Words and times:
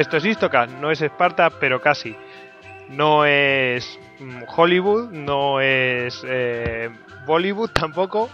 esto 0.00 0.16
es 0.16 0.24
Istocast, 0.24 0.72
no 0.72 0.90
es 0.90 1.02
Esparta, 1.02 1.50
pero 1.50 1.80
casi. 1.80 2.16
No 2.88 3.24
es 3.24 3.98
mm, 4.18 4.42
Hollywood, 4.48 5.10
no 5.10 5.60
es 5.60 6.24
eh, 6.26 6.90
Bollywood 7.26 7.70
tampoco, 7.74 8.30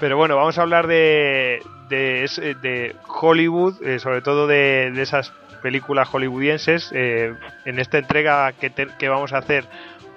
pero 0.00 0.16
bueno, 0.16 0.36
vamos 0.36 0.58
a 0.58 0.62
hablar 0.62 0.86
de, 0.86 1.62
de, 1.88 2.96
Hollywood, 3.06 3.82
eh, 3.86 3.98
sobre 3.98 4.22
todo 4.22 4.46
de, 4.46 4.92
esas 5.00 5.32
películas 5.62 6.08
hollywoodienses, 6.08 6.90
eh, 6.94 7.34
en 7.66 7.78
esta 7.78 7.98
entrega 7.98 8.52
que, 8.52 8.70
que 8.70 9.08
vamos 9.08 9.34
a 9.34 9.38
hacer 9.38 9.66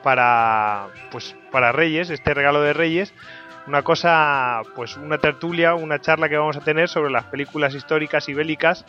para, 0.03 0.87
pues, 1.11 1.35
para 1.51 1.73
Reyes, 1.73 2.09
este 2.09 2.33
regalo 2.33 2.61
de 2.61 2.71
Reyes 2.71 3.13
una 3.67 3.81
cosa, 3.81 4.61
pues 4.75 4.97
una 4.97 5.17
tertulia, 5.17 5.75
una 5.75 5.99
charla 5.99 6.27
que 6.27 6.37
vamos 6.37 6.57
a 6.57 6.61
tener 6.61 6.89
sobre 6.89 7.11
las 7.11 7.25
películas 7.25 7.73
históricas 7.73 8.27
y 8.27 8.33
bélicas, 8.33 8.85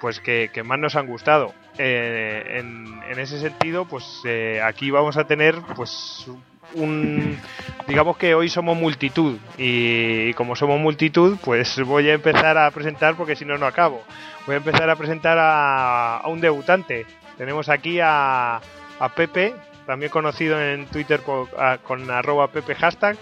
pues 0.00 0.20
que, 0.20 0.50
más 0.64 0.78
nos 0.78 0.96
han 0.96 1.06
gustado. 1.06 1.54
Eh, 1.78 2.60
en, 2.60 3.18
ese 3.18 3.40
sentido, 3.40 3.86
pues 3.86 4.20
eh, 4.24 4.60
aquí 4.62 4.90
vamos 4.90 5.16
a 5.16 5.24
tener, 5.24 5.56
pues 5.74 6.26
un, 6.74 7.38
digamos 7.86 8.16
que 8.16 8.34
hoy 8.34 8.48
somos 8.48 8.76
multitud 8.76 9.38
y, 9.56 10.32
como 10.34 10.56
somos 10.56 10.80
multitud, 10.80 11.38
pues 11.44 11.80
voy 11.84 12.08
a 12.10 12.14
empezar 12.14 12.58
a 12.58 12.70
presentar 12.70 13.16
porque 13.16 13.36
si 13.36 13.44
no 13.44 13.58
no 13.58 13.66
acabo. 13.66 14.02
Voy 14.46 14.54
a 14.54 14.58
empezar 14.58 14.88
a 14.90 14.96
presentar 14.96 15.38
a, 15.40 16.22
un 16.26 16.40
debutante. 16.40 17.06
Tenemos 17.36 17.68
aquí 17.68 18.00
a, 18.00 18.60
a 18.98 19.08
Pepe, 19.14 19.54
también 19.86 20.10
conocido 20.10 20.60
en 20.60 20.86
Twitter 20.86 21.20
con 21.20 22.10
arroba 22.10 22.48
Pepe 22.48 22.74
hashtag 22.74 23.16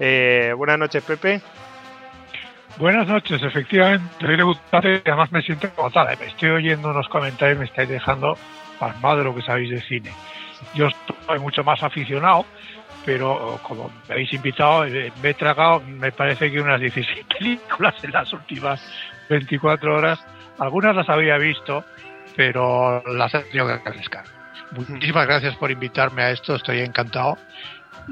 eh, 0.00 0.52
buenas 0.56 0.78
noches, 0.78 1.02
Pepe. 1.04 1.40
Buenas 2.76 3.06
noches, 3.06 3.40
efectivamente, 3.40 4.04
soy 4.20 4.36
debutante 4.36 5.02
y 5.04 5.08
además 5.08 5.30
me 5.30 5.42
siento 5.42 5.68
agotada. 5.68 6.16
Me 6.18 6.26
estoy 6.26 6.50
oyendo 6.50 6.90
unos 6.90 7.08
comentarios 7.08 7.56
y 7.56 7.58
me 7.60 7.64
estáis 7.66 7.88
dejando 7.88 8.36
pasmado 8.80 9.18
de 9.18 9.24
lo 9.24 9.34
que 9.34 9.42
sabéis 9.42 9.70
de 9.70 9.80
cine. 9.80 10.12
Yo 10.74 10.88
estoy 10.88 11.38
mucho 11.38 11.62
más 11.62 11.80
aficionado, 11.84 12.44
pero 13.06 13.60
como 13.62 13.92
me 14.08 14.14
habéis 14.14 14.32
invitado, 14.32 14.86
eh, 14.86 15.12
me 15.22 15.30
he 15.30 15.34
tragado, 15.34 15.80
me 15.86 16.10
parece 16.10 16.50
que 16.50 16.60
unas 16.60 16.80
16 16.80 17.26
películas 17.38 17.94
en 18.02 18.10
las 18.10 18.32
últimas 18.32 18.84
24 19.30 19.96
horas. 19.96 20.18
Algunas 20.58 20.96
las 20.96 21.08
había 21.08 21.38
visto, 21.38 21.84
pero 22.34 23.04
las 23.06 23.32
he 23.34 23.40
tenido 23.44 23.68
que 23.68 23.84
refrescar. 23.84 24.24
Muchísimas 24.72 25.28
gracias 25.28 25.54
por 25.56 25.70
invitarme 25.70 26.22
a 26.22 26.30
esto, 26.32 26.56
estoy 26.56 26.80
encantado. 26.80 27.38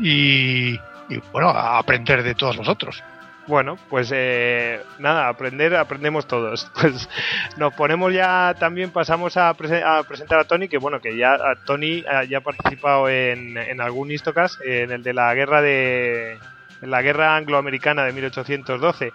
Y 0.01 0.79
y 1.09 1.21
bueno, 1.33 1.51
a 1.51 1.79
aprender 1.79 2.23
de 2.23 2.35
todos 2.35 2.57
vosotros. 2.57 3.03
Bueno, 3.49 3.77
pues 3.91 4.13
eh, 4.15 4.81
nada, 4.99 5.29
aprender, 5.29 5.75
aprendemos 5.75 6.27
todos. 6.27 6.71
Pues 6.81 7.09
nos 7.57 7.75
ponemos 7.75 8.13
ya, 8.13 8.55
también 8.59 8.91
pasamos 8.91 9.37
a, 9.37 9.53
presentar 9.55 10.41
a 10.41 10.45
Tony, 10.45 10.69
que 10.69 10.79
bueno, 10.79 11.01
que 11.01 11.17
ya 11.17 11.39
Tony 11.67 11.99
eh, 11.99 12.27
ya 12.29 12.39
ha 12.39 12.41
participado 12.43 13.09
en, 13.09 13.57
en 13.57 13.81
algún 13.81 14.11
Istocas, 14.11 14.59
en 14.65 14.91
el 14.93 15.03
de 15.03 15.13
la 15.13 15.35
guerra 15.35 15.61
de 15.61 16.39
la 16.81 17.03
guerra 17.03 17.37
angloamericana 17.37 18.05
de 18.05 18.13
1812. 18.13 19.13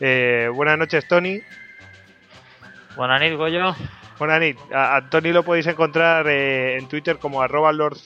Eh, 0.00 0.50
buenas 0.52 0.78
noches, 0.78 1.06
Tony. 1.08 1.40
Buenas 2.96 3.20
noches, 3.20 3.36
Goyo. 3.36 3.74
Buenas 4.18 4.40
noches. 4.40 4.56
A, 4.72 5.08
Tony 5.10 5.32
lo 5.32 5.42
podéis 5.42 5.66
encontrar 5.66 6.26
en 6.28 6.88
Twitter 6.88 7.18
como 7.18 7.42
arroba 7.42 7.72
Lord 7.72 7.98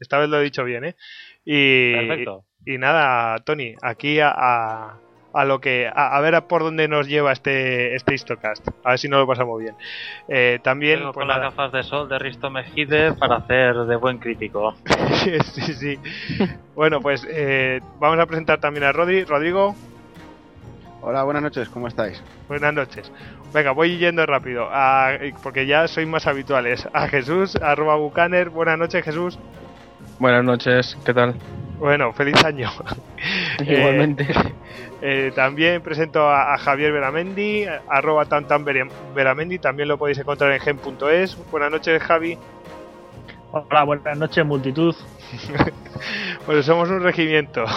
Esta 0.00 0.18
vez 0.18 0.28
lo 0.28 0.40
he 0.40 0.44
dicho 0.44 0.64
bien, 0.64 0.84
¿eh? 0.84 0.96
Y, 1.44 2.24
y 2.66 2.78
nada, 2.78 3.38
Tony, 3.38 3.74
aquí 3.82 4.20
a, 4.20 4.98
a, 5.32 5.44
lo 5.44 5.60
que 5.60 5.90
a, 5.94 6.20
ver 6.20 6.42
por 6.42 6.62
dónde 6.62 6.88
nos 6.88 7.08
lleva 7.08 7.32
este 7.32 7.94
este 7.94 8.14
Histocast. 8.14 8.68
A 8.84 8.90
ver 8.90 8.98
si 8.98 9.08
nos 9.08 9.20
lo 9.20 9.26
pasamos 9.26 9.60
bien. 9.60 9.74
Eh, 10.28 10.58
también 10.62 11.00
pues 11.02 11.14
con 11.14 11.28
las 11.28 11.40
gafas 11.40 11.72
de 11.72 11.82
sol 11.82 12.08
de 12.08 12.18
Risto 12.18 12.50
Mejide 12.50 13.12
para 13.14 13.36
hacer 13.36 13.74
de 13.74 13.96
buen 13.96 14.18
crítico. 14.18 14.74
sí, 15.44 15.74
sí. 15.74 15.98
bueno, 16.74 17.00
pues 17.00 17.26
eh, 17.30 17.80
vamos 17.98 18.18
a 18.18 18.26
presentar 18.26 18.60
también 18.60 18.84
a 18.84 18.92
Rodri. 18.92 19.24
Rodrigo. 19.24 19.74
Hola, 21.02 21.22
buenas 21.22 21.42
noches, 21.42 21.70
¿cómo 21.70 21.88
estáis? 21.88 22.22
Buenas 22.46 22.74
noches. 22.74 23.10
Venga, 23.54 23.70
voy 23.70 23.96
yendo 23.96 24.26
rápido, 24.26 24.68
porque 25.42 25.64
ya 25.64 25.88
soy 25.88 26.04
más 26.04 26.26
habituales. 26.26 26.86
A 26.92 27.08
Jesús, 27.08 27.56
arroba 27.56 27.96
Bucaner. 27.96 28.50
Buenas 28.50 28.78
noches, 28.78 29.02
Jesús. 29.02 29.38
Buenas 30.18 30.44
noches, 30.44 30.98
¿qué 31.06 31.14
tal? 31.14 31.34
Bueno, 31.80 32.12
feliz 32.12 32.44
año. 32.44 32.70
Igualmente. 33.58 34.24
Eh, 34.24 34.52
eh, 35.00 35.32
también 35.34 35.80
presento 35.80 36.28
a, 36.28 36.56
Javier 36.58 36.92
Veramendi, 36.92 37.64
arroba 37.88 38.26
tantan 38.26 38.66
Veramendi, 39.14 39.58
también 39.58 39.88
lo 39.88 39.96
podéis 39.96 40.18
encontrar 40.18 40.52
en 40.52 40.60
gen.es. 40.60 41.38
Buenas 41.50 41.70
noches, 41.70 42.02
Javi. 42.02 42.36
Hola, 43.52 43.84
buenas 43.84 44.16
noches, 44.16 44.44
multitud. 44.44 44.94
pues 46.46 46.66
somos 46.66 46.88
un 46.90 47.02
regimiento. 47.02 47.64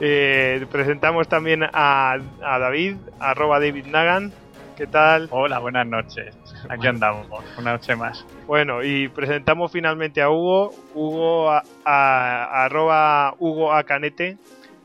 Eh, 0.00 0.64
presentamos 0.70 1.26
también 1.26 1.64
a, 1.64 2.18
a 2.40 2.58
David, 2.60 2.98
arroba 3.18 3.58
David 3.58 3.86
Nagan. 3.86 4.32
¿Qué 4.76 4.86
tal? 4.86 5.26
Hola, 5.32 5.58
buenas 5.58 5.88
noches. 5.88 6.36
Aquí 6.68 6.86
andamos, 6.86 7.28
una 7.58 7.72
noche 7.72 7.96
más. 7.96 8.24
Bueno, 8.46 8.82
y 8.82 9.08
presentamos 9.08 9.72
finalmente 9.72 10.22
a 10.22 10.30
Hugo, 10.30 10.72
Hugo 10.94 11.50
a, 11.50 12.64
arroba 12.64 13.34
Hugo 13.38 13.72
Acanete. 13.72 14.36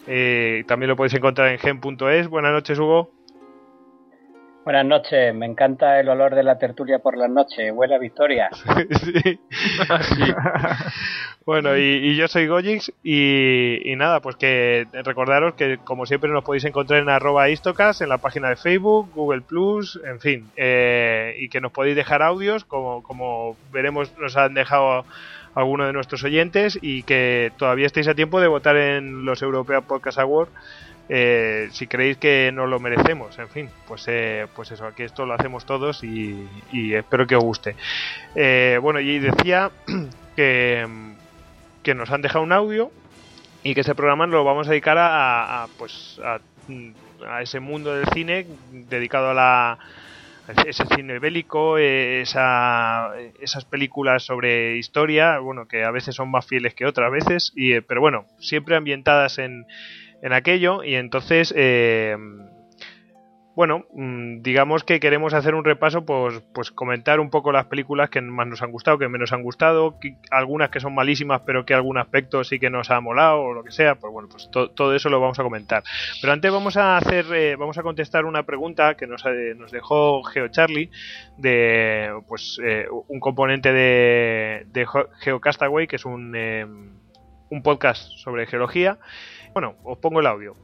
Eh, 0.08 0.64
también 0.68 0.90
lo 0.90 0.96
podéis 0.96 1.14
encontrar 1.14 1.50
en 1.50 1.60
gen.es. 1.60 2.28
Buenas 2.28 2.52
noches, 2.52 2.78
Hugo. 2.78 3.12
Buenas 4.64 4.86
noches, 4.86 5.36
me 5.36 5.46
encanta 5.46 6.00
el 6.00 6.08
olor 6.08 6.36
de 6.36 6.44
la 6.44 6.58
tertulia 6.58 7.00
por 7.00 7.18
la 7.18 7.28
noche. 7.28 7.72
Buena 7.72 7.98
victoria. 7.98 8.50
sí. 9.04 9.38
bueno, 11.46 11.76
y, 11.78 12.16
yo 12.16 12.30
soy 12.30 12.48
Gojix 12.48 12.94
y, 13.04 13.94
nada, 13.98 14.22
pues 14.22 14.38
que 14.38 14.88
recordaros 15.04 15.56
que 15.56 15.80
como 15.84 16.06
siempre 16.06 16.30
nos 16.30 16.46
podéis 16.46 16.64
encontrar 16.64 17.02
en 17.02 17.10
arroba 17.10 17.50
istocas, 17.50 18.00
en 18.00 18.08
la 18.08 18.20
página 18.20 18.48
de 18.48 18.56
Facebook, 18.56 19.12
Google 19.14 19.42
Plus, 19.42 20.00
en 20.06 20.22
fin, 20.22 20.50
eh, 20.56 21.36
y 21.40 21.50
que 21.50 21.60
nos 21.60 21.74
podéis 21.74 21.98
dejar 21.98 22.22
audios, 22.22 22.64
como, 22.64 23.04
como 23.04 23.58
veremos 23.74 24.18
nos 24.18 24.38
han 24.38 24.54
dejado 24.54 25.04
algunos 25.56 25.88
de 25.88 25.94
nuestros 25.94 26.24
oyentes 26.24 26.80
y 26.82 27.04
que 27.04 27.52
todavía 27.58 27.86
estáis 27.86 28.08
a 28.08 28.16
tiempo 28.16 28.40
de 28.40 28.48
votar 28.48 28.78
en 28.78 29.26
los 29.26 29.42
European 29.42 29.84
Podcast 29.84 30.20
Awards 30.20 30.52
eh, 31.10 31.68
si 31.72 31.88
creéis 31.88 32.18
que 32.18 32.52
no 32.54 32.66
lo 32.66 32.80
merecemos, 32.80 33.38
en 33.38 33.50
fin, 33.50 33.70
pues 33.88 34.06
eh, 34.08 34.48
pues 34.56 34.72
eso, 34.72 34.86
aquí 34.86 35.04
esto 35.04 35.26
lo 35.26 35.34
hacemos 35.34 35.66
todos 35.66 36.04
y, 36.04 36.48
espero 36.94 37.28
que 37.28 37.36
os 37.36 37.44
guste. 37.44 37.76
Eh, 38.36 38.80
bueno, 38.82 39.00
y 39.00 39.20
decía 39.20 39.72
que, 40.36 40.88
nos 41.94 42.10
han 42.10 42.22
dejado 42.22 42.44
un 42.44 42.54
audio 42.54 42.92
y 43.64 43.74
que 43.74 43.82
ese 43.82 43.96
programa 43.96 44.28
lo 44.28 44.44
vamos 44.44 44.68
a 44.68 44.72
dedicar 44.72 44.98
a, 44.98 45.68
pues 45.78 46.20
a, 46.24 46.40
ese 47.42 47.60
mundo 47.60 47.96
del 47.96 48.08
cine 48.10 48.46
dedicado 48.72 49.30
a 49.30 49.34
la 49.34 49.80
ese 50.66 50.86
cine 50.94 51.20
bélico, 51.20 51.78
esa, 51.78 53.14
esas 53.40 53.64
películas 53.64 54.24
sobre 54.24 54.76
historia, 54.76 55.40
bueno, 55.40 55.70
que 55.70 55.86
a 55.86 55.92
veces 55.92 56.16
son 56.16 56.32
más 56.32 56.46
fieles 56.46 56.74
que 56.74 56.86
otras 56.86 57.10
veces, 57.12 57.54
y, 57.56 57.80
pero 57.80 58.02
bueno, 58.02 58.26
siempre 58.40 58.76
ambientadas 58.76 59.38
en, 59.38 59.66
en 60.24 60.32
aquello 60.32 60.84
y 60.84 60.96
entonces 60.96 61.54
eh, 61.56 62.16
bueno 63.56 63.86
mm, 63.94 64.42
digamos 64.42 64.86
que 64.86 65.02
queremos 65.02 65.34
hacer 65.34 65.54
un 65.54 65.66
repaso 65.66 66.06
pues 66.06 66.42
pues 66.54 66.72
comentar 66.72 67.20
un 67.20 67.30
poco 67.30 67.52
las 67.52 67.66
películas 67.66 68.10
que 68.10 68.22
más 68.22 68.48
nos 68.48 68.62
han 68.62 68.72
gustado 68.72 68.98
que 68.98 69.10
menos 69.10 69.34
han 69.34 69.44
gustado 69.44 70.00
algunas 70.32 70.70
que 70.70 70.80
son 70.80 70.96
malísimas 70.96 71.42
pero 71.46 71.66
que 71.66 71.74
algún 71.74 71.98
aspecto 71.98 72.46
sí 72.46 72.58
que 72.58 72.70
nos 72.70 72.90
ha 72.90 73.02
molado 73.02 73.42
o 73.42 73.54
lo 73.54 73.66
que 73.66 73.72
sea 73.72 73.96
pues 73.96 74.14
bueno 74.14 74.30
pues 74.30 74.50
todo 74.50 74.96
eso 74.96 75.10
lo 75.10 75.20
vamos 75.20 75.38
a 75.40 75.44
comentar. 75.44 75.84
Pero 76.22 76.32
antes 76.32 76.52
vamos 76.52 76.78
a 76.78 76.96
hacer 76.96 77.26
eh, 77.34 77.58
vamos 77.58 77.78
a 77.78 77.84
contestar 77.84 78.24
una 78.24 78.44
pregunta 78.44 78.96
que 78.96 79.08
nos, 79.08 79.26
eh, 79.26 79.56
nos 79.58 79.72
dejó 79.72 80.24
Geo 80.24 80.48
Charlie 80.48 80.90
de 81.38 82.14
pues 82.30 82.60
un 83.10 83.20
componente 83.20 83.74
de, 83.74 84.68
de 84.68 84.88
GeoCastaway 85.20 85.86
que 85.86 85.98
es 85.98 86.06
un 86.06 86.34
un 87.54 87.62
podcast 87.62 88.10
sobre 88.18 88.48
geología 88.48 88.98
bueno, 89.54 89.76
os 89.84 89.98
pongo 90.00 90.20
el 90.20 90.28
audio. 90.28 90.56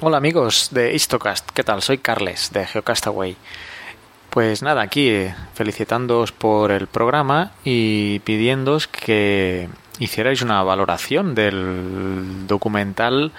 Hola 0.00 0.16
amigos 0.16 0.70
de 0.72 0.92
Histocast, 0.94 1.48
¿qué 1.52 1.62
tal? 1.62 1.80
Soy 1.80 1.98
Carles 1.98 2.50
de 2.52 2.66
Geocastaway. 2.66 3.36
Pues 4.30 4.62
nada, 4.62 4.82
aquí 4.82 5.08
eh, 5.08 5.34
felicitándoos 5.54 6.32
por 6.32 6.72
el 6.72 6.88
programa 6.88 7.52
y 7.64 8.18
pidiéndoos 8.20 8.88
que 8.88 9.68
hicierais 9.98 10.42
una 10.42 10.62
valoración 10.62 11.34
del 11.34 12.46
documental 12.46 13.32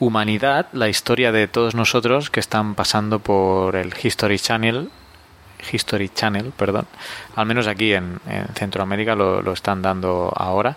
Humanidad, 0.00 0.66
la 0.72 0.88
historia 0.88 1.30
de 1.30 1.46
todos 1.46 1.76
nosotros 1.76 2.28
que 2.28 2.40
están 2.40 2.74
pasando 2.74 3.20
por 3.20 3.76
el 3.76 3.94
History 4.02 4.38
Channel 4.38 4.90
History 5.70 6.08
Channel, 6.08 6.52
perdón. 6.56 6.86
Al 7.36 7.46
menos 7.46 7.66
aquí 7.66 7.92
en, 7.92 8.18
Centroamérica 8.54 9.14
lo, 9.14 9.42
lo, 9.42 9.52
están 9.52 9.82
dando 9.82 10.32
ahora. 10.34 10.76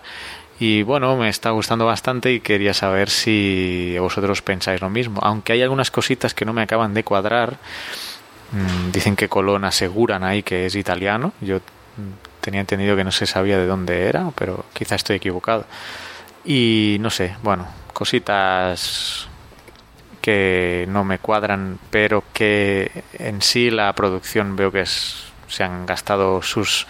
Y 0.58 0.82
bueno, 0.82 1.16
me 1.16 1.28
está 1.28 1.50
gustando 1.50 1.84
bastante 1.84 2.32
y 2.32 2.40
quería 2.40 2.72
saber 2.72 3.10
si 3.10 3.96
vosotros 3.98 4.40
pensáis 4.40 4.80
lo 4.80 4.88
mismo. 4.88 5.20
Aunque 5.22 5.52
hay 5.52 5.62
algunas 5.62 5.90
cositas 5.90 6.32
que 6.32 6.44
no 6.44 6.52
me 6.52 6.62
acaban 6.62 6.94
de 6.94 7.04
cuadrar, 7.04 7.58
Mm, 8.52 8.92
dicen 8.92 9.16
que 9.16 9.28
Colón 9.28 9.64
aseguran 9.64 10.24
ahí 10.24 10.42
que 10.42 10.66
es 10.66 10.74
italiano. 10.74 11.32
Yo 11.40 11.58
mm, 11.58 12.40
tenía 12.40 12.60
entendido 12.60 12.96
que 12.96 13.04
no 13.04 13.12
se 13.12 13.26
sabía 13.26 13.58
de 13.58 13.66
dónde 13.66 14.08
era, 14.08 14.30
pero 14.36 14.66
quizá 14.72 14.94
estoy 14.94 15.16
equivocado. 15.16 15.64
Y 16.44 16.98
no 17.00 17.10
sé, 17.10 17.36
bueno, 17.42 17.66
cositas 17.92 19.28
que 20.20 20.86
no 20.88 21.04
me 21.04 21.18
cuadran, 21.18 21.78
pero 21.90 22.24
que 22.32 23.04
en 23.14 23.42
sí 23.42 23.70
la 23.70 23.92
producción 23.94 24.56
veo 24.56 24.72
que 24.72 24.82
es, 24.82 25.24
se 25.48 25.64
han 25.64 25.86
gastado 25.86 26.42
sus 26.42 26.86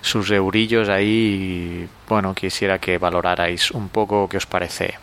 sus 0.00 0.30
eurillos 0.30 0.88
ahí 0.88 1.86
y 1.86 1.88
bueno, 2.08 2.34
quisiera 2.34 2.78
que 2.78 2.98
valorarais 2.98 3.70
un 3.70 3.88
poco 3.88 4.28
qué 4.28 4.36
os 4.36 4.46
parece 4.46 4.94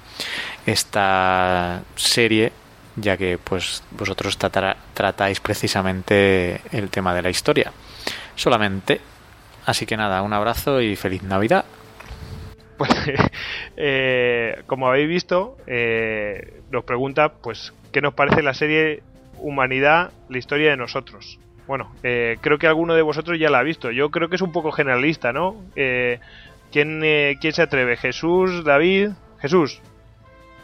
esta 0.65 1.81
serie 1.95 2.51
ya 2.95 3.15
que 3.15 3.37
pues 3.37 3.83
vosotros 3.91 4.37
tratáis 4.37 5.39
precisamente 5.39 6.61
el 6.71 6.89
tema 6.89 7.13
de 7.13 7.21
la 7.21 7.29
historia. 7.29 7.71
Solamente 8.35 8.99
así 9.65 9.85
que 9.85 9.97
nada 9.97 10.21
un 10.21 10.33
abrazo 10.33 10.81
y 10.81 10.95
feliz 10.95 11.23
navidad. 11.23 11.65
Pues 12.77 12.91
eh, 13.77 14.63
como 14.65 14.87
habéis 14.87 15.07
visto 15.07 15.57
eh, 15.67 16.61
nos 16.71 16.83
pregunta 16.83 17.33
pues 17.33 17.73
qué 17.91 18.01
nos 18.01 18.13
parece 18.13 18.41
la 18.41 18.53
serie 18.53 19.03
humanidad 19.39 20.11
la 20.29 20.37
historia 20.37 20.71
de 20.71 20.77
nosotros 20.77 21.39
bueno, 21.67 21.91
eh, 22.01 22.37
creo 22.39 22.57
que 22.57 22.67
alguno 22.67 22.95
de 22.95 23.01
vosotros 23.01 23.37
ya 23.37 23.49
la 23.49 23.59
ha 23.59 23.63
visto. 23.63 23.91
Yo 23.91 24.09
creo 24.09 24.29
que 24.29 24.35
es 24.35 24.41
un 24.41 24.53
poco 24.53 24.71
generalista, 24.71 25.33
¿no? 25.33 25.65
Eh, 25.75 26.19
¿quién, 26.71 27.01
eh, 27.03 27.35
¿Quién 27.41 27.53
se 27.53 27.61
atreve? 27.61 27.97
¿Jesús? 27.97 28.63
¿David? 28.63 29.09
Jesús. 29.39 29.81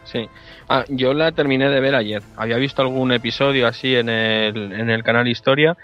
Sí. 0.05 0.29
Ah, 0.69 0.85
yo 0.87 1.13
la 1.13 1.33
terminé 1.33 1.69
de 1.69 1.81
ver 1.81 1.95
ayer. 1.95 2.23
Había 2.37 2.55
visto 2.57 2.81
algún 2.81 3.11
episodio 3.11 3.67
así 3.67 3.95
en 3.95 4.07
el, 4.07 4.71
en 4.71 4.89
el 4.89 5.03
canal 5.03 5.27
Historia, 5.27 5.75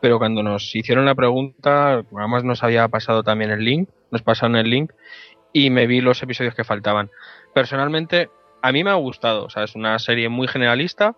pero 0.00 0.18
cuando 0.18 0.44
nos 0.44 0.74
hicieron 0.74 1.04
la 1.06 1.16
pregunta, 1.16 2.04
además 2.16 2.44
nos 2.44 2.62
había 2.62 2.86
pasado 2.86 3.24
también 3.24 3.50
el 3.50 3.64
link, 3.64 3.88
nos 4.12 4.22
pasaron 4.22 4.54
el 4.56 4.70
link 4.70 4.92
y 5.52 5.70
me 5.70 5.88
vi 5.88 6.00
los 6.00 6.22
episodios 6.22 6.54
que 6.54 6.62
faltaban. 6.62 7.10
Personalmente, 7.52 8.30
a 8.62 8.70
mí 8.70 8.84
me 8.84 8.90
ha 8.90 8.94
gustado. 8.94 9.44
O 9.44 9.50
sea, 9.50 9.64
es 9.64 9.74
una 9.74 9.98
serie 9.98 10.28
muy 10.28 10.46
generalista, 10.46 11.16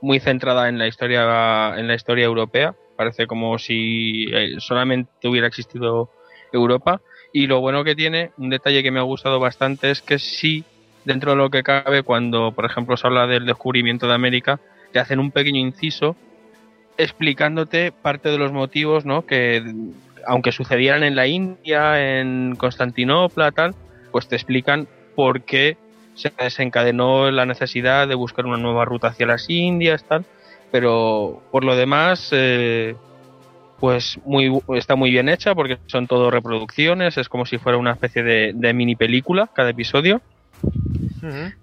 muy 0.00 0.18
centrada 0.18 0.70
en 0.70 0.78
la 0.78 0.86
historia, 0.86 1.74
en 1.76 1.88
la 1.88 1.94
historia 1.94 2.24
europea 2.24 2.74
parece 2.96 3.26
como 3.26 3.58
si 3.58 4.26
eh, 4.32 4.56
solamente 4.58 5.28
hubiera 5.28 5.46
existido 5.46 6.10
Europa. 6.52 7.00
Y 7.32 7.46
lo 7.46 7.60
bueno 7.60 7.84
que 7.84 7.94
tiene, 7.94 8.30
un 8.36 8.50
detalle 8.50 8.82
que 8.82 8.90
me 8.90 9.00
ha 9.00 9.04
gustado 9.04 9.40
bastante, 9.40 9.90
es 9.90 10.02
que 10.02 10.18
sí, 10.18 10.64
dentro 11.04 11.32
de 11.32 11.38
lo 11.38 11.50
que 11.50 11.62
cabe, 11.62 12.02
cuando 12.02 12.52
por 12.52 12.66
ejemplo 12.66 12.96
se 12.96 13.06
habla 13.06 13.26
del 13.26 13.46
descubrimiento 13.46 14.06
de 14.06 14.14
América, 14.14 14.60
te 14.92 14.98
hacen 14.98 15.18
un 15.18 15.30
pequeño 15.30 15.58
inciso 15.58 16.16
explicándote 16.98 17.90
parte 17.90 18.28
de 18.28 18.38
los 18.38 18.52
motivos, 18.52 19.06
¿no? 19.06 19.24
Que 19.24 19.64
aunque 20.26 20.52
sucedieran 20.52 21.02
en 21.02 21.16
la 21.16 21.26
India, 21.26 22.20
en 22.20 22.54
Constantinopla, 22.56 23.50
tal, 23.50 23.74
pues 24.12 24.28
te 24.28 24.36
explican 24.36 24.86
por 25.16 25.42
qué 25.42 25.78
se 26.14 26.30
desencadenó 26.38 27.30
la 27.30 27.46
necesidad 27.46 28.06
de 28.06 28.14
buscar 28.14 28.44
una 28.44 28.58
nueva 28.58 28.84
ruta 28.84 29.08
hacia 29.08 29.26
las 29.26 29.48
Indias, 29.48 30.04
tal 30.04 30.26
pero 30.72 31.42
por 31.52 31.64
lo 31.64 31.76
demás, 31.76 32.30
eh, 32.32 32.96
pues 33.78 34.18
muy, 34.24 34.50
está 34.74 34.96
muy 34.96 35.10
bien 35.10 35.28
hecha 35.28 35.54
porque 35.54 35.78
son 35.86 36.06
todo 36.06 36.30
reproducciones, 36.30 37.18
es 37.18 37.28
como 37.28 37.46
si 37.46 37.58
fuera 37.58 37.78
una 37.78 37.92
especie 37.92 38.22
de, 38.22 38.72
mini 38.72 38.96
película 38.96 39.50
cada 39.54 39.70
episodio, 39.70 40.22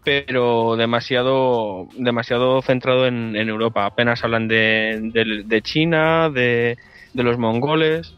pero 0.05 0.75
demasiado, 0.77 1.89
demasiado 1.97 2.61
centrado 2.61 3.07
en, 3.07 3.35
Europa. 3.35 3.85
Apenas 3.85 4.23
hablan 4.23 4.47
de, 4.47 5.43
de 5.45 5.61
China, 5.63 6.29
de, 6.29 6.77
de 7.13 7.23
los 7.23 7.37
mongoles. 7.37 8.13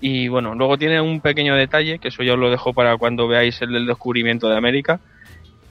Y 0.00 0.28
bueno, 0.28 0.54
luego 0.54 0.76
tiene 0.76 1.00
un 1.00 1.20
pequeño 1.20 1.56
detalle, 1.56 1.98
que 1.98 2.08
eso 2.08 2.22
ya 2.22 2.34
os 2.34 2.38
lo 2.38 2.50
dejo 2.50 2.74
para 2.74 2.96
cuando 2.98 3.26
veáis 3.26 3.60
el 3.62 3.72
del 3.72 3.86
descubrimiento 3.86 4.48
de 4.48 4.56
América, 4.56 5.00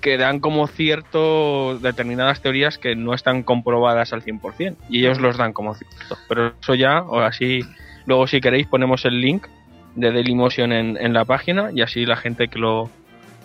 que 0.03 0.17
dan 0.17 0.41
como 0.41 0.67
cierto 0.67 1.79
determinadas 1.79 2.41
teorías 2.41 2.77
que 2.77 2.93
no 2.95 3.13
están 3.13 3.41
comprobadas 3.41 4.11
al 4.11 4.21
100% 4.21 4.75
y 4.89 4.99
ellos 4.99 5.21
los 5.21 5.37
dan 5.37 5.53
como 5.53 5.73
cierto. 5.73 6.17
Pero 6.27 6.53
eso 6.61 6.75
ya, 6.75 7.01
o 7.03 7.21
así, 7.21 7.61
luego 8.05 8.27
si 8.27 8.41
queréis 8.41 8.67
ponemos 8.67 9.05
el 9.05 9.21
link 9.21 9.47
de 9.95 10.11
Dailymotion 10.11 10.73
en, 10.73 10.97
en 10.97 11.13
la 11.13 11.23
página 11.23 11.71
y 11.73 11.81
así 11.81 12.05
la 12.05 12.17
gente 12.17 12.49
que 12.49 12.59
lo, 12.59 12.89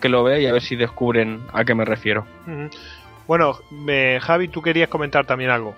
que 0.01 0.09
lo 0.09 0.23
ve 0.23 0.41
y 0.41 0.47
a 0.47 0.53
ver 0.53 0.61
si 0.61 0.75
descubren 0.75 1.39
a 1.53 1.63
qué 1.63 1.73
me 1.75 1.85
refiero. 1.85 2.25
Bueno, 3.25 3.53
Javi, 4.21 4.49
tú 4.49 4.61
querías 4.61 4.89
comentar 4.89 5.25
también 5.25 5.51
algo. 5.51 5.75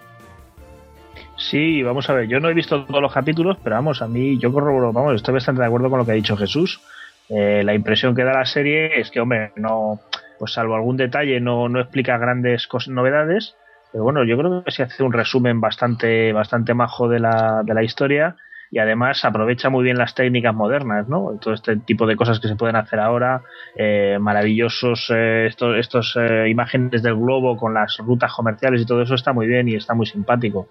Sí, 1.37 1.83
vamos 1.83 2.09
a 2.09 2.13
ver, 2.13 2.27
yo 2.27 2.39
no 2.39 2.49
he 2.49 2.53
visto 2.55 2.85
todos 2.85 3.01
los 3.01 3.13
capítulos, 3.13 3.57
pero 3.63 3.75
vamos, 3.75 4.01
a 4.01 4.07
mí 4.07 4.39
yo 4.39 4.51
corro, 4.51 4.91
vamos, 4.91 5.15
estoy 5.15 5.35
bastante 5.35 5.61
de 5.61 5.67
acuerdo 5.67 5.89
con 5.89 5.99
lo 5.99 6.05
que 6.05 6.11
ha 6.11 6.15
dicho 6.15 6.35
Jesús. 6.35 6.81
Eh, 7.29 7.61
la 7.63 7.73
impresión 7.73 8.15
que 8.15 8.23
da 8.23 8.33
la 8.33 8.45
serie 8.45 8.99
es 8.99 9.09
que, 9.09 9.19
hombre, 9.19 9.51
no, 9.55 9.99
pues 10.41 10.53
salvo 10.53 10.73
algún 10.73 10.97
detalle, 10.97 11.39
no, 11.39 11.69
no 11.69 11.79
explica 11.79 12.17
grandes 12.17 12.67
novedades. 12.87 13.55
Pero 13.91 14.03
bueno, 14.03 14.23
yo 14.23 14.35
creo 14.39 14.63
que 14.63 14.71
se 14.71 14.81
hace 14.81 15.03
un 15.03 15.13
resumen 15.13 15.61
bastante, 15.61 16.33
bastante 16.33 16.73
majo 16.73 17.07
de 17.07 17.19
la, 17.19 17.61
de 17.63 17.75
la 17.75 17.83
historia 17.83 18.37
y 18.71 18.79
además 18.79 19.23
aprovecha 19.23 19.69
muy 19.69 19.83
bien 19.83 19.99
las 19.99 20.15
técnicas 20.15 20.55
modernas, 20.55 21.07
¿no? 21.07 21.37
Todo 21.39 21.53
este 21.53 21.75
tipo 21.77 22.07
de 22.07 22.15
cosas 22.15 22.39
que 22.39 22.47
se 22.47 22.55
pueden 22.55 22.75
hacer 22.75 22.99
ahora, 22.99 23.43
eh, 23.75 24.17
maravillosos 24.19 25.11
eh, 25.13 25.45
estos, 25.45 25.77
estos 25.77 26.17
eh, 26.19 26.49
imágenes 26.49 27.03
del 27.03 27.17
globo 27.17 27.55
con 27.55 27.75
las 27.75 27.99
rutas 27.99 28.33
comerciales 28.33 28.81
y 28.81 28.87
todo 28.87 29.03
eso 29.03 29.13
está 29.13 29.33
muy 29.33 29.45
bien 29.45 29.69
y 29.69 29.75
está 29.75 29.93
muy 29.93 30.07
simpático. 30.07 30.69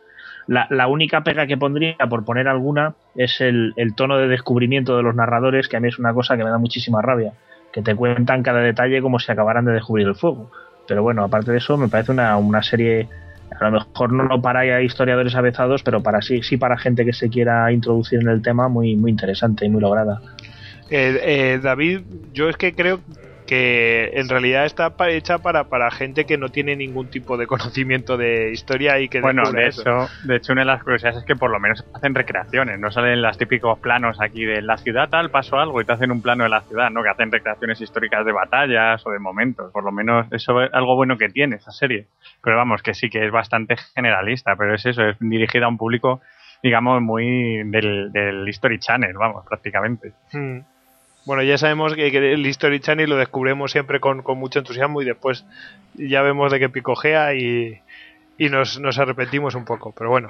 La, 0.49 0.67
la 0.71 0.89
única 0.89 1.23
pega 1.23 1.47
que 1.47 1.57
pondría, 1.57 1.95
por 2.09 2.25
poner 2.25 2.49
alguna, 2.49 2.95
es 3.15 3.41
el, 3.41 3.73
el 3.77 3.95
tono 3.95 4.19
de 4.19 4.27
descubrimiento 4.27 4.97
de 4.97 5.05
los 5.05 5.15
narradores, 5.15 5.69
que 5.69 5.77
a 5.77 5.81
mí 5.81 5.87
es 5.87 6.01
una 6.01 6.13
cosa 6.13 6.37
que 6.37 6.43
me 6.43 6.51
da 6.51 6.59
muchísima 6.59 7.01
rabia 7.01 7.35
que 7.73 7.83
te 7.83 7.95
cuentan 7.95 8.43
cada 8.43 8.61
detalle 8.61 9.01
como 9.01 9.19
si 9.19 9.31
acabaran 9.31 9.65
de 9.65 9.73
descubrir 9.73 10.07
el 10.07 10.15
fuego. 10.15 10.51
Pero 10.87 11.03
bueno, 11.03 11.25
aparte 11.25 11.53
de 11.53 11.59
eso, 11.59 11.77
me 11.77 11.89
parece 11.89 12.13
una, 12.13 12.37
una 12.37 12.63
serie, 12.63 13.09
a 13.59 13.65
lo 13.65 13.73
mejor 13.73 14.13
no 14.13 14.43
para 14.43 14.83
historiadores 14.83 15.35
avezados, 15.35 15.83
pero 15.83 16.03
para 16.03 16.21
sí, 16.21 16.43
sí 16.43 16.57
para 16.57 16.77
gente 16.77 17.05
que 17.05 17.13
se 17.13 17.29
quiera 17.29 17.71
introducir 17.73 18.21
en 18.21 18.29
el 18.29 18.43
tema, 18.43 18.69
muy, 18.69 18.97
muy 18.97 19.11
interesante 19.11 19.67
y 19.67 19.71
muy 19.71 19.81
lograda. 19.81 20.21
Eh, 20.91 21.21
eh, 21.23 21.61
David, 21.63 22.01
yo 22.33 22.49
es 22.49 22.57
que 22.57 22.75
creo 22.75 23.01
que 23.51 24.13
en 24.15 24.29
realidad 24.29 24.65
está 24.65 24.95
hecha 25.09 25.39
para, 25.39 25.65
para 25.65 25.91
gente 25.91 26.25
que 26.25 26.39
no 26.39 26.51
tiene 26.51 26.77
ningún 26.77 27.11
tipo 27.11 27.37
de 27.37 27.47
conocimiento 27.49 28.17
de 28.17 28.53
historia 28.53 29.01
y 29.01 29.09
que 29.09 29.21
bueno 29.21 29.43
de 29.51 29.67
hecho 29.67 30.09
de 30.23 30.37
hecho 30.37 30.53
una 30.53 30.63
de 30.63 30.67
las 30.67 30.85
curiosidades 30.85 31.19
es 31.19 31.25
que 31.25 31.35
por 31.35 31.51
lo 31.51 31.59
menos 31.59 31.85
hacen 31.93 32.15
recreaciones 32.15 32.79
no 32.79 32.93
salen 32.93 33.21
los 33.21 33.37
típicos 33.37 33.81
planos 33.81 34.21
aquí 34.21 34.45
de 34.45 34.63
la 34.63 34.77
ciudad 34.77 35.09
tal 35.09 35.31
pasó 35.31 35.59
algo 35.59 35.81
y 35.81 35.85
te 35.85 35.93
hacen 35.93 36.13
un 36.13 36.23
plano 36.23 36.45
de 36.45 36.51
la 36.51 36.61
ciudad 36.61 36.91
no 36.91 37.03
que 37.03 37.09
hacen 37.09 37.33
recreaciones 37.33 37.81
históricas 37.81 38.25
de 38.25 38.31
batallas 38.31 39.05
o 39.05 39.11
de 39.11 39.19
momentos 39.19 39.73
por 39.73 39.83
lo 39.83 39.91
menos 39.91 40.29
eso 40.31 40.63
es 40.63 40.73
algo 40.73 40.95
bueno 40.95 41.19
que 41.19 41.29
tiene 41.29 41.57
esa 41.57 41.73
serie. 41.73 42.07
Pero 42.45 42.57
vamos 42.57 42.83
que 42.83 42.95
sí 42.95 43.11
que 43.11 43.27
es 43.27 43.33
bastante 43.33 43.77
generalista 43.97 44.55
pero 44.55 44.77
es 44.77 44.87
eso 44.87 45.03
es 45.03 45.17
dirigida 45.19 45.65
a 45.65 45.69
un 45.69 45.77
público 45.77 46.21
digamos 46.63 47.03
muy 47.03 47.65
del, 47.65 48.13
del 48.13 48.49
History 48.49 48.79
Channel 48.79 49.17
vamos 49.17 49.45
prácticamente. 49.45 50.13
Hmm. 50.33 50.61
Bueno, 51.31 51.45
ya 51.45 51.59
sabemos 51.59 51.95
que, 51.95 52.09
el 52.09 52.45
History 52.45 52.81
Channel 52.81 53.09
lo 53.09 53.15
descubrimos 53.15 53.71
siempre 53.71 54.01
con, 54.01 54.25
mucho 54.37 54.59
entusiasmo 54.59 55.01
y 55.01 55.05
después 55.05 55.45
ya 55.95 56.23
vemos 56.23 56.51
de 56.51 56.59
qué 56.59 56.69
picojea 56.69 57.35
y, 57.35 57.79
y 58.37 58.49
nos, 58.49 58.81
nos 58.81 58.99
arrepentimos 58.99 59.55
un 59.55 59.65
poco. 59.65 59.93
Pero 59.93 60.11
bueno, 60.11 60.27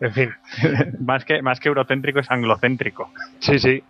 en 0.00 0.12
fin. 0.12 0.30
más, 1.00 1.24
que, 1.24 1.42
más 1.42 1.58
que 1.58 1.66
eurocéntrico 1.66 2.20
es 2.20 2.30
anglocéntrico. 2.30 3.10
Sí, 3.40 3.58
sí. 3.58 3.82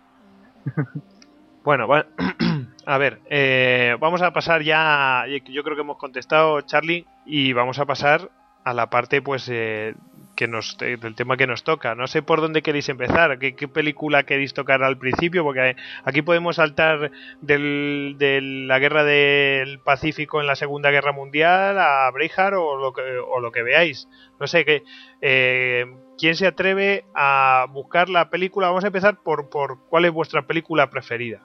bueno, 1.63 1.87
a 2.87 2.97
ver, 2.97 3.19
eh, 3.29 3.95
vamos 3.99 4.23
a 4.23 4.33
pasar 4.33 4.63
ya, 4.63 5.25
yo 5.27 5.63
creo 5.63 5.75
que 5.75 5.83
hemos 5.83 5.97
contestado, 5.97 6.61
Charlie, 6.61 7.05
y 7.27 7.53
vamos 7.53 7.77
a 7.77 7.85
pasar 7.85 8.31
a 8.63 8.73
la 8.73 8.89
parte 8.89 9.21
pues 9.21 9.47
eh, 9.47 9.93
que 10.37 10.47
nos, 10.47 10.77
del 10.77 11.15
tema 11.15 11.35
que 11.35 11.47
nos 11.47 11.63
toca. 11.63 11.95
No 11.95 12.07
sé 12.07 12.21
por 12.21 12.39
dónde 12.39 12.61
queréis 12.61 12.87
empezar, 12.87 13.39
qué, 13.39 13.67
película 13.67 14.23
queréis 14.23 14.53
tocar 14.53 14.83
al 14.83 14.97
principio, 14.97 15.43
porque 15.43 15.75
aquí 16.05 16.21
podemos 16.21 16.55
saltar 16.55 17.11
del, 17.41 18.15
de 18.17 18.39
la 18.41 18.79
guerra 18.79 19.03
del 19.03 19.79
Pacífico 19.79 20.39
en 20.39 20.47
la 20.47 20.55
Segunda 20.55 20.91
Guerra 20.91 21.11
Mundial 21.11 21.77
a 21.79 22.09
Braveheart 22.11 22.55
o 22.55 22.77
lo 22.77 22.93
que, 22.93 23.01
o 23.01 23.39
lo 23.41 23.51
que 23.51 23.63
veáis. 23.63 24.07
No 24.39 24.47
sé, 24.47 24.63
qué 24.63 24.83
eh, 25.21 25.85
¿quién 26.17 26.35
se 26.35 26.47
atreve 26.47 27.05
a 27.15 27.65
buscar 27.69 28.07
la 28.07 28.29
película? 28.29 28.67
Vamos 28.67 28.83
a 28.83 28.87
empezar 28.87 29.21
por, 29.23 29.49
por 29.49 29.87
cuál 29.89 30.05
es 30.05 30.11
vuestra 30.11 30.45
película 30.45 30.89
preferida. 30.89 31.41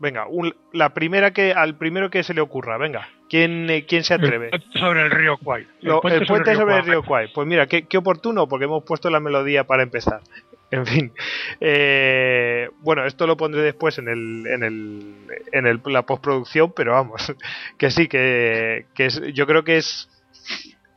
Venga, 0.00 0.26
la 0.72 0.94
primera 0.94 1.32
que 1.32 1.52
al 1.52 1.76
primero 1.76 2.08
que 2.08 2.22
se 2.22 2.32
le 2.32 2.40
ocurra, 2.40 2.78
venga. 2.78 3.06
¿Quién, 3.28 3.68
eh, 3.68 3.84
quién 3.84 4.02
se 4.02 4.14
atreve? 4.14 4.48
El 4.50 4.62
sobre 4.72 5.02
el 5.02 5.10
río 5.10 5.36
Kwai. 5.36 5.66
El, 5.82 6.00
puente, 6.00 6.54
sobre, 6.54 6.78
el 6.78 6.86
río 6.86 7.02
Kwai. 7.02 7.30
Pues 7.34 7.46
mira, 7.46 7.66
qué, 7.66 7.98
oportuno, 7.98 8.48
porque 8.48 8.64
hemos 8.64 8.82
puesto 8.82 9.10
la 9.10 9.20
melodía 9.20 9.64
para 9.64 9.82
empezar. 9.82 10.20
En 10.72 10.86
fin. 10.86 11.12
Eh, 11.60 12.70
bueno, 12.78 13.04
esto 13.04 13.26
lo 13.26 13.36
pondré 13.36 13.60
después 13.60 13.98
en 13.98 14.06
el, 14.06 14.46
en 14.46 14.62
el, 14.62 15.14
en 15.50 15.66
el, 15.66 15.80
la 15.86 16.06
postproducción, 16.06 16.72
pero 16.76 16.92
vamos, 16.92 17.34
que 17.76 17.90
sí, 17.90 18.06
que, 18.06 18.86
que 18.94 19.06
es, 19.06 19.20
yo 19.34 19.48
creo 19.48 19.64
que 19.64 19.78
es, 19.78 20.08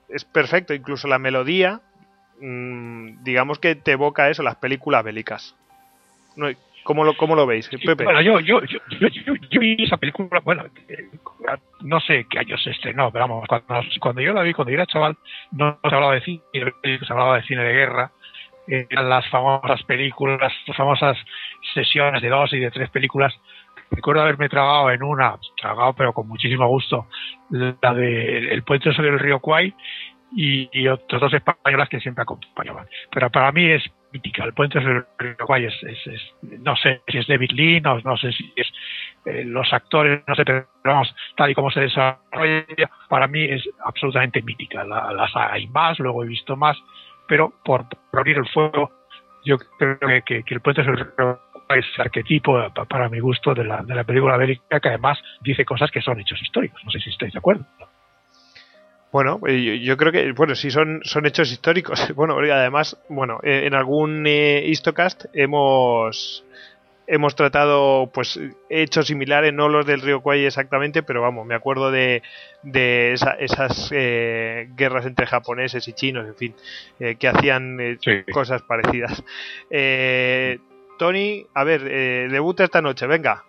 es 0.09 0.25
perfecto. 0.25 0.75
Incluso 0.75 1.07
la 1.07 1.17
melodía 1.17 1.81
mm, 2.39 3.23
digamos 3.23 3.57
que 3.57 3.73
te 3.73 3.93
evoca 3.93 4.29
eso, 4.29 4.43
las 4.43 4.57
películas 4.57 5.03
bélicas. 5.03 5.55
No, 6.35 6.47
¿Cómo 6.83 7.03
lo, 7.05 7.15
cómo 7.15 7.35
lo 7.35 7.45
veis, 7.45 7.69
Pepe? 7.69 8.03
Bueno, 8.03 8.21
yo, 8.21 8.39
yo, 8.41 8.61
yo, 8.65 9.07
yo, 9.49 9.59
vi 9.59 9.75
esa 9.83 9.97
película, 9.97 10.41
bueno, 10.43 10.65
no 11.81 11.99
sé 12.01 12.25
qué 12.29 12.39
años 12.39 12.61
se 12.61 12.71
estrenó, 12.71 13.09
pero 13.11 13.27
vamos, 13.27 13.47
cuando 13.99 14.21
yo 14.21 14.33
la 14.33 14.41
vi, 14.41 14.53
cuando 14.53 14.71
yo 14.71 14.75
era 14.75 14.85
chaval, 14.85 15.15
no 15.51 15.79
se 15.81 15.95
hablaba 15.95 16.15
de 16.15 16.21
cine, 16.21 16.41
se 16.53 17.13
hablaba 17.13 17.37
de 17.37 17.43
cine 17.43 17.63
de 17.63 17.73
guerra, 17.73 18.11
eran 18.67 19.09
las 19.09 19.27
famosas 19.29 19.81
películas, 19.83 20.53
las 20.67 20.77
famosas 20.77 21.17
sesiones 21.73 22.21
de 22.21 22.29
dos 22.29 22.51
y 22.53 22.59
de 22.59 22.71
tres 22.71 22.89
películas. 22.89 23.33
Recuerdo 23.91 24.21
haberme 24.21 24.49
tragado 24.49 24.91
en 24.91 25.03
una, 25.03 25.37
tragado 25.57 25.93
pero 25.93 26.13
con 26.13 26.27
muchísimo 26.27 26.67
gusto, 26.67 27.07
la 27.49 27.93
de 27.93 28.53
El 28.53 28.63
puente 28.63 28.93
sobre 28.93 29.09
el 29.09 29.19
río 29.19 29.39
Kwai 29.39 29.73
y, 30.35 30.69
y 30.71 30.87
otras 30.87 31.21
dos 31.21 31.33
españolas 31.33 31.89
que 31.89 31.99
siempre 31.99 32.23
acompañaban. 32.23 32.87
Pero 33.11 33.29
para 33.29 33.51
mí 33.51 33.69
es 33.69 33.83
mítica. 34.13 34.43
El 34.45 34.53
puente 34.53 34.77
el 34.77 35.05
es, 35.65 35.83
es, 35.83 36.21
no 36.59 36.75
sé 36.75 37.01
si 37.07 37.17
es 37.17 37.27
David 37.27 37.51
Lee, 37.51 37.81
no, 37.81 37.99
no 37.99 38.15
sé 38.15 38.31
si 38.31 38.53
es 38.55 38.71
eh, 39.25 39.43
los 39.45 39.71
actores, 39.73 40.23
no 40.27 40.35
sé, 40.35 40.45
pero 40.45 40.67
vamos, 40.83 41.13
tal 41.35 41.51
y 41.51 41.55
como 41.55 41.71
se 41.71 41.81
desarrolla, 41.81 42.89
para 43.09 43.27
mí 43.27 43.43
es 43.43 43.67
absolutamente 43.83 44.41
mítica. 44.41 44.83
La, 44.83 45.11
la 45.11 45.29
hay 45.51 45.67
más, 45.67 45.99
luego 45.99 46.23
he 46.23 46.27
visto 46.27 46.55
más, 46.55 46.77
pero 47.27 47.53
por, 47.65 47.85
abrir 48.13 48.37
el 48.37 48.47
fuego, 48.47 48.91
yo 49.43 49.57
creo 49.77 49.97
que, 50.25 50.43
que, 50.43 50.53
el 50.53 50.61
puente 50.61 50.83
sobre 50.83 51.01
el 51.01 51.35
es 51.69 51.85
arquetipo 51.97 52.71
para 52.87 53.09
mi 53.09 53.19
gusto 53.19 53.53
de 53.53 53.63
la, 53.63 53.81
de 53.81 53.95
la 53.95 54.03
película 54.03 54.37
bélica 54.37 54.79
que 54.79 54.89
además 54.89 55.19
dice 55.41 55.65
cosas 55.65 55.89
que 55.91 56.01
son 56.01 56.19
hechos 56.19 56.41
históricos. 56.41 56.81
No 56.83 56.91
sé 56.91 56.99
si 56.99 57.09
estáis 57.09 57.33
de 57.33 57.39
acuerdo. 57.39 57.65
Bueno, 59.13 59.39
eh, 59.47 59.79
yo, 59.79 59.95
creo 59.95 60.11
que, 60.11 60.31
bueno, 60.31 60.55
sí 60.55 60.71
son, 60.71 61.01
son 61.03 61.27
hechos 61.27 61.51
históricos. 61.51 62.11
Bueno, 62.15 62.35
además, 62.35 62.97
bueno, 63.09 63.39
eh, 63.43 63.67
en 63.67 63.75
algún 63.75 64.25
eh, 64.25 64.63
Histocast 64.65 65.25
hemos 65.33 66.43
hemos 67.05 67.35
tratado 67.35 68.09
pues 68.13 68.39
hechos 68.69 69.07
similares, 69.07 69.53
no 69.53 69.67
los 69.67 69.85
del 69.85 70.01
río 70.01 70.21
Kwai 70.21 70.45
exactamente, 70.45 71.03
pero 71.03 71.21
vamos, 71.21 71.45
me 71.45 71.53
acuerdo 71.53 71.91
de, 71.91 72.23
de 72.63 73.13
esas 73.13 73.91
guerras 73.91 75.05
entre 75.05 75.27
japoneses 75.27 75.85
y 75.89 75.93
chinos, 75.93 76.25
en 76.25 76.35
fin, 76.35 76.55
que 77.19 77.27
hacían 77.27 77.99
cosas 78.31 78.61
parecidas. 78.61 79.21
Tony, 80.97 81.45
a 81.53 81.63
ver, 81.65 82.29
debuta 82.31 82.63
esta 82.63 82.81
noche, 82.81 83.05
venga, 83.05 83.43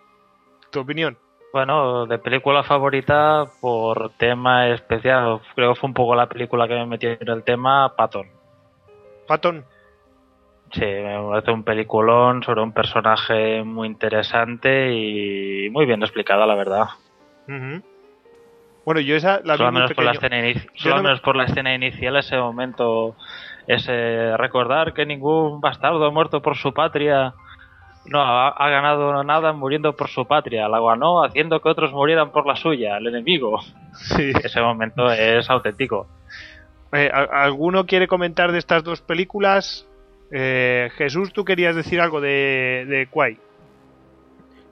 tu 0.71 0.80
opinión. 0.80 1.16
Bueno, 1.54 2.06
de 2.06 2.18
película 2.18 2.64
favorita 2.64 3.46
por 3.61 4.11
tema 4.16 4.70
especial, 4.70 5.40
creo 5.54 5.73
que 5.73 5.78
fue 5.78 5.87
un 5.87 5.94
poco 5.94 6.16
la 6.16 6.26
película 6.26 6.66
que 6.66 6.75
me 6.75 6.84
metió 6.84 7.11
en 7.12 7.28
el 7.28 7.44
tema, 7.44 7.94
Patton. 7.94 8.26
¿Patton? 9.28 9.64
Sí, 10.73 10.80
me 10.80 11.16
parece 11.28 11.52
un 11.52 11.62
peliculón 11.62 12.42
sobre 12.42 12.61
un 12.61 12.73
personaje 12.73 13.62
muy 13.62 13.87
interesante 13.87 14.92
y 14.94 15.70
muy 15.70 15.87
bien 15.87 16.02
explicada, 16.02 16.44
la 16.44 16.56
verdad. 16.56 16.87
Bueno, 18.84 19.00
yo 19.00 19.14
esa 19.14 19.40
la 19.44 19.56
solo 19.56 19.70
menos 19.70 19.92
por 19.92 20.04
la 20.06 20.11
escena 20.11 20.42
Solo 20.75 21.02
menos 21.04 21.20
por 21.20 21.37
la 21.37 21.44
escena 21.44 21.73
inicial, 21.73 22.16
ese 22.16 22.37
momento, 22.37 23.14
ese 23.68 24.37
recordar 24.38 24.92
que 24.92 25.06
ningún 25.06 25.61
bastardo 25.61 26.04
ha 26.04 26.11
muerto 26.11 26.42
por 26.42 26.56
su 26.56 26.75
patria 26.75 27.32
no 28.06 28.20
ha, 28.20 28.68
ganado 28.68 29.25
nada 29.25 29.52
muriendo 29.52 29.94
por 29.94 30.08
su 30.08 30.26
patria, 30.26 30.68
la 30.68 30.80
ganó 30.80 31.25
haciendo 31.25 31.61
que 31.61 31.68
otros 31.68 31.92
murieran 31.92 32.30
por 32.30 32.46
la 32.46 32.56
suya, 32.56 32.99
el 32.99 33.06
enemigo. 33.06 33.61
Sí. 33.94 34.32
Ese 34.44 34.61
momento 34.61 35.11
es 35.11 35.49
auténtico. 35.49 36.06
Eh, 36.92 37.11
¿Alguno 37.12 37.87
quiere 37.87 38.06
comentar 38.06 38.52
de 38.52 38.58
estas 38.58 38.84
dos 38.84 39.00
películas? 39.00 39.87
Eh, 40.30 40.90
Jesús, 40.96 41.32
tú 41.32 41.44
querías 41.44 41.75
decir 41.75 42.00
algo 42.00 42.20
de, 42.20 42.87
de. 42.88 43.08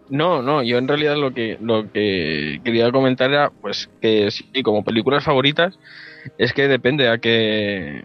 No, 0.08 0.42
no, 0.42 0.62
yo 0.62 0.78
en 0.78 0.88
realidad 0.88 1.16
lo 1.16 1.32
que, 1.32 1.56
lo 1.60 1.90
que 1.90 2.60
quería 2.64 2.90
comentar 2.92 3.30
era, 3.30 3.50
pues, 3.50 3.88
que 4.00 4.30
sí, 4.30 4.62
como 4.62 4.84
películas 4.84 5.24
favoritas, 5.24 5.78
es 6.38 6.52
que 6.52 6.68
depende 6.68 7.08
a 7.08 7.18
qué, 7.18 8.04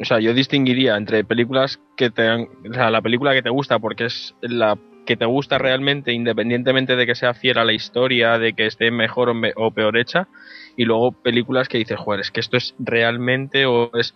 o 0.00 0.04
sea, 0.04 0.18
yo 0.20 0.34
distinguiría 0.34 0.96
entre 0.96 1.24
películas 1.24 1.80
que 1.96 2.10
te, 2.10 2.30
o 2.30 2.72
sea, 2.72 2.90
la 2.90 3.02
película 3.02 3.32
que 3.32 3.42
te 3.42 3.50
gusta 3.50 3.78
porque 3.78 4.06
es 4.06 4.34
la 4.40 4.76
que 5.04 5.16
te 5.16 5.24
gusta 5.24 5.58
realmente 5.58 6.12
independientemente 6.12 6.96
de 6.96 7.06
que 7.06 7.14
sea 7.14 7.34
fiel 7.34 7.58
a 7.58 7.64
la 7.64 7.72
historia, 7.72 8.38
de 8.38 8.54
que 8.54 8.66
esté 8.66 8.90
mejor 8.90 9.34
o, 9.56 9.70
peor 9.70 9.96
hecha, 9.98 10.28
y 10.76 10.84
luego 10.84 11.12
películas 11.12 11.68
que 11.68 11.78
dices, 11.78 11.98
joder, 11.98 12.20
es 12.20 12.30
que 12.30 12.40
esto 12.40 12.56
es 12.56 12.74
realmente 12.78 13.66
o 13.66 13.90
es 13.94 14.14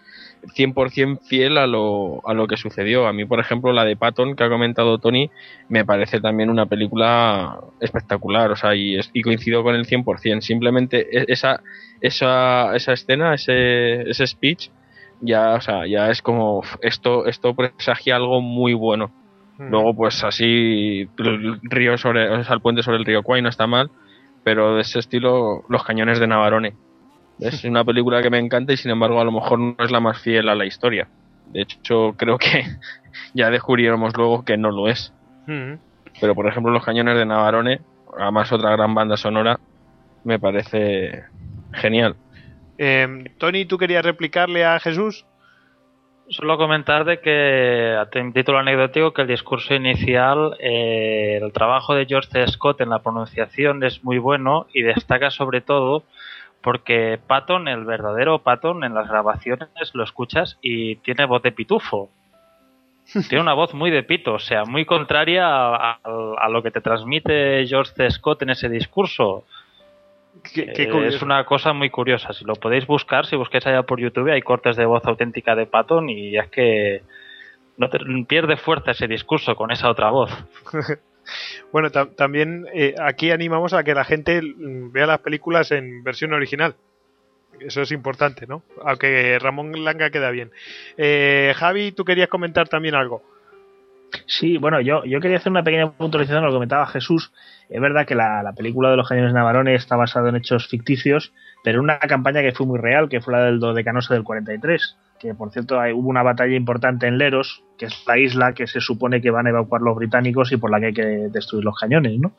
100% 0.56 1.20
fiel 1.20 1.58
a 1.58 1.66
lo, 1.66 2.26
a 2.26 2.34
lo 2.34 2.46
que 2.46 2.56
sucedió. 2.56 3.06
A 3.06 3.12
mí, 3.12 3.24
por 3.24 3.38
ejemplo, 3.38 3.72
la 3.72 3.84
de 3.84 3.96
Patton 3.96 4.34
que 4.34 4.44
ha 4.44 4.48
comentado 4.48 4.98
Tony, 4.98 5.30
me 5.68 5.84
parece 5.84 6.20
también 6.20 6.50
una 6.50 6.66
película 6.66 7.60
espectacular, 7.80 8.50
o 8.50 8.56
sea, 8.56 8.74
y, 8.74 8.98
y 9.12 9.22
coincido 9.22 9.62
con 9.62 9.74
el 9.74 9.86
100%. 9.86 10.40
Simplemente 10.40 11.06
e, 11.16 11.26
esa, 11.28 11.62
esa, 12.00 12.74
esa 12.74 12.92
escena, 12.92 13.34
ese, 13.34 14.08
ese 14.10 14.26
speech, 14.26 14.70
ya, 15.20 15.54
o 15.54 15.60
sea, 15.60 15.86
ya 15.86 16.10
es 16.10 16.22
como 16.22 16.62
esto, 16.82 17.26
esto 17.26 17.54
presagia 17.54 18.16
algo 18.16 18.40
muy 18.40 18.74
bueno. 18.74 19.10
Hmm. 19.58 19.70
Luego, 19.70 19.94
pues 19.94 20.22
así, 20.24 21.08
el 21.18 21.60
río 21.62 21.98
sobre, 21.98 22.28
o 22.30 22.44
sea, 22.44 22.54
el 22.54 22.60
puente 22.60 22.82
sobre 22.82 22.98
el 22.98 23.04
río 23.04 23.22
Kwai 23.22 23.42
no 23.42 23.48
está 23.48 23.66
mal, 23.66 23.90
pero 24.44 24.76
de 24.76 24.82
ese 24.82 24.98
estilo, 24.98 25.64
Los 25.68 25.84
cañones 25.84 26.20
de 26.20 26.26
Navarone. 26.26 26.74
Es 27.40 27.64
una 27.64 27.84
película 27.84 28.22
que 28.22 28.30
me 28.30 28.38
encanta 28.38 28.72
y 28.72 28.76
sin 28.76 28.90
embargo 28.90 29.20
a 29.20 29.24
lo 29.24 29.32
mejor 29.32 29.58
no 29.58 29.76
es 29.78 29.90
la 29.90 30.00
más 30.00 30.20
fiel 30.20 30.48
a 30.48 30.54
la 30.54 30.66
historia. 30.66 31.08
De 31.52 31.62
hecho, 31.62 32.14
creo 32.16 32.38
que 32.38 32.64
ya 33.34 33.50
descubriremos 33.50 34.16
luego 34.16 34.44
que 34.44 34.56
no 34.56 34.70
lo 34.70 34.88
es. 34.88 35.12
Hmm. 35.46 35.74
Pero 36.20 36.34
por 36.34 36.46
ejemplo, 36.48 36.72
Los 36.72 36.84
cañones 36.84 37.16
de 37.16 37.26
Navarone, 37.26 37.80
además 38.18 38.52
otra 38.52 38.70
gran 38.72 38.94
banda 38.94 39.16
sonora, 39.16 39.58
me 40.24 40.38
parece 40.38 41.24
genial. 41.72 42.16
Eh, 42.78 43.24
Tony, 43.38 43.64
¿tú 43.66 43.76
querías 43.76 44.04
replicarle 44.04 44.64
a 44.64 44.78
Jesús? 44.78 45.26
Solo 46.30 46.58
comentar 46.58 47.04
de 47.04 47.20
que, 47.20 47.96
a 47.98 48.08
título 48.10 48.58
anecdótico, 48.58 49.12
que 49.12 49.22
el 49.22 49.28
discurso 49.28 49.74
inicial, 49.74 50.56
eh, 50.60 51.40
el 51.42 51.52
trabajo 51.52 51.94
de 51.94 52.06
George. 52.06 52.46
Scott 52.48 52.82
en 52.82 52.90
la 52.90 53.02
pronunciación 53.02 53.82
es 53.82 54.04
muy 54.04 54.18
bueno 54.18 54.66
y 54.74 54.82
destaca 54.82 55.30
sobre 55.30 55.62
todo 55.62 56.04
porque 56.60 57.18
Patton, 57.26 57.66
el 57.66 57.84
verdadero 57.84 58.40
Patton, 58.40 58.84
en 58.84 58.92
las 58.92 59.08
grabaciones 59.08 59.68
lo 59.94 60.04
escuchas 60.04 60.58
y 60.60 60.96
tiene 60.96 61.24
voz 61.24 61.42
de 61.42 61.52
pitufo. 61.52 62.10
Tiene 63.30 63.40
una 63.40 63.54
voz 63.54 63.72
muy 63.72 63.90
de 63.90 64.02
pito, 64.02 64.34
o 64.34 64.38
sea, 64.38 64.64
muy 64.66 64.84
contraria 64.84 65.46
a, 65.46 65.98
a 66.02 66.48
lo 66.50 66.62
que 66.62 66.70
te 66.70 66.82
transmite 66.82 67.64
George. 67.66 68.10
Scott 68.10 68.42
en 68.42 68.50
ese 68.50 68.68
discurso. 68.68 69.44
Eh, 70.54 71.06
es 71.06 71.22
una 71.22 71.44
cosa 71.44 71.72
muy 71.72 71.90
curiosa. 71.90 72.32
Si 72.32 72.44
lo 72.44 72.54
podéis 72.54 72.86
buscar, 72.86 73.26
si 73.26 73.36
busquáis 73.36 73.66
allá 73.66 73.82
por 73.82 74.00
YouTube, 74.00 74.30
hay 74.30 74.42
cortes 74.42 74.76
de 74.76 74.86
voz 74.86 75.04
auténtica 75.04 75.54
de 75.54 75.66
Patton 75.66 76.08
y 76.08 76.36
es 76.36 76.48
que 76.48 77.02
no 77.76 77.88
pierde 78.26 78.56
fuerza 78.56 78.90
ese 78.90 79.06
discurso 79.06 79.54
con 79.54 79.70
esa 79.70 79.88
otra 79.90 80.10
voz. 80.10 80.30
bueno, 81.72 81.90
también 81.90 82.66
eh, 82.74 82.94
aquí 83.00 83.30
animamos 83.30 83.72
a 83.72 83.84
que 83.84 83.94
la 83.94 84.04
gente 84.04 84.42
mm, 84.42 84.92
vea 84.92 85.06
las 85.06 85.20
películas 85.20 85.70
en 85.70 86.02
versión 86.02 86.32
original. 86.32 86.74
Eso 87.60 87.82
es 87.82 87.90
importante, 87.92 88.46
¿no? 88.46 88.62
Aunque 88.84 89.38
Ramón 89.40 89.84
Langa 89.84 90.10
queda 90.10 90.30
bien. 90.30 90.50
Eh, 90.96 91.52
Javi, 91.56 91.92
tú 91.92 92.04
querías 92.04 92.28
comentar 92.28 92.68
también 92.68 92.94
algo. 92.94 93.22
Sí, 94.26 94.58
bueno, 94.58 94.80
yo, 94.80 95.04
yo 95.04 95.20
quería 95.20 95.38
hacer 95.38 95.50
una 95.50 95.62
pequeña 95.62 95.90
puntualización 95.90 96.42
a 96.42 96.46
lo 96.46 96.52
que 96.52 96.56
comentaba 96.56 96.86
Jesús. 96.86 97.32
Es 97.68 97.80
verdad 97.80 98.06
que 98.06 98.14
la, 98.14 98.52
película 98.56 98.90
de 98.90 98.96
los 98.96 99.08
cañones 99.08 99.34
Navarone 99.34 99.74
está 99.74 99.96
basada 99.96 100.30
en 100.30 100.36
hechos 100.36 100.68
ficticios, 100.68 101.32
pero 101.62 101.80
una 101.80 101.98
campaña 101.98 102.42
que 102.42 102.52
fue 102.52 102.66
muy 102.66 102.78
real, 102.78 103.08
que 103.08 103.20
fue 103.20 103.34
la 103.34 103.44
del 103.44 103.60
Dodecanoso 103.60 104.14
del 104.14 104.24
43, 104.24 104.96
que 105.18 105.34
por 105.34 105.50
cierto 105.50 105.78
hay, 105.80 105.92
hubo 105.92 106.08
una 106.08 106.22
batalla 106.22 106.56
importante 106.56 107.06
en 107.06 107.18
Leros, 107.18 107.62
que 107.78 107.86
es 107.86 108.04
la 108.06 108.18
isla 108.18 108.52
que 108.54 108.66
se 108.66 108.80
supone 108.80 109.20
que 109.20 109.30
van 109.30 109.46
a 109.46 109.50
evacuar 109.50 109.82
los 109.82 109.96
británicos 109.96 110.52
y 110.52 110.56
por 110.56 110.70
la 110.70 110.80
que 110.80 110.86
hay 110.86 110.94
que 110.94 111.06
destruir 111.30 111.64
los 111.64 111.78
cañones, 111.78 112.18
¿no? 112.18 112.32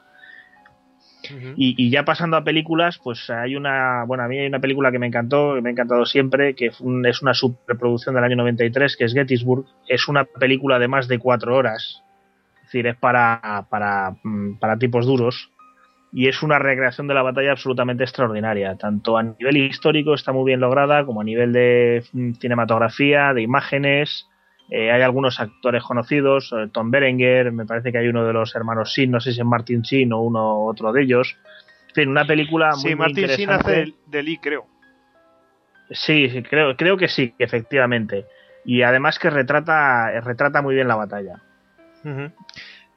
Y, 1.55 1.89
ya 1.89 2.03
pasando 2.03 2.37
a 2.37 2.43
películas, 2.43 2.99
pues 3.03 3.29
hay 3.29 3.55
una, 3.55 4.03
bueno, 4.05 4.23
a 4.23 4.27
mí 4.27 4.37
hay 4.37 4.47
una 4.47 4.59
película 4.59 4.91
que 4.91 4.99
me 4.99 5.07
encantó, 5.07 5.55
que 5.55 5.61
me 5.61 5.69
ha 5.69 5.71
encantado 5.71 6.05
siempre, 6.05 6.55
que 6.55 6.67
es 6.67 6.81
una 6.81 7.33
superproducción 7.33 8.15
del 8.15 8.23
año 8.23 8.35
93, 8.37 8.95
que 8.97 9.05
es 9.05 9.13
Gettysburg. 9.13 9.65
Es 9.87 10.07
una 10.07 10.25
película 10.25 10.79
de 10.79 10.87
más 10.87 11.07
de 11.07 11.19
cuatro 11.19 11.55
horas, 11.55 12.03
es 12.57 12.63
decir, 12.63 12.87
es 12.87 12.95
para, 12.97 13.65
para, 13.69 14.15
mm, 14.23 14.59
para 14.59 14.77
tipos 14.77 15.05
duros. 15.05 15.51
Y 16.11 16.27
es 16.27 16.41
una 16.41 16.57
recreación 16.57 17.07
de 17.07 17.13
la 17.13 17.21
batalla 17.21 17.51
absolutamente 17.51 18.03
extraordinaria. 18.03 18.75
Tanto 18.77 19.17
a 19.17 19.23
nivel 19.23 19.57
histórico 19.57 20.15
está 20.15 20.31
muy 20.31 20.45
bien 20.45 20.59
lograda, 20.59 21.05
como 21.05 21.21
a 21.21 21.23
nivel 21.23 21.53
de 21.53 22.03
mm, 22.13 22.33
cinematografía, 22.33 23.33
de 23.33 23.43
imágenes, 23.43 24.27
eh, 24.71 24.91
hay 24.91 25.01
algunos 25.01 25.39
actores 25.39 25.83
conocidos, 25.83 26.53
eh, 26.53 26.69
Tom 26.71 26.91
Berenger, 26.91 27.51
me 27.51 27.65
parece 27.65 27.91
que 27.91 27.97
hay 27.97 28.07
uno 28.07 28.25
de 28.25 28.33
los 28.33 28.55
hermanos 28.55 28.93
Sin, 28.93 29.09
no 29.09 29.19
sé 29.19 29.33
si 29.33 29.39
es 29.39 29.45
Martin 29.45 29.83
Sin 29.83 30.13
o 30.13 30.21
uno 30.21 30.65
otro 30.65 30.91
de 30.91 31.03
ellos. 31.03 31.37
En 31.89 31.95
fin, 31.95 32.09
una 32.09 32.25
película 32.25 32.71
muy, 32.75 32.91
sí, 32.91 32.95
Martin 32.95 33.29
Sin 33.29 33.49
hace 33.49 33.93
de, 34.05 34.23
Lee, 34.23 34.37
creo. 34.37 34.67
Sí, 35.89 36.29
sí, 36.29 36.43
creo, 36.43 36.75
creo 36.77 36.97
que 36.97 37.07
sí, 37.07 37.33
efectivamente. 37.39 38.25
y 38.63 38.83
además 38.83 39.17
que 39.17 39.31
retrata, 39.31 40.21
retrata 40.21 40.61
muy 40.61 40.75
bien 40.75 40.87
la 40.87 40.95
batalla. 40.95 41.41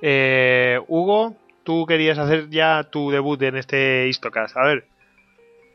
Eh, 0.02 0.78
Hugo, 0.88 1.36
tú 1.64 1.86
querías 1.86 2.18
hacer 2.18 2.50
ya 2.50 2.84
tu 2.90 3.10
debut 3.10 3.40
en 3.40 3.56
este 3.56 4.08
Histocast. 4.08 4.58
A 4.58 4.64
ver, 4.64 4.84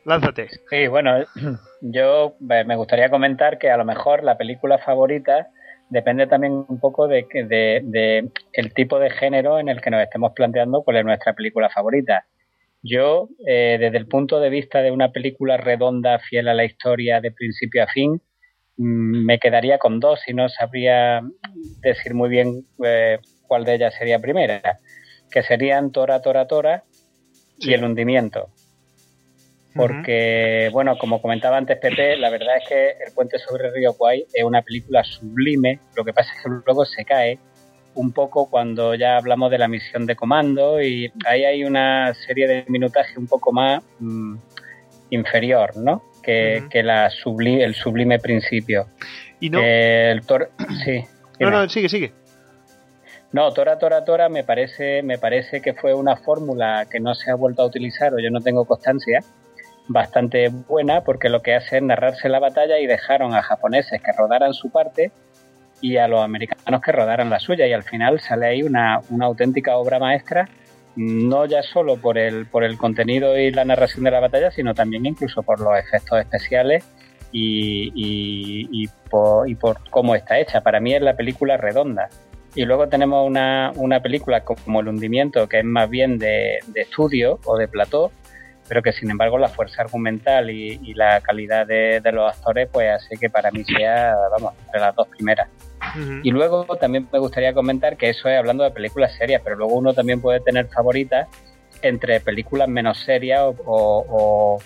lánzate. 0.04 0.48
Sí, 0.70 0.86
bueno, 0.86 1.24
yo 1.80 2.36
me 2.38 2.76
gustaría 2.76 3.10
comentar 3.10 3.58
que 3.58 3.72
a 3.72 3.76
lo 3.76 3.84
mejor 3.84 4.22
la 4.22 4.38
película 4.38 4.78
favorita 4.78 5.48
depende 5.90 6.26
también 6.26 6.64
un 6.68 6.80
poco 6.80 7.08
de, 7.08 7.26
de, 7.32 7.80
de, 7.84 8.28
el 8.52 8.74
tipo 8.74 8.98
de 8.98 9.10
género 9.10 9.58
en 9.58 9.68
el 9.68 9.80
que 9.80 9.90
nos 9.90 10.02
estemos 10.02 10.32
planteando 10.34 10.82
cuál 10.82 10.98
es 10.98 11.04
nuestra 11.04 11.34
película 11.34 11.70
favorita. 11.70 12.26
Yo, 12.82 13.28
eh, 13.46 13.76
desde 13.80 13.98
el 13.98 14.06
punto 14.06 14.38
de 14.40 14.50
vista 14.50 14.82
de 14.82 14.90
una 14.90 15.10
película 15.10 15.56
redonda, 15.56 16.18
fiel 16.18 16.48
a 16.48 16.54
la 16.54 16.64
historia 16.64 17.20
de 17.20 17.32
principio 17.32 17.82
a 17.82 17.88
fin, 17.88 18.20
mm, 18.76 19.24
me 19.24 19.38
quedaría 19.38 19.78
con 19.78 19.98
dos 19.98 20.20
y 20.28 20.34
no 20.34 20.48
sabría 20.48 21.22
decir 21.80 22.14
muy 22.14 22.28
bien 22.28 22.64
eh, 22.84 23.18
cuál 23.46 23.64
de 23.64 23.74
ellas 23.74 23.94
sería 23.94 24.20
primera, 24.20 24.78
que 25.30 25.42
serían 25.42 25.90
Tora, 25.90 26.22
Tora, 26.22 26.46
Tora 26.46 26.84
y 27.58 27.72
El 27.72 27.84
hundimiento. 27.84 28.50
Porque, 29.74 30.70
bueno, 30.72 30.96
como 30.98 31.20
comentaba 31.22 31.56
antes 31.56 31.78
Pepe, 31.78 32.16
la 32.16 32.30
verdad 32.30 32.56
es 32.56 32.68
que 32.68 32.90
El 33.06 33.12
puente 33.14 33.38
sobre 33.38 33.68
el 33.68 33.74
río 33.74 33.92
Kwai 33.92 34.26
es 34.32 34.44
una 34.44 34.62
película 34.62 35.04
sublime, 35.04 35.78
lo 35.94 36.04
que 36.04 36.12
pasa 36.12 36.32
es 36.34 36.42
que 36.42 36.48
luego 36.64 36.84
se 36.84 37.04
cae 37.04 37.38
un 37.94 38.12
poco 38.12 38.48
cuando 38.48 38.94
ya 38.94 39.16
hablamos 39.16 39.50
de 39.50 39.58
la 39.58 39.68
misión 39.68 40.06
de 40.06 40.14
comando 40.14 40.80
y 40.80 41.12
ahí 41.26 41.44
hay 41.44 41.64
una 41.64 42.14
serie 42.14 42.46
de 42.46 42.64
minutaje 42.68 43.18
un 43.18 43.26
poco 43.26 43.52
más 43.52 43.82
mm, 43.98 44.36
inferior, 45.10 45.76
¿no? 45.76 46.02
Que, 46.22 46.62
la 46.84 47.06
el 47.06 47.74
sublime 47.74 48.18
principio. 48.18 48.86
¿Y 49.40 49.48
no? 49.48 49.60
el 49.62 50.22
sí. 50.84 51.02
No, 51.40 51.50
no, 51.50 51.68
sigue, 51.68 51.88
sigue. 51.88 52.12
No, 53.32 53.52
Tora 53.52 53.78
Tora 53.78 54.04
Tora 54.04 54.28
me 54.28 54.44
parece, 54.44 55.02
me 55.02 55.18
parece 55.18 55.60
que 55.60 55.74
fue 55.74 55.94
una 55.94 56.16
fórmula 56.16 56.86
que 56.90 57.00
no 57.00 57.14
se 57.14 57.30
ha 57.30 57.34
vuelto 57.34 57.62
a 57.62 57.66
utilizar 57.66 58.12
o 58.14 58.18
yo 58.18 58.30
no 58.30 58.40
tengo 58.40 58.64
constancia 58.64 59.20
bastante 59.88 60.48
buena 60.48 61.02
porque 61.02 61.28
lo 61.28 61.42
que 61.42 61.54
hace 61.54 61.78
es 61.78 61.82
narrarse 61.82 62.28
la 62.28 62.38
batalla 62.38 62.78
y 62.78 62.86
dejaron 62.86 63.34
a 63.34 63.42
japoneses 63.42 64.00
que 64.02 64.12
rodaran 64.12 64.54
su 64.54 64.70
parte 64.70 65.10
y 65.80 65.96
a 65.96 66.08
los 66.08 66.20
americanos 66.20 66.80
que 66.80 66.92
rodaran 66.92 67.30
la 67.30 67.40
suya 67.40 67.66
y 67.66 67.72
al 67.72 67.82
final 67.82 68.20
sale 68.20 68.46
ahí 68.46 68.62
una, 68.62 69.00
una 69.10 69.26
auténtica 69.26 69.76
obra 69.76 69.98
maestra 69.98 70.48
no 70.98 71.46
ya 71.46 71.62
solo 71.62 71.96
por 71.96 72.18
el, 72.18 72.46
por 72.46 72.64
el 72.64 72.76
contenido 72.76 73.38
y 73.38 73.52
la 73.52 73.64
narración 73.64 74.04
de 74.04 74.10
la 74.10 74.18
batalla, 74.18 74.50
sino 74.50 74.74
también 74.74 75.06
incluso 75.06 75.44
por 75.44 75.60
los 75.60 75.78
efectos 75.78 76.18
especiales 76.18 76.84
y, 77.30 77.92
y, 77.94 78.88
por, 79.08 79.48
y 79.48 79.54
por 79.54 79.78
cómo 79.90 80.16
está 80.16 80.40
hecha. 80.40 80.60
Para 80.60 80.80
mí 80.80 80.94
es 80.94 81.00
la 81.00 81.14
película 81.14 81.56
redonda. 81.56 82.08
Y 82.56 82.64
luego 82.64 82.88
tenemos 82.88 83.24
una, 83.24 83.70
una 83.76 84.00
película 84.00 84.42
como 84.42 84.80
El 84.80 84.88
hundimiento, 84.88 85.48
que 85.48 85.60
es 85.60 85.64
más 85.64 85.88
bien 85.88 86.18
de, 86.18 86.58
de 86.66 86.80
estudio 86.80 87.38
o 87.44 87.56
de 87.56 87.68
plató, 87.68 88.10
pero 88.68 88.82
que 88.82 88.92
sin 88.92 89.10
embargo 89.10 89.38
la 89.38 89.48
fuerza 89.48 89.82
argumental 89.82 90.50
y, 90.50 90.94
la 90.94 91.20
calidad 91.20 91.66
de, 91.66 92.00
los 92.12 92.32
actores, 92.32 92.68
pues 92.70 92.90
hace 92.90 93.16
que 93.16 93.30
para 93.30 93.50
mí 93.50 93.64
sea, 93.64 94.14
vamos, 94.30 94.54
entre 94.66 94.80
las 94.80 94.94
dos 94.94 95.08
primeras. 95.08 95.48
Y 96.22 96.30
luego 96.30 96.64
también 96.76 97.08
me 97.10 97.18
gustaría 97.18 97.54
comentar 97.54 97.96
que 97.96 98.10
eso 98.10 98.28
es 98.28 98.38
hablando 98.38 98.64
de 98.64 98.70
películas 98.70 99.14
serias, 99.16 99.40
pero 99.42 99.56
luego 99.56 99.74
uno 99.74 99.94
también 99.94 100.20
puede 100.20 100.40
tener 100.40 100.68
favoritas 100.68 101.28
entre 101.82 102.20
películas 102.20 102.68
menos 102.68 102.98
serias 102.98 103.42
o, 103.64 104.58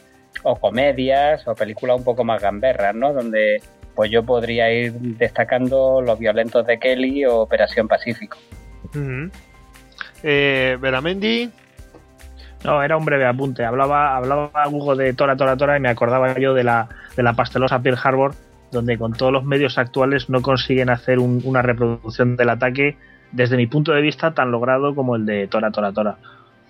o, 0.42 0.56
comedias 0.56 1.46
o 1.46 1.54
películas 1.54 1.98
un 1.98 2.04
poco 2.04 2.24
más 2.24 2.42
gamberras, 2.42 2.94
¿no? 2.94 3.12
Donde 3.12 3.62
pues 3.94 4.10
yo 4.10 4.22
podría 4.22 4.72
ir 4.72 4.92
destacando 4.92 6.00
Los 6.00 6.18
violentos 6.18 6.66
de 6.66 6.78
Kelly 6.78 7.26
o 7.26 7.40
Operación 7.40 7.86
Pacífico. 7.86 8.38
eh, 10.22 10.78
Veramendi. 10.80 11.50
No, 12.64 12.82
era 12.82 12.96
un 12.96 13.04
breve 13.04 13.26
apunte. 13.26 13.64
Hablaba, 13.64 14.16
hablaba 14.16 14.68
Hugo 14.68 14.94
de 14.94 15.12
Tora, 15.14 15.36
Tora, 15.36 15.56
Tora 15.56 15.76
y 15.76 15.80
me 15.80 15.88
acordaba 15.88 16.38
yo 16.38 16.54
de 16.54 16.64
la, 16.64 16.88
de 17.16 17.22
la 17.22 17.32
pastelosa 17.32 17.80
Pearl 17.80 17.98
Harbor, 18.02 18.34
donde 18.70 18.96
con 18.98 19.12
todos 19.14 19.32
los 19.32 19.44
medios 19.44 19.78
actuales 19.78 20.30
no 20.30 20.42
consiguen 20.42 20.88
hacer 20.88 21.18
una 21.18 21.62
reproducción 21.62 22.36
del 22.36 22.50
ataque, 22.50 22.96
desde 23.32 23.56
mi 23.56 23.66
punto 23.66 23.92
de 23.92 24.00
vista, 24.00 24.32
tan 24.32 24.50
logrado 24.50 24.94
como 24.94 25.16
el 25.16 25.26
de 25.26 25.48
Tora, 25.48 25.70
Tora, 25.70 25.92
Tora. 25.92 26.16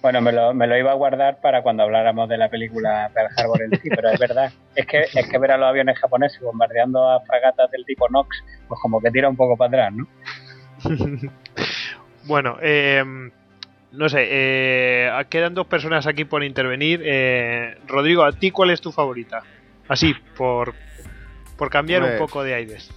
Bueno, 0.01 0.21
me 0.21 0.33
lo, 0.33 0.53
me 0.53 0.67
lo 0.67 0.77
iba 0.77 0.91
a 0.91 0.95
guardar 0.95 1.41
para 1.41 1.63
cuando 1.63 1.85
habláramos 1.85 2.29
de 2.29 2.37
la 2.37 2.49
película 2.49 3.09
Pearl 3.15 3.29
Harbor 3.37 3.63
en 3.63 3.81
sí, 3.81 3.89
pero 3.89 4.09
es 4.11 4.19
verdad. 4.19 4.51
Es 4.75 4.87
que, 4.87 5.03
es 5.03 5.29
que 5.29 5.39
ver 5.39 5.53
a 5.53 5.57
los 5.57 5.69
aviones 5.69 5.99
japoneses 5.99 6.41
bombardeando 6.41 7.09
a 7.09 7.21
fragatas 7.21 7.71
del 7.71 7.85
tipo 7.85 8.09
Nox, 8.09 8.43
pues 8.67 8.81
como 8.81 9.01
que 9.01 9.11
tira 9.11 9.29
un 9.29 9.37
poco 9.37 9.57
para 9.57 9.69
atrás, 9.69 9.93
¿no? 9.95 10.09
bueno, 12.27 12.57
eh, 12.61 13.05
no 13.93 14.09
sé, 14.09 14.27
eh, 14.31 15.11
quedan 15.29 15.55
dos 15.55 15.67
personas 15.67 16.07
aquí 16.07 16.25
por 16.25 16.43
intervenir. 16.43 17.03
Eh, 17.05 17.79
Rodrigo, 17.87 18.25
¿a 18.25 18.33
ti 18.33 18.51
cuál 18.51 18.71
es 18.71 18.81
tu 18.81 18.91
favorita? 18.93 19.43
Así, 19.89 20.15
por, 20.37 20.75
por 21.57 21.71
cambiar 21.71 22.03
un 22.03 22.19
poco 22.19 22.43
de 22.43 22.55
aires. 22.55 22.91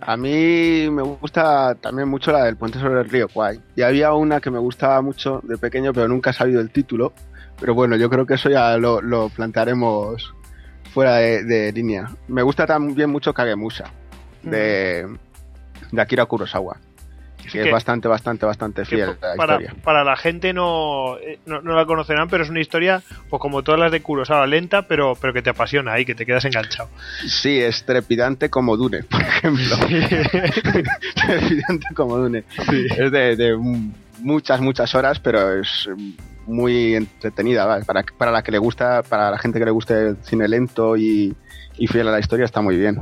A 0.00 0.16
mí 0.16 0.88
me 0.90 1.02
gusta 1.02 1.76
también 1.76 2.08
mucho 2.08 2.32
la 2.32 2.44
del 2.44 2.56
puente 2.56 2.78
sobre 2.78 3.00
el 3.00 3.08
río 3.08 3.28
Kwai. 3.28 3.60
Y 3.76 3.82
había 3.82 4.12
una 4.12 4.40
que 4.40 4.50
me 4.50 4.58
gustaba 4.58 5.00
mucho 5.00 5.40
de 5.44 5.56
pequeño, 5.58 5.92
pero 5.92 6.08
nunca 6.08 6.30
he 6.30 6.32
sabido 6.32 6.60
el 6.60 6.70
título. 6.70 7.12
Pero 7.60 7.74
bueno, 7.74 7.96
yo 7.96 8.10
creo 8.10 8.26
que 8.26 8.34
eso 8.34 8.50
ya 8.50 8.76
lo, 8.78 9.00
lo 9.00 9.28
plantearemos 9.28 10.34
fuera 10.92 11.16
de, 11.16 11.44
de 11.44 11.72
línea. 11.72 12.08
Me 12.26 12.42
gusta 12.42 12.66
también 12.66 13.10
mucho 13.10 13.32
Kagemusha, 13.32 13.84
de, 14.42 15.06
de 15.92 16.02
Akira 16.02 16.26
Kurosawa. 16.26 16.78
Que 17.42 17.48
que- 17.50 17.62
es 17.66 17.72
bastante, 17.72 18.08
bastante, 18.08 18.46
bastante 18.46 18.84
fiel 18.84 19.16
la 19.20 19.36
para, 19.36 19.54
historia. 19.56 19.82
para 19.82 20.04
la 20.04 20.16
gente 20.16 20.52
no, 20.52 21.16
eh, 21.18 21.38
no, 21.46 21.60
no 21.60 21.74
la 21.74 21.84
conocerán, 21.86 22.28
pero 22.28 22.44
es 22.44 22.50
una 22.50 22.60
historia, 22.60 23.02
pues 23.28 23.40
como 23.40 23.62
todas 23.62 23.80
las 23.80 23.92
de 23.92 24.00
Kurosawa, 24.02 24.46
lenta, 24.46 24.82
pero, 24.88 25.14
pero 25.20 25.32
que 25.32 25.42
te 25.42 25.50
apasiona 25.50 25.98
y 25.98 26.04
que 26.04 26.14
te 26.14 26.24
quedas 26.26 26.44
enganchado. 26.44 26.88
Sí, 27.26 27.58
es 27.58 27.84
trepidante 27.84 28.48
como 28.50 28.76
Dune, 28.76 29.02
por 29.10 29.20
ejemplo. 29.20 29.76
trepidante 31.14 31.86
como 31.94 32.18
Dune. 32.18 32.44
Es 32.96 33.10
de, 33.12 33.36
de 33.36 33.56
muchas, 34.20 34.60
muchas 34.60 34.94
horas, 34.94 35.18
pero 35.20 35.60
es 35.60 35.88
muy 36.46 36.94
entretenida. 36.94 37.64
¿vale? 37.66 37.84
Para, 37.84 38.02
para 38.16 38.30
la 38.32 38.42
que 38.42 38.52
le 38.52 38.58
gusta, 38.58 39.02
para 39.02 39.30
la 39.30 39.38
gente 39.38 39.58
que 39.58 39.64
le 39.64 39.70
guste 39.70 39.94
el 40.08 40.16
cine 40.22 40.48
lento 40.48 40.96
y, 40.96 41.34
y 41.78 41.86
fiel 41.86 42.08
a 42.08 42.12
la 42.12 42.20
historia, 42.20 42.44
está 42.44 42.60
muy 42.60 42.76
bien. 42.76 42.98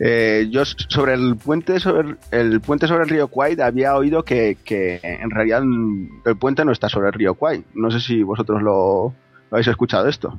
Eh, 0.00 0.48
yo 0.50 0.64
sobre 0.64 1.14
el 1.14 1.36
puente 1.36 1.78
sobre 1.80 2.16
el 2.30 2.60
puente 2.60 2.86
sobre 2.86 3.04
el 3.04 3.08
río 3.08 3.28
Kwai 3.28 3.60
había 3.60 3.94
oído 3.96 4.24
que, 4.24 4.58
que 4.64 5.00
en 5.02 5.30
realidad 5.30 5.62
el 5.62 6.36
puente 6.36 6.64
no 6.64 6.72
está 6.72 6.88
sobre 6.88 7.08
el 7.08 7.12
río 7.14 7.34
Kwai. 7.34 7.64
No 7.74 7.90
sé 7.90 8.00
si 8.00 8.22
vosotros 8.22 8.62
lo, 8.62 9.14
lo 9.50 9.56
habéis 9.56 9.68
escuchado 9.68 10.08
esto. 10.08 10.38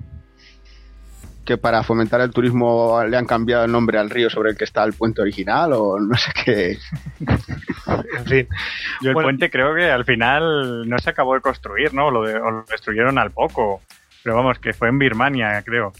Que 1.45 1.57
para 1.57 1.83
fomentar 1.83 2.21
el 2.21 2.31
turismo 2.31 3.03
le 3.07 3.15
han 3.17 3.27
cambiado 3.27 3.65
el 3.65 3.71
nombre 3.71 3.99
al 3.99 4.09
río 4.09 4.31
sobre 4.31 4.49
el 4.49 4.57
que 4.57 4.63
está 4.63 4.83
el 4.83 4.93
puente 4.93 5.21
original 5.21 5.73
o 5.73 5.99
no 5.99 6.15
sé 6.17 6.31
qué. 6.43 6.77
En 8.17 8.25
fin. 8.25 8.47
Yo 9.01 9.09
el 9.09 9.13
Bueno. 9.13 9.27
puente 9.27 9.51
creo 9.51 9.75
que 9.75 9.89
al 9.91 10.05
final 10.05 10.89
no 10.89 10.97
se 10.97 11.11
acabó 11.11 11.35
de 11.35 11.41
construir, 11.41 11.93
¿no? 11.93 12.09
Lo 12.09 12.23
de- 12.23 12.35
o 12.39 12.49
lo 12.49 12.63
destruyeron 12.63 13.19
al 13.19 13.29
poco. 13.31 13.81
Pero 14.23 14.35
vamos, 14.35 14.57
que 14.57 14.73
fue 14.73 14.89
en 14.89 14.97
Birmania, 14.97 15.61
creo. 15.63 15.93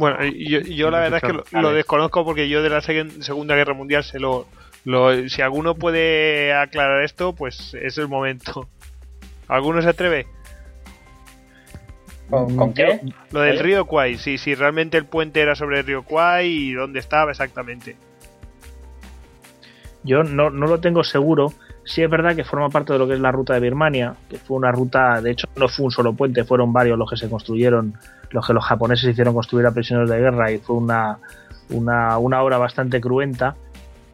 Bueno, 0.00 0.16
yo, 0.24 0.60
yo 0.60 0.90
la 0.90 1.00
verdad 1.00 1.20
es 1.22 1.22
que 1.24 1.32
lo, 1.34 1.44
lo 1.60 1.72
desconozco 1.74 2.24
porque 2.24 2.48
yo 2.48 2.62
de 2.62 2.70
la 2.70 2.80
Segunda 2.80 3.54
Guerra 3.54 3.74
Mundial 3.74 4.02
se 4.02 4.18
lo, 4.18 4.46
lo- 4.84 5.28
Si 5.28 5.42
alguno 5.42 5.74
puede 5.74 6.54
aclarar 6.54 7.04
esto, 7.04 7.34
pues 7.34 7.74
es 7.74 7.98
el 7.98 8.08
momento. 8.08 8.66
¿Alguno 9.48 9.82
se 9.82 9.90
atreve? 9.90 10.26
¿Con, 12.30 12.56
con 12.56 12.72
qué? 12.72 13.00
Lo 13.32 13.40
del 13.40 13.58
río 13.58 13.84
Kwai, 13.84 14.16
si, 14.16 14.38
si 14.38 14.54
realmente 14.54 14.96
el 14.96 15.04
puente 15.04 15.40
era 15.40 15.54
sobre 15.54 15.80
el 15.80 15.86
río 15.86 16.02
Kwai 16.04 16.46
y 16.48 16.72
dónde 16.72 16.98
estaba 17.00 17.32
exactamente. 17.32 17.96
Yo 20.02 20.22
no, 20.22 20.48
no 20.48 20.66
lo 20.66 20.80
tengo 20.80 21.04
seguro. 21.04 21.52
Sí 21.84 22.02
es 22.02 22.08
verdad 22.08 22.34
que 22.36 22.44
forma 22.44 22.70
parte 22.70 22.92
de 22.94 22.98
lo 22.98 23.06
que 23.06 23.14
es 23.14 23.20
la 23.20 23.32
ruta 23.32 23.52
de 23.54 23.60
Birmania, 23.60 24.14
que 24.30 24.38
fue 24.38 24.56
una 24.56 24.70
ruta, 24.72 25.20
de 25.20 25.32
hecho 25.32 25.46
no 25.56 25.68
fue 25.68 25.86
un 25.86 25.90
solo 25.90 26.12
puente, 26.14 26.44
fueron 26.44 26.72
varios 26.72 26.96
los 26.96 27.10
que 27.10 27.16
se 27.16 27.28
construyeron, 27.28 27.94
los 28.30 28.46
que 28.46 28.52
los 28.52 28.64
japoneses 28.64 29.10
hicieron 29.10 29.34
construir 29.34 29.66
a 29.66 29.72
prisioneros 29.72 30.10
de 30.10 30.18
guerra 30.18 30.50
y 30.52 30.58
fue 30.58 30.76
una, 30.76 31.18
una, 31.70 32.18
una 32.18 32.42
obra 32.42 32.58
bastante 32.58 33.00
cruenta, 33.00 33.56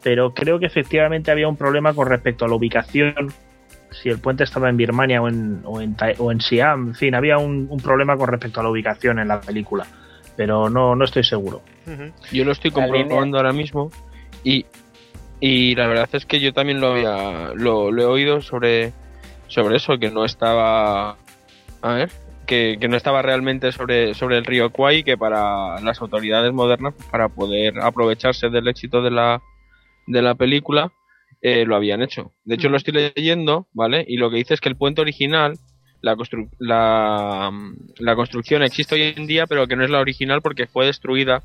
pero 0.03 0.33
creo 0.33 0.59
que 0.59 0.65
efectivamente 0.65 1.31
había 1.31 1.47
un 1.47 1.55
problema 1.55 1.93
con 1.93 2.07
respecto 2.07 2.45
a 2.45 2.47
la 2.47 2.55
ubicación, 2.55 3.33
si 3.91 4.09
el 4.09 4.19
puente 4.19 4.43
estaba 4.43 4.69
en 4.69 4.77
Birmania 4.77 5.21
o 5.21 5.29
en, 5.29 5.61
o 5.63 5.81
en, 5.81 5.95
o 6.17 6.31
en 6.31 6.41
Siam, 6.41 6.89
en 6.89 6.95
fin, 6.95 7.15
había 7.15 7.37
un, 7.37 7.67
un 7.69 7.79
problema 7.79 8.17
con 8.17 8.27
respecto 8.27 8.59
a 8.59 8.63
la 8.63 8.69
ubicación 8.69 9.19
en 9.19 9.27
la 9.27 9.39
película, 9.39 9.85
pero 10.35 10.69
no, 10.69 10.95
no 10.95 11.05
estoy 11.05 11.23
seguro. 11.23 11.61
Yo 12.31 12.43
lo 12.43 12.51
estoy 12.51 12.71
comprobando 12.71 13.37
ahora 13.37 13.53
mismo 13.53 13.91
y, 14.43 14.65
y 15.39 15.75
la 15.75 15.87
verdad 15.87 16.09
es 16.11 16.25
que 16.25 16.39
yo 16.39 16.53
también 16.53 16.81
lo 16.81 16.91
había 16.91 17.53
lo, 17.55 17.91
lo 17.91 18.01
he 18.01 18.05
oído 18.05 18.41
sobre 18.41 18.91
sobre 19.47 19.77
eso 19.77 19.97
que 19.97 20.11
no 20.11 20.25
estaba 20.25 21.15
a 21.81 21.93
ver 21.93 22.11
que, 22.47 22.79
no 22.89 22.97
estaba 22.97 23.21
realmente 23.21 23.71
sobre, 23.71 24.13
sobre 24.13 24.37
el 24.37 24.45
río 24.45 24.71
Kwai, 24.71 25.03
que 25.03 25.17
para 25.17 25.79
las 25.81 26.01
autoridades 26.01 26.53
modernas, 26.53 26.95
para 27.11 27.29
poder 27.29 27.79
aprovecharse 27.79 28.49
del 28.49 28.67
éxito 28.67 29.01
de 29.01 29.11
la, 29.11 29.41
de 30.07 30.21
la 30.21 30.33
película, 30.33 30.91
eh, 31.41 31.65
lo 31.65 31.75
habían 31.75 32.01
hecho. 32.01 32.31
De 32.45 32.55
hecho, 32.55 32.69
lo 32.69 32.77
estoy 32.77 33.11
leyendo, 33.15 33.67
¿vale? 33.73 34.03
Y 34.07 34.17
lo 34.17 34.31
que 34.31 34.37
dice 34.37 34.55
es 34.55 34.61
que 34.61 34.69
el 34.69 34.77
puente 34.77 35.01
original, 35.01 35.59
la, 36.01 36.15
la, 36.57 37.51
la 37.99 38.15
construcción 38.15 38.63
existe 38.63 38.95
hoy 38.95 39.13
en 39.15 39.27
día, 39.27 39.45
pero 39.45 39.67
que 39.67 39.75
no 39.75 39.83
es 39.83 39.91
la 39.91 39.99
original 39.99 40.41
porque 40.41 40.65
fue 40.65 40.85
destruida 40.87 41.43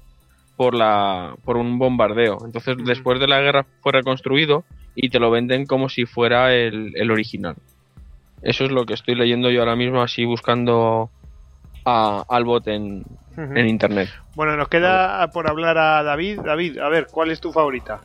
por, 0.57 0.75
la, 0.75 1.35
por 1.45 1.57
un 1.57 1.79
bombardeo. 1.79 2.39
Entonces, 2.47 2.77
después 2.85 3.21
de 3.21 3.29
la 3.29 3.41
guerra 3.41 3.67
fue 3.81 3.93
reconstruido 3.93 4.65
y 4.95 5.11
te 5.11 5.19
lo 5.19 5.31
venden 5.31 5.67
como 5.67 5.89
si 5.89 6.07
fuera 6.07 6.55
el, 6.55 6.93
el 6.95 7.11
original. 7.11 7.57
Eso 8.43 8.65
es 8.65 8.73
lo 8.73 8.85
que 8.85 8.95
estoy 8.95 9.15
leyendo 9.15 9.51
yo 9.51 9.61
ahora 9.61 9.77
mismo, 9.77 10.03
así 10.03 10.25
buscando 10.25 11.11
a, 11.85 12.25
al 12.29 12.45
bot 12.45 12.67
en, 12.69 13.05
en 13.37 13.69
internet. 13.69 14.11
Bueno, 14.35 14.57
nos 14.57 14.69
queda 14.69 15.29
por 15.29 15.49
hablar 15.49 15.79
a 15.79 16.03
David. 16.03 16.41
David, 16.41 16.79
a 16.79 16.89
ver, 16.89 17.07
¿cuál 17.11 17.31
es 17.31 17.41
tu 17.41 17.53
favorita? 17.53 18.01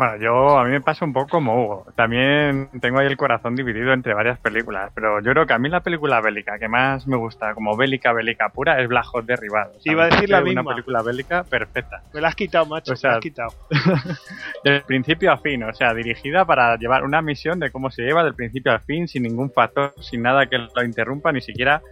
Bueno, 0.00 0.16
yo 0.16 0.58
a 0.58 0.64
mí 0.64 0.70
me 0.70 0.80
pasa 0.80 1.04
un 1.04 1.12
poco 1.12 1.28
como 1.28 1.62
Hugo. 1.62 1.86
También 1.94 2.70
tengo 2.80 3.00
ahí 3.00 3.06
el 3.06 3.18
corazón 3.18 3.54
dividido 3.54 3.92
entre 3.92 4.14
varias 4.14 4.38
películas, 4.38 4.90
pero 4.94 5.20
yo 5.20 5.30
creo 5.32 5.46
que 5.46 5.52
a 5.52 5.58
mí 5.58 5.68
la 5.68 5.80
película 5.80 6.22
bélica 6.22 6.58
que 6.58 6.68
más 6.68 7.06
me 7.06 7.18
gusta, 7.18 7.52
como 7.52 7.76
bélica, 7.76 8.14
bélica 8.14 8.48
pura, 8.48 8.80
es 8.80 8.88
Black 8.88 9.04
Hawk 9.12 9.26
Derribado. 9.26 9.72
Iba 9.84 10.04
a 10.04 10.06
decir 10.08 10.30
la 10.30 10.40
misma. 10.40 10.62
Una 10.62 10.70
película 10.70 11.02
bélica 11.02 11.44
perfecta. 11.44 12.02
Me 12.14 12.22
la 12.22 12.28
has 12.28 12.34
quitado, 12.34 12.64
macho, 12.64 12.94
o 12.94 12.96
sea, 12.96 13.10
me 13.10 13.12
la 13.12 13.18
has 13.18 13.22
quitado. 13.22 13.50
del 14.64 14.80
principio 14.84 15.32
a 15.32 15.36
fin, 15.36 15.64
o 15.64 15.74
sea, 15.74 15.92
dirigida 15.92 16.46
para 16.46 16.78
llevar 16.78 17.04
una 17.04 17.20
misión 17.20 17.60
de 17.60 17.70
cómo 17.70 17.90
se 17.90 18.00
lleva 18.00 18.24
del 18.24 18.34
principio 18.34 18.72
al 18.72 18.80
fin, 18.80 19.06
sin 19.06 19.24
ningún 19.24 19.50
factor, 19.50 19.92
sin 20.00 20.22
nada 20.22 20.46
que 20.46 20.56
lo 20.56 20.82
interrumpa, 20.82 21.30
ni 21.30 21.42
siquiera 21.42 21.82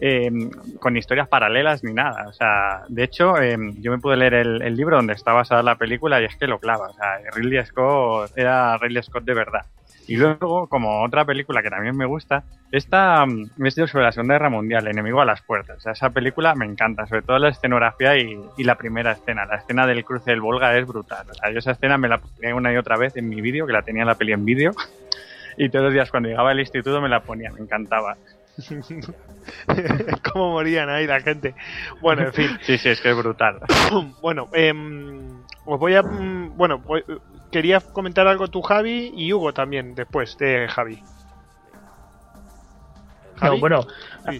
eh, 0.00 0.30
con 0.78 0.96
historias 0.96 1.28
paralelas 1.28 1.82
ni 1.82 1.92
nada. 1.92 2.28
O 2.28 2.32
sea, 2.32 2.82
de 2.88 3.04
hecho, 3.04 3.40
eh, 3.40 3.56
yo 3.80 3.90
me 3.90 3.98
pude 3.98 4.16
leer 4.16 4.34
el, 4.34 4.76
libro 4.76 4.96
donde 4.96 5.14
está 5.14 5.32
basada 5.32 5.62
la 5.62 5.76
película 5.76 6.20
y 6.20 6.24
es 6.24 6.36
que 6.36 6.46
lo 6.46 6.58
clava. 6.58 6.88
O 6.88 6.92
sea, 6.92 7.18
Ridley 7.34 7.64
Scott 7.66 8.32
era 8.36 8.76
Ridley 8.78 9.02
Scott 9.02 9.24
de 9.24 9.34
verdad. 9.34 9.66
Y 10.08 10.16
luego, 10.16 10.68
como 10.68 11.02
otra 11.02 11.26
película 11.26 11.62
que 11.62 11.68
también 11.68 11.94
me 11.94 12.06
gusta, 12.06 12.42
esta 12.72 13.26
me 13.26 13.70
sobre 13.70 14.04
la 14.04 14.12
Segunda 14.12 14.34
Guerra 14.36 14.48
Mundial, 14.48 14.88
Enemigo 14.88 15.20
a 15.20 15.26
las 15.26 15.42
Puertas. 15.42 15.76
O 15.76 15.80
sea, 15.80 15.92
esa 15.92 16.08
película 16.10 16.54
me 16.54 16.64
encanta, 16.64 17.06
sobre 17.06 17.20
todo 17.20 17.38
la 17.38 17.50
escenografía 17.50 18.16
y, 18.16 18.38
la 18.64 18.76
primera 18.76 19.12
escena. 19.12 19.44
La 19.44 19.56
escena 19.56 19.86
del 19.86 20.04
cruce 20.06 20.30
del 20.30 20.40
Volga 20.40 20.74
es 20.78 20.86
brutal. 20.86 21.26
O 21.30 21.34
sea, 21.34 21.50
yo 21.50 21.58
esa 21.58 21.72
escena 21.72 21.98
me 21.98 22.08
la 22.08 22.18
ponía 22.18 22.54
una 22.54 22.72
y 22.72 22.76
otra 22.78 22.96
vez 22.96 23.16
en 23.18 23.28
mi 23.28 23.42
vídeo, 23.42 23.66
que 23.66 23.72
la 23.74 23.82
tenía 23.82 24.06
la 24.06 24.14
peli 24.14 24.32
en 24.32 24.44
vídeo. 24.44 24.72
Y 25.60 25.70
todos 25.70 25.86
los 25.86 25.92
días 25.92 26.08
cuando 26.08 26.28
llegaba 26.28 26.52
al 26.52 26.60
instituto 26.60 27.00
me 27.00 27.08
la 27.08 27.18
ponía, 27.18 27.50
me 27.50 27.58
encantaba. 27.58 28.16
Cómo 30.32 30.50
morían 30.52 30.88
ahí 30.88 31.06
la 31.06 31.20
gente. 31.20 31.54
Bueno, 32.00 32.22
en 32.22 32.32
fin. 32.32 32.58
Sí, 32.62 32.78
sí, 32.78 32.88
es 32.88 33.00
que 33.00 33.10
es 33.10 33.16
brutal. 33.16 33.60
bueno, 34.20 34.48
eh, 34.52 34.72
os 35.64 35.78
voy 35.78 35.94
a. 35.94 36.02
Mm, 36.02 36.56
bueno, 36.56 36.82
quería 37.52 37.80
comentar 37.80 38.26
algo 38.26 38.48
tú, 38.48 38.62
Javi, 38.62 39.12
y 39.14 39.32
Hugo 39.32 39.52
también, 39.52 39.94
después 39.94 40.36
de 40.38 40.68
Javi. 40.68 41.02
bueno, 43.60 43.86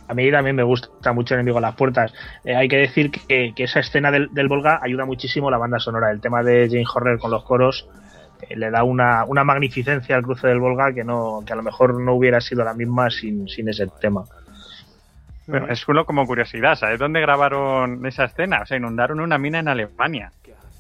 a 0.09 0.15
mí 0.15 0.31
también 0.31 0.57
me 0.57 0.65
gusta 0.65 1.13
mucho 1.13 1.35
Enemigo 1.35 1.59
a 1.59 1.63
las 1.63 1.77
Puertas. 1.77 2.13
Eh, 2.45 2.57
hay 2.57 2.69
que 2.69 2.79
decir 2.79 3.11
que, 3.11 3.53
esa 3.57 3.81
escena 3.81 4.11
del, 4.11 4.29
del, 4.33 4.49
Volga 4.49 4.81
ayuda 4.83 5.05
muchísimo 5.05 5.51
la 5.51 5.59
banda 5.59 5.79
sonora. 5.79 6.11
El 6.11 6.21
tema 6.21 6.43
de 6.43 6.69
Jane 6.69 6.87
Horner 6.93 7.19
con 7.19 7.31
los 7.31 7.45
coros 7.45 7.89
le 8.51 8.71
da 8.71 8.83
una, 8.85 9.25
una, 9.25 9.45
magnificencia 9.45 10.17
al 10.17 10.23
cruce 10.23 10.49
del 10.49 10.61
Volga 10.61 10.93
que 10.93 11.05
no 11.05 11.43
que 11.47 11.53
a 11.53 11.57
lo 11.57 11.63
mejor 11.63 12.01
no 12.01 12.15
hubiera 12.15 12.41
sido 12.41 12.65
la 12.65 12.75
misma 12.75 13.11
sin, 13.11 13.49
sin 13.49 13.69
ese 13.69 13.87
tema. 14.01 14.25
Bueno, 15.47 15.69
es 15.69 15.79
solo 15.79 16.05
como 16.05 16.27
curiosidad, 16.27 16.77
¿sabes 16.77 16.99
dónde 16.99 17.21
grabaron 17.21 18.05
esa 18.05 18.25
escena? 18.25 18.61
O 18.63 18.67
sea, 18.67 18.77
inundaron 18.77 19.21
una 19.21 19.39
mina 19.39 19.59
en 19.59 19.69
Alemania. 19.69 20.31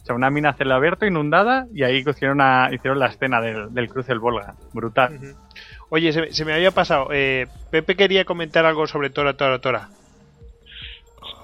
O 0.02 0.04
sea, 0.04 0.14
una 0.14 0.30
mina 0.30 0.52
cielo 0.54 0.74
abierto, 0.74 1.06
inundada, 1.06 1.66
y 1.72 1.84
ahí 1.84 2.04
hicieron, 2.06 2.40
hicieron 2.72 2.98
la 2.98 3.06
escena 3.06 3.40
del, 3.40 3.88
cruce 3.88 4.12
del 4.12 4.18
Volga. 4.18 4.54
Brutal. 4.74 5.18
Oye, 5.88 6.12
se, 6.30 6.44
me 6.44 6.52
había 6.52 6.70
pasado. 6.70 7.08
Eh, 7.12 7.46
Pepe 7.70 7.96
quería 7.96 8.26
comentar 8.26 8.66
algo 8.66 8.86
sobre 8.86 9.08
Tora, 9.08 9.34
Tora, 9.38 9.58
Tora 9.58 9.88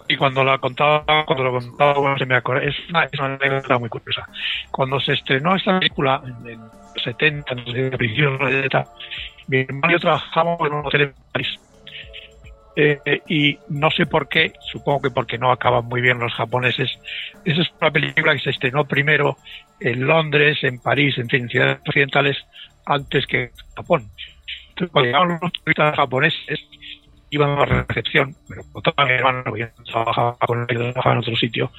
y 0.09 0.17
cuando 0.17 0.45
lo 0.45 0.61
contaba, 0.61 1.25
cuando 1.25 1.45
lo 1.45 1.53
contaba, 1.53 1.95
bueno, 1.95 2.19
se 2.19 2.27
me 2.27 2.37
acordé, 2.37 2.69
es 2.69 2.77
una, 2.91 3.05
es 3.05 3.19
una 3.19 3.35
anécdota 3.35 3.79
muy 3.79 3.89
curiosa. 3.89 4.29
Cuando 4.71 5.01
se 5.01 5.15
estrenó 5.15 5.57
esta 5.57 5.79
película, 5.79 6.23
en, 6.25 6.59
los 6.59 7.03
70, 7.03 7.53
en 7.53 7.65
los 7.65 7.97
principios 7.97 8.39
de 8.39 8.87
mi 9.49 9.61
hermano 9.61 9.89
y 9.91 9.93
yo 9.93 10.01
trabajamos 10.01 10.61
en 10.67 10.73
un 10.75 10.87
hotel 10.87 11.01
en 11.03 11.15
París. 11.33 11.61
Eh, 12.77 13.21
y 13.29 13.57
no 13.69 13.91
sé 13.91 14.05
por 14.05 14.29
qué, 14.29 14.53
supongo 14.73 15.03
que 15.03 15.11
porque 15.11 15.39
no 15.39 15.53
acaban 15.53 15.87
muy 15.87 16.01
bien 16.01 16.19
los 16.19 16.33
japoneses. 16.35 16.91
Esa 17.45 17.63
es 17.63 17.71
una 17.81 17.91
película 17.91 18.35
que 18.35 18.41
se 18.41 18.51
estrenó 18.51 18.85
primero 18.85 19.37
en 19.81 20.07
Londres, 20.07 20.59
en 20.63 20.81
París, 20.81 21.17
en 21.19 21.29
fin, 21.29 21.49
ciudades 21.49 21.79
occidentales, 21.87 22.37
antes 22.85 23.27
que 23.27 23.45
en 23.45 23.51
Japón. 23.77 24.11
Entonces, 24.71 24.93
cuando 24.93 25.07
llegaron 25.07 25.39
los 25.41 25.53
turistas 25.53 25.97
japoneses, 25.97 26.61
iban 27.35 27.59
a 27.59 27.65
recepción, 27.65 28.35
pero 28.49 28.63
mi 29.07 29.13
hermano, 29.13 29.53
que 29.53 29.69
trabajaba 29.91 30.37
con 30.39 30.67
él, 30.69 30.93
trabajaba 30.93 31.15
en 31.15 31.19
otro 31.19 31.37
sitio, 31.37 31.71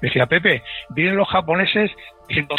me 0.00 0.08
decía, 0.08 0.26
Pepe, 0.26 0.62
vienen 0.90 1.16
los 1.16 1.28
japoneses 1.28 1.90
diciendo, 2.28 2.56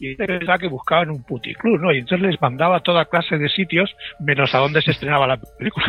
y 0.00 0.14
pensaba 0.14 0.58
que 0.58 0.68
buscaban 0.68 1.10
un 1.10 1.24
puticlub, 1.24 1.80
¿no? 1.80 1.92
Y 1.92 1.98
entonces 1.98 2.26
les 2.26 2.40
mandaba 2.40 2.80
toda 2.80 3.06
clase 3.06 3.36
de 3.36 3.48
sitios, 3.48 3.94
menos 4.20 4.54
a 4.54 4.58
dónde 4.58 4.80
se 4.80 4.92
estrenaba 4.92 5.26
la 5.26 5.36
película. 5.58 5.86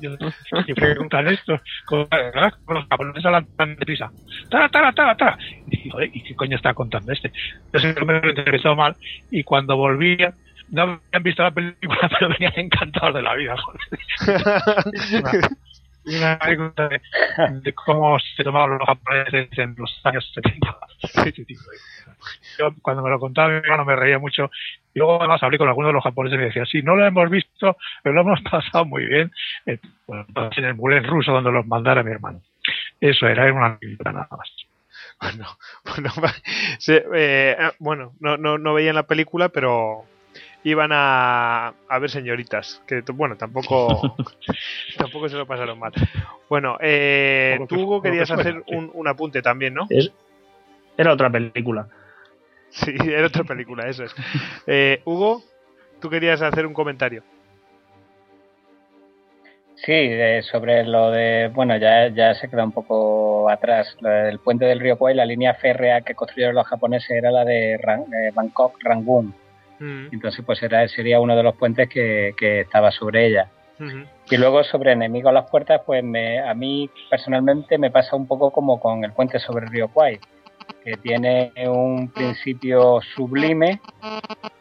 y 0.66 0.74
preguntan 0.74 1.28
esto, 1.28 1.60
con 1.84 2.08
los 2.10 2.88
japoneses 2.88 3.24
hablan 3.24 3.46
tan 3.56 3.76
deprisa, 3.76 4.10
tara, 4.50 4.68
tara, 4.68 4.92
tara, 4.92 5.16
tara. 5.16 5.38
Y, 5.70 5.88
joder, 5.88 6.10
¿y 6.12 6.22
qué 6.22 6.34
coño 6.34 6.56
está 6.56 6.74
contando 6.74 7.12
este? 7.12 7.30
Entonces 7.66 7.94
me 8.04 8.20
lo 8.20 8.28
interpretó 8.30 8.74
mal, 8.74 8.96
y 9.30 9.44
cuando 9.44 9.76
volvía, 9.76 10.34
no 10.74 10.82
habían 10.82 11.22
visto 11.22 11.42
la 11.42 11.50
película, 11.52 12.10
pero 12.18 12.28
venían 12.30 12.52
encantados 12.56 13.14
de 13.14 13.22
la 13.22 13.34
vida, 13.34 13.54
joder. 13.56 13.80
una, 16.06 16.34
anécdota 16.34 16.88
de, 16.88 17.72
cómo 17.72 18.18
se 18.18 18.44
tomaron 18.44 18.78
los 18.78 18.86
japoneses 18.86 19.48
en 19.58 19.74
los 19.78 20.00
años 20.04 20.30
70. 20.34 20.78
Yo, 22.58 22.74
cuando 22.82 23.02
me 23.02 23.10
lo 23.10 23.18
contaba 23.18 23.48
mi 23.48 23.56
hermano 23.56 23.84
me 23.84 23.96
reía 23.96 24.18
mucho. 24.18 24.50
Y 24.92 24.98
luego 24.98 25.18
además 25.20 25.42
hablé 25.42 25.58
con 25.58 25.68
algunos 25.68 25.90
de 25.90 25.94
los 25.94 26.04
japoneses 26.04 26.36
y 26.36 26.38
me 26.38 26.46
decía, 26.46 26.64
sí, 26.66 26.82
no 26.82 26.96
lo 26.96 27.06
hemos 27.06 27.30
visto, 27.30 27.76
pero 28.02 28.14
lo 28.14 28.20
hemos 28.22 28.40
pasado 28.50 28.84
muy 28.84 29.06
bien 29.06 29.30
eh, 29.66 29.78
en 30.56 30.64
el 30.64 30.74
Mulen 30.74 31.04
ruso 31.04 31.32
donde 31.32 31.52
los 31.52 31.66
mandara 31.66 32.02
mi 32.02 32.10
hermano. 32.10 32.40
Eso 33.00 33.26
era, 33.26 33.44
era 33.44 33.52
una 33.52 33.66
anécdota 33.66 34.12
nada 34.12 34.28
más. 34.30 34.50
Bueno, 35.20 35.46
bueno, 35.84 36.10
eh, 37.14 37.56
bueno 37.78 38.12
no, 38.20 38.36
no, 38.36 38.58
no 38.58 38.74
veían 38.74 38.96
la 38.96 39.04
película, 39.04 39.48
pero 39.48 40.06
iban 40.64 40.90
a, 40.92 41.74
a 41.88 41.98
ver 41.98 42.10
señoritas, 42.10 42.82
que 42.86 43.02
bueno, 43.12 43.36
tampoco 43.36 44.16
tampoco 44.98 45.28
se 45.28 45.36
lo 45.36 45.46
pasaron 45.46 45.78
mal. 45.78 45.92
Bueno, 46.48 46.78
eh, 46.80 47.58
tú 47.68 47.82
Hugo 47.82 48.02
querías 48.02 48.30
hacer 48.30 48.64
un, 48.66 48.90
un, 48.92 49.06
apunte 49.06 49.42
también, 49.42 49.74
¿no? 49.74 49.86
era 50.96 51.12
otra 51.12 51.30
película. 51.30 51.86
Sí, 52.70 52.94
era 53.06 53.26
otra 53.26 53.44
película, 53.44 53.88
eso 53.88 54.04
es. 54.04 54.14
Eh, 54.66 55.02
Hugo, 55.04 55.42
tú 56.00 56.08
querías 56.08 56.40
hacer 56.40 56.66
un 56.66 56.72
comentario. 56.72 57.22
Sí, 59.76 60.08
sobre 60.50 60.84
lo 60.84 61.10
de, 61.10 61.50
bueno, 61.52 61.76
ya, 61.76 62.08
ya 62.08 62.34
se 62.34 62.48
queda 62.48 62.64
un 62.64 62.72
poco 62.72 63.50
atrás. 63.50 63.94
El 64.00 64.38
puente 64.38 64.64
del 64.64 64.80
río 64.80 64.96
Kwai, 64.96 65.14
la 65.14 65.26
línea 65.26 65.52
férrea 65.54 66.00
que 66.00 66.14
construyeron 66.14 66.54
los 66.54 66.66
japoneses 66.66 67.10
era 67.10 67.30
la 67.30 67.44
de 67.44 67.78
Bangkok 68.34 68.82
Rangoon 68.82 69.34
Mm. 69.84 70.08
Entonces, 70.12 70.42
pues 70.46 70.62
era, 70.62 70.88
sería 70.88 71.20
uno 71.20 71.36
de 71.36 71.42
los 71.42 71.54
puentes 71.56 71.88
que, 71.88 72.34
estaba 72.40 72.90
sobre 72.90 73.26
ella. 73.26 73.50
Y 74.30 74.36
luego 74.36 74.62
sobre 74.62 74.92
Enemigo 74.92 75.28
a 75.28 75.32
las 75.32 75.50
Puertas, 75.50 75.82
pues 75.84 76.02
me, 76.02 76.40
a 76.40 76.54
mí 76.54 76.88
personalmente 77.10 77.76
me 77.76 77.90
pasa 77.90 78.16
un 78.16 78.26
poco 78.26 78.50
como 78.50 78.80
con 78.80 79.04
el 79.04 79.12
puente 79.12 79.38
sobre 79.40 79.66
el 79.66 79.72
río 79.72 79.88
Kwai, 79.88 80.20
que 80.82 80.96
tiene 80.96 81.52
un 81.66 82.08
principio 82.08 83.00
sublime 83.14 83.80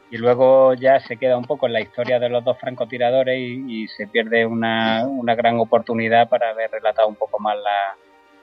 y 0.09 0.17
luego 0.17 0.73
ya 0.73 0.99
se 0.99 1.17
queda 1.17 1.37
un 1.37 1.45
poco 1.45 1.67
en 1.67 1.73
la 1.73 1.81
historia 1.81 2.19
de 2.19 2.27
los 2.27 2.43
dos 2.43 2.57
francotiradores 2.59 3.37
y, 3.39 3.87
se 3.87 4.07
pierde 4.07 4.47
una, 4.47 5.05
una, 5.05 5.35
gran 5.35 5.59
oportunidad 5.59 6.27
para 6.27 6.49
haber 6.49 6.71
relatado 6.71 7.07
un 7.07 7.15
poco 7.15 7.39
más 7.39 7.55
la, 7.55 7.95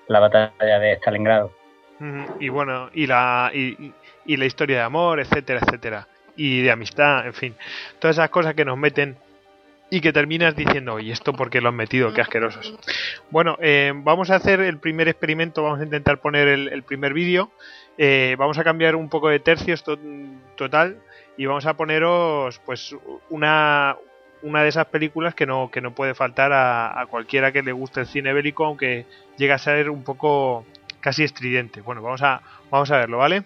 la 0.07 0.21
batalla 0.21 0.79
de 0.79 0.93
Stalingrado. 0.95 1.53
Y 2.39 2.49
bueno, 2.49 2.91
y 2.95 3.07
la, 3.09 3.51
y, 3.53 3.93
y 4.25 4.37
la 4.37 4.47
historia 4.47 4.79
de 4.79 4.83
amor, 4.85 5.19
etcétera, 5.19 5.61
etcétera 5.63 6.07
y 6.41 6.63
de 6.63 6.71
amistad, 6.71 7.27
en 7.27 7.35
fin, 7.35 7.55
todas 7.99 8.17
esas 8.17 8.31
cosas 8.31 8.55
que 8.55 8.65
nos 8.65 8.79
meten 8.79 9.19
y 9.91 10.01
que 10.01 10.11
terminas 10.11 10.57
diciendo, 10.57 10.99
¿y 10.99 11.11
esto 11.11 11.35
por 11.35 11.51
qué 11.51 11.61
lo 11.61 11.69
han 11.69 11.75
metido? 11.75 12.15
Qué 12.15 12.23
asquerosos. 12.23 12.75
Bueno, 13.29 13.59
eh, 13.61 13.93
vamos 13.95 14.31
a 14.31 14.37
hacer 14.37 14.61
el 14.61 14.79
primer 14.79 15.07
experimento, 15.07 15.63
vamos 15.63 15.81
a 15.81 15.85
intentar 15.85 16.19
poner 16.23 16.49
el, 16.49 16.83
primer 16.83 17.13
vídeo, 17.13 17.51
eh, 17.99 18.37
vamos 18.39 18.57
a 18.57 18.65
cambiar 18.65 18.97
un 18.97 19.11
poco 19.11 19.29
de 19.29 19.39
tercios 19.39 19.85
total 20.57 21.03
y 21.37 21.45
vamos 21.45 21.67
a 21.67 21.75
poneros 21.75 22.59
pues 22.65 22.97
una, 23.29 23.97
una 24.41 24.63
de 24.63 24.71
esas 24.71 24.87
películas 24.87 25.35
que 25.35 25.45
no, 25.45 25.71
que 25.71 25.83
no 25.83 25.95
puede 25.95 26.15
faltar 26.15 26.55
a, 26.55 26.99
a 26.99 27.05
cualquiera 27.05 27.53
que 27.53 27.63
le 27.63 27.73
guste 27.73 28.01
el 28.01 28.07
cine 28.07 28.33
bélico, 28.33 28.65
aunque 28.65 29.05
llega 29.37 29.57
a 29.57 29.59
ser 29.59 29.91
un 29.91 30.05
poco 30.05 30.65
casi 31.01 31.23
estridente. 31.23 31.83
Bueno, 31.83 32.01
vamos 32.01 32.23
a, 32.23 32.41
vamos 32.71 32.91
a 32.91 32.97
verlo, 32.97 33.19
¿vale? 33.19 33.45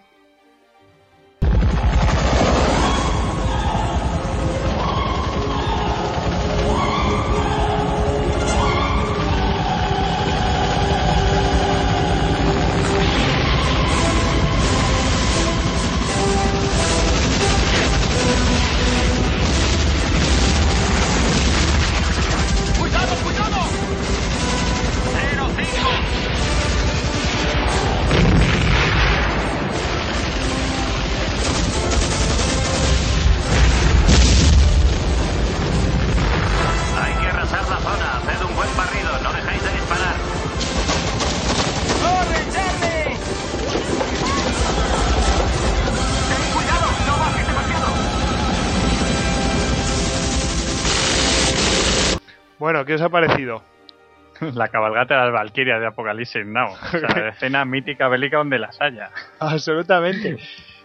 La 54.58 54.68
cabalgata 54.68 55.14
de 55.16 55.20
las 55.24 55.32
Valquirias 55.32 55.80
de 55.80 55.86
Apocalipsis 55.86 56.44
Now. 56.46 56.72
O 56.72 56.98
sea, 56.98 57.28
escena 57.28 57.64
mítica 57.64 58.08
bélica 58.08 58.38
donde 58.38 58.58
las 58.58 58.80
haya. 58.80 59.10
Absolutamente. 59.40 60.36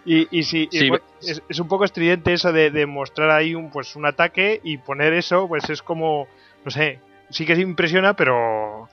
Y, 0.05 0.27
y 0.31 0.43
sí, 0.43 0.67
y 0.71 0.89
es, 1.21 1.43
es 1.49 1.59
un 1.59 1.67
poco 1.67 1.83
estridente 1.85 2.33
eso 2.33 2.51
de, 2.53 2.71
de 2.71 2.85
mostrar 2.85 3.29
ahí 3.31 3.53
un, 3.53 3.69
pues, 3.69 3.95
un 3.95 4.05
ataque 4.05 4.59
y 4.63 4.77
poner 4.77 5.13
eso, 5.13 5.47
pues 5.47 5.69
es 5.69 5.81
como, 5.81 6.27
no 6.63 6.71
sé, 6.71 6.99
sí 7.29 7.45
que 7.45 7.53
impresiona, 7.53 8.13
pero 8.15 8.87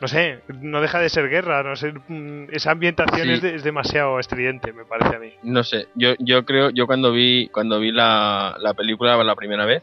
no 0.00 0.08
sé, 0.08 0.40
no 0.60 0.80
deja 0.80 1.00
de 1.00 1.08
ser 1.08 1.28
guerra, 1.28 1.62
no 1.62 1.74
sé, 1.74 1.92
mm, 2.08 2.48
esa 2.52 2.70
ambientación 2.70 3.26
Sí. 3.26 3.32
es, 3.32 3.42
de- 3.42 3.54
es 3.56 3.64
demasiado 3.64 4.20
estridente, 4.20 4.72
me 4.72 4.84
parece 4.84 5.16
a 5.16 5.18
mí. 5.18 5.32
No 5.42 5.64
sé, 5.64 5.88
yo, 5.94 6.14
yo 6.20 6.44
creo, 6.44 6.70
yo 6.70 6.86
cuando 6.86 7.10
vi, 7.12 7.48
cuando 7.48 7.80
vi 7.80 7.90
la, 7.90 8.56
la 8.60 8.72
película 8.74 9.16
la 9.24 9.34
primera 9.34 9.64
vez 9.66 9.82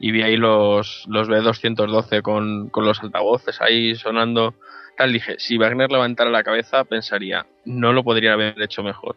y 0.00 0.12
vi 0.12 0.22
ahí 0.22 0.36
los, 0.38 1.04
los 1.08 1.28
B212 1.28 2.22
con, 2.22 2.70
con 2.70 2.86
los 2.86 3.02
altavoces 3.02 3.60
ahí 3.60 3.94
sonando, 3.94 4.54
tal, 4.96 5.12
dije, 5.12 5.36
si 5.38 5.58
Wagner 5.58 5.92
levantara 5.92 6.30
la 6.30 6.42
cabeza 6.42 6.84
pensaría, 6.84 7.46
no 7.66 7.92
lo 7.92 8.02
podría 8.02 8.32
haber 8.32 8.60
hecho 8.62 8.82
mejor. 8.82 9.16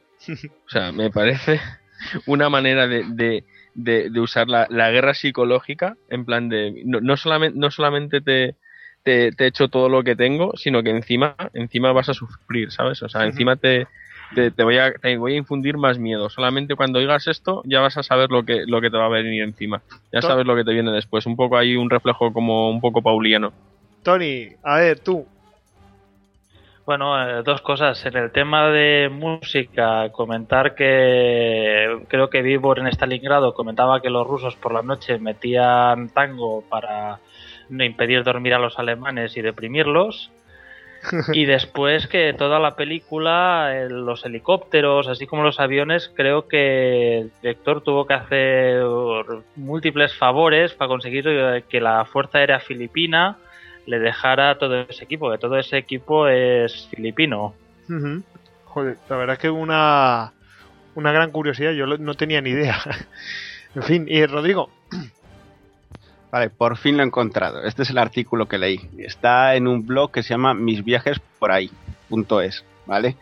O 0.65 0.69
sea, 0.69 0.91
me 0.91 1.09
parece 1.09 1.61
una 2.27 2.49
manera 2.49 2.85
de, 2.87 3.05
de, 3.07 3.45
de, 3.73 4.09
de 4.09 4.19
usar 4.19 4.49
la, 4.49 4.67
la 4.69 4.91
guerra 4.91 5.13
psicológica 5.13 5.95
en 6.09 6.25
plan 6.25 6.49
de, 6.49 6.83
no, 6.85 6.99
no 6.99 7.15
solamente, 7.15 7.57
no 7.57 7.71
solamente 7.71 8.19
te, 8.19 8.57
te, 9.03 9.31
te 9.31 9.47
echo 9.47 9.69
todo 9.69 9.87
lo 9.87 10.03
que 10.03 10.17
tengo, 10.17 10.51
sino 10.57 10.83
que 10.83 10.89
encima, 10.89 11.37
encima 11.53 11.93
vas 11.93 12.09
a 12.09 12.13
sufrir, 12.13 12.71
¿sabes? 12.71 13.01
O 13.03 13.07
sea, 13.07 13.23
encima 13.23 13.55
te, 13.55 13.87
te, 14.35 14.51
te 14.51 14.63
voy 14.63 14.77
a, 14.77 14.93
te 14.93 15.17
voy 15.17 15.33
a 15.33 15.37
infundir 15.37 15.77
más 15.77 15.99
miedo. 15.99 16.29
Solamente 16.29 16.75
cuando 16.75 16.99
oigas 16.99 17.27
esto 17.27 17.61
ya 17.65 17.79
vas 17.79 17.97
a 17.97 18.03
saber 18.03 18.29
lo 18.29 18.43
que, 18.43 18.63
lo 18.67 18.81
que 18.81 18.89
te 18.89 18.97
va 18.97 19.05
a 19.05 19.09
venir 19.09 19.43
encima. 19.43 19.81
Ya 20.11 20.21
sabes 20.21 20.45
lo 20.45 20.55
que 20.55 20.63
te 20.63 20.73
viene 20.73 20.91
después. 20.91 21.25
Un 21.25 21.35
poco 21.35 21.57
ahí 21.57 21.75
un 21.75 21.89
reflejo 21.89 22.31
como 22.33 22.69
un 22.69 22.81
poco 22.81 23.01
pauliano. 23.01 23.53
Tony, 24.03 24.49
a 24.63 24.79
ver, 24.79 24.99
tú. 24.99 25.25
Bueno, 26.85 27.17
eh, 27.21 27.43
dos 27.43 27.61
cosas. 27.61 28.05
En 28.05 28.17
el 28.17 28.31
tema 28.31 28.67
de 28.67 29.09
música, 29.09 30.09
comentar 30.11 30.75
que 30.75 31.99
creo 32.09 32.29
que 32.29 32.41
Vivor 32.41 32.79
en 32.79 32.87
Stalingrado 32.87 33.53
comentaba 33.53 34.01
que 34.01 34.09
los 34.09 34.27
rusos 34.27 34.57
por 34.57 34.73
la 34.73 34.81
noche 34.81 35.17
metían 35.17 36.09
tango 36.09 36.61
para 36.69 37.19
no 37.69 37.85
impedir 37.85 38.23
dormir 38.23 38.53
a 38.53 38.59
los 38.59 38.77
alemanes 38.77 39.37
y 39.37 39.41
deprimirlos. 39.41 40.29
y 41.33 41.45
después 41.45 42.07
que 42.07 42.33
toda 42.33 42.59
la 42.59 42.75
película, 42.75 43.71
eh, 43.75 43.89
los 43.89 44.25
helicópteros, 44.25 45.07
así 45.07 45.27
como 45.27 45.43
los 45.43 45.59
aviones, 45.59 46.11
creo 46.15 46.47
que 46.47 47.19
el 47.19 47.31
director 47.41 47.81
tuvo 47.81 48.05
que 48.05 48.13
hacer 48.13 48.83
múltiples 49.55 50.15
favores 50.15 50.73
para 50.73 50.87
conseguir 50.87 51.25
eh, 51.27 51.63
que 51.67 51.81
la 51.81 52.05
Fuerza 52.05 52.39
Aérea 52.39 52.59
Filipina 52.59 53.37
le 53.85 53.99
dejara 53.99 54.57
todo 54.57 54.81
ese 54.81 55.03
equipo, 55.03 55.31
que 55.31 55.37
todo 55.37 55.57
ese 55.57 55.77
equipo 55.77 56.27
es 56.27 56.87
filipino. 56.89 57.53
Joder, 58.65 58.97
la 59.09 59.17
verdad 59.17 59.33
es 59.33 59.39
que 59.39 59.49
una, 59.49 60.31
una 60.95 61.11
gran 61.11 61.31
curiosidad, 61.31 61.71
yo 61.71 61.85
no 61.85 62.13
tenía 62.15 62.41
ni 62.41 62.51
idea. 62.51 62.77
en 63.75 63.83
fin, 63.83 64.05
y 64.07 64.25
Rodrigo, 64.25 64.69
Vale, 66.33 66.49
por 66.49 66.77
fin 66.77 66.97
lo 66.97 67.03
he 67.03 67.05
encontrado. 67.05 67.63
Este 67.63 67.83
es 67.83 67.91
el 67.91 67.99
artículo 67.99 68.47
que 68.47 68.57
leí. 68.57 68.89
Está 68.97 69.53
en 69.53 69.67
un 69.67 69.85
blog 69.85 70.11
que 70.11 70.23
se 70.23 70.29
llama 70.29 70.55
Mis 70.55 70.83
viajes 70.83 71.21
por 71.37 71.51
ahí, 71.51 71.69
es, 72.41 72.65
¿vale? 72.87 73.17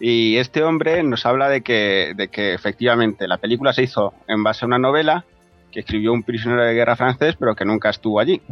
Y 0.00 0.36
este 0.38 0.64
hombre 0.64 1.04
nos 1.04 1.26
habla 1.26 1.48
de 1.48 1.60
que, 1.60 2.12
de 2.16 2.26
que 2.26 2.54
efectivamente 2.54 3.28
la 3.28 3.38
película 3.38 3.72
se 3.72 3.84
hizo 3.84 4.14
en 4.26 4.42
base 4.42 4.64
a 4.64 4.66
una 4.66 4.80
novela 4.80 5.24
que 5.70 5.78
escribió 5.78 6.12
un 6.12 6.24
prisionero 6.24 6.64
de 6.64 6.74
guerra 6.74 6.96
francés, 6.96 7.36
pero 7.38 7.54
que 7.54 7.64
nunca 7.64 7.90
estuvo 7.90 8.18
allí. 8.18 8.42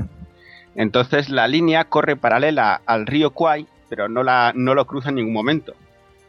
Entonces 0.76 1.28
la 1.28 1.48
línea 1.48 1.82
corre 1.82 2.14
paralela 2.14 2.82
al 2.86 3.08
río 3.08 3.30
Kwai, 3.30 3.66
pero 3.88 4.08
no, 4.08 4.22
la, 4.22 4.52
no 4.54 4.76
lo 4.76 4.86
cruza 4.86 5.08
en 5.08 5.16
ningún 5.16 5.34
momento. 5.34 5.74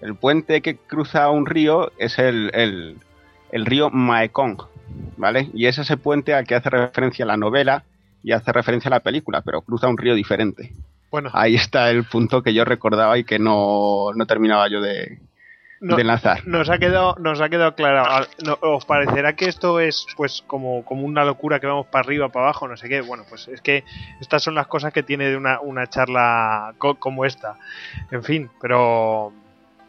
El 0.01 0.15
puente 0.15 0.61
que 0.61 0.75
cruza 0.75 1.29
un 1.29 1.45
río 1.45 1.91
es 1.99 2.17
el, 2.17 2.49
el, 2.55 2.97
el 3.51 3.65
río 3.67 3.91
Maekong, 3.91 4.57
¿vale? 5.17 5.49
Y 5.53 5.65
es 5.67 5.77
ese 5.77 5.97
puente 5.97 6.33
al 6.33 6.45
que 6.45 6.55
hace 6.55 6.69
referencia 6.69 7.25
la 7.25 7.37
novela 7.37 7.83
y 8.23 8.31
hace 8.31 8.51
referencia 8.51 8.89
a 8.89 8.91
la 8.95 8.99
película, 9.01 9.41
pero 9.41 9.61
cruza 9.61 9.87
un 9.87 9.97
río 9.97 10.15
diferente. 10.15 10.71
bueno, 11.11 11.29
Ahí 11.33 11.55
está 11.55 11.89
el 11.91 12.03
punto 12.05 12.41
que 12.41 12.53
yo 12.53 12.65
recordaba 12.65 13.17
y 13.17 13.23
que 13.23 13.39
no, 13.39 14.11
no 14.15 14.25
terminaba 14.25 14.67
yo 14.67 14.81
de, 14.81 15.19
no- 15.79 15.95
de 15.95 16.01
enlazar. 16.01 16.45
nos 16.47 16.69
ha 16.69 16.79
quedado, 16.79 17.15
nos 17.19 17.39
ha 17.41 17.49
quedado 17.49 17.75
claro. 17.75 18.25
No- 18.43 18.57
¿Os 18.61 18.85
parecerá 18.85 19.33
que 19.35 19.45
esto 19.45 19.79
es 19.79 20.05
pues 20.17 20.43
como, 20.47 20.83
como 20.83 21.03
una 21.03 21.23
locura 21.23 21.59
que 21.59 21.67
vamos 21.67 21.85
para 21.87 22.03
arriba, 22.03 22.29
para 22.29 22.45
abajo, 22.47 22.67
no 22.67 22.75
sé 22.77 22.89
qué? 22.89 23.01
Bueno, 23.01 23.23
pues 23.29 23.47
es 23.47 23.61
que 23.61 23.83
estas 24.19 24.41
son 24.43 24.55
las 24.55 24.67
cosas 24.67 24.91
que 24.91 25.03
tiene 25.03 25.29
de 25.29 25.37
una, 25.37 25.59
una 25.61 25.87
charla 25.87 26.73
co- 26.79 26.95
como 26.95 27.25
esta. 27.25 27.57
En 28.11 28.23
fin, 28.23 28.49
pero 28.61 29.31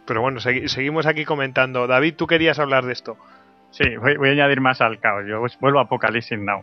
pero 0.06 0.20
bueno, 0.20 0.38
segui- 0.40 0.68
seguimos 0.68 1.06
aquí 1.06 1.24
comentando. 1.24 1.86
David, 1.88 2.14
tú 2.16 2.26
querías 2.28 2.58
hablar 2.60 2.84
de 2.84 2.92
esto. 2.92 3.16
Sí, 3.76 3.94
voy, 3.98 4.16
voy 4.16 4.30
a 4.30 4.32
añadir 4.32 4.62
más 4.62 4.80
al 4.80 4.98
caos. 4.98 5.26
Yo 5.28 5.42
vuelvo 5.60 5.80
a 5.80 5.82
Apocalipsis 5.82 6.38
Now. 6.38 6.62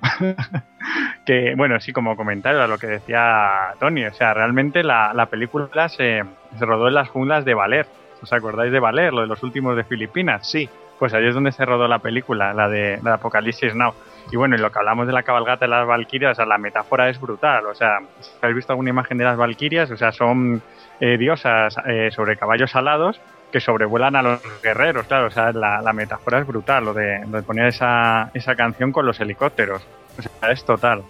que, 1.28 1.54
bueno, 1.56 1.80
sí, 1.80 1.94
como 1.94 2.16
comentario 2.16 2.64
a 2.64 2.68
lo 2.68 2.80
que 2.80 2.88
decía 2.88 3.76
Tony. 3.80 4.06
O 4.06 4.14
sea, 4.14 4.34
realmente 4.34 4.82
la, 4.82 5.14
la 5.14 5.28
película 5.28 5.90
se, 5.90 6.24
se 6.58 6.66
rodó 6.66 6.88
en 6.88 6.96
las 6.96 7.10
junglas 7.10 7.46
de 7.46 7.54
Valer. 7.54 7.86
¿Os 8.24 8.34
acordáis 8.34 8.72
de 8.72 8.80
Valer, 8.80 9.14
lo 9.14 9.22
de 9.22 9.28
los 9.28 9.44
últimos 9.44 9.76
de 9.76 9.84
Filipinas? 9.84 10.50
Sí, 10.50 10.68
Pues 10.98 11.14
ahí 11.14 11.28
es 11.28 11.36
donde 11.36 11.52
se 11.52 11.64
rodó 11.66 11.88
la 11.88 12.00
película, 12.00 12.52
la 12.52 12.68
de, 12.68 12.98
la 13.04 13.12
de 13.12 13.16
Apocalipsis 13.18 13.76
Now. 13.76 13.94
Y 14.32 14.38
bueno, 14.38 14.56
y 14.56 14.60
lo 14.60 14.72
que 14.72 14.80
hablamos 14.80 15.06
de 15.06 15.14
la 15.14 15.22
cabalgata 15.22 15.66
de 15.66 15.70
las 15.70 15.86
Valquirias, 15.86 16.32
o 16.32 16.36
sea, 16.36 16.46
la 16.48 16.58
metáfora 16.58 17.10
es 17.10 17.22
brutal. 17.22 17.68
O 17.68 17.76
sea, 17.76 18.00
si 18.22 18.32
habéis 18.42 18.56
visto 18.56 18.74
alguna 18.74 18.90
imagen 18.90 19.20
de 19.20 19.26
las 19.26 19.38
Valquirias, 19.38 19.92
o 19.92 19.98
sea, 19.98 20.12
son 20.12 20.64
eh, 21.00 21.18
diosas 21.20 21.76
eh, 21.86 22.10
sobre 22.10 22.38
caballos 22.38 22.76
alados 22.76 23.22
que 23.54 23.62
sobrevuelan 23.62 24.16
a 24.18 24.22
los 24.24 24.42
guerreros, 24.62 25.06
claro. 25.06 25.28
O 25.28 25.32
sea, 25.32 25.52
la, 25.54 25.80
la 25.82 25.94
metáfora 25.94 26.40
es 26.40 26.48
brutal, 26.48 26.84
lo 26.86 26.94
de, 26.94 27.22
lo 27.30 27.38
de 27.38 27.44
poner 27.44 27.68
esa, 27.68 28.32
esa 28.34 28.56
canción 28.56 28.92
con 28.92 29.06
los 29.06 29.20
helicópteros. 29.20 29.82
O 30.18 30.22
sea, 30.22 30.52
es 30.52 30.66
total. 30.66 31.04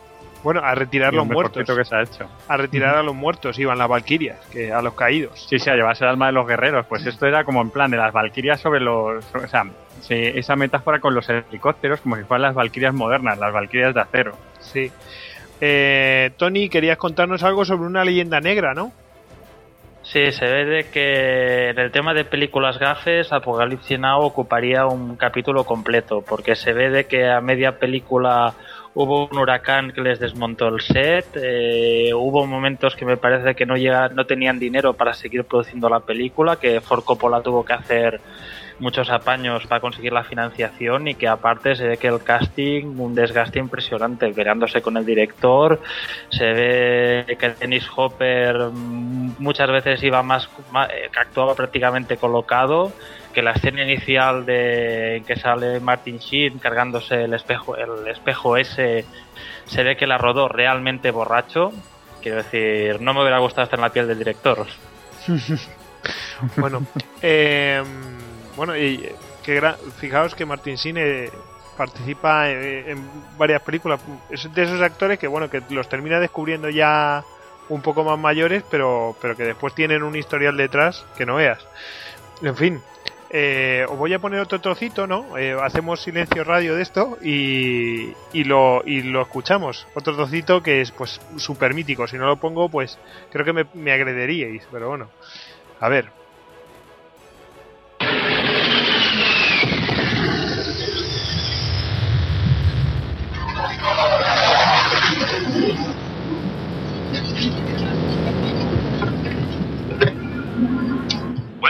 bueno, 0.44 0.60
a 0.64 0.76
retirar 0.76 1.14
Y 1.14 1.16
los 1.16 1.26
lo 1.28 1.34
muertos. 1.34 1.64
que 1.66 1.86
se 1.86 1.96
ha 1.96 2.02
hecho. 2.02 2.30
A 2.50 2.58
retirar 2.58 2.98
a 2.98 3.02
los 3.02 3.16
muertos 3.16 3.58
iban 3.60 3.78
las 3.78 3.88
valquirias, 3.88 4.38
que 4.52 4.72
a 4.74 4.82
los 4.82 4.94
caídos. 4.94 5.48
Sí, 5.50 5.58
sí, 5.58 5.70
a 5.70 5.76
llevarse 5.76 6.04
el 6.04 6.10
alma 6.12 6.26
de 6.28 6.34
los 6.34 6.46
guerreros. 6.46 6.86
Pues 6.86 7.06
esto 7.06 7.26
era 7.26 7.46
como 7.46 7.62
en 7.62 7.70
plan 7.70 7.90
de 7.90 7.98
las 7.98 8.12
valquirias 8.12 8.60
sobre 8.60 8.82
los. 8.82 9.24
O 9.34 9.48
sea, 9.48 9.64
sí, 10.02 10.16
esa 10.16 10.56
metáfora 10.58 11.00
con 11.00 11.16
los 11.16 11.28
helicópteros, 11.30 12.02
como 12.02 12.18
si 12.18 12.24
fueran 12.24 12.42
las 12.42 12.56
valquirias 12.56 12.94
modernas, 12.94 13.38
las 13.40 13.54
valquirias 13.54 13.94
de 13.94 14.02
acero. 14.02 14.36
Sí. 14.60 14.92
Eh, 15.62 16.32
Tony, 16.36 16.68
querías 16.68 16.98
contarnos 16.98 17.42
algo 17.44 17.64
sobre 17.64 17.88
una 17.88 18.04
leyenda 18.04 18.42
negra, 18.42 18.74
¿no? 18.74 18.92
Sí, 20.14 20.32
se 20.32 20.46
ve 20.46 20.66
de 20.66 20.84
que 20.92 21.70
en 21.70 21.80
el 21.80 21.92
tema 21.92 22.14
de 22.14 22.24
películas 22.24 22.78
gafes, 22.78 23.34
Apocalipsis 23.34 23.98
Now 23.98 24.22
ocuparía 24.22 24.86
un 24.86 25.16
capítulo 25.16 25.64
completo, 25.64 26.22
porque 26.22 26.56
se 26.56 26.72
ve 26.72 26.92
de 26.92 27.06
que 27.06 27.28
a 27.28 27.42
media 27.42 27.80
película 27.80 28.54
hubo 28.94 29.28
un 29.28 29.36
huracán 29.36 29.92
que 29.92 30.02
les 30.02 30.20
desmontó 30.20 30.68
el 30.68 30.82
set, 30.82 31.26
eh, 31.42 32.12
hubo 32.14 32.46
momentos 32.46 32.96
que 32.96 33.06
me 33.06 33.18
parece 33.18 33.56
que 33.56 33.66
no 33.66 33.74
no 34.14 34.26
tenían 34.28 34.60
dinero 34.60 34.94
para 34.94 35.16
seguir 35.16 35.46
produciendo 35.46 35.90
la 35.90 36.02
película, 36.02 36.58
que 36.58 36.80
Ford 36.80 37.04
Coppola 37.04 37.42
tuvo 37.42 37.66
que 37.66 37.74
hacer 37.74 38.22
muchos 38.84 39.10
apaños 39.10 39.66
para 39.66 39.82
conseguir 39.82 40.14
la 40.14 40.24
financiación 40.24 41.08
y 41.08 41.16
que 41.16 41.28
aparte 41.28 41.76
se 41.76 41.88
ve 41.88 41.98
que 41.98 42.08
el 42.08 42.22
casting, 42.22 43.00
un 43.00 43.16
desgaste 43.16 43.58
impresionante, 43.58 44.32
peleándose 44.32 44.82
con 44.82 44.98
el 44.98 45.06
director, 45.06 45.82
se 46.30 46.46
ve 46.54 47.38
que 47.40 47.50
Dennis 47.60 47.88
Hopper 47.96 48.70
mm, 48.72 49.36
muchas 49.40 49.72
veces 49.72 50.04
iba 50.04 50.22
más, 50.22 50.50
eh, 50.90 51.10
que 51.12 51.20
actuaba 51.20 51.56
prácticamente 51.56 52.18
colocado, 52.18 52.92
que 53.34 53.42
la 53.42 53.52
escena 53.52 53.82
inicial 53.82 54.46
de 54.46 55.24
que 55.26 55.36
sale 55.38 55.80
Martin 55.80 56.18
Sheen 56.20 56.60
cargándose 56.60 57.24
el 57.24 57.34
espejo, 57.34 57.76
el 57.76 58.08
espejo 58.08 58.58
ese, 58.58 59.06
se 59.66 59.84
ve 59.84 59.96
que 59.96 60.06
la 60.06 60.18
rodó 60.18 60.50
realmente 60.50 61.10
borracho. 61.10 61.72
Quiero 62.22 62.38
decir, 62.38 63.02
no 63.02 63.14
me 63.14 63.22
hubiera 63.22 63.40
gustado 63.40 63.64
estar 63.64 63.80
en 63.80 63.82
la 63.82 63.90
piel 63.90 64.08
del 64.08 64.20
director. 64.20 64.68
Bueno, 66.58 66.86
eh, 67.22 67.82
bueno, 68.56 68.76
y 68.76 68.96
eh, 68.96 69.16
que 69.44 69.62
fijaos 70.00 70.36
que 70.36 70.46
Martin 70.46 70.76
Sheen 70.76 71.30
participa 71.78 72.50
eh, 72.50 72.92
en 72.92 73.04
varias 73.38 73.62
películas. 73.62 74.00
Es 74.30 74.54
de 74.54 74.64
esos 74.64 74.82
actores 74.82 75.20
que 75.20 75.28
bueno 75.28 75.50
que 75.50 75.62
los 75.70 75.90
termina 75.90 76.20
descubriendo 76.20 76.70
ya 76.70 77.24
un 77.70 77.82
poco 77.82 78.04
más 78.04 78.20
mayores, 78.20 78.64
pero 78.70 79.16
pero 79.22 79.36
que 79.36 79.44
después 79.44 79.74
tienen 79.74 80.04
un 80.04 80.16
historial 80.16 80.58
detrás 80.58 81.06
que 81.18 81.26
no 81.26 81.36
veas. 81.36 81.60
En 82.42 82.56
fin, 82.56 82.82
eh, 83.30 83.86
os 83.90 83.98
voy 83.98 84.14
a 84.14 84.20
poner 84.20 84.40
otro 84.40 84.60
trocito, 84.62 85.08
¿no? 85.08 85.38
Eh, 85.38 85.58
hacemos 85.60 86.02
silencio 86.02 86.44
radio 86.44 86.76
de 86.76 86.84
esto 86.84 87.18
y, 87.22 88.14
y 88.34 88.44
lo 88.44 88.84
y 88.86 89.02
lo 89.02 89.22
escuchamos. 89.22 89.88
Otro 89.96 90.16
trocito 90.16 90.62
que 90.62 90.82
es 90.82 90.92
pues 90.92 91.20
súper 91.38 91.74
mítico. 91.74 92.08
Si 92.08 92.18
no 92.18 92.28
lo 92.28 92.38
pongo, 92.38 92.70
pues 92.70 92.98
creo 93.32 93.46
que 93.46 93.54
me, 93.54 93.66
me 93.74 93.92
agrederíais, 93.92 94.68
pero 94.72 94.90
bueno. 94.90 95.10
A 95.80 95.90
ver. 95.90 96.23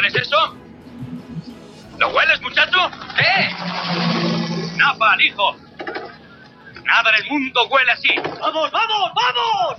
¿Hueles 0.03 0.21
eso? 0.21 0.57
¿Lo 1.97 2.09
hueles, 2.09 2.41
muchacho? 2.41 2.77
¿Eh? 3.17 3.55
Napal, 4.75 5.21
hijo. 5.21 5.55
Nada 6.83 7.09
en 7.11 7.23
el 7.23 7.29
mundo 7.31 7.65
huele 7.69 7.89
así. 7.89 8.09
¡Vamos, 8.17 8.69
vamos, 8.69 9.11
vamos! 9.15 9.77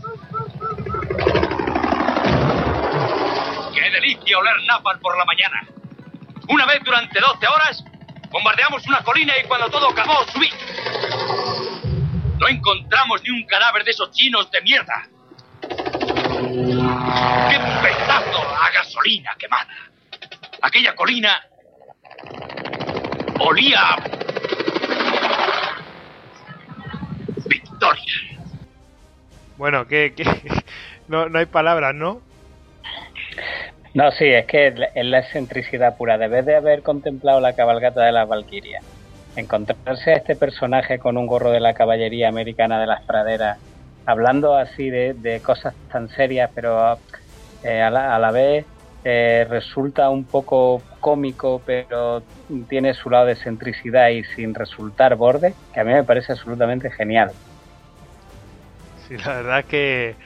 ¡Qué 3.74 3.90
delicia 3.90 4.38
oler 4.38 4.62
napal 4.66 4.98
por 5.00 5.18
la 5.18 5.26
mañana! 5.26 5.60
Una 6.48 6.64
vez 6.64 6.82
durante 6.82 7.20
12 7.20 7.46
horas, 7.46 7.84
bombardeamos 8.30 8.86
una 8.86 9.02
colina 9.02 9.34
y 9.38 9.44
cuando 9.46 9.68
todo 9.68 9.90
acabó, 9.90 10.24
subí. 10.32 10.48
No 12.38 12.48
encontramos 12.48 13.22
ni 13.24 13.28
un 13.28 13.44
cadáver 13.44 13.84
de 13.84 13.90
esos 13.90 14.10
chinos 14.12 14.50
de 14.50 14.62
mierda. 14.62 15.06
¡Qué 15.60 17.58
pedazo 17.82 18.40
a 18.58 18.70
gasolina 18.70 19.34
quemada! 19.38 19.68
Aquella 20.66 20.94
colina 20.94 21.28
olía 23.38 23.78
a 23.80 23.96
victoria. 27.46 28.14
Bueno, 29.56 29.86
que, 29.86 30.14
no, 31.08 31.28
no 31.28 31.38
hay 31.38 31.44
palabras, 31.46 31.94
¿no? 31.94 32.22
No, 33.92 34.10
sí, 34.12 34.24
es 34.24 34.46
que 34.46 34.68
es 34.68 34.78
la- 34.78 34.86
es 34.94 35.04
la 35.04 35.18
excentricidad 35.18 35.96
pura. 35.98 36.16
Debes 36.16 36.46
de 36.46 36.56
haber 36.56 36.82
contemplado 36.82 37.40
la 37.40 37.54
cabalgata 37.54 38.02
de 38.02 38.12
las 38.12 38.26
Valquirias. 38.26 38.82
Encontrarse 39.36 40.12
a 40.12 40.16
este 40.16 40.34
personaje 40.36 40.98
con 40.98 41.18
un 41.18 41.26
gorro 41.26 41.50
de 41.50 41.60
la 41.60 41.74
caballería 41.74 42.28
americana 42.30 42.80
de 42.80 42.86
las 42.86 43.04
praderas, 43.06 43.58
hablando 44.06 44.56
así 44.56 44.88
de, 44.88 45.12
de 45.14 45.42
cosas 45.42 45.76
tan 45.88 46.08
serias, 46.08 46.50
pero 46.54 47.02
eh, 47.62 47.82
a, 47.82 47.90
la, 47.90 48.16
a 48.16 48.18
la 48.18 48.30
vez 48.30 48.73
eh, 49.04 49.46
resulta 49.50 50.10
un 50.10 50.28
poco 50.30 50.86
cómico, 51.00 51.64
pero 51.64 52.26
tiene 52.68 52.94
su 52.94 53.10
lado 53.10 53.26
de 53.26 53.32
excentricidad 53.34 54.10
y 54.10 54.24
sin 54.24 54.54
resultar 54.54 55.16
borde, 55.16 55.58
que 55.72 55.80
a 55.80 55.84
mí 55.84 55.92
me 55.94 56.04
parece 56.04 56.32
absolutamente 56.32 56.90
genial. 56.92 57.38
Sí, 58.94 59.16
la 59.16 59.34
verdad 59.34 59.66
que 59.66 60.18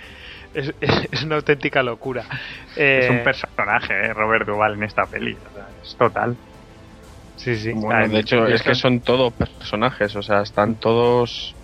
es, 0.52 0.74
es- 0.80 1.08
es 1.12 1.24
una 1.24 1.36
auténtica 1.36 1.82
locura. 1.82 2.26
Es 2.94 3.08
Eh, 3.08 3.10
un 3.10 3.22
personaje, 3.22 3.94
eh, 3.94 4.14
Robert 4.14 4.46
Duval, 4.46 4.74
en 4.74 4.84
esta 4.84 5.08
peli. 5.08 5.38
o 5.38 5.52
sea, 5.52 5.70
es 5.82 5.96
total. 5.96 6.38
Sí, 7.36 7.56
sí. 7.56 7.78
Bueno, 7.80 8.08
de 8.08 8.18
hecho, 8.20 8.46
es 8.48 8.62
que 8.62 8.74
son 8.74 9.02
todos 9.02 9.34
personajes, 9.34 10.16
o 10.16 10.22
sea, 10.22 10.42
están 10.42 10.78
todos. 10.78 11.58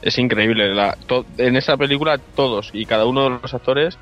Es 0.00 0.18
increíble. 0.18 0.74
La, 0.74 0.96
to- 1.06 1.26
en 1.38 1.56
esa 1.56 1.76
película, 1.78 2.18
todos 2.34 2.70
y 2.72 2.86
cada 2.86 3.06
uno 3.06 3.24
de 3.24 3.30
los 3.42 3.54
actores 3.54 4.00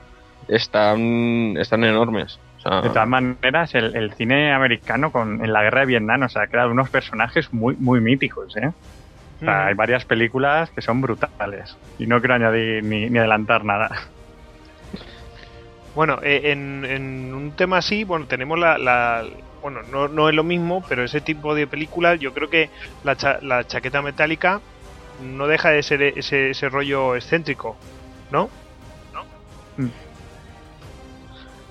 están, 0.49 1.57
están 1.59 1.85
enormes. 1.85 2.43
Sea, 2.69 2.81
De 2.83 2.89
todas 2.89 3.09
maneras, 3.09 3.75
el, 3.75 3.95
el 3.97 4.13
cine 4.15 4.53
americano 4.53 5.11
con, 5.13 5.45
en 5.45 5.53
la 5.53 5.63
guerra 5.63 5.81
de 5.81 5.87
Vietnam 5.87 6.23
o 6.23 6.29
sea, 6.29 6.43
ha 6.43 6.47
creado 6.47 6.71
unos 6.71 6.91
personajes 6.91 7.53
muy, 7.53 7.77
muy 7.77 8.01
míticos. 8.01 8.57
¿eh? 8.57 8.69
O 8.69 9.39
sea, 9.45 9.65
Mm. 9.65 9.67
hay 9.69 9.75
varias 9.75 10.05
películas 10.05 10.71
que 10.71 10.81
son 10.83 11.01
brutales. 11.01 11.77
Y 11.99 12.07
no 12.07 12.21
quiero 12.21 12.35
añadir 12.35 12.83
ni, 12.83 13.11
ni 13.11 13.19
adelantar 13.19 13.65
nada. 13.65 13.91
Bueno, 15.95 16.19
eh, 16.23 16.53
en, 16.53 16.85
en 16.85 17.35
un 17.35 17.53
tema 17.53 17.79
así, 17.79 18.05
bueno, 18.05 18.27
tenemos 18.27 18.59
la, 18.59 18.77
la- 18.79 19.25
bueno, 19.63 19.81
no, 19.91 20.09
no 20.09 20.29
es 20.29 20.35
lo 20.35 20.45
mismo, 20.45 20.85
pero 20.89 21.05
ese 21.05 21.21
tipo 21.21 21.55
de 21.55 21.67
películas, 21.67 22.19
yo 22.21 22.33
creo 22.33 22.49
que 22.51 22.69
la, 23.03 23.17
cha- 23.17 23.39
la 23.43 23.65
chaqueta 23.67 24.01
metálica 24.03 24.61
no 25.23 25.47
deja 25.47 25.71
de 25.71 25.83
ser 25.83 26.03
ese, 26.03 26.51
ese 26.51 26.69
rollo 26.69 27.17
excéntrico, 27.17 27.77
¿no? 28.31 28.49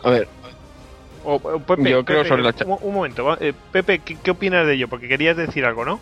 a 0.04 0.10
ver, 0.12 0.28
O, 1.26 1.36
o 1.36 1.60
Pepe, 1.66 1.90
Yo 1.90 2.06
creo 2.06 2.20
Pepe, 2.20 2.30
sobre 2.30 2.44
la 2.44 2.54
cha- 2.54 2.66
un, 2.66 2.78
un 2.82 2.94
momento, 2.94 3.26
va, 3.26 3.38
eh, 3.42 3.54
Pepe, 3.72 4.04
¿qué, 4.04 4.20
qué 4.22 4.32
opinas 4.32 4.66
de 4.68 4.74
ello? 4.76 4.88
Porque 4.88 5.08
querías 5.08 5.36
decir 5.38 5.66
algo, 5.66 5.84
¿no? 5.86 6.00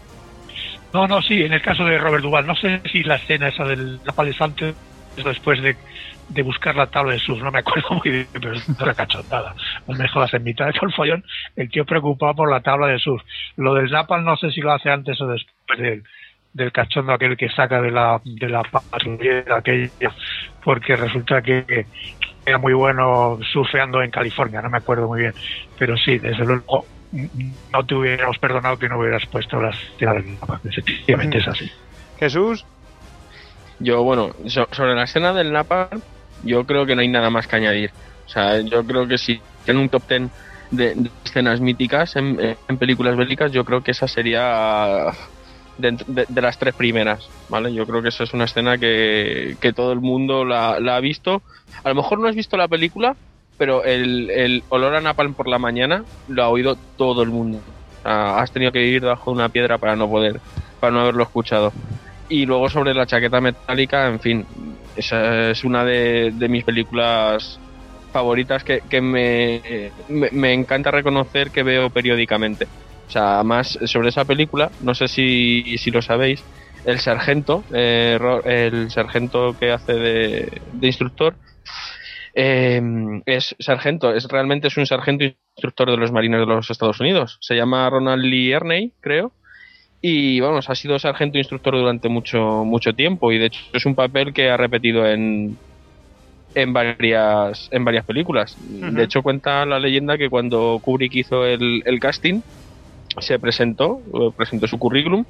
No, 0.94 1.08
no, 1.08 1.22
sí, 1.22 1.42
en 1.42 1.54
el 1.54 1.62
caso 1.62 1.86
de 1.86 1.98
Robert 1.98 2.24
Duval, 2.24 2.46
no 2.46 2.56
sé 2.56 2.82
si 2.92 3.04
la 3.04 3.16
escena 3.16 3.48
esa 3.48 3.64
del 3.66 4.02
napal 4.04 4.28
es 4.28 4.40
antes 4.42 4.76
o 5.24 5.28
después 5.30 5.62
de, 5.62 5.78
de 6.28 6.42
buscar 6.44 6.76
la 6.76 6.88
tabla 6.88 7.14
de 7.14 7.20
sus, 7.20 7.40
no 7.40 7.52
me 7.52 7.60
acuerdo 7.60 7.90
muy 7.92 8.12
bien, 8.12 8.30
pero 8.34 8.54
es 8.54 8.68
una 8.80 8.94
cachondada. 8.96 9.56
No 9.88 9.96
me 9.98 10.08
jodas, 10.08 10.34
en 10.34 10.44
mitad 10.44 10.66
de 10.68 10.74
todo 10.74 10.88
el 10.88 10.94
follón, 10.94 11.24
el 11.56 11.70
tío 11.70 11.86
preocupado 11.86 12.36
por 12.36 12.52
la 12.52 12.62
tabla 12.62 12.88
de 12.88 13.00
sus. 13.00 13.22
Lo 13.56 13.74
del 13.76 13.92
napal 13.92 14.24
no 14.24 14.36
sé 14.38 14.52
si 14.52 14.62
lo 14.62 14.72
hace 14.72 14.90
antes 14.90 15.20
o 15.22 15.28
después 15.28 15.80
del, 15.80 16.04
del 16.52 16.72
cachondo 16.72 17.14
aquel 17.14 17.38
que 17.38 17.50
saca 17.50 17.82
de 17.82 17.92
la, 17.92 18.22
de 18.24 18.50
la 18.50 18.64
patrullera 18.64 19.58
aquella, 19.58 19.92
porque 20.64 20.96
resulta 20.96 21.42
que 21.42 21.88
era 22.46 22.58
muy 22.58 22.74
bueno 22.74 23.38
surfeando 23.52 24.02
en 24.02 24.12
California, 24.12 24.62
no 24.62 24.70
me 24.70 24.78
acuerdo 24.78 25.08
muy 25.08 25.22
bien, 25.22 25.34
pero 25.78 25.96
sí, 25.98 26.20
desde 26.20 26.46
luego 26.46 26.90
no 27.12 27.86
te 27.86 27.96
hubiéramos 27.96 28.40
perdonado 28.40 28.78
que 28.78 28.90
no 28.90 29.00
hubieras 29.00 29.24
puesto 29.32 29.62
las 29.62 29.76
tiras 29.98 30.16
del 30.16 30.36
napal, 30.40 30.60
efectivamente 30.64 31.38
es 31.40 31.48
así. 31.48 31.66
Jesús, 32.16 32.68
yo, 33.80 34.04
bueno, 34.04 34.32
so- 34.48 34.68
sobre 34.72 34.96
la 34.96 35.04
escena 35.04 35.34
del 35.34 35.52
Napalm, 35.52 36.04
yo 36.38 36.66
creo 36.66 36.86
que 36.86 36.96
no 36.96 37.02
hay 37.02 37.08
nada 37.10 37.30
más 37.30 37.48
que 37.48 37.56
añadir. 37.56 37.92
O 38.26 38.28
sea, 38.30 38.62
yo 38.62 38.86
creo 38.86 39.08
que 39.08 39.18
si 39.18 39.46
tiene 39.64 39.82
un 39.82 39.90
top 39.90 40.06
ten 40.08 40.34
de, 40.72 40.94
de 40.96 41.14
escenas 41.24 41.62
míticas 41.62 42.16
en, 42.16 42.38
en 42.68 42.78
películas 42.80 43.16
bélicas, 43.18 43.52
yo 43.52 43.66
creo 43.66 43.82
que 43.84 43.92
esa 43.92 44.08
sería 44.08 45.06
de, 45.78 46.42
las 46.42 46.58
tres 46.58 46.74
primeras, 46.76 47.28
¿vale? 47.50 47.74
Yo 47.74 47.86
creo 47.86 48.02
que 48.02 48.10
esa 48.10 48.24
es 48.24 48.34
una 48.34 48.46
escena 48.46 48.78
que, 48.78 49.56
que 49.60 49.74
todo 49.74 49.92
el 49.92 50.00
mundo 50.00 50.46
la, 50.46 50.76
ha 50.76 51.00
visto. 51.00 51.42
A 51.84 51.90
lo 51.90 51.96
mejor 51.96 52.20
no 52.20 52.28
has 52.28 52.36
visto 52.36 52.58
la 52.58 52.68
película, 52.68 53.16
pero 53.58 53.84
el, 53.84 54.30
el 54.30 54.64
olor 54.70 54.96
a 54.96 55.02
napalm 55.02 55.34
por 55.34 55.48
la 55.48 55.60
mañana 55.60 56.04
lo 56.28 56.44
ha 56.44 56.50
oído 56.50 56.78
todo 56.98 57.24
el 57.24 57.30
mundo. 57.30 57.60
Has 58.04 58.52
tenido 58.52 58.72
que 58.72 58.86
ir 58.86 59.02
debajo 59.02 59.32
de 59.32 59.36
una 59.36 59.50
piedra 59.50 59.78
para 59.78 59.96
no 59.96 60.10
poder, 60.10 60.40
para 60.80 60.92
no 60.92 61.02
haberlo 61.02 61.24
escuchado. 61.24 61.72
Y 62.30 62.46
luego 62.46 62.70
sobre 62.70 62.94
la 62.94 63.06
chaqueta 63.06 63.40
metálica, 63.42 64.08
en 64.08 64.20
fin, 64.20 64.46
esa 64.96 65.52
es 65.52 65.64
una 65.64 65.84
de, 65.84 66.32
de 66.34 66.50
mis 66.50 66.64
películas 66.64 67.60
favoritas 68.12 68.64
que, 68.64 68.82
que 68.90 69.02
me, 69.02 69.92
me 70.08 70.54
encanta 70.54 70.92
reconocer 70.92 71.52
que 71.52 71.64
veo 71.64 71.90
periódicamente. 71.90 72.68
O 73.08 73.12
sea, 73.14 73.44
más 73.44 73.78
sobre 73.86 74.10
esa 74.10 74.26
película, 74.26 74.74
no 74.80 74.96
sé 74.96 75.08
si, 75.08 75.78
si 75.78 75.92
lo 75.92 76.02
sabéis, 76.02 76.48
el 76.84 77.00
sargento, 77.00 77.68
eh, 77.74 78.18
el 78.46 78.90
sargento 78.92 79.56
que 79.56 79.72
hace 79.72 79.94
de, 79.94 80.62
de 80.72 80.88
instructor, 80.88 81.38
eh, 82.36 82.82
es 83.26 83.56
sargento, 83.60 84.14
es 84.14 84.26
realmente 84.28 84.68
es 84.68 84.78
un 84.78 84.86
sargento 84.88 85.26
instructor 85.26 85.92
de 85.92 85.98
los 85.98 86.12
marines 86.12 86.40
de 86.40 86.46
los 86.46 86.70
Estados 86.70 87.00
Unidos. 87.00 87.38
Se 87.42 87.56
llama 87.56 87.90
Ronald 87.90 88.24
Lee 88.24 88.52
Erney, 88.52 88.94
creo. 89.00 89.36
Y 90.02 90.40
vamos, 90.42 90.70
ha 90.70 90.76
sido 90.76 91.00
sargento 91.00 91.38
instructor 91.40 91.76
durante 91.76 92.10
mucho, 92.10 92.66
mucho 92.66 92.94
tiempo 92.94 93.32
y 93.32 93.40
de 93.40 93.48
hecho 93.48 93.62
es 93.74 93.86
un 93.86 93.96
papel 93.96 94.34
que 94.34 94.50
ha 94.50 94.58
repetido 94.58 95.08
en, 95.08 95.60
en 96.54 96.74
varias, 96.74 97.68
en 97.72 97.86
varias 97.86 98.06
películas. 98.06 98.56
De 98.60 99.04
hecho 99.04 99.24
cuenta 99.24 99.66
la 99.66 99.80
leyenda 99.80 100.18
que 100.18 100.30
cuando 100.30 100.80
Kubrick 100.82 101.16
hizo 101.16 101.46
el, 101.46 101.82
el 101.86 102.00
casting, 102.00 102.44
se 103.20 103.40
presentó, 103.40 104.02
presentó 104.36 104.68
su 104.68 104.78
currículum 104.78 105.26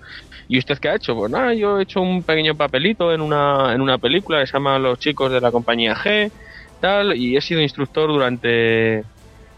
y 0.48 0.58
usted 0.58 0.78
qué 0.80 0.90
ha 0.90 0.96
hecho? 0.96 1.16
Pues 1.16 1.32
nada, 1.32 1.54
yo 1.54 1.80
he 1.80 1.84
hecho 1.84 2.02
un 2.02 2.24
pequeño 2.24 2.56
papelito 2.56 3.14
en 3.14 3.22
una, 3.22 3.74
en 3.74 3.82
una 3.82 3.98
película 3.98 4.40
que 4.40 4.48
se 4.48 4.54
llama 4.54 4.80
Los 4.80 5.00
chicos 5.00 5.32
de 5.32 5.42
la 5.42 5.52
compañía 5.52 5.96
G, 5.96 6.32
tal, 6.80 7.16
y 7.16 7.38
he 7.38 7.42
sido 7.42 7.62
instructor 7.62 8.10
durante 8.10 9.04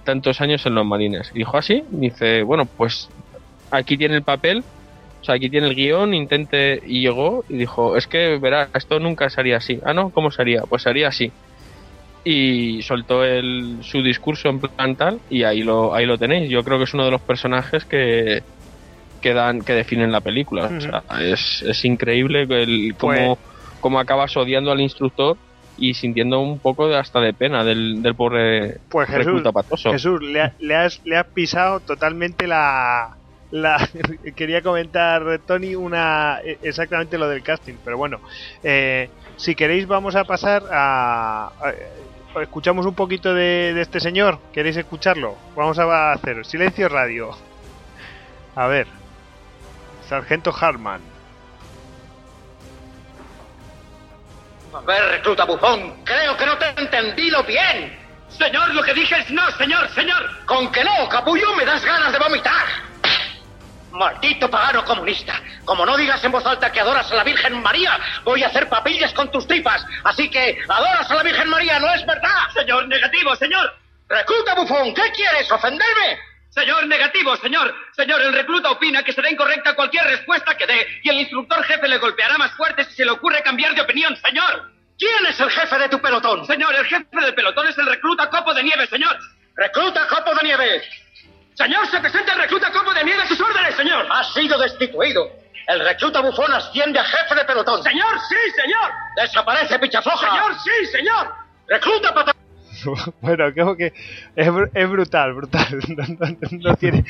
tantos 0.03 0.39
años 0.41 0.65
en 0.65 0.75
los 0.75 0.85
marines. 0.85 1.31
Y 1.33 1.39
dijo 1.39 1.57
así, 1.57 1.83
dice, 1.89 2.43
bueno, 2.43 2.65
pues 2.65 3.09
aquí 3.71 3.97
tiene 3.97 4.15
el 4.15 4.23
papel, 4.23 4.63
o 5.21 5.25
sea, 5.25 5.35
aquí 5.35 5.49
tiene 5.49 5.67
el 5.67 5.75
guion, 5.75 6.13
intente, 6.13 6.81
y 6.85 7.01
llegó 7.01 7.43
y 7.49 7.57
dijo, 7.57 7.97
es 7.97 8.05
que 8.07 8.37
verá, 8.37 8.69
esto 8.75 8.99
nunca 8.99 9.29
sería 9.29 9.57
así. 9.57 9.79
Ah, 9.83 9.93
no, 9.93 10.11
¿cómo 10.11 10.29
sería? 10.31 10.61
Pues 10.69 10.83
sería 10.83 11.07
así. 11.07 11.31
Y 12.27 12.81
soltó 12.81 13.23
el, 13.23 13.77
su 13.81 14.01
discurso 14.01 14.49
en 14.49 14.59
plan 14.59 14.95
tal, 14.97 15.21
y 15.29 15.43
ahí 15.43 15.61
lo, 15.61 15.93
ahí 15.93 16.07
lo 16.07 16.17
tenéis. 16.17 16.49
Yo 16.49 16.63
creo 16.63 16.79
que 16.79 16.85
es 16.85 16.93
uno 16.95 17.05
de 17.05 17.11
los 17.11 17.21
personajes 17.21 17.85
que, 17.85 18.41
que 19.21 19.33
dan, 19.33 19.61
que 19.61 19.73
definen 19.73 20.11
la 20.11 20.21
película. 20.21 20.73
O 20.77 20.81
sea, 20.81 21.03
es, 21.21 21.63
es 21.67 21.85
increíble 21.85 22.47
el, 22.49 22.95
cómo, 22.97 23.39
cómo 23.79 23.99
acabas 23.99 24.35
odiando 24.37 24.71
al 24.71 24.81
instructor 24.81 25.37
y 25.75 25.93
sintiendo 25.93 26.39
un 26.39 26.59
poco 26.61 26.87
de, 26.87 26.97
hasta 26.97 27.19
de 27.21 27.33
pena 27.33 27.63
del, 27.63 28.01
del 28.01 28.15
pobre 28.15 28.77
Pues 28.89 29.07
Jesús, 29.07 29.25
recluta 29.25 29.51
patoso. 29.51 29.91
Jesús 29.91 30.21
le, 30.21 30.53
le 30.59 30.75
has, 30.75 31.01
le 31.03 31.17
has 31.17 31.27
pisado 31.33 31.81
totalmente 31.81 32.47
la, 32.47 33.17
la 33.49 33.77
quería 34.35 34.61
comentar 34.61 35.41
Tony 35.45 35.75
una 35.75 36.39
e- 36.43 36.59
exactamente 36.61 37.17
lo 37.17 37.27
del 37.29 37.43
casting, 37.43 37.79
pero 37.83 37.97
bueno, 37.97 38.21
eh, 38.63 39.09
si 39.37 39.55
queréis 39.55 39.85
vamos 39.87 40.15
a 40.15 40.25
pasar 40.25 40.63
a, 40.71 41.47
a- 41.47 41.73
escuchamos 42.41 42.85
un 42.85 42.95
poquito 42.95 43.33
de, 43.33 43.79
este 43.79 43.99
señor, 43.99 44.39
¿queréis 44.53 44.77
escucharlo? 44.77 45.37
Vamos 45.55 45.79
a 45.79 46.11
hacer 46.11 46.45
silencio 46.45 46.89
radio. 46.89 47.31
A 48.55 48.67
ver, 48.67 48.87
Sargento 50.07 50.53
Harman. 50.59 51.01
A 54.73 54.81
ver, 54.81 55.03
recluta 55.11 55.45
bufón, 55.45 55.93
creo 56.03 56.35
que 56.35 56.45
no 56.45 56.57
te 56.57 56.65
he 56.65 56.81
entendido 56.81 57.43
bien. 57.43 57.97
Señor, 58.29 58.73
lo 58.73 58.83
que 58.83 58.93
dije 58.93 59.17
es 59.17 59.31
no, 59.31 59.49
señor, 59.51 59.87
señor. 59.89 60.45
Con 60.45 60.69
que 60.71 60.83
no, 60.83 61.07
capullo, 61.09 61.55
me 61.55 61.63
das 61.65 61.85
ganas 61.85 62.11
de 62.11 62.19
vomitar. 62.19 62.65
Maldito 63.95 64.49
pagano 64.49 64.83
comunista. 64.83 65.41
Como 65.63 65.85
no 65.85 65.95
digas 65.97 66.23
en 66.23 66.31
voz 66.31 66.45
alta 66.45 66.71
que 66.71 66.81
adoras 66.81 67.09
a 67.11 67.15
la 67.15 67.23
Virgen 67.23 67.61
María, 67.61 67.99
voy 68.23 68.43
a 68.43 68.47
hacer 68.47 68.67
papillas 68.67 69.13
con 69.13 69.31
tus 69.31 69.47
tripas. 69.47 69.85
Así 70.03 70.29
que, 70.29 70.57
adoras 70.67 71.09
a 71.09 71.15
la 71.15 71.23
Virgen 71.23 71.49
María, 71.49 71.79
¿no 71.79 71.93
es 71.93 72.05
verdad? 72.05 72.49
Señor, 72.53 72.87
negativo, 72.87 73.35
señor. 73.35 73.73
Recluta 74.07 74.53
bufón, 74.55 74.93
¿qué 74.93 75.11
quieres? 75.11 75.51
¿Ofenderme? 75.51 76.19
Señor, 76.49 76.87
negativo, 76.87 77.35
señor. 77.37 77.73
Señor, 77.93 78.21
el 78.21 78.33
recluta 78.33 78.71
opina 78.71 79.03
que 79.03 79.11
será 79.11 79.29
incorrecta 79.29 79.75
cualquier 79.75 80.05
respuesta 80.05 80.55
que 80.55 80.67
dé 80.67 80.87
y 81.03 81.09
el 81.09 81.19
instructor 81.19 81.63
jefe 81.63 81.87
le 81.87 81.97
golpeará 81.97 82.37
más 82.37 82.51
fuerte 82.51 82.85
si 82.85 82.93
se 82.95 83.05
le 83.05 83.11
ocurre 83.11 83.43
cambiar 83.43 83.75
de 83.75 83.81
opinión, 83.81 84.15
señor. 84.17 84.71
¿Quién 84.97 85.25
es 85.27 85.39
el 85.39 85.49
jefe 85.49 85.77
de 85.77 85.89
tu 85.89 85.99
pelotón? 85.99 86.45
Señor, 86.45 86.73
el 86.75 86.85
jefe 86.85 87.07
del 87.11 87.35
pelotón 87.35 87.67
es 87.67 87.77
el 87.77 87.85
recluta 87.85 88.29
Copo 88.29 88.53
de 88.53 88.63
Nieve, 88.63 88.87
señor. 88.87 89.17
¡Recluta 89.55 90.07
Copo 90.07 90.33
de 90.35 90.43
Nieve! 90.43 91.04
Señor, 91.55 91.87
se 91.87 91.99
presenta 91.99 92.33
el 92.33 92.39
recluta 92.39 92.71
Copo 92.71 92.93
de 92.93 93.03
Nieve 93.03 93.23
a 93.23 93.27
sus 93.27 93.39
órdenes, 93.39 93.75
señor. 93.75 94.05
Ha 94.11 94.23
sido 94.25 94.57
destituido. 94.59 95.27
El 95.67 95.79
recluta 95.79 96.21
bufón 96.21 96.51
asciende 96.53 96.99
a 96.99 97.03
jefe 97.03 97.33
de 97.35 97.45
pelotón. 97.45 97.81
Señor, 97.81 98.19
sí, 98.29 98.35
señor. 98.61 98.91
Desaparece, 99.15 99.79
pichafloja. 99.79 100.29
Señor, 100.29 100.53
sí, 100.59 100.85
señor. 100.91 101.33
Recluta 101.67 102.13
pata... 102.13 102.33
bueno, 103.21 103.51
creo 103.53 103.75
que 103.75 103.93
es, 104.35 104.47
br- 104.49 104.69
es 104.73 104.89
brutal, 104.89 105.33
brutal. 105.33 105.65
No, 105.87 106.03
no- 106.07 106.37
no 106.59 106.75
tiene- 106.75 107.03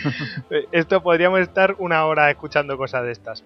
Esto 0.71 1.01
podríamos 1.01 1.39
estar 1.41 1.75
una 1.79 2.05
hora 2.05 2.29
escuchando 2.29 2.77
cosas 2.77 3.03
de 3.03 3.11
estas. 3.11 3.43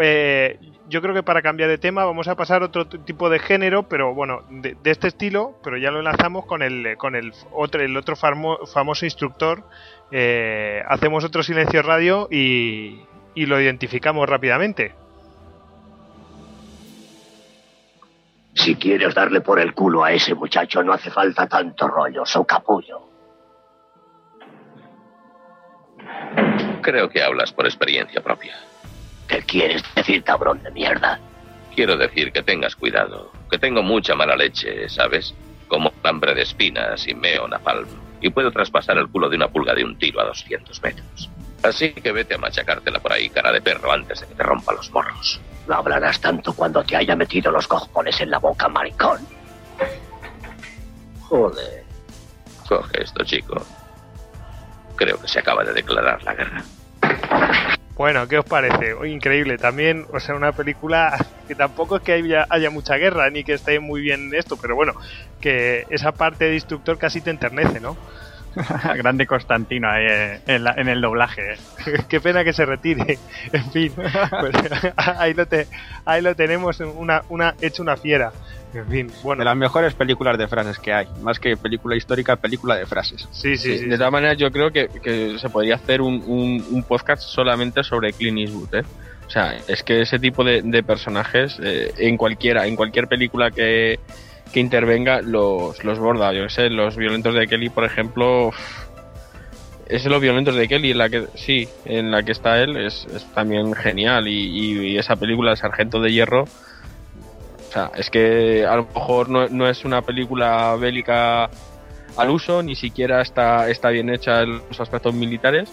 Eh, 0.00 0.58
yo 0.88 1.00
creo 1.00 1.14
que 1.14 1.22
para 1.22 1.40
cambiar 1.40 1.68
de 1.70 1.78
tema 1.78 2.04
vamos 2.04 2.28
a 2.28 2.34
pasar 2.36 2.62
a 2.62 2.66
otro 2.66 2.86
tipo 2.86 3.30
de 3.30 3.38
género, 3.38 3.84
pero 3.88 4.12
bueno, 4.12 4.42
de, 4.50 4.76
de 4.82 4.90
este 4.90 5.08
estilo, 5.08 5.58
pero 5.64 5.76
ya 5.78 5.90
lo 5.90 5.98
enlazamos 6.00 6.46
con 6.46 6.62
el 6.62 6.96
con 6.98 7.14
el 7.14 7.32
otro 7.52 7.80
el 7.80 7.96
otro 7.96 8.14
famo- 8.16 8.66
famoso 8.72 9.04
instructor. 9.04 9.64
Eh, 10.16 10.80
hacemos 10.86 11.24
otro 11.24 11.42
silencio 11.42 11.82
radio 11.82 12.28
y, 12.30 13.00
y 13.34 13.46
lo 13.46 13.60
identificamos 13.60 14.28
rápidamente. 14.28 14.94
Si 18.54 18.76
quieres 18.76 19.12
darle 19.12 19.40
por 19.40 19.58
el 19.58 19.74
culo 19.74 20.04
a 20.04 20.12
ese 20.12 20.36
muchacho, 20.36 20.84
no 20.84 20.92
hace 20.92 21.10
falta 21.10 21.48
tanto 21.48 21.88
rollo, 21.88 22.24
so 22.24 22.44
capullo. 22.44 23.08
Creo 26.80 27.08
que 27.08 27.20
hablas 27.20 27.52
por 27.52 27.66
experiencia 27.66 28.22
propia. 28.22 28.54
¿Qué 29.26 29.42
quieres 29.42 29.82
decir, 29.96 30.22
cabrón 30.22 30.62
de 30.62 30.70
mierda? 30.70 31.18
Quiero 31.74 31.96
decir 31.96 32.30
que 32.30 32.44
tengas 32.44 32.76
cuidado, 32.76 33.32
que 33.50 33.58
tengo 33.58 33.82
mucha 33.82 34.14
mala 34.14 34.36
leche, 34.36 34.88
¿sabes? 34.88 35.34
Como 35.66 35.92
hambre 36.04 36.34
de 36.34 36.42
espinas 36.42 37.08
y 37.08 37.14
meo 37.14 37.48
napalm. 37.48 38.03
Y 38.20 38.30
puedo 38.30 38.50
traspasar 38.50 38.96
el 38.98 39.08
culo 39.08 39.28
de 39.28 39.36
una 39.36 39.48
pulga 39.48 39.74
de 39.74 39.84
un 39.84 39.98
tiro 39.98 40.20
a 40.20 40.24
200 40.24 40.82
metros. 40.82 41.30
Así 41.62 41.92
que 41.92 42.12
vete 42.12 42.34
a 42.34 42.38
machacártela 42.38 43.00
por 43.00 43.12
ahí, 43.12 43.30
cara 43.30 43.50
de 43.50 43.60
perro, 43.60 43.90
antes 43.90 44.20
de 44.20 44.26
que 44.26 44.34
te 44.34 44.42
rompa 44.42 44.72
los 44.74 44.90
morros. 44.90 45.40
No 45.66 45.74
hablarás 45.76 46.20
tanto 46.20 46.52
cuando 46.52 46.84
te 46.84 46.96
haya 46.96 47.16
metido 47.16 47.50
los 47.50 47.66
cojones 47.66 48.20
en 48.20 48.30
la 48.30 48.38
boca, 48.38 48.68
maricón. 48.68 49.26
Joder. 51.22 51.84
Coge 52.68 53.02
esto, 53.02 53.24
chico. 53.24 53.64
Creo 54.96 55.20
que 55.20 55.28
se 55.28 55.38
acaba 55.38 55.64
de 55.64 55.72
declarar 55.72 56.22
la 56.22 56.34
guerra. 56.34 56.64
Bueno, 57.96 58.26
¿qué 58.26 58.38
os 58.38 58.44
parece? 58.44 58.94
Increíble, 59.06 59.56
también, 59.58 60.04
o 60.12 60.18
sea, 60.18 60.34
una 60.34 60.52
película 60.52 61.16
que 61.46 61.54
tampoco 61.54 61.96
es 61.96 62.02
que 62.02 62.12
haya, 62.12 62.44
haya 62.50 62.70
mucha 62.70 62.96
guerra 62.96 63.30
ni 63.30 63.44
que 63.44 63.54
esté 63.54 63.78
muy 63.78 64.00
bien 64.00 64.34
esto, 64.34 64.56
pero 64.58 64.74
bueno, 64.74 64.94
que 65.40 65.84
esa 65.88 66.12
parte 66.12 66.46
de 66.46 66.54
instructor 66.54 66.98
casi 66.98 67.22
te 67.22 67.30
enternece, 67.30 67.80
¿no? 67.80 68.00
Grande 68.96 69.26
Constantino 69.26 69.88
ahí 69.90 70.06
eh, 70.08 70.40
en, 70.46 70.64
la- 70.64 70.74
en 70.76 70.88
el 70.88 71.00
doblaje. 71.00 71.54
eh. 71.54 71.56
Qué 72.08 72.20
pena 72.20 72.44
que 72.44 72.52
se 72.52 72.64
retire. 72.64 73.18
En 73.52 73.70
fin, 73.70 73.92
pues, 73.94 74.54
ahí, 74.96 75.34
lo 75.34 75.46
te, 75.46 75.66
ahí 76.04 76.22
lo 76.22 76.34
tenemos, 76.34 76.80
una, 76.80 77.22
una, 77.28 77.54
hecho 77.60 77.82
una 77.82 77.96
fiera. 77.96 78.32
En 78.72 78.86
fin, 78.88 79.12
bueno. 79.22 79.40
De 79.40 79.44
las 79.44 79.56
mejores 79.56 79.94
películas 79.94 80.36
de 80.36 80.48
frases 80.48 80.78
que 80.80 80.92
hay. 80.92 81.06
Más 81.22 81.38
que 81.38 81.56
película 81.56 81.94
histórica, 81.96 82.34
película 82.36 82.74
de 82.76 82.86
frases. 82.86 83.28
Sí, 83.30 83.56
sí, 83.56 83.84
de 83.86 83.96
todas 83.96 84.10
maneras, 84.12 84.36
yo 84.36 84.50
creo 84.50 84.70
que, 84.72 84.88
que 85.02 85.38
se 85.38 85.48
podría 85.48 85.76
hacer 85.76 86.00
un, 86.00 86.22
un- 86.26 86.64
un 86.70 86.82
podcast 86.82 87.22
solamente 87.22 87.84
sobre 87.84 88.12
Clint 88.12 88.38
Eastwood, 88.38 88.74
¿eh? 88.74 88.82
O 89.26 89.30
sea, 89.30 89.54
es 89.68 89.82
que 89.82 90.02
ese 90.02 90.18
tipo 90.18 90.44
de, 90.44 90.60
de 90.62 90.82
personajes, 90.82 91.56
eh, 91.62 91.92
en 91.98 92.16
cualquiera, 92.16 92.66
en 92.66 92.76
cualquier 92.76 93.06
película 93.06 93.50
que, 93.50 93.98
que 94.54 94.60
intervenga, 94.60 95.20
los, 95.20 95.82
los 95.82 95.98
borda. 95.98 96.32
Yo 96.32 96.48
sé, 96.48 96.70
los 96.70 96.96
violentos 96.96 97.34
de 97.34 97.48
Kelly, 97.48 97.70
por 97.70 97.84
ejemplo, 97.84 98.52
es 99.88 100.04
los 100.06 100.22
violentos 100.22 100.54
de 100.54 100.68
Kelly, 100.68 100.92
en 100.92 100.98
la 100.98 101.08
que 101.08 101.26
sí, 101.34 101.68
en 101.84 102.12
la 102.12 102.22
que 102.22 102.30
está 102.30 102.62
él, 102.62 102.76
es, 102.76 103.04
también 103.34 103.74
genial. 103.74 104.28
Y, 104.28 104.96
esa 104.96 105.16
película, 105.16 105.50
El 105.50 105.56
Sargento 105.56 106.00
de 106.00 106.12
Hierro, 106.12 106.44
o 106.44 107.72
sea, 107.72 107.90
es 107.96 108.10
que 108.10 108.64
a 108.64 108.76
lo 108.76 108.86
mejor 108.94 109.28
no, 109.28 109.48
no 109.48 109.68
es 109.68 109.84
una 109.84 110.02
película 110.02 110.76
bélica 110.76 111.50
al 112.16 112.30
uso, 112.30 112.62
ni 112.62 112.76
siquiera 112.76 113.22
está, 113.22 113.68
está 113.68 113.90
bien 113.90 114.08
hecha 114.08 114.42
en 114.42 114.58
los 114.68 114.80
aspectos 114.80 115.14
militares, 115.14 115.68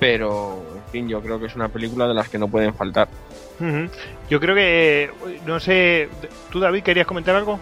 pero 0.00 0.60
en 0.74 0.90
fin, 0.90 1.08
yo 1.08 1.22
creo 1.22 1.38
que 1.38 1.46
es 1.46 1.54
una 1.54 1.68
película 1.68 2.08
de 2.08 2.14
las 2.14 2.28
que 2.28 2.38
no 2.38 2.48
pueden 2.48 2.74
faltar. 2.74 3.06
Yo 4.28 4.40
creo 4.40 4.56
que, 4.56 5.10
no 5.46 5.60
sé, 5.60 6.08
¿tú 6.50 6.58
David 6.58 6.82
querías 6.82 7.06
comentar 7.06 7.36
algo? 7.36 7.60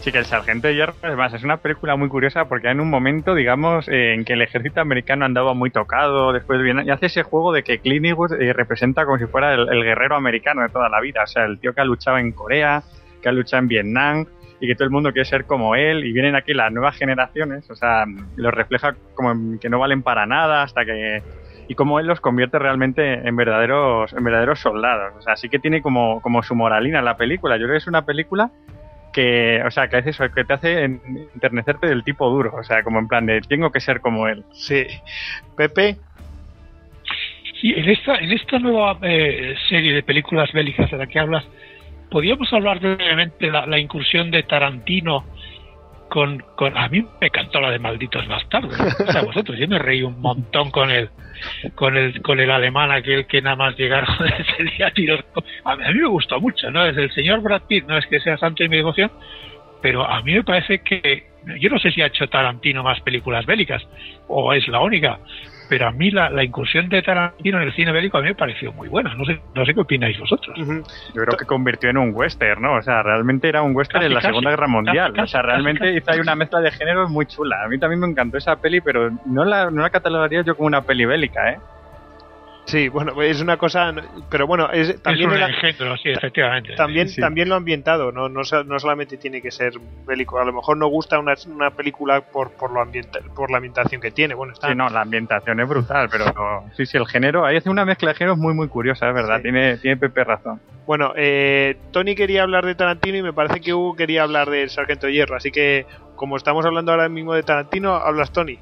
Sí, 0.00 0.12
que 0.12 0.18
el 0.18 0.26
Sargento 0.26 0.68
de 0.68 0.76
Hierro, 0.76 0.94
además, 1.02 1.34
es 1.34 1.42
una 1.42 1.56
película 1.56 1.96
muy 1.96 2.08
curiosa 2.08 2.48
porque 2.48 2.68
en 2.68 2.80
un 2.80 2.88
momento, 2.88 3.34
digamos, 3.34 3.88
eh, 3.88 4.14
en 4.14 4.24
que 4.24 4.34
el 4.34 4.42
ejército 4.42 4.80
americano 4.80 5.24
andaba 5.24 5.54
muy 5.54 5.70
tocado, 5.70 6.32
después 6.32 6.62
viene 6.62 6.84
y 6.84 6.90
hace 6.90 7.06
ese 7.06 7.24
juego 7.24 7.52
de 7.52 7.64
que 7.64 7.80
Clint 7.80 8.06
Eastwood 8.06 8.40
eh, 8.40 8.52
representa 8.52 9.04
como 9.04 9.18
si 9.18 9.26
fuera 9.26 9.54
el, 9.54 9.82
guerrero 9.82 10.14
americano 10.14 10.62
de 10.62 10.68
toda 10.68 10.88
la 10.88 11.00
vida, 11.00 11.24
o 11.24 11.26
sea, 11.26 11.44
el 11.44 11.58
tío 11.58 11.74
que 11.74 11.80
ha 11.80 11.84
luchado 11.84 12.18
en 12.18 12.30
Corea, 12.30 12.82
que 13.20 13.28
ha 13.28 13.32
luchado 13.32 13.60
en 13.60 13.68
Vietnam 13.68 14.26
y 14.60 14.68
que 14.68 14.76
todo 14.76 14.84
el 14.84 14.90
mundo 14.90 15.12
quiere 15.12 15.28
ser 15.28 15.46
como 15.46 15.74
él 15.74 16.04
y 16.04 16.12
vienen 16.12 16.36
aquí 16.36 16.54
las 16.54 16.72
nuevas 16.72 16.96
generaciones, 16.96 17.68
o 17.68 17.74
sea, 17.74 18.04
los 18.36 18.54
refleja 18.54 18.94
como 19.14 19.58
que 19.58 19.68
no 19.68 19.80
valen 19.80 20.02
para 20.02 20.26
nada 20.26 20.62
hasta 20.62 20.84
que 20.84 21.22
y 21.66 21.74
cómo 21.74 22.00
él 22.00 22.06
los 22.06 22.20
convierte 22.20 22.58
realmente 22.58 23.28
en 23.28 23.36
verdaderos 23.36 24.12
en 24.12 24.22
verdaderos 24.22 24.60
soldados, 24.60 25.14
o 25.18 25.22
sea, 25.22 25.34
sí 25.34 25.48
que 25.48 25.58
tiene 25.58 25.82
como 25.82 26.22
como 26.22 26.44
su 26.44 26.54
moralina 26.54 27.02
la 27.02 27.16
película. 27.16 27.56
Yo 27.56 27.64
creo 27.64 27.74
que 27.74 27.78
es 27.78 27.88
una 27.88 28.06
película 28.06 28.52
que, 29.18 29.60
o 29.66 29.70
sea, 29.72 29.88
que 29.88 29.96
hace 29.96 30.10
eso, 30.10 30.30
que 30.30 30.44
te 30.44 30.52
hace 30.52 30.84
en- 30.84 31.00
enternecerte 31.34 31.88
del 31.88 32.04
tipo 32.04 32.30
duro, 32.30 32.54
o 32.54 32.62
sea, 32.62 32.84
como 32.84 33.00
en 33.00 33.08
plan 33.08 33.26
de 33.26 33.40
tengo 33.40 33.72
que 33.72 33.80
ser 33.80 34.00
como 34.00 34.28
él. 34.28 34.44
Sí. 34.52 34.86
Pepe. 35.56 35.96
Sí, 37.60 37.74
en 37.76 37.88
esta, 37.88 38.14
en 38.14 38.30
esta 38.30 38.60
nueva 38.60 38.96
eh, 39.02 39.56
serie 39.68 39.92
de 39.92 40.04
películas 40.04 40.52
bélicas 40.52 40.88
de 40.88 40.98
la 40.98 41.08
que 41.08 41.18
hablas, 41.18 41.44
podríamos 42.12 42.52
hablar 42.52 42.78
brevemente 42.78 43.46
de 43.46 43.50
la, 43.50 43.66
la 43.66 43.80
incursión 43.80 44.30
de 44.30 44.44
Tarantino 44.44 45.24
con, 46.08 46.38
con... 46.54 46.78
A 46.78 46.88
mí 46.88 47.04
me 47.20 47.26
encantó 47.26 47.60
la 47.60 47.72
de 47.72 47.80
Malditos 47.80 48.28
Bastardos. 48.28 48.78
O 48.78 49.10
sea, 49.12 49.22
vosotros, 49.22 49.58
yo 49.58 49.66
me 49.66 49.80
reí 49.80 50.02
un 50.04 50.20
montón 50.20 50.70
con 50.70 50.92
el, 50.92 51.10
con 51.74 51.96
el, 51.96 52.22
con 52.22 52.40
el 52.40 52.50
alemán 52.50 52.90
aquel 52.90 53.26
que 53.26 53.42
nada 53.42 53.56
más 53.56 53.76
llegar 53.76 54.06
sería 54.56 54.90
tiros. 54.90 55.24
A 55.64 55.76
mí, 55.76 55.84
a 55.84 55.90
mí 55.90 56.00
me 56.00 56.08
gustó 56.08 56.40
mucho, 56.40 56.70
¿no? 56.70 56.84
Es 56.86 56.96
el 56.96 57.12
señor 57.12 57.40
Brad 57.40 57.62
Pitt, 57.68 57.86
no 57.86 57.96
es 57.96 58.06
que 58.06 58.20
sea 58.20 58.36
santo 58.38 58.62
de 58.62 58.68
mi 58.68 58.76
devoción, 58.76 59.10
pero 59.82 60.04
a 60.04 60.22
mí 60.22 60.34
me 60.34 60.44
parece 60.44 60.80
que 60.82 61.28
yo 61.60 61.70
no 61.70 61.78
sé 61.78 61.90
si 61.90 62.02
ha 62.02 62.06
hecho 62.06 62.28
Tarantino 62.28 62.82
más 62.82 63.00
películas 63.00 63.46
bélicas 63.46 63.82
o 64.26 64.52
es 64.52 64.66
la 64.68 64.80
única, 64.80 65.18
pero 65.68 65.88
a 65.88 65.92
mí 65.92 66.10
la, 66.10 66.30
la 66.30 66.44
incursión 66.44 66.88
de 66.88 67.02
Tarantino 67.02 67.60
en 67.60 67.68
el 67.68 67.74
cine 67.74 67.92
bélico 67.92 68.18
a 68.18 68.22
mí 68.22 68.28
me 68.28 68.34
pareció 68.34 68.72
muy 68.72 68.88
buena. 68.88 69.14
No 69.14 69.24
sé, 69.24 69.40
no 69.54 69.64
sé 69.64 69.74
qué 69.74 69.80
opináis 69.80 70.18
vosotros. 70.18 70.56
Yo 70.58 71.22
creo 71.24 71.36
que 71.36 71.44
convirtió 71.44 71.90
en 71.90 71.98
un 71.98 72.12
western, 72.14 72.62
¿no? 72.62 72.74
O 72.74 72.82
sea, 72.82 73.02
realmente 73.02 73.48
era 73.48 73.62
un 73.62 73.74
western 73.76 74.00
Casi, 74.00 74.06
en 74.06 74.14
la 74.14 74.20
casi. 74.20 74.28
Segunda 74.28 74.50
Guerra 74.50 74.68
Mundial. 74.68 75.12
Casi, 75.12 75.24
o 75.24 75.26
sea, 75.26 75.40
casi, 75.42 75.50
realmente 75.50 75.80
casi, 75.80 75.96
hizo 75.96 76.10
ahí 76.10 76.20
una 76.20 76.34
mezcla 76.34 76.60
de 76.60 76.70
géneros 76.70 77.10
muy 77.10 77.26
chula. 77.26 77.64
A 77.64 77.68
mí 77.68 77.78
también 77.78 78.00
me 78.00 78.06
encantó 78.06 78.38
esa 78.38 78.56
peli, 78.56 78.80
pero 78.80 79.10
no 79.26 79.44
la, 79.44 79.70
no 79.70 79.82
la 79.82 79.90
catalogaría 79.90 80.42
yo 80.42 80.56
como 80.56 80.66
una 80.66 80.82
peli 80.82 81.04
bélica, 81.04 81.50
¿eh? 81.50 81.58
Sí, 82.68 82.88
bueno, 82.88 83.20
es 83.22 83.40
una 83.40 83.56
cosa, 83.56 83.94
pero 84.30 84.46
bueno, 84.46 84.70
es, 84.70 85.00
también 85.02 85.30
es 85.30 85.32
un 85.36 85.42
era- 85.42 85.48
engendro, 85.48 85.96
sí, 85.96 86.10
efectivamente. 86.10 86.74
también, 86.76 87.08
Sí. 87.08 87.18
también 87.18 87.48
lo 87.48 87.54
ambientado, 87.54 88.12
no, 88.12 88.28
no, 88.28 88.42
no 88.42 88.78
solamente 88.78 89.16
tiene 89.16 89.40
que 89.40 89.50
ser 89.50 89.72
bélico, 90.06 90.38
a 90.38 90.44
lo 90.44 90.52
mejor 90.52 90.76
no 90.76 90.86
gusta 90.88 91.18
una, 91.18 91.32
una 91.46 91.70
película 91.70 92.20
por, 92.20 92.50
por, 92.52 92.70
lo 92.70 92.82
ambienta, 92.82 93.20
por 93.34 93.50
la 93.50 93.56
ambientación 93.56 94.02
que 94.02 94.10
tiene, 94.10 94.34
bueno, 94.34 94.52
está, 94.52 94.68
Sí, 94.68 94.74
no, 94.74 94.90
la 94.90 95.00
ambientación 95.00 95.58
es 95.60 95.66
brutal, 95.68 96.08
pero 96.10 96.26
no- 96.26 96.70
sí, 96.76 96.84
sí, 96.84 96.98
el 96.98 97.06
género, 97.06 97.46
ahí 97.46 97.56
hace 97.56 97.70
una 97.70 97.86
mezcla 97.86 98.10
de 98.10 98.16
géneros 98.16 98.36
muy, 98.36 98.52
muy 98.52 98.68
curiosa, 98.68 99.08
es 99.08 99.14
verdad, 99.14 99.36
Sí. 99.38 99.44
tiene, 99.44 99.78
tiene 99.78 99.96
Pepe 99.96 100.24
razón. 100.24 100.60
Bueno, 100.86 101.14
eh, 101.16 101.74
Tony 101.90 102.14
quería 102.14 102.42
hablar 102.42 102.66
de 102.66 102.74
Tarantino 102.74 103.16
y 103.16 103.22
me 103.22 103.32
parece 103.32 103.62
que 103.62 103.72
Hugo 103.72 103.96
quería 103.96 104.24
hablar 104.24 104.50
del 104.50 104.68
Sargento 104.68 105.08
Hierro, 105.08 105.36
así 105.36 105.50
que 105.50 105.86
como 106.16 106.36
estamos 106.36 106.66
hablando 106.66 106.92
ahora 106.92 107.08
mismo 107.08 107.32
de 107.32 107.42
Tarantino, 107.42 107.94
hablas 107.94 108.30
Tony. 108.30 108.58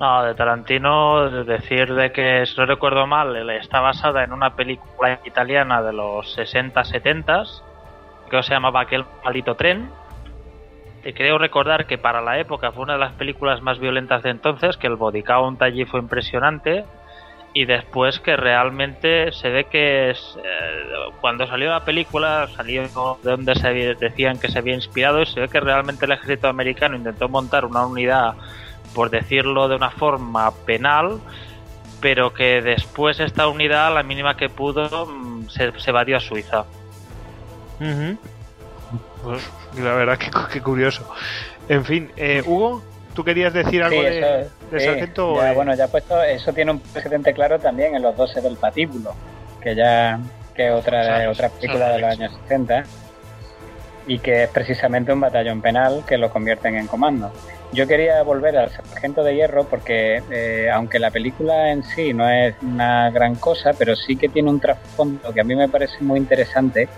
No, 0.00 0.24
de 0.24 0.34
Tarantino, 0.34 1.28
decir 1.44 1.92
de 1.92 2.10
que, 2.10 2.46
si 2.46 2.56
no 2.56 2.64
recuerdo 2.64 3.06
mal, 3.06 3.50
está 3.50 3.80
basada 3.80 4.24
en 4.24 4.32
una 4.32 4.56
película 4.56 5.20
italiana 5.26 5.82
de 5.82 5.92
los 5.92 6.38
60-70 6.38 7.62
que 8.30 8.42
se 8.42 8.54
llamaba 8.54 8.80
Aquel 8.80 9.04
maldito 9.22 9.56
tren. 9.56 9.90
Y 11.04 11.12
creo 11.12 11.36
recordar 11.36 11.86
que 11.86 11.98
para 11.98 12.22
la 12.22 12.38
época 12.38 12.72
fue 12.72 12.84
una 12.84 12.94
de 12.94 12.98
las 13.00 13.12
películas 13.12 13.60
más 13.60 13.78
violentas 13.78 14.22
de 14.22 14.30
entonces, 14.30 14.78
que 14.78 14.86
el 14.86 14.96
body 14.96 15.22
count 15.22 15.60
allí 15.60 15.84
fue 15.84 16.00
impresionante. 16.00 16.86
Y 17.52 17.66
después 17.66 18.20
que 18.20 18.36
realmente 18.36 19.32
se 19.32 19.50
ve 19.50 19.64
que 19.64 20.10
es, 20.10 20.38
eh, 20.42 21.12
cuando 21.20 21.46
salió 21.46 21.68
la 21.68 21.84
película 21.84 22.48
salió 22.56 22.82
de 22.82 22.88
donde 23.22 23.54
se 23.54 23.68
decían 23.96 24.38
que 24.38 24.48
se 24.48 24.60
había 24.60 24.74
inspirado 24.74 25.20
y 25.20 25.26
se 25.26 25.40
ve 25.40 25.48
que 25.48 25.60
realmente 25.60 26.06
el 26.06 26.12
ejército 26.12 26.48
americano 26.48 26.96
intentó 26.96 27.28
montar 27.28 27.66
una 27.66 27.84
unidad 27.84 28.34
por 28.94 29.10
decirlo 29.10 29.68
de 29.68 29.76
una 29.76 29.90
forma 29.90 30.50
penal, 30.66 31.20
pero 32.00 32.32
que 32.32 32.62
después 32.62 33.20
esta 33.20 33.48
unidad, 33.48 33.88
a 33.88 33.90
la 33.90 34.02
mínima 34.02 34.36
que 34.36 34.48
pudo, 34.48 35.06
mm, 35.06 35.48
se, 35.48 35.78
se 35.78 35.90
evadió 35.90 36.16
a 36.16 36.20
Suiza. 36.20 36.64
Pues, 39.22 39.42
la 39.78 39.94
verdad 39.94 40.18
que, 40.18 40.30
que 40.52 40.60
curioso. 40.60 41.08
En 41.68 41.84
fin, 41.84 42.10
eh, 42.16 42.42
Hugo, 42.44 42.82
¿tú 43.14 43.24
querías 43.24 43.52
decir 43.52 43.82
algo 43.82 44.00
Sí, 44.00 44.06
de, 44.06 44.18
eso, 44.18 44.50
de 44.70 44.80
sí, 44.80 44.86
Sargento? 44.86 45.36
ya, 45.36 45.52
Eh, 45.52 45.54
bueno, 45.54 45.74
ya 45.74 45.88
puesto, 45.88 46.22
eso 46.22 46.52
tiene 46.52 46.72
un 46.72 46.80
precedente 46.80 47.32
claro 47.32 47.58
también 47.58 47.94
en 47.94 48.02
Los 48.02 48.16
12 48.16 48.40
del 48.40 48.56
Patíbulo, 48.56 49.14
que 49.60 49.74
ya 49.74 50.18
que 50.54 50.66
es 50.68 50.72
otra, 50.74 51.30
otra 51.30 51.48
película 51.48 51.90
de 51.90 52.00
los 52.00 52.10
años 52.10 52.32
60 52.42 52.82
y 54.06 54.18
que 54.18 54.44
es 54.44 54.50
precisamente 54.50 55.12
un 55.12 55.20
batallón 55.20 55.60
penal 55.62 56.02
que 56.06 56.18
lo 56.18 56.30
convierten 56.30 56.76
en 56.76 56.86
comando. 56.88 57.32
Yo 57.72 57.86
quería 57.86 58.22
volver 58.22 58.56
al 58.58 58.70
Sargento 58.70 59.22
de 59.22 59.36
Hierro 59.36 59.64
porque, 59.64 60.22
eh, 60.30 60.68
aunque 60.72 60.98
la 60.98 61.10
película 61.10 61.70
en 61.70 61.84
sí 61.84 62.12
no 62.12 62.28
es 62.28 62.54
una 62.62 63.10
gran 63.10 63.36
cosa, 63.36 63.72
pero 63.78 63.94
sí 63.94 64.16
que 64.16 64.28
tiene 64.28 64.50
un 64.50 64.58
trasfondo 64.58 65.32
que 65.32 65.40
a 65.40 65.44
mí 65.44 65.54
me 65.54 65.68
parece 65.68 66.02
muy 66.02 66.18
interesante, 66.18 66.88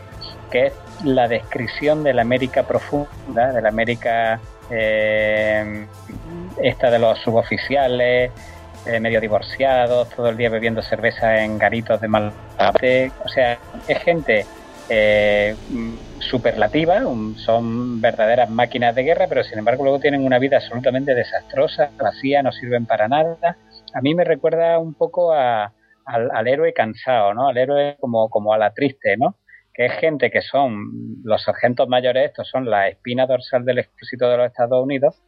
que 0.51 0.67
es 0.67 0.73
la 1.05 1.29
descripción 1.29 2.03
de 2.03 2.15
la 2.15 2.23
América 2.23 2.63
profunda, 2.63 3.53
de 3.53 3.61
la 3.61 3.69
América 3.69 4.41
eh, 4.71 5.87
esta 6.63 6.91
de 6.91 6.99
los 6.99 7.19
suboficiales, 7.19 8.31
eh, 8.87 8.99
medio 8.99 9.21
divorciados, 9.21 10.09
todo 10.09 10.31
el 10.31 10.37
día 10.39 10.49
bebiendo 10.49 10.81
cerveza 10.83 11.45
en 11.45 11.59
garitos 11.59 12.01
de 12.01 12.09
mal 12.09 12.33
O 13.25 13.29
sea, 13.29 13.59
es 13.87 13.99
gente 13.99 14.47
eh, 14.89 15.57
superlativa, 16.19 17.01
son 17.37 18.01
verdaderas 18.01 18.51
máquinas 18.51 18.95
de 18.95 19.03
guerra, 19.03 19.27
pero 19.29 19.45
sin 19.45 19.59
embargo 19.59 19.85
luego 19.85 20.01
tienen 20.01 20.25
una 20.25 20.39
vida 20.39 20.59
absolutamente 20.59 21.15
desastrosa, 21.15 21.91
vacía, 21.99 22.43
no 22.43 22.53
sirven 22.53 22.87
para 22.87 23.09
nada. 23.09 23.57
A 23.95 24.01
mí 24.01 24.15
me 24.15 24.25
recuerda 24.25 24.79
un 24.79 24.95
poco 24.95 25.33
al 25.33 26.49
héroe 26.49 26.73
cansado, 26.73 27.35
¿no? 27.35 27.49
Al 27.49 27.59
héroe 27.59 27.97
como, 28.01 28.29
como 28.29 28.53
a 28.53 28.59
la 28.59 28.73
triste, 28.73 29.17
¿no? 29.17 29.37
Que 29.75 29.87
es 29.87 29.93
gente 29.95 30.31
que 30.31 30.43
son 30.43 31.21
los 31.25 31.43
sargentos 31.43 31.89
mayores, 31.89 32.27
estos 32.27 32.49
son 32.49 32.69
la 32.69 32.89
espina 32.89 33.27
dorsal 33.27 33.65
del 33.65 33.79
ejército 33.79 34.29
de 34.29 34.37
los 34.37 34.47
Estados 34.47 34.83
Unidos 34.83 35.23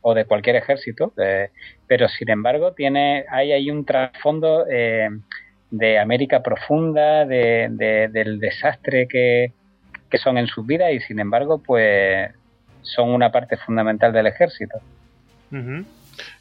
o 0.00 0.14
de 0.14 0.24
cualquier 0.24 0.56
ejército, 0.56 1.12
eh, 1.18 1.50
pero 1.88 2.08
sin 2.08 2.30
embargo 2.30 2.74
tiene 2.74 3.24
hay 3.28 3.50
ahí 3.50 3.70
un 3.70 3.84
trasfondo 3.84 4.64
eh, 4.70 5.08
de 5.70 5.98
América 5.98 6.42
profunda, 6.42 7.24
de, 7.24 7.68
de- 7.70 8.08
del 8.08 8.38
desastre 8.38 9.06
que, 9.08 9.52
que 10.10 10.18
son 10.18 10.38
en 10.38 10.46
sus 10.46 10.66
vidas 10.66 10.92
y 10.92 11.00
sin 11.00 11.18
embargo 11.18 11.60
pues 11.62 12.30
son 12.82 13.10
una 13.10 13.32
parte 13.32 13.56
fundamental 13.56 14.12
del 14.12 14.26
ejército. 14.28 14.78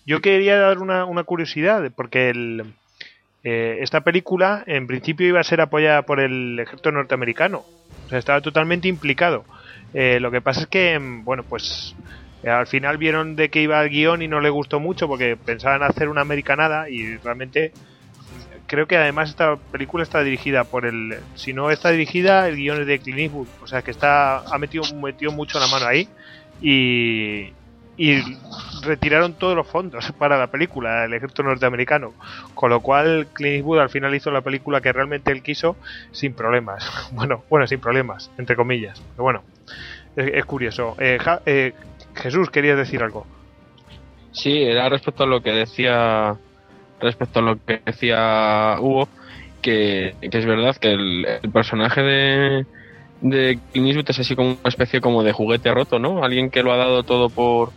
Yo 0.05 0.21
quería 0.21 0.57
dar 0.57 0.77
una, 0.79 1.05
una 1.05 1.23
curiosidad, 1.23 1.91
porque 1.95 2.29
el, 2.29 2.63
eh, 3.43 3.77
esta 3.81 4.01
película 4.01 4.63
en 4.67 4.87
principio 4.87 5.27
iba 5.27 5.39
a 5.39 5.43
ser 5.43 5.61
apoyada 5.61 6.03
por 6.03 6.19
el 6.19 6.59
ejército 6.59 6.91
norteamericano. 6.91 7.63
O 8.05 8.09
sea, 8.09 8.19
estaba 8.19 8.41
totalmente 8.41 8.87
implicado. 8.87 9.43
Eh, 9.93 10.19
lo 10.19 10.29
que 10.31 10.41
pasa 10.41 10.61
es 10.61 10.67
que, 10.67 10.99
bueno, 11.23 11.43
pues 11.49 11.95
eh, 12.43 12.49
al 12.49 12.67
final 12.67 12.97
vieron 12.97 13.35
de 13.35 13.49
qué 13.49 13.61
iba 13.61 13.81
el 13.81 13.89
guion 13.89 14.21
y 14.21 14.27
no 14.27 14.39
le 14.39 14.49
gustó 14.49 14.79
mucho 14.79 15.07
porque 15.07 15.35
pensaban 15.35 15.83
hacer 15.83 16.09
una 16.09 16.21
americanada 16.21 16.89
y 16.89 17.17
realmente 17.17 17.71
creo 18.67 18.87
que 18.87 18.97
además 18.97 19.29
esta 19.29 19.55
película 19.55 20.03
está 20.03 20.23
dirigida 20.23 20.63
por 20.63 20.85
el 20.85 21.19
si 21.35 21.53
no 21.53 21.71
está 21.71 21.91
dirigida 21.91 22.47
el 22.47 22.55
guion 22.55 22.81
es 22.81 22.87
de 22.87 22.99
Clint 22.99 23.19
Eastwood. 23.19 23.47
O 23.63 23.67
sea 23.67 23.81
que 23.81 23.91
está 23.91 24.39
ha 24.39 24.57
metido 24.57 24.83
metido 24.95 25.31
mucho 25.31 25.59
la 25.59 25.67
mano 25.67 25.85
ahí 25.87 26.07
y 26.61 27.53
y 27.97 28.21
retiraron 28.83 29.35
todos 29.35 29.55
los 29.55 29.67
fondos 29.67 30.11
para 30.19 30.37
la 30.37 30.47
película 30.47 31.05
el 31.05 31.13
ejército 31.13 31.43
norteamericano. 31.43 32.13
Con 32.53 32.69
lo 32.69 32.81
cual 32.81 33.27
Clint 33.33 33.57
Eastwood 33.57 33.79
al 33.79 33.89
final 33.89 34.15
hizo 34.15 34.31
la 34.31 34.41
película 34.41 34.81
que 34.81 34.91
realmente 34.91 35.31
él 35.31 35.43
quiso 35.43 35.77
sin 36.11 36.33
problemas. 36.33 36.85
Bueno 37.11 37.43
bueno 37.49 37.67
sin 37.67 37.79
problemas 37.79 38.31
entre 38.37 38.55
comillas. 38.55 39.01
Pero 39.11 39.23
bueno 39.23 39.43
es, 40.15 40.45
curioso. 40.45 40.95
Eh, 40.99 41.17
eh, 41.45 41.73
Jesús 42.15 42.49
querías 42.49 42.77
decir 42.77 43.03
algo 43.03 43.25
Sí, 44.31 44.63
era 44.63 44.89
respecto 44.89 45.23
a 45.23 45.27
lo 45.27 45.41
que 45.41 45.51
decía 45.51 46.35
respecto 46.99 47.39
a 47.39 47.43
lo 47.43 47.57
que 47.63 47.81
decía 47.85 48.77
Hugo, 48.79 49.07
que, 49.61 50.15
que 50.21 50.37
es 50.37 50.45
verdad 50.45 50.75
que 50.75 50.91
el, 50.91 51.27
personaje 51.51 52.01
de, 52.01 52.65
de 53.21 53.59
Clint 53.73 54.09
es 54.09 54.19
así 54.19 54.35
como 54.35 54.51
una 54.51 54.69
especie 54.69 55.01
como 55.01 55.23
de 55.23 55.31
juguete 55.31 55.73
roto, 55.73 55.99
¿no? 55.99 56.23
Alguien 56.23 56.49
que 56.49 56.63
lo 56.63 56.71
ha 56.71 56.77
dado 56.77 57.03
todo 57.03 57.29
por 57.29 57.71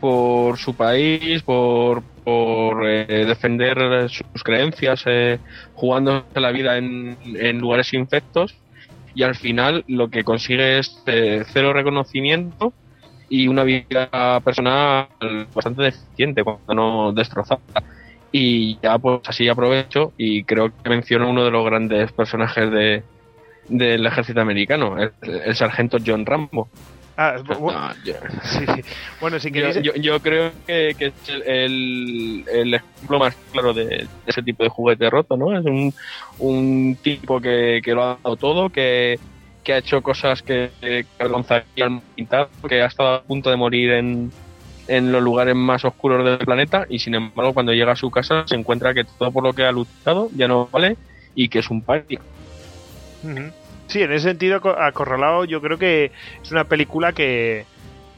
por 0.00 0.58
su 0.58 0.74
país, 0.74 1.42
por, 1.42 2.02
por 2.24 2.86
eh, 2.86 3.24
defender 3.24 4.10
sus 4.10 4.42
creencias, 4.44 5.02
eh, 5.06 5.38
jugándose 5.74 6.40
la 6.40 6.50
vida 6.50 6.76
en, 6.76 7.16
en 7.24 7.58
lugares 7.58 7.94
infectos 7.94 8.54
y 9.14 9.22
al 9.22 9.34
final 9.34 9.84
lo 9.88 10.10
que 10.10 10.24
consigue 10.24 10.78
es 10.78 11.02
eh, 11.06 11.42
cero 11.52 11.72
reconocimiento 11.72 12.74
y 13.28 13.48
una 13.48 13.64
vida 13.64 14.40
personal 14.44 15.08
bastante 15.54 15.82
deficiente, 15.82 16.44
cuando 16.44 16.74
no 16.74 17.12
destrozada. 17.12 17.60
Y 18.38 18.78
ya 18.82 18.98
pues 18.98 19.20
así 19.26 19.48
aprovecho 19.48 20.12
y 20.18 20.44
creo 20.44 20.70
que 20.82 20.90
menciono 20.90 21.30
uno 21.30 21.44
de 21.44 21.50
los 21.50 21.64
grandes 21.64 22.12
personajes 22.12 22.70
de 22.70 23.02
del 23.68 24.04
ejército 24.06 24.40
americano, 24.40 24.96
el, 24.98 25.10
el 25.44 25.54
sargento 25.56 25.96
John 26.04 26.24
Rambo. 26.26 26.68
ah, 27.16 27.36
bu- 27.38 27.58
bu- 27.58 27.72
No, 27.72 28.04
yo- 28.04 28.14
sí, 28.44 28.64
sí. 28.74 28.82
bueno 29.20 29.38
si 29.40 29.50
queréis 29.50 29.80
yo- 29.82 29.94
yo 29.94 30.20
creo 30.20 30.52
que, 30.66 30.94
que 30.98 31.06
es 31.06 31.14
el, 31.46 32.44
el- 32.52 32.74
ejemplo 32.74 33.18
más 33.18 33.34
claro 33.52 33.72
de, 33.72 33.84
de 33.86 34.08
ese 34.26 34.42
tipo 34.42 34.62
de 34.64 34.68
juguete 34.68 35.08
roto, 35.10 35.36
¿no? 35.36 35.56
Es 35.58 35.64
un, 35.64 35.92
un 36.38 36.96
tipo 37.02 37.40
que, 37.40 37.80
que 37.82 37.92
lo 37.94 38.02
ha 38.04 38.18
dado 38.22 38.36
todo, 38.36 38.68
que, 38.70 39.18
que 39.64 39.72
ha 39.72 39.78
hecho 39.78 40.00
cosas 40.02 40.42
que, 40.42 40.70
que 40.80 41.06
avergonzarían 41.18 42.02
que 42.68 42.82
ha 42.82 42.86
estado 42.86 43.14
a 43.14 43.22
punto 43.22 43.50
de 43.50 43.56
morir 43.56 43.90
en, 43.92 44.30
en 44.86 45.12
los 45.12 45.22
lugares 45.22 45.54
más 45.54 45.84
oscuros 45.84 46.24
del 46.24 46.38
planeta 46.38 46.86
y 46.88 46.98
sin 46.98 47.14
embargo 47.14 47.54
cuando 47.54 47.72
llega 47.72 47.92
a 47.92 47.96
su 47.96 48.10
casa 48.10 48.44
se 48.46 48.54
encuentra 48.56 48.94
que 48.94 49.04
todo 49.18 49.32
por 49.32 49.44
lo 49.44 49.52
que 49.54 49.64
ha 49.64 49.72
luchado 49.72 50.30
ya 50.34 50.48
no 50.48 50.68
vale 50.72 50.96
y 51.34 51.48
que 51.48 51.58
es 51.60 51.70
un. 51.70 51.84
Ujú. 53.22 53.52
Sí, 53.88 54.02
en 54.02 54.12
ese 54.12 54.28
sentido, 54.28 54.60
co- 54.60 54.70
Acorralado, 54.78 55.44
yo 55.44 55.60
creo 55.60 55.78
que 55.78 56.12
es 56.42 56.50
una 56.50 56.64
película 56.64 57.12
que, 57.12 57.66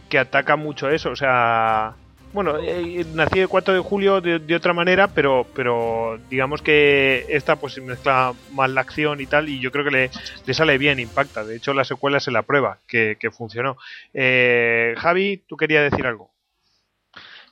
que 0.08 0.18
ataca 0.18 0.56
mucho 0.56 0.90
eso. 0.90 1.10
O 1.10 1.16
sea, 1.16 1.96
bueno, 2.32 2.58
eh, 2.58 3.04
nací 3.06 3.38
el 3.40 3.48
4 3.48 3.74
de 3.74 3.80
julio 3.80 4.20
de, 4.20 4.54
otra 4.54 4.72
manera, 4.72 5.12
pero, 5.14 5.50
pero 5.54 6.18
digamos 6.30 6.62
que 6.62 7.26
esta 7.28 7.56
pues 7.56 7.78
mezcla 7.82 8.34
más 8.50 8.70
la 8.70 8.80
acción 8.82 9.20
y 9.20 9.26
tal, 9.26 9.48
y 9.48 9.60
yo 9.60 9.70
creo 9.70 9.84
que 9.84 9.90
le, 9.90 10.10
le 10.46 10.54
sale 10.54 10.78
bien, 10.78 11.00
impacta. 11.00 11.44
De 11.44 11.56
hecho, 11.56 11.74
la 11.74 11.84
secuela 11.84 12.20
se 12.20 12.30
la 12.30 12.42
prueba, 12.44 12.80
que, 12.88 13.16
que 13.20 13.30
funcionó. 13.30 13.76
Eh, 14.14 14.94
Javi, 14.98 15.44
tú 15.46 15.56
querías 15.56 15.90
decir 15.90 16.06
algo. 16.06 16.30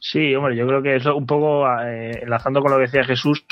Sí, 0.01 0.34
hombre, 0.34 0.57
yo 0.57 0.66
creo 0.66 0.82
que 0.82 0.97
es 0.97 1.07
un 1.07 1.26
poco 1.26 1.66
eh, 1.82 2.20
enlazando 2.22 2.61
con 2.62 2.70
lo 2.70 2.76
que 2.78 2.82
decía 2.84 3.05
Jesús, 3.05 3.44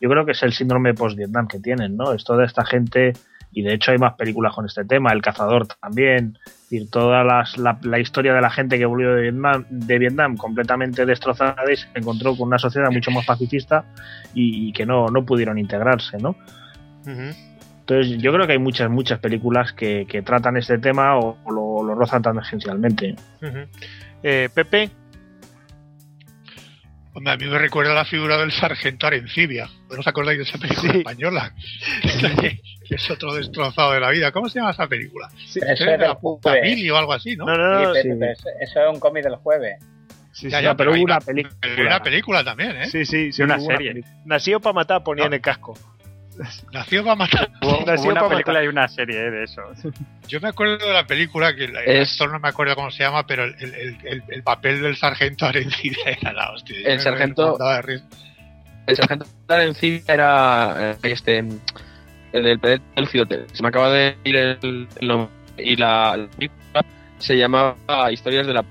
yo 0.00 0.08
creo 0.10 0.24
que 0.26 0.32
es 0.32 0.42
el 0.42 0.52
síndrome 0.52 0.94
post-Vietnam 0.94 1.46
que 1.48 1.58
tienen, 1.60 1.96
¿no? 1.96 2.12
Es 2.12 2.24
toda 2.24 2.44
esta 2.44 2.64
gente, 2.64 3.12
y 3.52 3.62
de 3.62 3.74
hecho 3.74 3.92
hay 3.92 3.98
más 3.98 4.14
películas 4.14 4.54
con 4.54 4.66
este 4.66 4.84
tema, 4.84 5.12
El 5.12 5.22
Cazador 5.22 5.66
también, 5.80 6.38
decir, 6.44 6.90
toda 6.90 7.22
las- 7.24 7.56
la, 7.58 7.78
la 7.82 7.98
historia 8.00 8.34
de 8.34 8.40
la 8.40 8.50
gente 8.50 8.78
que 8.78 8.84
volvió 8.86 9.14
de 9.14 9.22
Vietnam, 9.22 9.64
de 9.70 9.98
Vietnam 9.98 10.36
completamente 10.36 11.06
destrozada 11.06 11.56
y 11.72 11.76
se 11.76 11.86
encontró 11.94 12.36
con 12.36 12.48
una 12.48 12.58
sociedad 12.58 12.90
mucho 12.90 13.10
más 13.10 13.24
pacifista 13.26 13.84
y, 14.34 14.68
y 14.68 14.72
que 14.72 14.84
no, 14.86 15.06
no 15.08 15.24
pudieron 15.24 15.58
integrarse, 15.58 16.18
¿no? 16.18 16.34
Entonces 17.80 18.16
yo 18.22 18.32
creo 18.32 18.46
que 18.46 18.52
hay 18.52 18.58
muchas, 18.58 18.88
muchas 18.90 19.18
películas 19.18 19.72
que, 19.72 20.06
que 20.08 20.22
tratan 20.22 20.56
este 20.56 20.78
tema 20.78 21.16
o, 21.18 21.36
o 21.44 21.50
lo, 21.52 21.82
lo 21.86 21.94
rozan 21.94 22.22
tangencialmente. 22.22 23.16
Ujú. 23.42 23.58
Eh, 24.22 24.48
Pepe, 24.54 24.88
Hombre, 27.14 27.32
a 27.32 27.36
mí 27.36 27.44
me 27.46 27.58
recuerda 27.58 27.92
la 27.94 28.04
figura 28.06 28.38
del 28.38 28.52
sargento 28.52 29.06
Arencibia. 29.06 29.68
¿No 29.90 30.00
os 30.00 30.06
acordáis 30.06 30.38
de 30.38 30.44
esa 30.44 30.58
película 30.58 30.92
española? 30.94 31.54
que, 32.40 32.60
es 32.94 33.10
otro 33.10 33.34
destrozado 33.34 33.92
de 33.92 34.00
la 34.00 34.10
vida. 34.10 34.32
¿Cómo 34.32 34.48
se 34.48 34.58
llama 34.58 34.70
esa 34.70 34.86
película? 34.86 35.28
Pero 35.52 35.72
eso 35.72 35.84
Es 35.84 35.90
de 35.90 35.98
la 35.98 36.18
puta 36.18 36.52
o 36.52 36.96
algo 36.96 37.12
así, 37.12 37.36
¿no? 37.36 37.44
Sí, 37.44 37.52
pero- 37.52 37.92
pero 37.92 38.32
eso, 38.32 38.48
eso 38.60 38.80
es 38.80 38.94
un 38.94 39.00
cómic 39.00 39.24
del 39.24 39.36
jueves. 39.36 39.78
Ya, 40.34 40.62
ya, 40.62 40.74
pero 40.74 40.90
hubo 40.90 40.96
hay 40.96 41.04
una 41.04 41.16
una 41.16 41.20
película. 41.26 41.56
Hay 41.60 41.80
una 41.80 42.02
película 42.02 42.44
también, 42.44 42.76
¿eh? 42.76 42.86
Sí, 42.86 43.04
sí, 43.04 43.32
sí, 43.32 43.42
una 43.42 43.60
serie. 43.60 44.02
Nació 44.24 44.60
para 44.60 44.72
matar, 44.72 45.04
ponía 45.04 45.26
en 45.26 45.34
el 45.34 45.40
casco. 45.42 45.74
Nació 46.72 47.02
para 47.04 47.14
matar. 47.16 47.50
Hubo, 47.62 47.84
Nació 47.86 48.10
una 48.10 48.20
pa' 48.22 48.28
película 48.30 48.54
matar. 48.54 48.64
y 48.64 48.68
una 48.68 48.88
serie 48.88 49.18
eh, 49.26 49.30
de 49.30 49.44
eso. 49.44 49.62
Yo 50.28 50.40
me 50.40 50.48
acuerdo 50.48 50.78
de 50.78 50.92
la 50.92 51.06
película, 51.06 51.54
que 51.54 51.64
el 51.64 51.76
Es- 51.76 52.12
actor 52.12 52.32
no 52.32 52.40
me 52.40 52.48
acuerdo 52.48 52.74
cómo 52.74 52.90
se 52.90 53.02
llama, 53.02 53.26
pero 53.26 53.44
el, 53.44 53.54
el- 53.60 53.74
el- 53.74 53.98
el- 54.04 54.22
el 54.28 54.42
papel 54.42 54.80
del 54.82 54.96
sargento 54.96 55.46
Arencibia 55.46 56.04
era 56.20 56.32
la 56.32 56.50
hostia. 56.52 56.76
El 56.84 57.00
sargento-. 57.00 57.56
El 58.86 58.96
sargento 58.96 59.26
Arencibia 59.48 60.02
era 60.08 60.92
eh, 60.92 60.96
este 61.02 61.38
el 62.32 62.42
del 62.60 62.60
del 62.96 63.08
Cidote. 63.08 63.46
Se 63.52 63.62
me 63.62 63.68
acaba 63.68 63.90
de 63.90 64.16
ir 64.24 64.36
el, 64.36 64.88
el 65.00 65.06
nombre. 65.08 65.30
Y 65.58 65.76
la, 65.76 66.16
la 66.16 66.26
película 66.28 66.84
se 67.18 67.36
llamaba 67.36 67.76
Historias 68.10 68.46
de 68.46 68.54
la. 68.54 68.64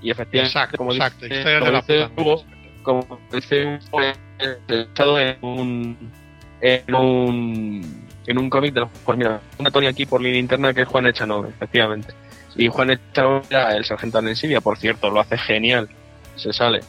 Y 0.00 0.10
efectivamente, 0.10 0.38
Exacto, 0.58 0.78
como 0.78 0.92
exacto, 0.94 1.26
dice, 1.26 1.36
Historias 1.36 1.60
como 1.60 1.66
de 1.66 1.72
la 1.72 1.80
dice 1.82 2.08
puta 2.08 2.22
Hugo, 2.22 2.44
como 2.82 3.20
dice 3.30 3.78
Hugo, 3.92 5.18
en 5.18 5.36
un 5.42 6.12
en 6.60 6.94
un 6.94 8.06
en 8.26 8.38
un 8.38 8.50
cómic 8.50 8.74
de 8.74 8.80
los 8.80 8.90
pues 9.04 9.18
mira, 9.18 9.40
una 9.58 9.70
Tony 9.70 9.86
aquí 9.86 10.06
por 10.06 10.20
línea 10.20 10.38
interna 10.38 10.72
que 10.72 10.82
es 10.82 10.88
Juan 10.88 11.06
Echanove, 11.06 11.48
efectivamente. 11.48 12.14
Y 12.56 12.68
Juan 12.68 12.90
Echanove 12.90 13.44
era 13.50 13.76
el 13.76 13.84
sargento 13.84 14.18
Arencibia, 14.18 14.60
por 14.60 14.78
cierto, 14.78 15.10
lo 15.10 15.20
hace 15.20 15.38
genial. 15.38 15.88
Se 16.36 16.52
sale. 16.52 16.80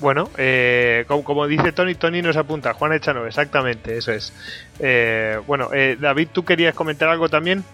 Bueno, 0.00 0.28
eh, 0.36 1.04
como, 1.06 1.24
como 1.24 1.46
dice 1.46 1.72
Tony, 1.72 1.94
Tony 1.94 2.20
nos 2.20 2.36
apunta, 2.36 2.74
Juan 2.74 2.92
Echanove, 2.92 3.28
exactamente, 3.28 3.96
eso 3.96 4.12
es. 4.12 4.32
Eh, 4.78 5.40
bueno, 5.46 5.70
eh, 5.72 5.96
David, 5.98 6.28
¿tú 6.32 6.44
querías 6.44 6.74
comentar 6.74 7.08
algo 7.08 7.28
también? 7.28 7.64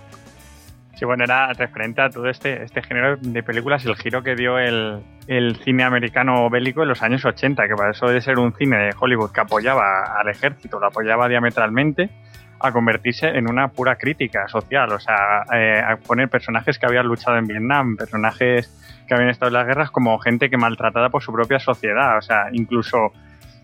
Sí, 1.01 1.07
bueno, 1.07 1.25
era 1.25 1.51
referente 1.55 2.03
a 2.03 2.11
todo 2.11 2.29
este, 2.29 2.63
este 2.63 2.83
género 2.83 3.17
de 3.17 3.43
películas 3.43 3.83
y 3.87 3.89
el 3.89 3.97
giro 3.97 4.23
que 4.23 4.35
dio 4.35 4.59
el, 4.59 5.03
el 5.29 5.57
cine 5.65 5.83
americano 5.83 6.51
bélico 6.51 6.83
en 6.83 6.91
los 6.91 7.03
años 7.03 7.25
80, 7.25 7.67
que 7.67 7.75
para 7.75 7.93
eso 7.93 8.05
de 8.05 8.21
ser 8.21 8.39
un 8.39 8.53
cine 8.53 8.77
de 8.77 8.91
Hollywood 9.01 9.33
que 9.33 9.41
apoyaba 9.41 10.21
al 10.21 10.29
ejército, 10.29 10.79
lo 10.79 10.89
apoyaba 10.89 11.27
diametralmente, 11.27 12.11
a 12.59 12.71
convertirse 12.71 13.29
en 13.29 13.49
una 13.49 13.69
pura 13.69 13.97
crítica 13.97 14.47
social, 14.47 14.93
o 14.93 15.01
sea, 15.01 15.45
eh, 15.55 15.81
a 15.81 15.97
poner 15.97 16.29
personajes 16.29 16.79
que 16.79 16.85
habían 16.85 17.07
luchado 17.07 17.39
en 17.39 17.47
Vietnam, 17.47 17.97
personajes 17.97 18.69
que 19.09 19.15
habían 19.15 19.31
estado 19.31 19.49
en 19.49 19.55
las 19.55 19.67
guerras 19.67 19.91
como 19.91 20.19
gente 20.19 20.51
que 20.51 20.59
maltratada 20.59 21.09
por 21.09 21.23
su 21.23 21.33
propia 21.33 21.61
sociedad, 21.61 22.19
o 22.19 22.21
sea, 22.21 22.49
incluso 22.53 23.15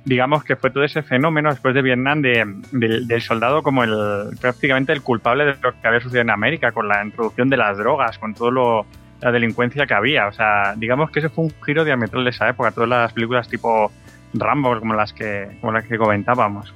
digamos 0.07 0.43
que 0.45 0.57
fue 0.57 0.71
todo 0.71 0.85
ese 0.85 1.03
fenómeno 1.03 1.51
después 1.51 1.75
de 1.75 1.83
Vietnam 1.83 2.23
de, 2.23 2.45
del- 2.73 3.07
del 3.07 3.21
soldado 3.21 3.63
como 3.63 3.85
el 3.85 4.37
prácticamente 4.41 4.93
el 4.95 5.03
culpable 5.03 5.45
de 5.45 5.55
lo 5.61 5.73
que 5.79 5.87
había 5.87 6.01
sucedido 6.01 6.23
en 6.23 6.31
América 6.31 6.73
con 6.73 6.89
la 6.89 7.05
introducción 7.05 7.51
de 7.51 7.57
las 7.59 7.77
drogas, 7.77 8.19
con 8.19 8.33
todo 8.33 8.51
lo 8.51 8.87
la 9.21 9.33
delincuencia 9.33 9.87
que 9.87 9.95
había, 9.95 10.27
o 10.29 10.33
sea, 10.33 10.75
digamos 10.77 11.11
que 11.11 11.19
ese 11.21 11.29
fue 11.29 11.45
un 11.45 11.53
giro 11.65 11.85
diametral 11.85 12.23
de 12.25 12.31
esa 12.31 12.49
época, 12.49 12.71
todas 12.71 12.89
las 12.89 13.13
películas 13.13 13.49
tipo 13.49 13.91
Rambo 14.33 14.79
como 14.79 14.95
las 14.95 15.13
que 15.13 15.59
como 15.61 15.73
las 15.73 15.85
que 15.87 15.99
comentábamos. 15.99 16.73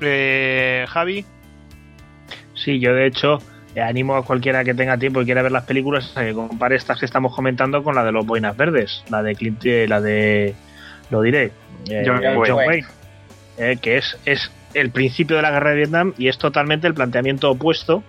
Eh, 0.00 0.84
Javi, 0.88 1.24
Sí, 2.54 2.78
yo 2.78 2.92
de 2.94 3.06
hecho 3.06 3.38
eh, 3.74 3.80
animo 3.80 4.16
a 4.16 4.24
cualquiera 4.24 4.64
que 4.64 4.74
tenga 4.74 4.98
tiempo 4.98 5.22
y 5.22 5.24
quiera 5.24 5.42
ver 5.42 5.52
las 5.52 5.64
películas 5.64 6.14
a 6.16 6.24
que 6.24 6.34
compare 6.34 6.76
estas 6.76 6.98
que 6.98 7.06
estamos 7.06 7.34
comentando 7.34 7.82
con 7.82 7.94
la 7.94 8.04
de 8.04 8.12
los 8.12 8.26
Boinas 8.26 8.56
Verdes, 8.56 9.02
la 9.10 9.22
de 9.22 9.34
Clint, 9.34 9.64
eh, 9.64 9.86
la 9.88 10.00
de 10.00 10.54
lo 11.10 11.22
diré, 11.22 11.50
eh, 11.88 12.02
John 12.06 12.20
John, 12.22 12.36
Wayne. 12.38 12.54
Wayne, 12.54 12.86
eh, 13.58 13.76
que 13.80 13.96
es, 13.98 14.16
es 14.24 14.50
el 14.74 14.90
principio 14.90 15.36
de 15.36 15.42
la 15.42 15.50
guerra 15.50 15.70
de 15.70 15.76
Vietnam 15.76 16.14
y 16.16 16.28
es 16.28 16.38
totalmente 16.38 16.86
el 16.86 16.94
planteamiento 16.94 17.50
opuesto 17.50 18.02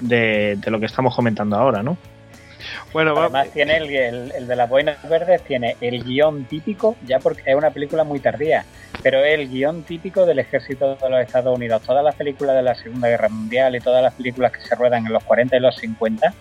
de, 0.00 0.56
de 0.56 0.70
lo 0.70 0.80
que 0.80 0.86
estamos 0.86 1.14
comentando 1.14 1.56
ahora, 1.56 1.82
¿no? 1.82 1.96
bueno, 2.92 3.14
va- 3.14 3.24
Además 3.24 3.50
tiene 3.52 3.76
el, 3.76 3.90
el- 3.94 4.32
el 4.32 4.46
de 4.46 4.56
las 4.56 4.68
boinas 4.68 4.96
verdes, 5.08 5.42
tiene 5.42 5.76
el 5.80 6.02
guion 6.02 6.44
típico, 6.44 6.96
ya 7.06 7.18
porque 7.18 7.42
es 7.46 7.54
una 7.56 7.70
película 7.70 8.04
muy 8.04 8.20
tardía, 8.20 8.64
pero 9.02 9.22
es 9.24 9.38
el 9.38 9.48
guion 9.48 9.82
típico 9.82 10.24
del 10.26 10.38
ejército 10.38 10.96
de 10.96 11.10
los 11.10 11.20
Estados 11.20 11.56
Unidos. 11.56 11.82
Todas 11.82 12.02
las 12.04 12.14
películas 12.14 12.56
de 12.56 12.62
la 12.62 12.74
Segunda 12.74 13.08
Guerra 13.08 13.28
Mundial 13.28 13.76
y 13.76 13.80
todas 13.80 14.02
las 14.02 14.14
películas 14.14 14.52
que 14.52 14.60
se 14.60 14.74
ruedan 14.74 15.06
en 15.06 15.12
los 15.12 15.22
40 15.24 15.56
y 15.56 15.60
los 15.60 15.76
50 15.76 16.32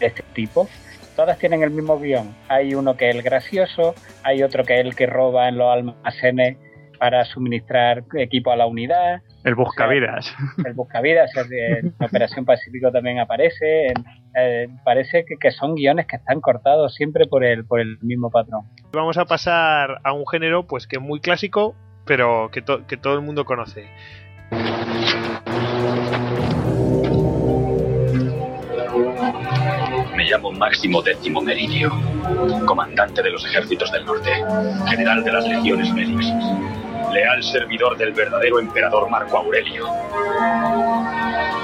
de 0.00 0.06
este 0.06 0.22
tipo, 0.34 0.68
todas 1.16 1.38
tienen 1.38 1.62
el 1.62 1.70
mismo 1.70 1.98
guion. 1.98 2.34
Hay 2.48 2.74
uno 2.74 2.96
que 2.96 3.10
es 3.10 3.16
el 3.16 3.22
gracioso, 3.22 3.94
hay 4.22 4.42
otro 4.42 4.64
que 4.64 4.80
es 4.80 4.84
el 4.86 4.94
que 4.94 5.06
roba 5.06 5.48
en 5.48 5.58
los 5.58 5.72
almacenes 5.72 6.56
para 6.98 7.24
suministrar 7.24 8.04
equipo 8.16 8.50
a 8.52 8.56
la 8.56 8.66
unidad, 8.66 9.20
El 9.44 9.54
buscavidas. 9.56 10.32
el 10.64 10.72
buscavidas, 10.74 11.30
de- 11.50 11.78
en 11.80 11.94
Operación 12.00 12.44
Pacífico 12.44 12.90
también 12.92 13.18
aparece. 13.18 13.88
en- 13.88 14.04
eh, 14.36 14.68
parece 14.84 15.24
que, 15.24 15.36
que 15.38 15.50
son 15.50 15.74
guiones 15.74 16.06
que 16.06 16.16
están 16.16 16.40
cortados 16.40 16.94
siempre 16.94 17.26
por 17.26 17.44
el, 17.44 17.64
por 17.66 17.80
el 17.80 17.98
mismo 18.00 18.30
patrón. 18.30 18.62
vamos 18.92 19.16
a 19.18 19.24
pasar 19.26 20.00
a 20.02 20.12
un 20.12 20.26
género 20.26 20.66
pues 20.66 20.86
que 20.86 20.96
es 20.96 21.02
muy 21.02 21.20
clásico, 21.20 21.74
pero 22.06 22.50
que, 22.52 22.62
to- 22.62 22.86
que 22.86 22.96
todo 22.96 23.14
el 23.14 23.20
mundo 23.22 23.44
conoce. 23.44 23.86
Me 30.24 30.30
llamo 30.30 30.52
Máximo 30.52 31.02
Décimo 31.02 31.42
Meridio, 31.42 31.92
comandante 32.64 33.22
de 33.22 33.28
los 33.28 33.44
ejércitos 33.44 33.92
del 33.92 34.06
norte, 34.06 34.30
general 34.88 35.22
de 35.22 35.30
las 35.30 35.46
legiones 35.46 35.92
médicas, 35.92 36.42
leal 37.12 37.42
servidor 37.42 37.98
del 37.98 38.14
verdadero 38.14 38.58
emperador 38.58 39.10
Marco 39.10 39.36
Aurelio, 39.36 39.84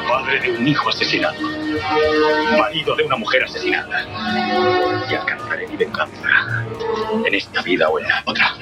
padre 0.07 0.41
de 0.43 0.59
un 0.59 0.69
hijo 0.69 0.91
asesinado, 0.91 1.41
marido 2.59 2.95
de 2.97 3.05
una 3.05 3.17
mujer 3.17 3.45
asesinada, 3.45 4.05
y 5.11 5.15
alcanzaré 5.15 5.67
mi 5.67 5.77
venganza, 5.79 6.29
en 7.25 7.35
esta 7.35 7.63
vida 7.63 7.89
o 7.89 7.99
en 7.99 8.09
la 8.09 8.23
otra. 8.27 8.55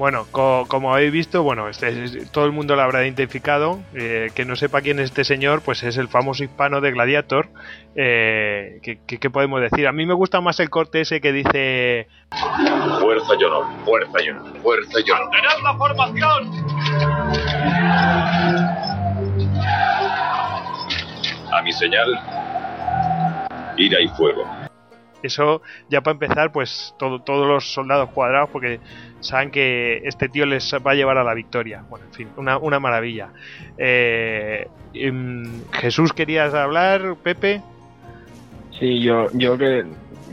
Bueno, 0.00 0.26
co- 0.30 0.64
como 0.66 0.94
habéis 0.94 1.12
visto, 1.12 1.42
bueno, 1.42 1.68
este, 1.68 1.88
es- 2.04 2.32
todo 2.32 2.46
el 2.46 2.52
mundo 2.52 2.74
lo 2.74 2.80
habrá 2.80 3.02
identificado. 3.04 3.78
eh, 3.94 4.30
que 4.34 4.46
no 4.46 4.56
sepa 4.56 4.80
quién 4.80 4.98
es 4.98 5.06
este 5.10 5.24
señor, 5.24 5.60
pues 5.60 5.82
es 5.82 5.98
el 5.98 6.08
famoso 6.08 6.42
hispano 6.42 6.80
de 6.80 6.90
Gladiator. 6.90 7.48
Eh, 7.94 8.78
¿qué, 8.82 8.98
qué- 9.06 9.18
qué 9.18 9.28
podemos 9.28 9.60
decir? 9.60 9.86
A 9.86 9.92
mí 9.92 10.06
me 10.06 10.14
gusta 10.14 10.40
más 10.40 10.58
el 10.58 10.70
corte 10.70 11.02
ese 11.02 11.20
que 11.20 11.32
dice 11.32 12.08
Fuerza 12.98 13.34
y 13.38 13.44
honor, 13.44 13.66
fuerza 13.84 14.22
y 14.24 14.30
honor, 14.30 14.58
fuerza 14.62 15.00
y 15.04 15.10
honor. 15.10 15.28
¡Mantened 15.30 15.62
la 15.64 15.74
formación! 15.74 16.50
A 21.52 21.62
mi 21.62 21.72
señal, 21.72 22.08
ira 23.76 24.00
y 24.00 24.08
fuego. 24.08 24.59
Eso 25.22 25.62
ya 25.88 26.00
para 26.00 26.12
empezar, 26.12 26.52
pues 26.52 26.94
todo- 26.98 27.20
todos 27.22 27.46
los 27.46 27.72
soldados 27.72 28.10
cuadrados, 28.10 28.50
porque 28.50 28.80
saben 29.20 29.50
que 29.50 30.00
este 30.04 30.28
tío 30.28 30.46
les 30.46 30.72
va 30.86 30.92
a 30.92 30.94
llevar 30.94 31.18
a 31.18 31.24
la 31.24 31.34
victoria. 31.34 31.84
Bueno, 31.88 32.06
en 32.06 32.12
fin, 32.12 32.32
una, 32.36 32.58
una 32.58 32.80
maravilla. 32.80 33.32
Eh, 33.78 34.66
em, 34.94 35.62
Jesús, 35.72 36.12
¿querías 36.12 36.54
hablar, 36.54 37.16
Pepe? 37.22 37.60
Sí, 38.78 39.02
yo, 39.02 39.28
yo 39.34 39.58
que 39.58 39.84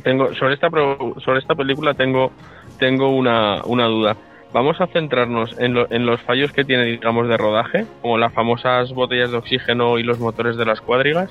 tengo 0.03 0.33
sobre 0.35 0.53
esta 0.53 0.69
sobre 0.69 1.39
esta 1.39 1.55
película 1.55 1.93
tengo 1.93 2.31
tengo 2.79 3.09
una, 3.09 3.61
una 3.65 3.85
duda. 3.85 4.15
Vamos 4.53 4.79
a 4.79 4.88
centrarnos 4.88 5.53
en, 5.59 5.75
en 5.89 6.05
los 6.05 6.21
fallos 6.21 6.51
que 6.53 6.63
tiene, 6.63 6.85
digamos, 6.85 7.27
de 7.27 7.35
rodaje, 7.35 7.85
como 8.01 8.17
las 8.17 8.33
famosas 8.33 8.91
botellas 8.93 9.31
de 9.31 9.38
oxígeno 9.38 9.99
y 9.99 10.03
los 10.03 10.19
motores 10.19 10.55
de 10.55 10.65
las 10.65 10.79
cuadrigas, 10.79 11.29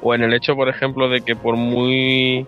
o 0.00 0.14
en 0.14 0.22
el 0.22 0.32
hecho, 0.32 0.54
por 0.54 0.68
ejemplo, 0.68 1.08
de 1.08 1.22
que 1.22 1.34
por 1.34 1.56
muy 1.56 2.46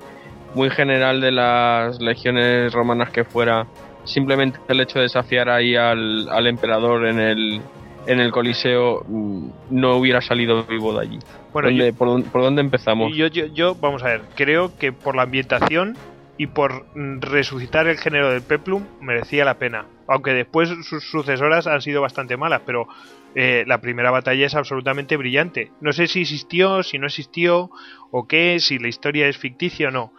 muy 0.54 0.70
general 0.70 1.20
de 1.20 1.32
las 1.32 2.00
legiones 2.00 2.72
romanas 2.72 3.10
que 3.10 3.24
fuera, 3.24 3.66
simplemente 4.04 4.58
el 4.68 4.80
hecho 4.80 4.98
de 4.98 5.04
desafiar 5.04 5.48
ahí 5.48 5.76
al, 5.76 6.28
al 6.30 6.46
emperador 6.46 7.06
en 7.06 7.18
el 7.18 7.60
en 8.06 8.20
el 8.20 8.30
coliseo 8.32 9.02
mm, 9.06 9.48
no 9.70 9.96
hubiera 9.96 10.20
salido 10.20 10.64
vivo 10.66 10.92
de 10.92 11.06
allí. 11.06 11.18
Bueno, 11.52 11.68
¿Dónde- 11.70 11.86
yo- 11.90 11.94
por, 11.96 12.08
dónde- 12.08 12.28
¿Por 12.30 12.42
dónde 12.42 12.60
empezamos? 12.60 13.16
Yo, 13.16 13.26
yo, 13.28 13.74
vamos 13.76 14.02
a 14.02 14.08
ver, 14.08 14.28
creo 14.36 14.76
que 14.76 14.92
por 14.92 15.16
la 15.16 15.22
ambientación 15.22 15.96
y 16.36 16.48
por 16.48 16.86
mm, 16.94 17.20
resucitar 17.22 17.86
el 17.86 17.96
género 17.96 18.30
del 18.30 18.42
Peplum 18.42 18.88
merecía 19.00 19.44
la 19.46 19.58
pena. 19.58 19.88
Aunque 20.06 20.32
después 20.34 20.68
sus 20.82 21.02
sucesoras 21.10 21.66
han 21.66 21.80
sido 21.80 22.02
bastante 22.02 22.36
malas, 22.36 22.60
pero 22.66 22.86
eh, 23.34 23.64
la 23.66 23.80
primera 23.80 24.10
batalla 24.10 24.44
es 24.44 24.54
absolutamente 24.54 25.16
brillante. 25.16 25.70
No 25.80 25.92
sé 25.94 26.06
si 26.06 26.20
existió, 26.22 26.82
si 26.82 26.98
no 26.98 27.06
existió, 27.06 27.70
o 28.10 28.26
qué, 28.28 28.58
si 28.60 28.78
la 28.78 28.88
historia 28.88 29.28
es 29.28 29.38
ficticia 29.38 29.88
o 29.88 29.90
no. 29.90 30.12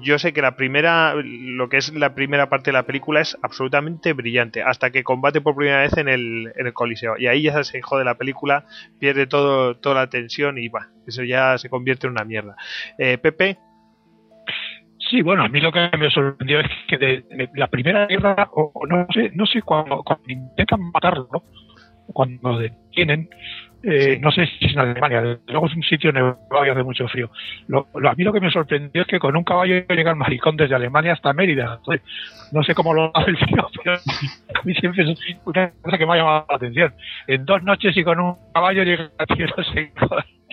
Yo 0.00 0.18
sé 0.18 0.32
que 0.32 0.42
la 0.42 0.56
primera, 0.56 1.14
lo 1.14 1.68
que 1.68 1.78
es 1.78 1.92
la 1.92 2.14
primera 2.14 2.48
parte 2.48 2.70
de 2.70 2.74
la 2.74 2.84
película 2.84 3.20
es 3.20 3.36
absolutamente 3.42 4.12
brillante, 4.12 4.62
hasta 4.62 4.90
que 4.90 5.02
combate 5.02 5.40
por 5.40 5.56
primera 5.56 5.80
vez 5.80 5.96
en 5.96 6.08
el, 6.08 6.52
Coliseo. 6.72 7.18
Y 7.18 7.26
ahí 7.26 7.42
ya 7.42 7.62
se 7.64 7.82
jode 7.82 8.04
la 8.04 8.16
película, 8.16 8.64
pierde 8.98 9.26
todo, 9.26 9.76
toda 9.76 9.96
la 9.96 10.10
tensión 10.10 10.58
y 10.58 10.68
va, 10.68 10.88
eso 11.06 11.24
ya 11.24 11.58
se 11.58 11.68
convierte 11.68 12.06
en 12.06 12.12
una 12.12 12.24
mierda. 12.24 12.56
Eh, 12.98 13.18
Pepe, 13.18 13.58
Sí, 15.10 15.22
bueno, 15.22 15.42
a 15.42 15.48
mí 15.48 15.60
lo 15.60 15.72
que 15.72 15.90
me 15.98 16.10
sorprendió 16.10 16.60
es 16.60 16.68
que 16.86 16.96
de, 16.96 17.50
la 17.54 17.66
primera 17.66 18.06
guerra, 18.06 18.48
o, 18.52 18.72
no 18.86 19.06
sé, 19.12 19.32
no 19.34 19.44
sé 19.44 19.60
cuando, 19.62 20.04
cuando 20.04 20.24
intentan 20.28 20.80
matarlo, 20.92 21.42
cuando 22.12 22.58
detienen, 22.58 23.28
eh, 23.82 24.18
no 24.20 24.30
sé 24.30 24.46
si 24.46 24.66
es 24.66 24.72
en 24.72 24.78
Alemania, 24.80 25.22
desde 25.22 25.40
luego 25.46 25.66
es 25.66 25.74
un 25.74 25.82
sitio 25.82 26.12
nevado 26.12 26.38
y 26.66 26.68
hace 26.68 26.82
mucho 26.82 27.08
frío. 27.08 27.30
Lo, 27.68 27.86
lo- 27.94 28.10
a 28.10 28.14
mí 28.14 28.24
lo 28.24 28.32
que 28.32 28.40
me 28.40 28.50
sorprendió 28.50 29.02
es 29.02 29.08
que 29.08 29.18
con 29.18 29.36
un 29.36 29.44
caballo 29.44 29.82
llega 29.88 30.10
el 30.10 30.16
maricón 30.16 30.56
desde 30.56 30.74
Alemania 30.74 31.12
hasta 31.14 31.32
Mérida. 31.32 31.76
Entonces, 31.78 32.02
no 32.52 32.62
sé 32.62 32.74
cómo 32.74 32.92
lo 32.94 33.10
hace 33.16 33.30
el 33.30 33.38
tío, 33.38 33.68
pero 33.84 33.94
a 33.96 34.62
mí 34.64 34.74
siempre 34.74 35.02
es 35.04 35.18
una 35.44 35.70
cosa 35.82 35.98
que 35.98 36.06
me 36.06 36.12
ha 36.12 36.16
llamado 36.16 36.46
la 36.48 36.56
atención. 36.56 36.94
En 37.26 37.44
dos 37.44 37.62
noches 37.62 37.96
y 37.96 38.04
con 38.04 38.20
un 38.20 38.36
caballo 38.52 38.82
llega 38.84 39.10
a 39.18 39.26
tierra 39.26 39.64
seca. 39.72 40.06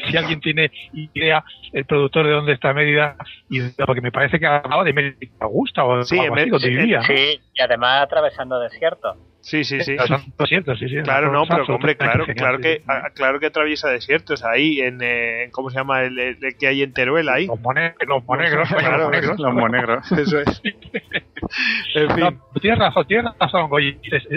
Si 0.09 0.15
alguien 0.15 0.39
tiene 0.39 0.71
idea, 0.93 1.43
el 1.73 1.84
productor 1.86 2.28
de 2.28 2.32
dónde 2.34 2.53
está 2.53 2.71
Mérida, 2.71 3.15
y 3.49 3.59
porque 3.84 3.99
me 3.99 4.11
parece 4.11 4.39
que 4.39 4.45
hablaba 4.45 4.84
de 4.84 4.93
Mérida 4.93 5.17
Augusta 5.39 5.84
o 5.86 6.03
Sí, 6.03 6.19
algo 6.19 6.36
así, 6.36 6.49
donde 6.51 6.69
Mer- 6.69 6.78
vivía. 6.82 6.99
¿no? 6.99 7.03
sí, 7.05 7.39
y 7.53 7.61
además 7.61 8.03
atravesando 8.03 8.59
desierto. 8.59 9.15
Sí, 9.48 9.64
sí, 9.64 9.80
sí. 9.80 9.95
Pasando 9.95 10.26
desiertos, 10.38 10.78
sí, 10.78 10.89
sí, 10.89 10.98
Claro, 11.04 11.32
no, 11.32 11.45
pero 11.48 11.64
hombre, 11.74 11.95
claro, 11.95 12.26
claro 12.36 12.60
que, 12.60 12.84
claro 13.14 13.39
que 13.39 13.45
atraviesa 13.45 13.89
desiertos 13.89 14.43
ahí 14.43 14.82
en, 14.82 15.02
eh, 15.02 15.43
en- 15.45 15.52
¿cómo 15.52 15.70
se 15.70 15.78
llama? 15.78 16.02
El, 16.04 16.20
el- 16.20 16.38
el 16.43 16.58
que 16.58 16.68
hay 16.68 16.84
en 16.84 16.91
Teruel 16.91 17.30
ahí. 17.30 17.48
Los 17.48 17.62
monegros, 17.62 17.95
los 18.10 18.26
monegros, 18.26 18.68
Claro, 18.68 18.98
los 18.98 19.06
monegros. 19.06 19.39
los 19.39 19.54
monegros. 19.54 20.12
Eso 20.20 20.39
es. 20.41 20.62
En 21.95 22.10
fin. 22.12 22.20
No, 22.26 22.60
tienes 22.60 22.80
razón, 22.80 23.08
tienes 23.08 23.32
razón, 23.39 23.70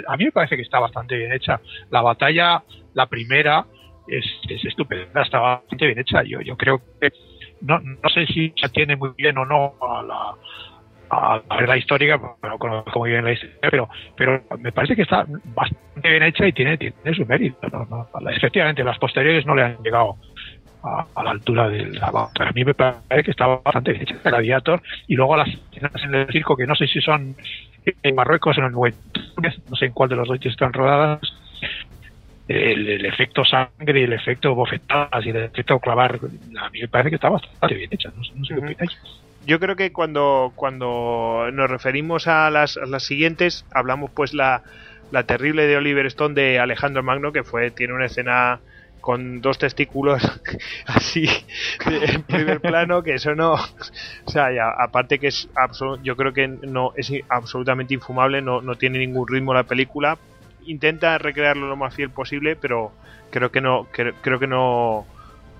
A 0.07 0.17
mí 0.17 0.25
me 0.27 0.33
parece 0.33 0.55
que 0.55 0.63
está 0.63 0.79
bastante 0.79 1.17
bien 1.17 1.33
hecha. 1.33 1.61
La 1.91 2.03
batalla, 2.03 2.63
la 2.95 3.07
primera, 3.07 3.67
es, 4.07 4.25
es 4.49 4.65
estupenda, 4.65 5.23
está 5.23 5.41
bastante 5.41 5.87
bien 5.87 5.99
hecha. 5.99 6.23
Yo, 6.23 6.41
yo 6.41 6.57
creo 6.57 6.81
que 7.01 7.11
no, 7.63 7.81
no 7.81 8.09
sé 8.11 8.27
si 8.27 8.53
se 8.57 8.67
atiene 8.67 8.95
muy 8.95 9.11
bien 9.17 9.37
o 9.39 9.45
no 9.45 9.75
a 9.81 10.03
la 10.03 10.35
a 11.11 11.43
la 11.49 11.57
verdad 11.57 11.77
histórica, 11.77 12.21
pero 12.41 12.59
conozco 12.59 13.01
muy 13.01 13.11
bien 13.11 13.25
la 13.25 13.33
historia, 13.33 13.59
pero, 13.71 13.89
pero 14.17 14.45
me 14.59 14.73
parece 14.73 14.97
que 14.97 15.03
está 15.03 15.25
bastante 15.45 16.09
bien 16.11 16.23
hecha 16.23 16.47
y 16.47 16.53
tiene, 16.53 16.79
tiene 16.79 16.95
su 17.17 17.27
mérito. 17.27 17.69
¿no? 17.69 17.87
No, 17.87 18.31
efectivamente, 18.31 18.85
las 18.85 18.99
posteriores 18.99 19.45
no 19.47 19.55
le 19.57 19.65
han 19.65 19.79
llegado 19.83 20.19
a, 20.83 21.09
a 21.15 21.25
la 21.25 21.31
altura 21.33 21.69
del 21.69 21.95
la- 21.95 22.09
a 22.41 22.53
mí 22.55 22.65
me 22.65 22.75
parece 22.75 23.25
que 23.25 23.31
está 23.33 23.47
bastante 23.47 23.93
bien 23.93 24.03
hecha 24.05 24.17
Gladiator 24.25 24.83
y 25.07 25.15
luego 25.17 25.37
las 25.37 25.49
escenas 25.49 25.93
en 26.05 26.15
el 26.15 26.29
circo 26.33 26.57
que 26.57 26.67
no 26.67 26.75
sé 26.77 26.87
si 26.87 27.01
son 27.01 27.37
en 28.03 28.15
Marruecos 28.15 28.59
o 28.59 28.87
en 28.87 28.97
Túnez, 29.13 29.57
no 29.69 29.77
sé 29.77 29.87
en 29.87 29.93
cuál 29.93 30.11
de 30.11 30.17
los 30.17 30.29
dos 30.29 30.39
están 30.45 30.73
rodadas 30.73 31.21
el, 32.49 32.89
el 32.89 33.07
efecto 33.07 33.45
sangre 33.45 34.01
y 34.01 34.05
el 34.05 34.13
efecto 34.13 34.55
bofetadas 34.55 35.25
y 35.25 35.31
el 35.31 35.37
efecto 35.37 35.79
clavar 35.81 36.17
a 36.17 36.71
mí 36.71 36.81
me 36.81 36.89
parece 36.89 37.11
que 37.11 37.17
está 37.17 37.29
bastante 37.29 37.75
bien 37.75 37.89
hecha 37.93 38.11
no, 38.15 38.23
sé- 38.25 38.33
no 38.35 38.45
sé 38.45 38.55
qué 38.55 38.61
opináis 38.61 38.99
Yo 39.51 39.59
creo 39.59 39.75
que 39.75 39.91
cuando, 39.91 40.53
cuando 40.55 41.49
nos 41.53 41.69
referimos 41.69 42.29
a 42.29 42.49
las, 42.51 42.77
las 42.77 43.03
siguientes, 43.03 43.67
hablamos 43.75 44.13
pues 44.13 44.33
la, 44.33 44.63
la 45.11 45.25
terrible 45.25 45.67
de 45.67 45.77
Oliver 45.77 46.07
Stone 46.07 46.37
de 46.37 46.61
Alejandro 46.61 47.03
Magno, 47.03 47.33
que 47.33 47.43
fue, 47.43 47.73
tiene 47.73 47.93
una 47.93 48.07
escena 48.07 48.61
con 49.01 49.41
dos 49.41 49.59
testículos 49.59 50.23
así 50.87 51.27
en 51.85 52.23
primer 52.23 52.61
plano, 52.61 53.03
que 53.03 53.15
eso 53.15 53.35
no, 53.35 53.55
o 53.55 54.31
sea, 54.31 54.51
aparte 54.79 55.19
que 55.19 55.27
es 55.27 55.49
yo 56.05 56.15
creo 56.15 56.33
que 56.33 56.47
no 56.47 56.93
es 56.95 57.13
absolutamente 57.29 57.93
infumable, 57.93 58.43
no, 58.43 58.63
no 58.63 58.77
tiene 58.77 59.01
ningún 59.01 59.27
ritmo 59.27 59.53
la 59.53 59.65
película, 59.65 60.17
intenta 60.65 61.19
recrearlo 61.19 61.67
lo 61.67 61.75
más 61.75 61.93
fiel 61.93 62.11
posible, 62.11 62.55
pero 62.55 62.93
creo 63.33 63.51
que 63.51 63.61
no, 63.61 63.89
creo, 63.91 64.15
creo 64.21 64.39
que 64.39 64.47
no, 64.47 65.07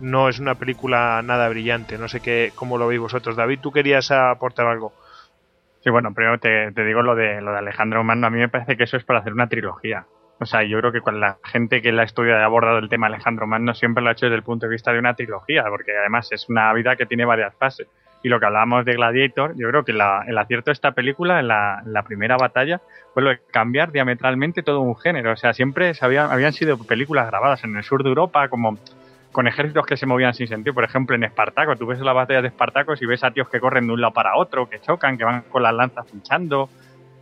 no 0.01 0.29
es 0.29 0.39
una 0.41 0.55
película 0.57 1.21
nada 1.23 1.49
brillante. 1.49 1.99
No 1.99 2.09
sé 2.09 2.21
qué, 2.21 2.53
cómo 2.55 2.79
lo 2.79 2.87
veis 2.87 3.01
vosotros. 3.01 3.37
David, 3.37 3.61
tú 3.61 3.71
querías 3.73 4.11
aportar 4.11 4.67
algo. 4.67 4.93
Sí, 5.83 5.91
bueno, 5.91 6.13
primero 6.13 6.39
te, 6.39 6.71
digo 6.85 7.03
lo 7.03 7.15
de, 7.15 7.41
lo 7.41 7.53
de 7.53 7.59
Alejandro 7.59 8.05
Magno. 8.05 8.27
A 8.27 8.31
mí 8.31 8.39
me 8.39 8.49
parece 8.49 8.77
que 8.77 8.85
eso 8.85 8.97
es 8.97 9.05
para 9.05 9.21
hacer 9.21 9.33
una 9.33 9.49
trilogía. 9.49 10.07
O 10.39 10.47
sea, 10.47 10.63
yo 10.63 10.79
creo 10.81 10.93
que 10.93 11.01
con 11.01 11.21
la 11.21 11.39
gente 11.45 11.83
que 11.83 11.93
la 11.93 12.03
estudia 12.03 12.33
y 12.33 12.43
ha 12.43 12.45
abordado 12.45 12.79
el 12.79 12.89
tema 12.89 13.07
Alejandro 13.09 13.47
Magno 13.47 13.75
siempre 13.75 14.03
lo 14.03 14.09
ha 14.09 14.13
hecho 14.13 14.27
desde 14.27 14.37
el 14.37 14.43
punto 14.43 14.67
de 14.67 14.73
vista 14.73 14.93
de 14.93 14.99
una 14.99 15.15
trilogía, 15.15 15.65
porque 15.69 15.97
además 15.97 16.33
es 16.33 16.49
una 16.49 16.73
vida 16.73 16.97
que 16.97 17.07
tiene 17.07 17.25
varias 17.25 17.55
fases. 17.57 17.89
Y 18.23 18.29
lo 18.29 18.39
que 18.41 18.47
hablábamos 18.47 18.85
de 18.85 18.93
Gladiator, 18.95 19.55
yo 19.57 19.69
creo 19.69 19.85
que 19.85 19.93
la- 19.95 20.25
el 20.27 20.37
acierto 20.37 20.71
de 20.71 20.75
esta 20.75 20.93
película, 20.93 21.41
en 21.41 21.49
la, 21.49 21.83
la 21.87 22.03
primera 22.03 22.37
batalla, 22.37 22.81
fue 23.15 23.23
lo 23.23 23.31
de 23.31 23.41
cambiar 23.51 23.93
diametralmente 23.93 24.63
todo 24.63 24.81
un 24.81 24.97
género. 24.97 25.33
O 25.33 25.37
sea, 25.37 25.53
siempre 25.55 25.95
se 25.95 26.05
habían 26.05 26.53
sido 26.53 26.79
películas 26.85 27.27
grabadas 27.27 27.65
en 27.65 27.77
el 27.77 27.83
sur 27.83 28.03
de 28.03 28.11
Europa, 28.11 28.49
como 28.49 28.79
con 29.33 29.47
ejércitos 29.47 29.87
que 29.87 29.97
se 29.97 30.07
movían 30.07 30.35
sin 30.35 30.49
sentido. 30.49 30.75
Por 30.75 30.85
ejemplo, 30.85 31.15
en 31.15 31.25
Espartaco, 31.25 31.77
tú 31.77 31.87
ves 31.87 32.01
las 32.01 32.15
batallas 32.15 32.43
de 32.43 32.49
Espartaco 32.49 32.95
y 33.01 33.07
ves 33.07 33.23
a 33.25 33.31
tíos 33.31 33.49
que 33.49 33.61
corren 33.61 33.87
de 33.87 33.93
un 33.93 34.01
lado 34.01 34.13
para 34.13 34.37
otro, 34.37 34.69
que 34.69 34.81
chocan, 34.81 35.17
que 35.17 35.25
van 35.25 35.43
con 35.43 35.63
las 35.63 35.75
lanzas 35.75 36.07
pinchando. 36.11 36.69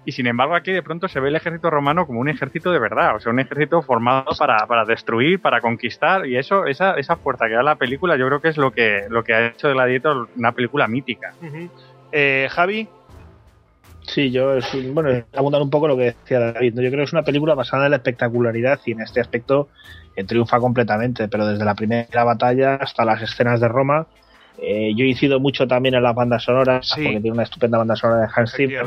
Y 0.05 0.13
sin 0.13 0.27
embargo, 0.27 0.55
aquí 0.55 0.73
de 0.73 0.83
pronto 0.83 1.07
se 1.07 1.21
ve 1.21 1.29
el 1.29 1.37
ejército 1.37 1.69
romano 1.69 2.07
como 2.07 2.21
un 2.21 2.31
ejército 2.31 2.73
de 2.73 2.79
verdad, 2.79 3.17
o 3.17 3.21
sea, 3.21 3.31
un 3.31 3.41
ejército 3.41 3.83
formado 3.83 4.31
para, 4.39 4.67
para 4.67 4.87
destruir, 4.87 5.39
para 5.39 5.61
conquistar. 5.61 6.27
Y 6.27 6.39
eso, 6.39 6.65
esa, 6.65 6.95
esa 6.95 7.17
fuerza 7.17 7.47
que 7.47 7.53
da 7.53 7.63
la 7.63 7.77
película, 7.77 8.17
yo 8.17 8.27
creo 8.27 8.41
que 8.41 8.49
es 8.49 8.57
lo 8.57 8.71
que, 8.71 9.03
lo 9.11 9.23
que 9.23 9.35
ha 9.35 9.47
hecho 9.49 9.69
de 9.69 9.75
Gladiator 9.75 10.29
una 10.37 10.53
película 10.53 10.89
mítica. 10.89 11.35
Eh, 12.13 12.49
Javi. 12.51 12.89
Sí, 14.15 14.31
yo, 14.31 14.55
es, 14.57 14.73
un- 14.75 14.95
bueno, 14.95 15.25
abundar 15.35 15.61
un 15.63 15.71
poco 15.71 15.87
lo 15.89 15.97
que 15.97 16.05
decía 16.17 16.39
David. 16.41 16.75
¿no? 16.75 16.83
Yo 16.83 16.89
creo 16.89 17.01
que 17.01 17.05
es 17.05 17.13
una 17.13 17.23
película 17.23 17.55
basada 17.55 17.85
en 17.87 17.91
la 17.91 17.97
espectacularidad 17.99 18.81
y 18.87 18.93
en 18.93 19.01
este 19.03 19.21
aspecto 19.21 19.69
eh, 20.17 20.25
triunfa 20.25 20.59
completamente, 20.61 21.29
pero 21.29 21.47
desde 21.47 21.65
la 21.65 21.75
primera 21.75 22.25
batalla 22.25 22.77
hasta 22.77 23.05
las 23.05 23.23
escenas 23.23 23.61
de 23.61 23.69
Roma. 23.69 24.07
eh, 24.61 24.93
yo 24.97 25.05
incido 25.05 25.39
mucho 25.41 25.67
también 25.69 25.95
en 25.95 26.03
las 26.03 26.15
bandas 26.15 26.43
sonoras, 26.43 26.91
porque 27.05 27.21
tiene 27.21 27.33
una 27.33 27.43
estupenda 27.45 27.79
banda 27.79 27.95
sonora 27.97 28.23
de 28.23 28.29
Hans 28.35 28.53
Zimmer. 28.57 28.87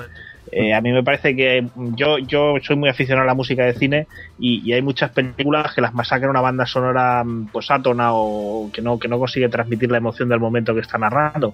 Eh, 0.52 0.74
a 0.74 0.82
mí 0.82 0.92
me 0.92 1.04
parece 1.04 1.36
que 1.36 1.66
yo, 1.96 2.18
yo 2.18 2.56
soy 2.62 2.76
muy 2.76 2.90
aficionado 2.90 3.24
a 3.24 3.28
la 3.28 3.36
música 3.36 3.64
de 3.64 3.74
cine 3.74 4.08
y, 4.40 4.68
y 4.68 4.74
hay 4.74 4.82
muchas 4.82 5.12
películas 5.12 5.74
que 5.74 5.82
las 5.82 5.94
masacra 5.94 6.30
una 6.30 6.42
banda 6.42 6.66
sonora 6.66 7.24
mm, 7.24 7.50
pues 7.54 7.70
átona 7.70 8.10
o 8.14 8.70
que 8.74 8.82
no, 8.82 8.98
que 9.00 9.08
no 9.08 9.20
consigue 9.20 9.48
transmitir 9.50 9.92
la 9.92 9.98
emoción 10.00 10.28
del 10.30 10.40
momento 10.40 10.74
que 10.74 10.82
está 10.82 10.98
narrando. 10.98 11.54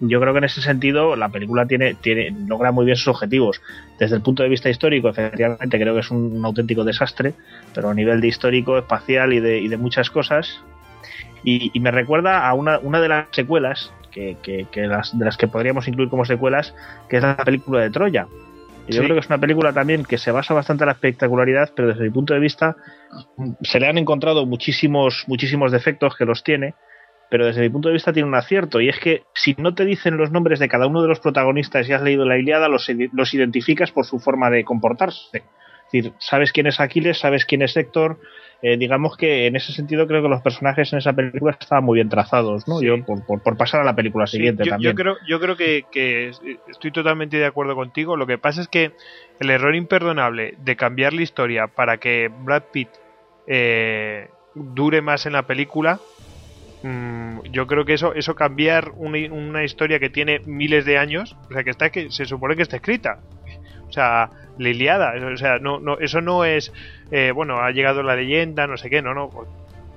Yo 0.00 0.20
creo 0.20 0.32
que 0.32 0.38
en 0.38 0.44
ese 0.44 0.62
sentido 0.62 1.16
la 1.16 1.28
película 1.28 1.66
tiene, 1.66 1.94
tiene, 1.94 2.30
logra 2.46 2.70
muy 2.70 2.84
bien 2.84 2.96
sus 2.96 3.08
objetivos. 3.08 3.60
Desde 3.98 4.14
el 4.16 4.22
punto 4.22 4.42
de 4.44 4.48
vista 4.48 4.70
histórico, 4.70 5.08
efectivamente, 5.08 5.78
creo 5.80 5.94
que 5.94 6.00
es 6.00 6.10
un, 6.10 6.36
un 6.36 6.44
auténtico 6.44 6.84
desastre, 6.84 7.34
pero 7.74 7.90
a 7.90 7.94
nivel 7.94 8.20
de 8.20 8.28
histórico, 8.28 8.78
espacial 8.78 9.32
y 9.32 9.40
de, 9.40 9.58
y 9.58 9.68
de 9.68 9.76
muchas 9.76 10.10
cosas. 10.10 10.60
Y, 11.42 11.70
y 11.74 11.80
me 11.80 11.90
recuerda 11.90 12.48
a 12.48 12.54
una, 12.54 12.78
una 12.78 13.00
de 13.00 13.08
las 13.08 13.26
secuelas, 13.32 13.92
que, 14.12 14.36
que, 14.42 14.66
que 14.70 14.86
las, 14.86 15.16
de 15.18 15.24
las 15.24 15.36
que 15.36 15.48
podríamos 15.48 15.86
incluir 15.88 16.08
como 16.10 16.24
secuelas, 16.24 16.74
que 17.08 17.16
es 17.16 17.22
la 17.22 17.36
película 17.36 17.80
de 17.80 17.90
Troya. 17.90 18.26
Y 18.86 18.92
Yo 18.92 19.00
Sí. 19.02 19.04
creo 19.04 19.16
que 19.16 19.20
es 19.20 19.26
una 19.28 19.38
película 19.38 19.72
también 19.72 20.04
que 20.04 20.16
se 20.16 20.30
basa 20.30 20.54
bastante 20.54 20.84
en 20.84 20.86
la 20.86 20.92
espectacularidad, 20.92 21.70
pero 21.76 21.88
desde 21.88 22.04
mi 22.04 22.10
punto 22.10 22.32
de 22.34 22.40
vista 22.40 22.74
se 23.62 23.80
le 23.80 23.86
han 23.86 23.98
encontrado 23.98 24.46
muchísimos, 24.46 25.24
muchísimos 25.26 25.72
defectos 25.72 26.16
que 26.16 26.24
los 26.24 26.42
tiene, 26.42 26.74
pero 27.30 27.46
desde 27.46 27.60
mi 27.62 27.68
punto 27.68 27.88
de 27.88 27.94
vista 27.94 28.12
tiene 28.12 28.28
un 28.28 28.34
acierto, 28.34 28.80
y 28.80 28.88
es 28.88 28.98
que 28.98 29.24
si 29.34 29.54
no 29.58 29.74
te 29.74 29.84
dicen 29.84 30.16
los 30.16 30.30
nombres 30.30 30.58
de 30.58 30.68
cada 30.68 30.86
uno 30.86 31.02
de 31.02 31.08
los 31.08 31.20
protagonistas 31.20 31.88
y 31.88 31.92
has 31.92 32.02
leído 32.02 32.24
la 32.24 32.38
Iliada, 32.38 32.68
los, 32.68 32.88
los 33.12 33.34
identificas 33.34 33.90
por 33.92 34.06
su 34.06 34.18
forma 34.18 34.50
de 34.50 34.64
comportarse. 34.64 35.18
Es 35.38 35.92
decir, 35.92 36.12
sabes 36.18 36.52
quién 36.52 36.66
es 36.66 36.80
Aquiles, 36.80 37.18
sabes 37.18 37.46
quién 37.46 37.62
es 37.62 37.74
Héctor, 37.76 38.18
eh, 38.60 38.76
digamos 38.76 39.16
que 39.16 39.46
en 39.46 39.56
ese 39.56 39.72
sentido 39.72 40.06
creo 40.06 40.20
que 40.20 40.28
los 40.28 40.42
personajes 40.42 40.92
en 40.92 40.98
esa 40.98 41.12
película 41.14 41.56
estaban 41.58 41.84
muy 41.84 41.94
bien 41.96 42.08
trazados, 42.10 42.66
¿no? 42.68 42.78
Sí. 42.78 42.86
Yo 42.86 43.02
por, 43.04 43.24
por- 43.24 43.42
por 43.42 43.56
pasar 43.56 43.80
a 43.80 43.84
la 43.84 43.94
película 43.94 44.26
Sí, 44.26 44.36
siguiente 44.38 44.64
yo, 44.64 44.70
también. 44.72 44.90
yo 44.92 44.96
creo, 44.96 45.16
yo 45.26 45.40
creo 45.40 45.56
que, 45.56 45.84
que 45.92 46.32
estoy 46.68 46.90
totalmente 46.90 47.36
de 47.38 47.46
acuerdo 47.46 47.74
contigo. 47.74 48.16
Lo 48.16 48.26
que 48.26 48.36
pasa 48.36 48.60
es 48.60 48.68
que 48.68 48.90
el 49.40 49.48
error 49.50 49.74
imperdonable 49.76 50.54
de 50.58 50.76
cambiar 50.76 51.12
la 51.14 51.22
historia 51.22 51.68
para 51.68 51.98
que 51.98 52.28
Brad 52.42 52.64
Pitt 52.72 52.88
eh, 53.46 54.28
dure 54.54 55.00
más 55.02 55.24
en 55.26 55.32
la 55.34 55.46
película, 55.46 56.00
mm, 56.82 57.42
yo 57.50 57.66
creo 57.66 57.84
que 57.84 57.94
eso, 57.94 58.14
eso 58.14 58.34
cambiar 58.34 58.92
una, 58.96 59.18
una 59.32 59.64
historia 59.64 59.98
que 59.98 60.10
tiene 60.10 60.40
miles 60.46 60.84
de 60.84 60.98
años, 60.98 61.36
o 61.48 61.52
sea, 61.52 61.64
que 61.64 61.70
está 61.70 61.90
que 61.90 62.10
se 62.10 62.24
supone 62.24 62.56
que 62.56 62.62
está 62.62 62.76
escrita. 62.76 63.20
O 63.88 63.92
sea, 63.92 64.30
la 64.58 64.68
Iliada, 64.68 65.14
o 65.32 65.36
sea, 65.36 65.58
no, 65.58 65.80
no, 65.80 65.98
eso 65.98 66.20
no 66.20 66.44
es, 66.44 66.72
eh, 67.10 67.32
bueno, 67.34 67.58
ha 67.58 67.70
llegado 67.70 68.02
la 68.02 68.16
leyenda, 68.16 68.66
no 68.66 68.76
sé 68.76 68.90
qué, 68.90 69.00
no, 69.00 69.14
no, 69.14 69.30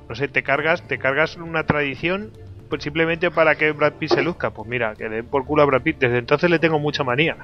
no 0.08 0.16
sé, 0.16 0.28
te 0.28 0.44
cargas, 0.44 0.88
te 0.88 0.98
cargas 0.98 1.36
una 1.36 1.66
tradición 1.66 2.32
pues 2.72 2.84
simplemente 2.84 3.30
para 3.32 3.56
que 3.56 3.74
Brad 3.74 3.94
Pitt 3.94 4.14
se 4.14 4.24
luzca. 4.24 4.52
Pues 4.52 4.68
mira, 4.68 4.96
que 4.96 5.10
le 5.10 5.18
den 5.18 5.26
por 5.26 5.46
culo 5.46 5.62
a 5.62 5.66
Brad 5.66 5.82
Pitt. 5.82 5.98
Desde 6.00 6.18
entonces 6.18 6.50
le 6.50 6.58
tengo 6.58 6.80
mucha 6.80 7.04
manía. 7.04 7.36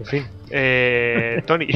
En 0.00 0.06
fin, 0.06 0.26
eh, 0.50 1.42
Tony. 1.46 1.68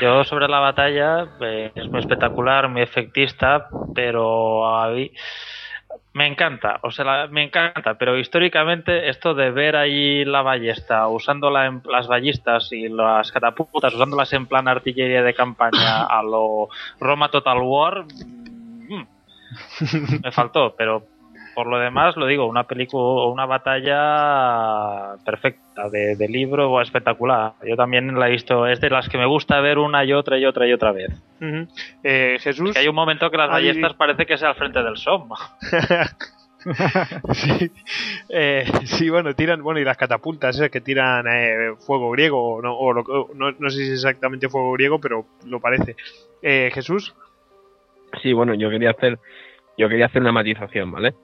Yo 0.00 0.24
sobre 0.24 0.48
la 0.48 0.60
batalla 0.60 1.26
eh, 1.40 1.72
es 1.74 1.90
muy 1.90 2.00
espectacular, 2.00 2.68
muy 2.68 2.82
efectista, 2.82 3.70
pero 3.94 4.66
a 4.78 4.88
mí 4.90 5.10
me 6.12 6.26
encanta, 6.26 6.78
o 6.82 6.90
sea, 6.90 7.04
la- 7.04 7.26
me 7.26 7.42
encanta, 7.44 7.94
pero 7.98 8.16
históricamente 8.18 9.08
esto 9.08 9.34
de 9.34 9.50
ver 9.50 9.76
ahí 9.76 10.24
la 10.24 10.42
ballesta, 10.42 11.08
usándola 11.08 11.66
en 11.66 11.82
las 11.84 12.06
ballistas 12.06 12.70
y 12.72 12.88
las 12.88 13.32
catapultas, 13.32 13.94
usándolas 13.94 14.32
en 14.32 14.46
plan 14.46 14.68
artillería 14.68 15.22
de 15.22 15.34
campaña 15.34 16.04
a 16.04 16.22
lo 16.22 16.68
Roma 17.00 17.28
Total 17.30 17.58
War, 17.58 18.04
mm, 18.04 19.02
me 20.22 20.32
faltó, 20.32 20.74
pero 20.76 21.02
por 21.54 21.66
lo 21.66 21.78
demás 21.78 22.16
lo 22.16 22.26
digo, 22.26 22.46
una 22.46 22.64
película, 22.64 23.26
una 23.26 23.46
batalla 23.46 25.16
perfecta 25.24 25.88
de, 25.90 26.16
de 26.16 26.28
libro 26.28 26.70
o 26.70 26.80
espectacular. 26.80 27.52
Yo 27.66 27.76
también 27.76 28.18
la 28.18 28.28
he 28.28 28.32
visto, 28.32 28.66
es 28.66 28.80
de 28.80 28.90
las 28.90 29.08
que 29.08 29.18
me 29.18 29.26
gusta 29.26 29.60
ver 29.60 29.78
una 29.78 30.04
y 30.04 30.12
otra 30.12 30.38
y 30.38 30.44
otra 30.44 30.66
y 30.66 30.72
otra 30.72 30.92
vez. 30.92 31.10
Eh, 32.02 32.36
Jesús. 32.40 32.72
Que 32.72 32.78
hay 32.80 32.88
un 32.88 32.94
momento 32.94 33.30
que 33.30 33.36
las 33.36 33.50
ballestas 33.50 33.94
parece 33.94 34.26
que 34.26 34.36
sea 34.36 34.50
al 34.50 34.54
frente 34.56 34.82
del 34.82 34.96
SOM. 34.96 35.28
sí. 37.32 37.70
Eh, 38.28 38.64
sí, 38.84 39.08
bueno, 39.10 39.34
tiran, 39.34 39.62
bueno, 39.62 39.80
y 39.80 39.84
las 39.84 39.96
catapultas 39.96 40.56
esas 40.56 40.70
que 40.70 40.80
tiran 40.80 41.24
eh, 41.28 41.74
fuego 41.86 42.10
griego, 42.10 42.56
o 42.56 42.62
no, 42.62 42.76
o 42.76 42.92
lo- 42.92 43.00
o 43.02 43.30
no, 43.34 43.50
no 43.52 43.70
sé 43.70 43.76
si 43.78 43.82
es 43.84 43.92
exactamente 43.92 44.48
fuego 44.48 44.72
griego, 44.72 45.00
pero 45.00 45.26
lo 45.46 45.60
parece. 45.60 45.96
Eh, 46.42 46.70
Jesús. 46.72 47.14
Sí, 48.22 48.32
bueno, 48.32 48.54
yo 48.54 48.70
quería 48.70 48.90
hacer, 48.90 49.18
yo 49.78 49.88
quería 49.88 50.06
hacer 50.06 50.20
una 50.22 50.32
matización, 50.32 50.90
¿vale? 50.90 51.14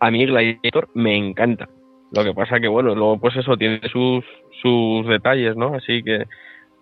A 0.00 0.10
mí 0.10 0.26
Gladiator 0.26 0.88
me 0.94 1.16
encanta. 1.16 1.68
Lo 2.12 2.24
que 2.24 2.32
pasa 2.32 2.60
que, 2.60 2.68
bueno, 2.68 2.94
luego 2.94 3.18
pues 3.18 3.36
eso 3.36 3.56
tiene 3.56 3.80
sus, 3.92 4.24
sus 4.62 5.06
detalles, 5.06 5.56
¿no? 5.56 5.74
Así 5.74 6.02
que, 6.02 6.24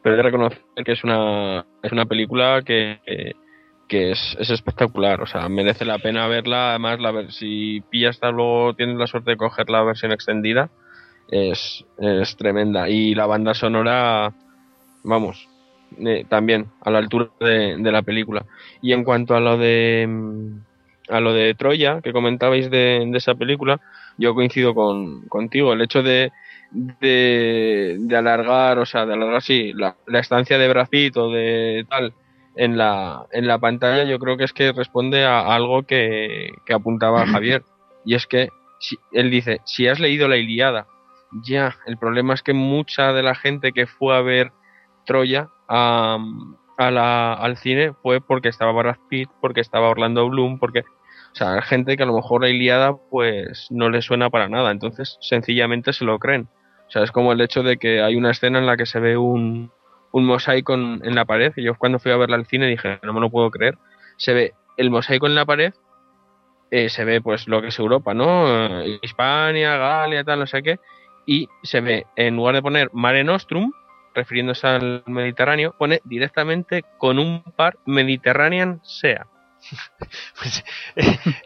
pero 0.02 0.16
de 0.16 0.22
reconocer 0.22 0.62
que 0.84 0.92
es 0.92 1.02
una, 1.02 1.66
es 1.82 1.92
una 1.92 2.06
película 2.06 2.62
que, 2.64 3.00
que, 3.04 3.32
que 3.88 4.12
es, 4.12 4.36
es 4.38 4.50
espectacular, 4.50 5.20
o 5.20 5.26
sea, 5.26 5.48
merece 5.48 5.84
la 5.84 5.98
pena 5.98 6.28
verla. 6.28 6.70
Además, 6.70 7.00
la 7.00 7.10
ver, 7.10 7.32
si 7.32 7.82
pillas 7.90 8.16
hasta 8.16 8.30
luego 8.30 8.74
tienes 8.74 8.96
la 8.96 9.06
suerte 9.06 9.32
de 9.32 9.36
coger 9.36 9.68
la 9.68 9.82
versión 9.82 10.12
extendida, 10.12 10.70
es, 11.28 11.84
es 11.98 12.36
tremenda. 12.36 12.88
Y 12.88 13.14
la 13.14 13.26
banda 13.26 13.54
sonora, 13.54 14.32
vamos, 15.02 15.48
eh, 15.98 16.24
también 16.28 16.66
a 16.82 16.90
la 16.90 16.98
altura 16.98 17.30
de, 17.40 17.76
de 17.78 17.92
la 17.92 18.02
película. 18.02 18.44
Y 18.82 18.92
en 18.92 19.04
cuanto 19.04 19.34
a 19.34 19.40
lo 19.40 19.56
de 19.58 20.06
mm, 20.08 20.58
a 21.08 21.20
lo 21.20 21.32
de 21.32 21.54
Troya 21.54 22.00
que 22.02 22.12
comentabais 22.12 22.70
de, 22.70 23.04
de 23.06 23.18
esa 23.18 23.34
película, 23.34 23.80
yo 24.18 24.34
coincido 24.34 24.74
con, 24.74 25.22
contigo. 25.28 25.72
El 25.72 25.82
hecho 25.82 26.02
de, 26.02 26.32
de, 26.70 27.96
de 27.98 28.16
alargar, 28.16 28.78
o 28.78 28.86
sea, 28.86 29.06
de 29.06 29.14
alargar 29.14 29.42
sí, 29.42 29.72
la, 29.74 29.96
la 30.06 30.20
estancia 30.20 30.58
de 30.58 30.68
Brad 30.68 30.88
Pitt 30.88 31.16
o 31.16 31.30
de 31.30 31.86
tal 31.88 32.14
en 32.56 32.78
la, 32.78 33.26
en 33.32 33.46
la 33.46 33.58
pantalla, 33.58 34.04
yo 34.04 34.18
creo 34.18 34.36
que 34.36 34.44
es 34.44 34.52
que 34.52 34.72
responde 34.72 35.24
a 35.24 35.54
algo 35.54 35.82
que, 35.82 36.50
que 36.64 36.74
apuntaba 36.74 37.26
Javier. 37.26 37.62
Y 38.04 38.14
es 38.14 38.26
que 38.26 38.48
si, 38.80 38.96
él 39.12 39.30
dice, 39.30 39.60
si 39.64 39.86
has 39.88 40.00
leído 40.00 40.28
la 40.28 40.36
Iliada, 40.36 40.86
ya, 41.44 41.76
el 41.86 41.98
problema 41.98 42.34
es 42.34 42.42
que 42.42 42.54
mucha 42.54 43.12
de 43.12 43.22
la 43.22 43.34
gente 43.34 43.72
que 43.72 43.86
fue 43.86 44.16
a 44.16 44.22
ver 44.22 44.52
Troya 45.04 45.48
a, 45.68 46.18
a 46.78 46.90
la, 46.90 47.34
al 47.34 47.56
cine 47.56 47.92
fue 48.02 48.20
porque 48.20 48.48
estaba 48.48 48.72
Brad 48.72 48.96
Pitt, 49.08 49.28
porque 49.40 49.60
estaba 49.60 49.90
Orlando 49.90 50.28
Bloom, 50.28 50.58
porque, 50.58 50.84
o 51.36 51.38
sea, 51.38 51.60
gente 51.60 51.98
que 51.98 52.02
a 52.02 52.06
lo 52.06 52.14
mejor 52.14 52.40
la 52.40 52.48
Iliada 52.48 52.96
pues 53.10 53.66
no 53.68 53.90
le 53.90 54.00
suena 54.00 54.30
para 54.30 54.48
nada, 54.48 54.70
entonces 54.70 55.18
sencillamente 55.20 55.92
se 55.92 56.06
lo 56.06 56.18
creen. 56.18 56.48
O 56.88 56.90
sea, 56.90 57.02
es 57.02 57.12
como 57.12 57.30
el 57.30 57.42
hecho 57.42 57.62
de 57.62 57.76
que 57.76 58.00
hay 58.00 58.16
una 58.16 58.30
escena 58.30 58.58
en 58.58 58.64
la 58.64 58.78
que 58.78 58.86
se 58.86 59.00
ve 59.00 59.18
un, 59.18 59.70
un 60.12 60.24
mosaico 60.24 60.72
en, 60.72 61.14
la 61.14 61.26
pared, 61.26 61.52
y 61.54 61.62
yo 61.62 61.74
cuando 61.74 61.98
fui 61.98 62.10
a 62.10 62.16
verla 62.16 62.36
al 62.36 62.46
cine 62.46 62.66
dije, 62.68 63.00
no 63.02 63.12
me 63.12 63.20
lo 63.20 63.28
puedo 63.28 63.50
creer, 63.50 63.76
se 64.16 64.32
ve 64.32 64.54
el 64.78 64.88
mosaico 64.88 65.26
en 65.26 65.34
la 65.34 65.44
pared, 65.44 65.74
eh, 66.70 66.88
se 66.88 67.04
ve 67.04 67.20
pues 67.20 67.48
lo 67.48 67.60
que 67.60 67.68
es 67.68 67.78
Europa, 67.78 68.14
¿no? 68.14 68.80
Eh, 68.80 68.98
Hispania, 69.02 69.76
Galia, 69.76 70.24
tal, 70.24 70.38
no 70.38 70.46
sé 70.46 70.62
qué, 70.62 70.80
y 71.26 71.50
se 71.62 71.82
ve, 71.82 72.06
en 72.16 72.36
lugar 72.36 72.54
de 72.54 72.62
poner 72.62 72.88
Mare 72.94 73.24
Nostrum, 73.24 73.72
refiriéndose 74.14 74.66
al 74.66 75.02
Mediterráneo, 75.04 75.74
pone 75.78 76.00
directamente 76.04 76.82
con 76.96 77.18
un 77.18 77.42
par 77.42 77.76
Mediterranean 77.84 78.80
Sea. 78.84 79.26
Pues, 80.40 80.64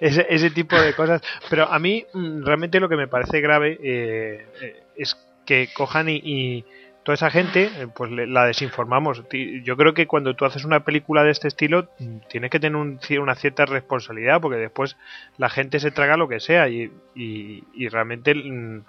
ese, 0.00 0.26
ese 0.28 0.50
tipo 0.50 0.76
de 0.80 0.94
cosas. 0.94 1.22
Pero 1.48 1.70
a 1.70 1.78
mí 1.78 2.04
mm, 2.12 2.44
realmente 2.44 2.80
lo 2.80 2.88
que 2.88 2.96
me 2.96 3.08
parece 3.08 3.40
grave 3.40 3.78
eh, 3.82 4.46
eh, 4.62 4.82
es 4.96 5.16
que 5.46 5.68
cojan 5.74 6.08
y, 6.08 6.64
toda 7.02 7.14
esa 7.14 7.30
gente, 7.30 7.64
eh, 7.64 7.86
pues 7.94 8.10
la 8.10 8.44
desinformamos. 8.44 9.22
Yo 9.64 9.76
creo 9.76 9.94
que 9.94 10.06
cuando 10.06 10.34
tú 10.34 10.44
haces 10.44 10.64
una 10.64 10.80
película 10.84 11.24
de 11.24 11.30
este 11.30 11.48
estilo, 11.48 11.88
mm, 11.98 12.18
tienes 12.28 12.50
que 12.50 12.60
tener 12.60 12.76
una 12.76 13.34
cierta 13.36 13.64
responsabilidad, 13.64 14.40
porque 14.40 14.58
después 14.58 14.96
la 15.38 15.48
gente 15.48 15.80
se 15.80 15.90
traga 15.92 16.16
lo 16.18 16.28
que 16.28 16.40
sea 16.40 16.68
y, 16.68 16.90
y- 17.14 17.64
y 17.74 17.88
realmente 17.88 18.34
mm, 18.34 18.82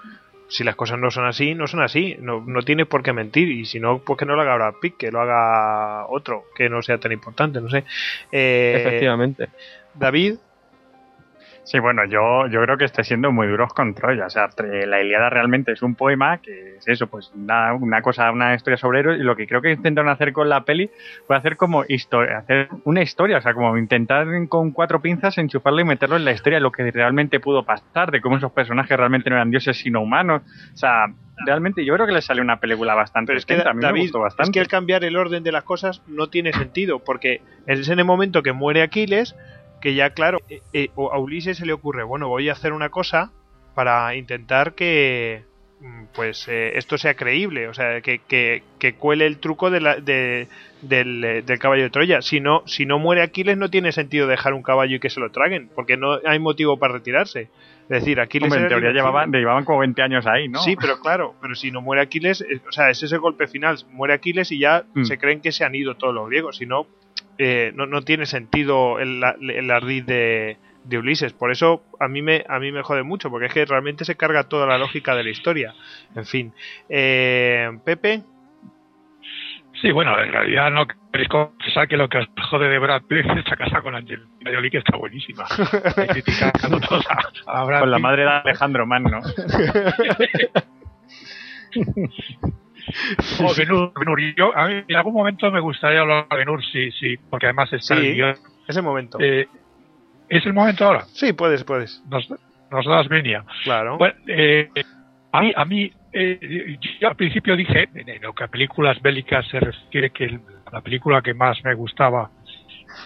si 0.52 0.66
las 0.66 0.76
cosas 0.76 1.00
no 1.00 1.10
son 1.12 1.26
así, 1.26 1.56
no 1.56 1.66
son 1.66 1.82
así. 1.82 2.18
No, 2.20 2.44
no 2.46 2.62
tienes 2.64 2.86
por 2.86 3.04
qué 3.04 3.14
mentir. 3.14 3.50
Y 3.50 3.66
si 3.66 3.80
no, 3.80 4.00
pues 4.00 4.20
que 4.20 4.26
no 4.26 4.36
lo 4.36 4.42
haga 4.42 4.56
Brad 4.56 4.74
Pitt, 4.82 4.98
que 4.98 5.10
lo 5.10 5.22
haga 5.22 6.08
otro, 6.08 6.44
que 6.54 6.70
no 6.70 6.82
sea 6.82 6.98
tan 6.98 7.14
importante, 7.14 7.62
no 7.62 7.70
sé. 7.70 7.86
Eh, 8.34 8.76
Efectivamente. 8.82 9.48
David. 9.94 10.36
Sí, 11.64 11.78
bueno, 11.80 12.06
yo, 12.06 12.48
yo 12.48 12.62
creo 12.64 12.78
que 12.78 12.86
estoy 12.86 13.04
siendo 13.04 13.32
muy 13.32 13.48
duros 13.48 13.74
con 13.74 13.94
Troya. 13.94 14.26
O 14.26 14.30
sea, 14.30 14.50
la 14.88 15.02
Iliada 15.02 15.30
realmente 15.30 15.72
es 15.72 15.82
un 15.84 15.96
poema 15.96 16.40
que 16.40 16.78
es 16.78 16.88
eso, 16.88 17.08
pues 17.08 17.32
una, 17.36 17.74
una 17.74 18.02
cosa, 18.02 18.32
una 18.32 18.56
historia 18.56 18.78
sobre 18.78 19.00
héroes. 19.00 19.20
Y 19.20 19.24
lo 19.24 19.36
que 19.36 19.46
creo 19.46 19.62
que 19.62 19.72
intentaron 19.72 20.10
hacer 20.10 20.34
con 20.34 20.50
la 20.50 20.66
peli 20.66 20.90
fue 21.28 21.36
hacer 21.36 21.58
como 21.58 21.84
historia, 21.88 22.40
hacer 22.40 22.70
una 22.84 23.02
historia, 23.02 23.38
o 23.38 23.42
sea, 23.42 23.54
como 23.54 23.78
intentar 23.78 24.28
con 24.50 24.72
cuatro 24.72 25.02
pinzas 25.02 25.38
enchufarlo 25.38 25.82
y 25.82 25.86
meterlo 25.86 26.16
en 26.16 26.26
la 26.26 26.32
historia, 26.32 26.60
lo 26.60 26.72
que 26.72 26.90
realmente 26.90 27.40
pudo 27.40 27.64
pasar, 27.64 28.12
de 28.12 28.22
cómo 28.22 28.38
esos 28.38 28.52
personajes 28.52 28.98
realmente 28.98 29.30
no 29.30 29.36
eran 29.36 29.52
dioses 29.52 29.78
sino 29.78 30.02
humanos. 30.02 30.42
O 30.74 30.78
sea, 30.78 31.06
realmente 31.46 31.86
yo 31.86 31.94
creo 31.94 32.08
que 32.08 32.14
le 32.14 32.22
salió 32.22 32.44
una 32.44 32.60
película 32.60 32.96
bastante 32.96 33.28
Pero 33.28 33.40
es 33.40 33.46
que 33.46 33.62
a 33.62 33.74
mí 33.74 33.82
me 33.82 34.02
gustó 34.02 34.18
es 34.20 34.24
bastante. 34.24 34.52
que 34.52 34.60
el 34.60 34.68
cambiar 34.68 35.04
el 35.04 35.16
orden 35.16 35.44
de 35.44 35.52
las 35.52 35.64
cosas 35.64 36.02
no 36.08 36.28
tiene 36.28 36.54
sentido, 36.54 37.00
porque 37.00 37.42
es 37.68 37.88
en 37.90 38.00
el 38.00 38.06
momento 38.06 38.42
que 38.42 38.52
muere 38.52 38.82
Aquiles 38.82 39.36
que 39.82 39.94
ya, 39.96 40.12
claro, 40.12 40.40
eh, 40.50 40.62
eh, 40.74 40.90
a 40.96 41.18
Ulises 41.20 41.58
se 41.58 41.66
le 41.66 41.74
ocurre, 41.74 42.04
bueno, 42.04 42.28
voy 42.28 42.50
a 42.50 42.54
hacer 42.54 42.72
una 42.74 42.90
cosa 42.90 43.32
para 43.76 44.16
intentar 44.16 44.74
que 44.74 45.44
mm, 45.80 46.04
pues 46.14 46.48
eh, 46.48 46.74
esto 46.78 46.98
sea 46.98 47.16
creíble, 47.16 47.68
o 47.68 47.74
sea, 47.74 48.02
que, 48.02 48.20
que, 48.20 48.62
que 48.80 48.94
cuele 48.94 49.26
el 49.26 49.38
truco 49.40 49.70
de 49.72 49.82
la- 49.82 49.96
de- 49.96 50.48
del, 50.82 51.24
eh, 51.24 51.42
del 51.44 51.60
caballo 51.60 51.84
de 51.84 51.90
Troya. 51.90 52.22
Si 52.22 52.40
no, 52.40 52.64
si 52.68 52.86
no 52.86 53.00
muere 53.00 53.22
Aquiles 53.24 53.58
no 53.58 53.70
tiene 53.70 53.92
sentido 53.92 54.28
dejar 54.28 54.54
un 54.54 54.64
caballo 54.64 54.96
y 54.96 55.00
que 55.00 55.10
se 55.10 55.20
lo 55.20 55.32
traguen, 55.32 55.70
porque 55.76 55.98
no 55.98 56.20
hay 56.26 56.40
motivo 56.40 56.78
para 56.78 56.94
retirarse. 56.94 57.50
Es 57.84 58.00
decir, 58.02 58.20
Aquiles 58.22 58.48
Hombre, 58.48 58.62
en 58.64 58.68
teoría 58.70 58.92
llevaban, 58.92 59.32
llevaban 59.32 59.66
como 59.66 59.80
20 59.80 60.02
años 60.02 60.26
ahí, 60.26 60.48
¿no? 60.48 60.60
Sí, 60.62 60.76
pero 60.80 61.00
claro, 61.02 61.36
pero 61.42 61.56
si 61.56 61.72
no 61.72 61.82
muere 61.82 62.02
Aquiles, 62.02 62.42
eh, 62.42 62.62
o 62.68 62.72
sea, 62.72 62.90
ese 62.90 63.06
es 63.06 63.12
el 63.12 63.20
golpe 63.20 63.48
final. 63.48 63.78
Muere 63.92 64.14
Aquiles 64.14 64.52
y 64.52 64.60
ya 64.60 64.86
Mm. 64.94 65.04
se 65.04 65.18
creen 65.18 65.42
que 65.42 65.52
se 65.52 65.66
han 65.66 65.76
ido 65.76 65.96
todos 65.96 66.14
los 66.14 66.28
griegos. 66.30 66.58
Si 66.58 66.66
no, 66.66 66.88
eh, 67.38 67.72
no, 67.76 67.86
no 67.86 68.02
tiene 68.02 68.26
sentido 68.26 69.00
el, 69.00 69.24
el 69.24 69.72
ardid 69.72 70.04
de, 70.04 70.58
de 70.84 70.98
Ulises. 70.98 71.34
Por 71.34 71.52
eso 71.52 71.84
a 72.00 72.08
mí 72.08 72.22
me 72.22 72.46
a 72.48 72.60
mí 72.60 72.72
me 72.72 72.84
jode 72.84 73.04
mucho, 73.04 73.30
porque 73.30 73.48
es 73.48 73.54
que 73.54 73.66
realmente 73.66 74.06
se 74.06 74.16
carga 74.16 74.46
toda 74.46 74.68
la 74.68 74.78
lógica 74.78 75.16
de 75.16 75.24
la 75.24 75.30
historia. 75.30 75.74
En 76.16 76.26
fin, 76.26 76.54
eh, 76.90 77.70
Pepe. 77.84 78.24
Sí, 79.82 79.92
bueno, 79.92 80.20
en 80.22 80.32
realidad 80.32 80.70
no 80.70 80.86
queréis 81.12 81.30
confesar 81.30 81.88
que 81.88 81.98
lo 81.98 82.08
que 82.08 82.20
os 82.20 82.28
jode 82.50 82.70
de 82.70 82.78
Brad 82.78 83.02
Pitt 83.04 83.26
es 83.26 83.38
esta 83.38 83.56
casa 83.56 83.82
con 83.82 83.96
Angelina 83.96 84.28
Jolie, 84.44 84.70
que 84.70 84.78
está 84.78 84.96
buenísima. 84.96 85.46
Criticando 86.10 86.80
todos 86.80 87.06
a, 87.10 87.62
a 87.62 87.64
Brad 87.64 87.80
Con 87.80 87.92
la 87.92 88.00
madre 88.00 88.24
de 88.24 88.30
Alejandro 88.30 88.86
Mann, 88.86 89.04
¿no? 89.04 89.22
Oh, 93.40 93.54
Benur, 93.56 93.92
Benur. 93.98 94.20
Yo, 94.36 94.56
a 94.56 94.68
mí, 94.68 94.84
en 94.88 94.96
algún 94.96 95.14
momento 95.14 95.50
me 95.52 95.60
gustaría 95.60 96.02
hablar 96.02 96.28
de 96.30 96.38
Benur, 96.38 96.64
sí, 96.66 96.92
sí, 96.92 97.18
porque 97.30 97.48
además 97.48 97.72
está 97.74 97.96
Sí, 97.96 98.08
el 98.08 98.16
guion. 98.16 98.36
es 98.68 98.78
el 98.78 98.84
momento. 98.84 99.18
Eh, 99.20 99.48
¿Es 100.30 100.46
el 100.46 100.54
momento 100.54 100.86
ahora? 100.86 101.02
Sí, 101.14 101.34
puedes, 101.34 101.64
puedes. 101.64 102.02
Nos, 102.10 102.30
nos 102.72 102.86
das 102.86 103.08
venia. 103.10 103.44
Claro. 103.64 103.98
Bueno, 103.98 104.16
eh, 104.28 104.70
a 105.32 105.42
mí, 105.42 105.54
a 105.56 105.66
mí 105.66 105.92
eh, 106.14 106.78
yo 107.00 107.08
al 107.10 107.16
principio 107.16 107.56
dije, 107.56 107.90
en 107.94 108.22
lo 108.22 108.34
que 108.34 108.44
a 108.44 108.48
películas 108.48 109.02
bélicas 109.02 109.48
se 109.50 109.60
refiere, 109.60 110.10
que 110.12 110.40
la 110.72 110.82
película 110.82 111.22
que 111.22 111.34
más 111.34 111.62
me 111.64 111.74
gustaba 111.74 112.32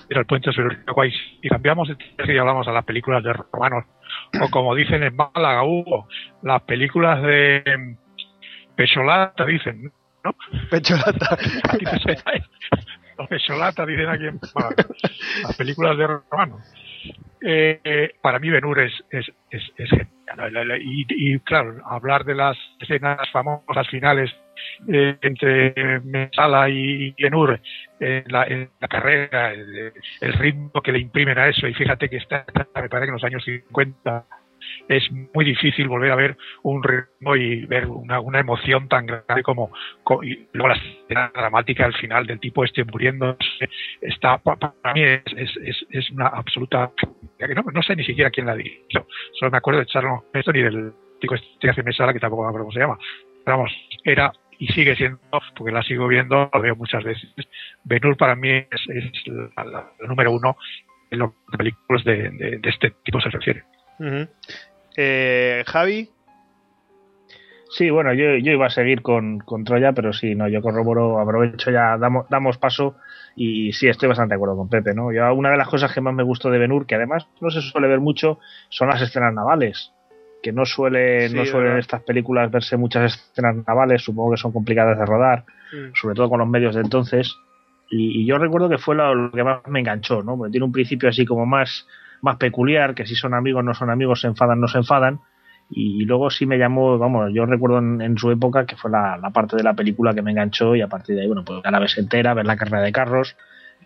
era 0.10 0.20
El 0.22 0.26
Puente 0.26 0.52
sobre 0.52 0.76
el 0.76 0.86
Kwai. 0.86 1.14
Y 1.42 1.50
cambiamos 1.50 1.88
de 1.88 1.96
tema 1.96 2.32
y 2.34 2.38
hablamos 2.38 2.68
a 2.68 2.72
las 2.72 2.86
películas 2.86 3.24
de 3.24 3.34
romanos. 3.34 3.86
O 4.42 4.50
como 4.50 4.74
dicen 4.76 5.04
en 5.04 5.16
Málaga, 5.16 5.64
Hugo, 5.64 6.08
las 6.42 6.62
películas 6.64 7.22
de 7.22 7.96
Pecholata, 8.76 9.46
dicen, 9.46 9.92
¿no? 10.24 10.36
Pecholata. 10.70 11.38
Pecholata, 13.30 13.86
dicen 13.86 14.10
aquí 14.10 14.28
en. 14.28 14.40
Las 15.44 15.58
películas 15.58 15.98
de 15.98 16.08
romanos. 16.08 16.62
Eh, 17.42 17.80
eh, 17.84 18.16
para 18.22 18.40
mí 18.40 18.50
Benur 18.50 18.80
es, 18.80 18.92
es, 19.12 19.32
es, 19.52 19.62
es 19.78 19.90
genial. 19.90 20.82
Y, 20.82 21.40
claro, 21.40 21.76
hablar 21.86 22.26
de 22.26 22.36
las 22.36 22.58
escenas 22.80 23.20
famosas 23.32 23.88
finales 23.90 24.32
eh, 24.92 25.18
entre 25.22 26.00
Mesala 26.02 26.70
y 26.70 27.12
Benur 27.22 27.60
en 28.00 28.24
la, 28.28 28.46
en 28.46 28.70
la 28.80 28.88
carrera, 28.88 29.54
el, 29.54 29.94
el 30.22 30.34
ritmo 30.34 30.82
que 30.82 30.92
le 30.92 31.00
imprimen 31.00 31.38
a 31.38 31.48
eso, 31.48 31.68
y 31.68 31.74
fíjate 31.74 32.10
que 32.10 32.18
está, 32.18 32.46
me 32.76 32.90
parece 32.90 33.06
que 33.06 33.10
en 33.10 33.14
los 33.14 33.24
años 33.24 33.44
50 33.44 34.26
es 34.88 35.10
muy 35.12 35.46
difícil 35.46 35.88
volver 35.88 36.12
a 36.12 36.16
ver 36.16 36.38
un 36.64 36.84
ritmo 36.84 37.36
y 37.36 37.66
ver 37.66 37.88
una, 37.88 38.20
una 38.20 38.40
emoción 38.40 38.88
tan 38.88 39.06
grande 39.06 39.44
como, 39.44 39.72
co- 40.04 40.24
y 40.24 40.48
luego 40.54 40.70
la 40.70 40.76
escena 40.76 41.32
dramática 41.34 41.86
al 41.86 41.94
final 41.96 42.26
del 42.28 42.40
tipo 42.40 42.64
este 42.64 42.84
muriendo 42.86 43.38
está 44.02 44.38
pa- 44.38 44.56
para 44.58 44.94
mí 44.94 45.02
es, 45.04 45.24
es, 45.90 46.12
una 46.12 46.28
absoluta 46.28 46.92
no, 47.56 47.64
no 47.74 47.82
sé 47.84 47.96
ni 47.96 48.04
siquiera 48.04 48.30
quién 48.30 48.46
la 48.46 48.56
dirigió 48.56 49.06
solo 49.40 49.52
me 49.52 49.58
acuerdo 49.58 49.80
de 49.82 49.86
Charles 49.88 50.22
Heston 50.34 50.56
y 50.56 50.62
del 50.62 50.94
tipo 51.20 51.36
este 51.36 51.48
que 51.60 51.70
hace 51.70 51.84
Mesala 51.84 52.14
que 52.14 52.20
tampoco 52.20 52.44
me 52.44 52.50
acuerdo 52.50 52.66
cómo 52.66 52.74
se 52.74 52.80
llama. 52.80 52.98
Pero 53.44 53.58
vamos 53.58 53.72
era 54.04 54.32
y 54.60 54.68
sigue 54.68 54.96
siendo 54.96 55.20
porque 55.56 55.72
la 55.74 55.84
sigo 55.84 56.08
viendo 56.08 56.50
lo 56.54 56.62
veo 56.62 56.76
muchas 56.76 57.04
veces. 57.04 57.30
Benur 57.84 58.16
para 58.18 58.36
mí 58.36 58.50
es, 58.50 58.68
es 58.90 59.28
la, 59.28 59.64
la- 59.64 59.92
la 60.00 60.08
número 60.08 60.32
uno 60.32 60.56
en 61.12 61.20
los 61.20 61.32
películas 61.58 62.04
de, 62.04 62.30
de- 62.32 62.58
de 62.60 62.70
este 62.70 62.92
tipo 63.04 63.20
se 63.22 63.30
refiere 63.30 63.64
Eh, 64.98 65.64
Javi. 65.68 66.10
Sí, 67.70 67.90
bueno, 67.90 68.14
yo, 68.14 68.38
yo 68.38 68.54
iba 68.54 68.68
a 68.68 68.70
seguir 68.70 69.02
con, 69.02 69.40
con 69.40 69.66
Troya, 69.66 69.92
pero 69.92 70.14
sí, 70.14 70.34
no, 70.34 70.48
yo 70.48 70.62
corroboro, 70.62 71.20
aprovecho 71.20 71.72
ya, 71.72 71.98
damos, 71.98 72.26
damos 72.30 72.58
paso 72.58 72.96
y 73.36 73.74
sí, 73.74 73.90
estoy 73.90 74.08
bastante 74.08 74.34
de 74.34 74.36
acuerdo 74.36 74.56
con 74.56 74.70
Pepe, 74.70 74.94
¿no? 74.94 75.12
Yo, 75.12 75.34
una 75.34 75.50
de 75.52 75.58
las 75.58 75.68
cosas 75.68 75.94
que 75.94 76.00
más 76.00 76.14
me 76.14 76.24
gustó 76.24 76.50
de 76.50 76.58
Benur, 76.58 76.86
que 76.86 76.96
además 76.96 77.28
no 77.42 77.50
se 77.50 77.60
suele 77.62 77.88
ver 77.90 78.00
mucho, 78.00 78.40
son 78.70 78.88
las 78.88 79.02
escenas 79.02 79.34
navales, 79.34 79.92
que 80.42 80.54
no 80.54 80.64
suele, 80.64 81.28
Sí, 81.28 81.36
no 81.36 81.44
suelen 81.46 81.74
en 81.74 81.80
estas 81.80 82.02
películas 82.04 82.50
verse 82.50 82.78
muchas 82.78 83.14
escenas 83.14 83.58
navales, 83.68 84.04
supongo 84.04 84.32
que 84.32 84.38
son 84.38 84.54
complicadas 84.54 84.98
de 84.98 85.06
rodar, 85.06 85.44
Mm. 85.74 85.96
sobre 85.96 86.16
todo 86.16 86.30
con 86.30 86.40
los 86.40 86.48
medios 86.48 86.76
de 86.76 86.82
entonces. 86.82 87.36
Y, 87.90 88.22
y 88.22 88.26
yo 88.26 88.38
recuerdo 88.38 88.70
que 88.70 88.78
fue 88.78 88.96
lo, 88.96 89.14
lo 89.14 89.32
que 89.32 89.44
más 89.44 89.68
me 89.68 89.80
enganchó, 89.80 90.22
¿no? 90.24 90.38
Porque 90.38 90.52
tiene 90.52 90.66
un 90.66 90.72
principio 90.72 91.10
así 91.10 91.26
como 91.26 91.46
más, 91.46 91.88
más 92.26 92.36
peculiar, 92.38 92.94
que 92.96 93.06
si 93.06 93.16
son 93.16 93.34
amigos, 93.34 93.64
no 93.64 93.74
son 93.74 93.90
amigos, 93.90 94.20
se 94.22 94.28
enfadan, 94.28 94.60
no 94.60 94.68
se 94.68 94.80
enfadan. 94.80 95.20
Y 95.70 96.06
luego 96.06 96.30
sí 96.30 96.46
me 96.46 96.58
llamó, 96.60 96.98
vamos, 97.00 97.32
yo 97.34 97.46
recuerdo 97.46 97.80
en, 97.80 98.00
en 98.02 98.18
su 98.18 98.30
época 98.30 98.66
que 98.66 98.76
fue 98.76 98.92
la, 98.92 99.18
la 99.18 99.32
parte 99.32 99.56
de 99.56 99.64
la 99.64 99.74
película 99.74 100.14
que 100.14 100.22
me 100.22 100.32
enganchó 100.32 100.76
y 100.76 100.82
a 100.82 100.88
partir 100.88 101.16
de 101.16 101.22
ahí, 101.22 101.28
bueno, 101.28 101.44
pues 101.44 101.62
ya 101.64 101.72
la 101.72 101.80
ves 101.80 101.98
entera, 101.98 102.34
ver 102.36 102.46
la 102.46 102.56
carrera 102.58 102.82
de 102.82 102.92
carros, 102.92 103.36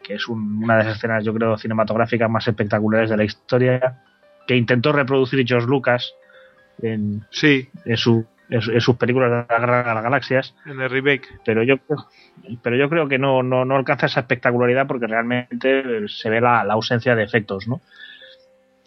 que 0.04 0.16
es 0.16 0.28
un- 0.28 0.64
una 0.64 0.78
de 0.78 0.84
las 0.86 0.98
escenas, 0.98 1.24
yo 1.24 1.34
creo, 1.34 1.58
cinematográficas 1.58 2.30
más 2.30 2.48
espectaculares 2.48 3.10
de 3.10 3.16
la 3.18 3.24
historia, 3.24 4.02
que 4.46 4.58
intentó 4.58 4.92
reproducir 4.92 5.46
George 5.48 5.68
Lucas 5.68 6.14
en, 6.82 7.24
sí. 7.30 7.70
en, 7.86 7.96
su, 7.98 8.26
en, 8.50 8.62
su- 8.62 8.72
en 8.72 8.82
sus 8.82 8.98
películas 8.98 9.30
de 9.32 9.38
la 9.50 9.60
Guerra 9.60 9.84
de 9.84 9.94
las 9.94 10.04
Galaxias 10.04 10.56
En 10.66 10.82
el 10.82 10.90
remake. 10.90 11.28
pero 11.46 11.64
yo 11.64 11.78
creo- 11.78 12.08
pero 12.62 12.76
yo 12.76 12.90
creo 12.90 13.08
que 13.08 13.18
no, 13.20 13.42
no, 13.44 13.64
no 13.66 13.76
alcanza 13.78 14.08
esa 14.08 14.22
espectacularidad 14.22 14.88
porque 14.88 15.08
realmente 15.08 15.84
se 16.10 16.30
ve 16.30 16.42
la, 16.42 16.64
la 16.66 16.74
ausencia 16.74 17.16
de 17.16 17.24
efectos, 17.24 17.68
¿no? 17.70 17.80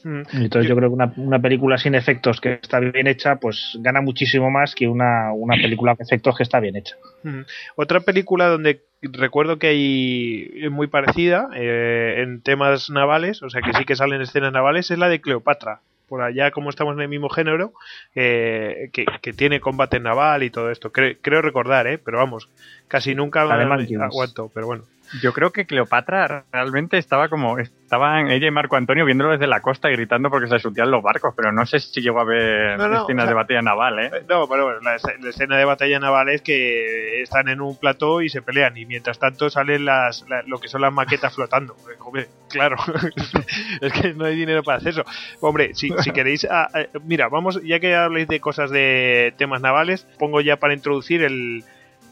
Mm. 0.04 0.22
Entonces 0.34 0.68
yo 0.68 0.76
creo 0.76 0.88
que 0.88 0.94
una, 0.94 1.12
una 1.16 1.38
película 1.40 1.78
sin 1.78 1.94
efectos 1.94 2.40
que 2.40 2.54
está 2.54 2.80
bien 2.80 3.06
hecha, 3.06 3.36
pues 3.36 3.76
gana 3.80 4.00
muchísimo 4.00 4.50
más 4.50 4.74
que 4.74 4.88
una, 4.88 5.32
una 5.32 5.54
película 5.56 5.94
con 5.96 6.04
efectos 6.04 6.36
que 6.36 6.42
está 6.42 6.60
bien 6.60 6.76
hecha. 6.76 6.96
Mm. 7.22 7.40
Otra 7.76 8.00
película 8.00 8.46
donde 8.48 8.82
recuerdo 9.02 9.58
que 9.58 9.68
hay 9.68 10.68
muy 10.70 10.86
parecida 10.86 11.48
eh, 11.54 12.16
en 12.22 12.40
temas 12.42 12.90
navales, 12.90 13.42
o 13.42 13.50
sea 13.50 13.60
que 13.62 13.72
sí 13.74 13.84
que 13.84 13.96
salen 13.96 14.20
escenas 14.22 14.52
navales, 14.52 14.90
es 14.90 14.98
la 14.98 15.08
de 15.08 15.20
Cleopatra. 15.20 15.80
Por 16.08 16.20
allá, 16.20 16.50
como 16.50 16.68
estamos 16.68 16.94
en 16.94 17.00
el 17.00 17.08
mismo 17.08 17.30
género, 17.30 17.72
eh, 18.14 18.90
que, 18.92 19.06
que 19.22 19.32
tiene 19.32 19.60
combate 19.60 19.98
naval 19.98 20.42
y 20.42 20.50
todo 20.50 20.70
esto. 20.70 20.92
Cre- 20.92 21.16
creo 21.22 21.40
recordar, 21.40 21.86
¿eh? 21.86 21.96
pero 21.96 22.18
vamos, 22.18 22.50
casi 22.86 23.14
nunca 23.14 23.46
Mankins. 23.46 24.02
aguanto, 24.02 24.50
pero 24.52 24.66
bueno. 24.66 24.82
Yo 25.20 25.32
creo 25.32 25.52
que 25.52 25.66
Cleopatra 25.66 26.44
realmente 26.52 26.96
estaba 26.96 27.28
como. 27.28 27.58
Estaban 27.58 28.30
ella 28.30 28.46
y 28.46 28.50
Marco 28.50 28.76
Antonio 28.76 29.04
viéndolo 29.04 29.32
desde 29.32 29.46
la 29.46 29.60
costa 29.60 29.90
y 29.90 29.92
gritando 29.92 30.30
porque 30.30 30.48
se 30.48 30.58
sutían 30.58 30.90
los 30.90 31.02
barcos, 31.02 31.34
pero 31.36 31.52
no 31.52 31.66
sé 31.66 31.80
si 31.80 32.00
llegó 32.00 32.20
a 32.20 32.24
ver 32.24 32.78
No, 32.78 32.88
no, 32.88 33.02
escenas 33.02 33.24
o 33.24 33.26
sea, 33.26 33.28
de 33.28 33.34
batalla 33.34 33.62
naval, 33.62 33.98
¿eh? 33.98 34.10
No, 34.28 34.48
pero 34.48 34.64
bueno, 34.64 34.80
la, 34.80 34.94
es- 34.96 35.02
la 35.20 35.28
escena 35.28 35.58
de 35.58 35.64
batalla 35.66 35.98
naval 36.00 36.30
es 36.30 36.40
que 36.40 37.20
están 37.20 37.48
en 37.48 37.60
un 37.60 37.76
plató 37.78 38.22
y 38.22 38.30
se 38.30 38.40
pelean 38.40 38.76
y 38.78 38.86
mientras 38.86 39.18
tanto 39.18 39.50
salen 39.50 39.84
las 39.84 40.24
la- 40.28 40.42
lo 40.46 40.58
que 40.58 40.68
son 40.68 40.80
las 40.80 40.92
maquetas 40.92 41.34
flotando. 41.34 41.74
Eh, 41.90 41.96
Hombre, 42.00 42.28
claro, 42.48 42.76
es 43.80 43.92
que 43.92 44.14
no 44.14 44.24
hay 44.24 44.36
dinero 44.36 44.62
para 44.62 44.78
hacer 44.78 44.92
eso. 44.92 45.04
Hombre, 45.40 45.74
si, 45.74 45.90
si 46.02 46.10
queréis, 46.12 46.46
ah, 46.50 46.68
eh, 46.74 46.88
mira, 47.04 47.28
vamos, 47.28 47.62
ya 47.62 47.78
que 47.80 47.94
habléis 47.94 48.28
de 48.28 48.40
cosas 48.40 48.70
de 48.70 49.34
temas 49.36 49.60
navales, 49.60 50.06
pongo 50.18 50.40
ya 50.40 50.56
para 50.56 50.72
introducir 50.74 51.22
el, 51.22 51.64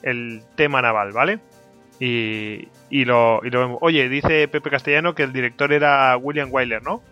el 0.02 0.42
tema 0.56 0.82
naval, 0.82 1.12
¿vale? 1.12 1.38
Y, 2.00 2.68
y, 2.88 3.04
lo, 3.04 3.40
y 3.44 3.50
lo 3.50 3.60
vemos. 3.60 3.78
Oye, 3.82 4.08
dice 4.08 4.48
Pepe 4.48 4.70
Castellano 4.70 5.14
que 5.14 5.22
el 5.22 5.32
director 5.32 5.72
era 5.72 6.16
William 6.16 6.48
Wyler, 6.50 6.82
¿no? 6.82 7.02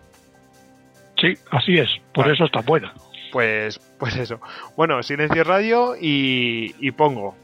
Sí, 1.21 1.35
así 1.51 1.77
es, 1.77 1.89
por 2.13 2.29
eso 2.29 2.45
está 2.45 2.61
buena. 2.61 2.93
Pues, 3.31 3.79
pues 3.99 4.15
eso. 4.15 4.41
Bueno, 4.75 5.03
silencio 5.03 5.43
radio 5.43 5.95
y, 5.95 6.75
y 6.79 6.91
pongo. 6.91 7.35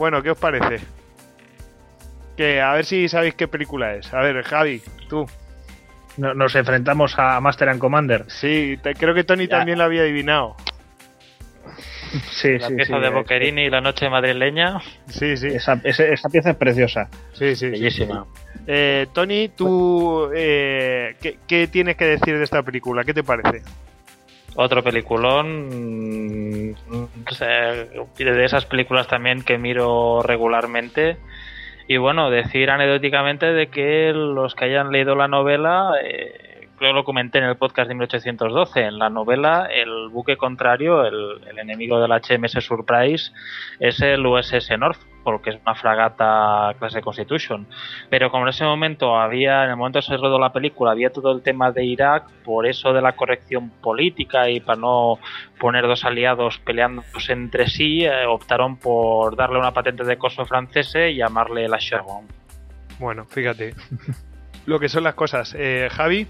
Bueno, 0.00 0.22
¿qué 0.22 0.30
os 0.30 0.38
parece? 0.38 0.82
Que 2.36 2.60
a 2.62 2.72
ver 2.72 2.86
si 2.86 3.06
sabéis 3.06 3.34
qué 3.34 3.46
película 3.48 3.94
es. 3.94 4.12
A 4.14 4.20
ver, 4.22 4.42
Javi, 4.42 4.80
tú. 5.08 5.26
No- 6.16 6.32
Nos 6.34 6.54
enfrentamos 6.56 7.14
a 7.18 7.38
Master 7.40 7.68
and 7.68 7.78
Commander. 7.78 8.24
Sí, 8.28 8.78
te- 8.82 8.94
creo 8.94 9.14
que 9.14 9.24
Tony 9.24 9.46
Ya. 9.46 9.58
también 9.58 9.76
lo 9.78 9.84
había 9.84 10.00
adivinado. 10.02 10.56
Sí, 12.30 12.58
La 12.58 12.68
sí, 12.68 12.74
pieza 12.74 12.94
sí, 12.96 13.00
de 13.00 13.06
eh, 13.06 13.10
Boccherini 13.10 13.62
y 13.66 13.70
la 13.70 13.80
noche 13.82 14.08
madrileña. 14.08 14.80
Sí, 15.08 15.36
sí. 15.36 15.48
Esa, 15.48 15.76
pieza 15.76 16.50
es 16.50 16.56
preciosa. 16.56 17.08
Sí, 17.34 17.54
sí. 17.54 17.68
Bellísima. 17.68 18.26
Eh, 18.66 19.06
Tony, 19.12 19.48
tú, 19.50 20.30
eh, 20.34 21.14
¿qué, 21.20 21.38
qué 21.46 21.66
tienes 21.68 21.96
que 21.96 22.06
decir 22.06 22.36
de 22.38 22.44
esta 22.44 22.62
película? 22.62 23.04
¿Qué 23.04 23.12
te 23.14 23.22
parece? 23.22 23.62
Otro 24.62 24.82
peliculón. 24.82 25.68
mm, 26.68 26.74
de 28.18 28.44
esas 28.44 28.66
películas 28.66 29.08
también 29.08 29.42
que 29.42 29.56
miro 29.56 30.20
regularmente. 30.22 31.16
Y 31.88 31.96
bueno, 31.96 32.28
decir 32.28 32.68
anecdóticamente 32.68 33.54
de 33.54 33.68
que 33.68 34.12
los 34.12 34.54
que 34.54 34.66
hayan 34.66 34.92
leído 34.92 35.14
la 35.14 35.28
novela, 35.28 35.92
eh, 36.04 36.49
creo 36.80 36.94
lo 36.94 37.04
comenté 37.04 37.36
en 37.36 37.44
el 37.44 37.58
podcast 37.58 37.88
de 37.88 37.94
1812, 37.94 38.80
en 38.80 38.98
la 38.98 39.10
novela 39.10 39.68
el 39.70 40.08
buque 40.08 40.38
contrario, 40.38 41.04
el, 41.04 41.58
enemigo 41.58 42.00
del 42.00 42.10
HMS 42.10 42.52
Surprise, 42.64 43.32
es 43.78 44.00
el 44.00 44.24
USS 44.24 44.70
Norfolk, 44.78 45.42
que 45.42 45.50
es 45.50 45.58
una 45.60 45.74
fragata 45.74 46.74
clase 46.78 47.02
Constitution. 47.02 47.66
Pero 48.08 48.30
como 48.30 48.44
en 48.44 48.48
ese 48.48 48.64
momento 48.64 49.20
había, 49.20 49.64
en 49.64 49.70
el 49.70 49.76
momento 49.76 49.98
que 49.98 50.06
se 50.06 50.16
rodó 50.16 50.38
la 50.38 50.54
película, 50.54 50.92
había 50.92 51.12
todo 51.12 51.32
el 51.32 51.42
tema 51.42 51.70
de 51.70 51.84
Irak, 51.84 52.30
por 52.44 52.66
eso 52.66 52.94
de 52.94 53.02
la 53.02 53.12
corrección 53.12 53.68
política 53.68 54.48
y 54.48 54.60
para 54.60 54.80
no 54.80 55.18
poner 55.58 55.86
dos 55.86 56.06
aliados 56.06 56.60
peleándose 56.60 57.34
entre 57.34 57.68
sí, 57.68 58.06
eh, 58.06 58.24
optaron 58.24 58.78
por 58.78 59.36
darle 59.36 59.58
una 59.58 59.72
patente 59.72 60.02
de 60.04 60.16
coso 60.16 60.46
francesa 60.46 61.06
y 61.06 61.16
llamarle 61.16 61.68
la 61.68 61.76
Sherwood. 61.78 62.24
Bueno, 62.98 63.26
fíjate. 63.26 63.74
Lo 64.64 64.80
que 64.80 64.88
son 64.88 65.04
las 65.04 65.14
cosas. 65.14 65.54
Eh, 65.58 65.88
Javi. 65.90 66.26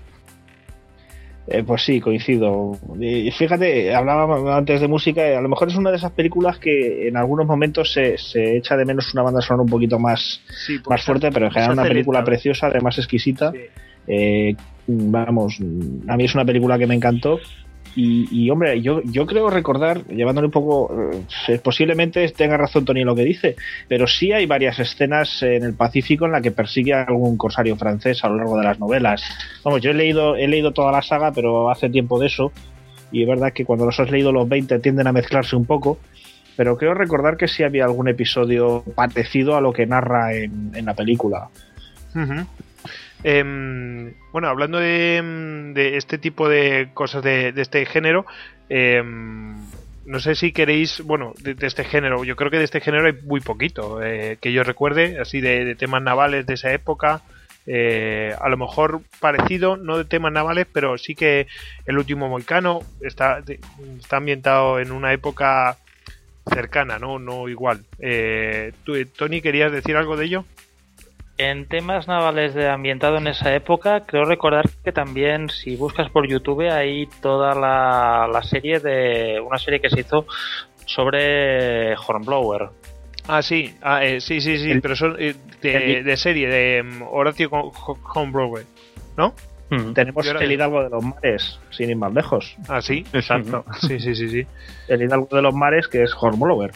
Eh, 1.53 1.64
pues 1.64 1.82
sí, 1.82 2.01
coincido. 2.01 2.78
Y 3.01 3.28
fíjate, 3.32 3.92
hablábamos 3.92 4.48
antes 4.48 4.80
de 4.80 4.86
música, 4.86 5.36
a 5.36 5.40
lo 5.40 5.48
mejor 5.48 5.68
es 5.68 5.74
una 5.74 5.90
de 5.90 5.96
esas 5.96 6.12
películas 6.12 6.59
que 6.59 7.09
en 7.09 7.16
algunos 7.16 7.44
momentos 7.44 7.92
se, 7.92 8.16
se 8.18 8.57
echa 8.57 8.76
de 8.76 8.84
menos 8.84 9.12
una 9.14 9.24
banda 9.24 9.40
sonora 9.40 9.64
un 9.64 9.68
poquito 9.68 9.98
más, 9.98 10.40
Sí, 10.64 10.78
más 10.88 11.05
fuerte, 11.05 11.32
pero 11.32 11.46
en 11.46 11.53
general 11.53 11.72
una 11.72 11.82
película 11.82 12.22
preciosa, 12.22 12.68
además 12.68 12.98
exquisita. 12.98 13.53
Eh, 14.07 14.55
vamos, 14.86 15.59
a 16.07 16.16
mí 16.16 16.24
es 16.24 16.34
una 16.36 16.44
película 16.44 16.78
que 16.78 16.86
me 16.86 16.94
encantó. 16.94 17.40
Y, 17.97 18.28
y, 18.30 18.51
hombre, 18.51 18.80
yo, 18.80 19.03
yo 19.05 19.26
creo 19.26 19.51
recordar, 19.51 20.07
llevándole 20.07 20.47
un 20.47 20.53
poco, 20.53 21.11
eh, 21.49 21.59
posiblemente 21.59 22.26
tenga 22.28 22.57
razón 22.57 22.84
Tony 22.84 23.01
en 23.01 23.07
lo 23.07 23.16
que 23.16 23.24
dice, 23.24 23.57
pero 23.88 24.07
sí 24.07 24.32
hay 24.32 24.47
varias 24.47 24.78
escenas 24.78 25.43
en 25.43 25.64
el 25.64 25.74
Pacífico 25.74 26.26
en 26.26 26.32
la 26.32 26.41
que 26.41 26.53
persigue 26.53 26.95
a 26.95 27.03
algún 27.03 27.36
corsario 27.36 27.76
francés 27.76 28.22
a 28.24 28.28
lo 28.28 28.36
largo 28.36 28.57
de 28.59 28.64
las 28.64 28.78
novelas. 28.78 29.22
Vamos, 29.64 29.82
yo 29.82 29.91
he 29.91 29.95
leído, 29.95 30.36
he 30.36 30.47
leído 30.47 30.72
toda 30.72 30.93
la 30.93 31.03
saga, 31.03 31.32
pero 31.32 31.70
hace 31.70 31.91
tiempo 31.91 32.20
de 32.20 32.28
eso, 32.28 32.53
y 33.11 33.22
es 33.22 33.28
verdad 33.28 33.53
que 33.53 33.64
cuando 33.64 33.86
los 33.86 33.99
has 33.99 34.11
leído 34.11 34.30
los 34.30 34.49
20 34.49 34.78
tienden 34.78 35.09
a 35.09 35.12
mezclarse 35.12 35.57
un 35.57 35.64
poco, 35.64 35.99
pero 36.57 36.76
creo 36.76 36.95
recordar 36.95 37.36
que 37.36 37.49
sí 37.49 37.64
había 37.64 37.84
algún 37.84 38.09
episodio 38.09 38.84
parecido 38.95 39.57
a 39.57 39.61
lo 39.61 39.72
que 39.72 39.86
narra 39.86 40.34
en, 40.34 40.70
en 40.74 40.84
la 40.84 40.95
película. 40.95 41.49
Em, 43.23 44.14
bueno, 44.33 44.49
hablando 44.49 44.79
de, 44.79 45.16
em, 45.18 45.75
de 45.75 45.97
este 45.97 46.18
tipo 46.18 46.49
de 46.49 46.89
cosas 46.95 47.23
de, 47.23 47.53
este 47.57 47.85
género, 47.87 48.27
em, 48.68 49.57
no 50.07 50.21
sé 50.21 50.35
si 50.35 50.53
queréis, 50.53 51.03
bueno, 51.03 51.35
de, 51.41 51.57
este 51.66 51.85
género, 51.85 52.25
yo 52.25 52.37
creo 52.37 52.51
que 52.51 52.59
de 52.59 52.64
este 52.64 52.81
género 52.81 53.07
hay 53.07 53.14
muy 53.25 53.41
poquito, 53.41 54.03
eh, 54.03 54.39
que 54.41 54.53
yo 54.53 54.62
recuerde, 54.64 55.18
así 55.21 55.41
de, 55.41 55.64
de 55.64 55.75
temas 55.75 56.03
navales 56.03 56.47
de 56.47 56.55
esa 56.55 56.73
época, 56.73 57.23
eh, 57.66 58.35
a 58.41 58.49
lo 58.49 58.57
mejor 58.57 59.03
parecido, 59.21 59.77
no 59.77 59.99
de 59.99 60.05
temas 60.05 60.33
navales, 60.33 60.66
pero 60.73 60.97
sí 60.99 61.14
que 61.14 61.47
el 61.87 61.99
último 61.99 62.29
Moicano 62.29 62.81
está, 63.01 63.43
ambientado 64.11 64.81
en 64.81 64.93
una 64.93 65.12
época 65.12 65.77
cercana, 66.53 66.99
no, 66.99 67.18
no 67.18 67.49
igual. 67.49 67.85
Eh, 67.99 68.73
eh, 68.89 69.07
Tony, 69.16 69.41
¿querías 69.41 69.71
decir 69.71 69.97
algo 69.97 70.16
de 70.16 70.25
ello? 70.25 70.45
En 71.43 71.66
temas 71.66 72.07
navales 72.07 72.53
de 72.55 72.68
ambientado 72.68 73.16
en 73.16 73.26
esa 73.26 73.55
época, 73.55 74.01
creo 74.05 74.24
recordar 74.26 74.68
que 74.84 74.93
también, 74.93 75.49
si 75.49 75.74
buscas 75.76 76.11
por 76.11 76.28
YouTube, 76.28 76.68
hay 76.70 77.07
toda 77.22 77.55
la, 77.55 78.28
la 78.30 78.43
serie 78.43 78.78
de. 78.80 79.41
Una 79.41 79.57
serie 79.59 79.80
que 79.80 79.88
se 79.88 80.01
hizo 80.01 80.26
sobre 80.84 81.95
Hornblower. 81.97 82.68
Ah, 83.26 83.43
sí, 83.43 83.74
ah, 83.82 84.05
eh, 84.05 84.20
sí, 84.20 84.41
sí, 84.41 84.59
sí, 84.59 84.80
pero 84.80 84.97
son 84.97 85.16
eh, 85.18 85.34
de, 85.62 86.16
serie, 86.16 86.49
de 86.49 86.82
mm, 86.82 87.03
Horacio 87.11 87.49
Ho- 87.53 87.72
Ho- 87.86 87.99
Hornblower, 88.14 88.64
¿no? 89.16 89.34
Tenemos 89.95 90.24
Yo 90.24 90.32
era- 90.32 90.41
el 90.41 90.51
Hidalgo 90.51 90.82
de 90.82 90.91
los 90.91 91.05
Mares, 91.05 91.61
sin 91.70 91.91
ir 91.91 91.97
más 91.97 92.12
lejos. 92.12 92.57
Ah, 92.68 92.82
sí. 92.82 93.05
Exacto. 93.12 93.64
Sí, 93.80 94.01
sí, 94.01 94.14
sí, 94.16 94.28
sí. 94.28 94.47
El 94.88 95.03
Hidalgo 95.03 95.28
de 95.36 95.43
los 95.43 95.55
Mares, 95.55 95.86
que 95.86 96.03
es 96.03 96.12
Hornblower. 96.20 96.72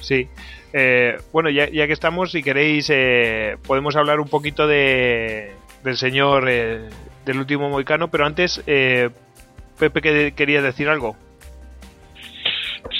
Sí. 0.00 0.28
Eh, 0.72 1.18
bueno, 1.32 1.50
ya, 1.50 1.68
ya 1.68 1.86
que 1.86 1.92
estamos, 1.92 2.32
si 2.32 2.42
queréis, 2.42 2.88
eh, 2.90 3.56
podemos 3.66 3.94
hablar 3.96 4.20
un 4.20 4.28
poquito 4.28 4.66
de, 4.66 5.52
del 5.84 5.96
señor 5.96 6.48
eh, 6.48 6.88
del 7.24 7.38
último 7.38 7.68
moicano, 7.68 8.08
pero 8.08 8.26
antes, 8.26 8.62
eh, 8.66 9.10
Pepe, 9.78 10.00
que 10.00 10.32
quería 10.32 10.62
decir 10.62 10.88
algo. 10.88 11.16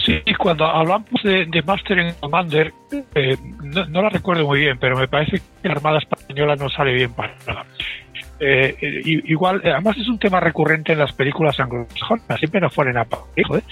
Sí, 0.05 0.21
cuando 0.39 0.65
hablamos 0.67 1.23
de, 1.23 1.47
de 1.47 1.63
Master 1.63 1.99
and 2.01 2.19
Commander, 2.19 2.73
eh, 3.15 3.37
no, 3.63 3.85
no 3.87 4.03
la 4.03 4.09
recuerdo 4.09 4.47
muy 4.47 4.61
bien, 4.61 4.79
pero 4.79 4.97
me 4.97 5.07
parece 5.07 5.39
que 5.39 5.69
la 5.69 5.75
Armada 5.75 5.99
Española 5.99 6.57
no 6.57 6.69
sale 6.71 6.93
bien 6.93 7.13
para 7.13 7.35
nada. 7.47 7.67
Eh, 8.45 8.75
eh, 8.81 9.01
igual, 9.05 9.61
eh, 9.65 9.71
además 9.71 9.97
es 9.99 10.09
un 10.09 10.19
tema 10.19 10.41
recurrente 10.41 10.93
en 10.95 10.99
las 10.99 11.13
películas 11.13 11.61
anglosajonas, 11.61 12.39
siempre 12.41 12.61
nos 12.61 12.75
ponen 12.75 12.97
a 12.99 13.07
joder. 13.47 13.63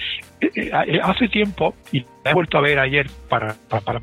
Eh, 0.40 0.70
hace 1.02 1.28
tiempo, 1.28 1.74
y 1.90 2.00
la 2.24 2.30
he 2.30 2.34
vuelto 2.34 2.56
a 2.56 2.60
ver 2.60 2.78
ayer 2.78 3.06
para, 3.28 3.54
para, 3.68 3.82
para, 3.82 4.00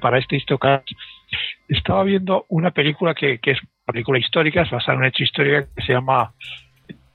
para 0.00 0.18
este 0.18 0.36
Histocast, 0.36 0.88
estaba 1.68 2.04
viendo 2.04 2.46
una 2.48 2.70
película 2.70 3.14
que, 3.14 3.38
que 3.38 3.50
es 3.52 3.58
una 3.60 3.92
película 3.92 4.18
histórica, 4.18 4.62
es 4.62 4.70
basada 4.70 4.94
en 4.94 5.00
un 5.00 5.06
hecho 5.06 5.24
histórico 5.24 5.66
que 5.76 5.82
se 5.82 5.92
llama 5.92 6.32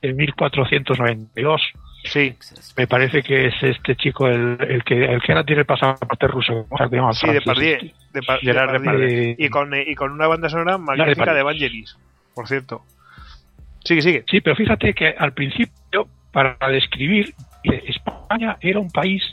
El 0.00 0.14
1492. 0.14 1.60
Sí. 2.04 2.32
Me 2.76 2.86
parece 2.86 3.22
que 3.22 3.46
es 3.46 3.54
este 3.60 3.96
chico 3.96 4.28
el, 4.28 4.56
el 4.68 4.84
que 4.84 5.04
el 5.04 5.20
que 5.20 5.32
ahora 5.32 5.44
tiene 5.44 5.60
el 5.62 5.66
pasaporte 5.66 6.28
ruso. 6.28 6.66
Sí, 7.12 7.26
de. 7.34 7.40
Pardier. 7.40 7.92
De 8.12 8.22
Pa- 8.22 8.38
Gerard 8.38 8.72
de 8.72 8.80
Pardier. 8.80 9.10
Depardieu. 9.10 9.34
Y 9.38 9.48
con, 9.50 9.74
y 9.74 9.94
con 9.96 10.12
una 10.12 10.28
banda 10.28 10.48
sonora 10.48 10.78
magnífica 10.78 11.34
de 11.34 11.40
Evangelis, 11.40 11.98
por 12.38 12.46
cierto. 12.46 12.82
Sigue, 13.82 14.00
sigue. 14.00 14.24
Sí, 14.30 14.40
pero 14.40 14.54
fíjate 14.54 14.94
que 14.94 15.08
al 15.08 15.32
principio, 15.32 16.06
para 16.30 16.56
describir, 16.68 17.34
España 17.64 18.56
era 18.60 18.78
un 18.78 18.92
país 18.92 19.24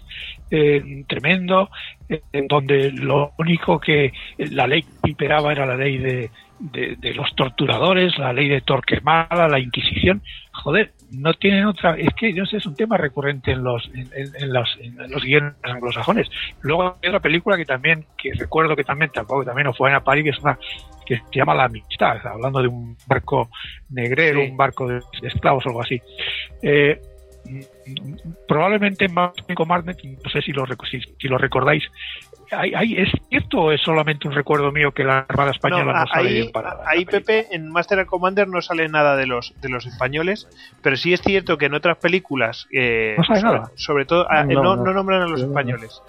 eh, 0.49 1.03
tremendo, 1.07 1.69
eh, 2.09 2.21
en 2.33 2.47
donde 2.47 2.91
lo 2.91 3.33
único 3.37 3.79
que 3.79 4.11
la 4.39 4.65
ley 4.65 4.81
que 4.81 5.11
imperaba 5.11 5.51
era 5.51 5.67
la 5.67 5.77
ley 5.77 5.99
de, 5.99 6.31
de, 6.57 6.95
de 6.95 7.13
los 7.13 7.35
torturadores, 7.35 8.17
la 8.17 8.33
ley 8.33 8.49
de 8.49 8.61
Torquemada, 8.61 9.47
la 9.47 9.59
Inquisición. 9.59 10.23
Joder, 10.51 10.93
no 11.11 11.33
tienen 11.33 11.65
otra. 11.65 11.95
Es 11.97 12.13
que, 12.15 12.33
no 12.33 12.45
sé, 12.45 12.57
es 12.57 12.65
un 12.65 12.75
tema 12.75 12.97
recurrente 12.97 13.51
en 13.51 13.63
los, 13.63 13.85
en, 13.93 14.09
en- 14.15 14.35
en 14.43 14.53
los, 14.53 14.77
en 14.81 14.95
los 15.11 15.23
guiones 15.23 15.53
anglosajones. 15.63 16.29
Luego 16.61 16.97
hay 17.01 17.09
otra 17.09 17.19
película 17.19 17.57
que 17.57 17.65
también, 17.65 18.05
que 18.17 18.33
recuerdo 18.33 18.75
que 18.75 18.83
también 18.83 19.11
tampoco 19.11 19.43
también 19.45 19.65
no 19.67 19.73
fue 19.73 19.91
en 19.91 20.03
París, 20.03 20.23
que 20.23 20.29
es 20.31 20.39
una 20.39 20.57
que 21.05 21.17
se 21.17 21.23
llama 21.35 21.53
La 21.53 21.65
Amistad, 21.65 22.25
hablando 22.25 22.61
de 22.61 22.67
un 22.67 22.97
barco 23.07 23.49
negrero, 23.89 24.41
Sí. 24.41 24.49
un 24.49 24.57
barco 24.57 24.87
de, 24.87 24.95
de 25.21 25.27
esclavos 25.27 25.63
o 25.65 25.69
algo 25.69 25.81
así. 25.81 26.01
Eh, 26.63 26.99
probablemente 28.47 29.07
más 29.07 29.31
Commander, 29.55 29.95
no 30.23 30.29
sé 30.31 30.41
si 30.41 30.51
lo, 30.51 30.65
si, 30.89 30.99
si 31.19 31.27
lo 31.27 31.37
recordáis, 31.37 31.83
¿hay, 32.59 32.73
hay- 32.73 32.95
¿es 32.97 33.09
cierto 33.29 33.59
o 33.61 33.71
es 33.71 33.81
solamente 33.81 34.27
un 34.27 34.33
recuerdo 34.33 34.71
mío 34.71 34.91
que 34.91 35.03
la 35.03 35.25
Armada 35.27 35.51
Española 35.51 35.93
no, 35.93 35.99
No, 35.99 36.07
sale 36.07 36.29
ahí, 36.29 36.33
bien 36.35 36.51
para 36.51 36.77
ahí 36.85 37.05
Pepe, 37.05 37.47
en 37.51 37.69
Master 37.71 37.99
and 37.99 38.07
Commander 38.07 38.47
no 38.47 38.61
sale 38.61 38.87
nada 38.89 39.15
de 39.15 39.27
los 39.27 39.53
de 39.61 39.69
los 39.69 39.85
españoles, 39.85 40.47
pero 40.81 40.95
sí 40.97 41.13
es 41.13 41.21
cierto 41.21 41.57
que 41.57 41.65
en 41.67 41.73
otras 41.75 41.97
películas, 41.97 42.67
eh, 42.71 43.15
No 43.17 43.23
sale 43.23 43.41
sobre, 43.41 43.53
nada. 43.59 43.71
sobre 43.75 44.05
todo, 44.05 44.27
ah, 44.29 44.41
eh, 44.49 44.53
No, 44.53 44.63
no, 44.63 44.75
no. 44.77 44.83
no 44.85 44.93
nombran 44.93 45.21
a 45.21 45.27
los 45.27 45.41
españoles, 45.41 46.01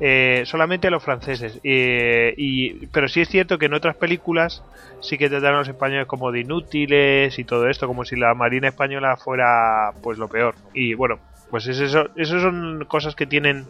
eh, 0.00 0.42
solamente 0.46 0.88
a 0.88 0.90
los 0.90 1.02
franceses. 1.02 1.60
eh, 1.62 2.34
y, 2.36 2.86
pero 2.86 3.06
sí 3.08 3.20
es 3.20 3.28
cierto 3.28 3.58
que 3.58 3.66
en 3.66 3.74
otras 3.74 3.96
películas 3.96 4.62
sí 5.00 5.16
que 5.18 5.28
tratan 5.28 5.54
a 5.54 5.58
los 5.58 5.68
españoles 5.68 6.06
como 6.06 6.30
de 6.32 6.40
inútiles 6.40 7.38
y 7.38 7.44
todo 7.44 7.68
esto, 7.68 7.86
como 7.86 8.04
si 8.04 8.16
la 8.16 8.34
Marina 8.34 8.68
española 8.68 9.16
fuera 9.16 9.92
pues 10.02 10.18
lo 10.18 10.28
peor. 10.28 10.54
Y 10.74 10.94
bueno, 10.94 11.18
pues 11.50 11.66
es 11.66 11.80
eso, 11.80 12.08
eso 12.16 12.38
son 12.40 12.84
cosas 12.86 13.14
que 13.14 13.26
tienen 13.26 13.66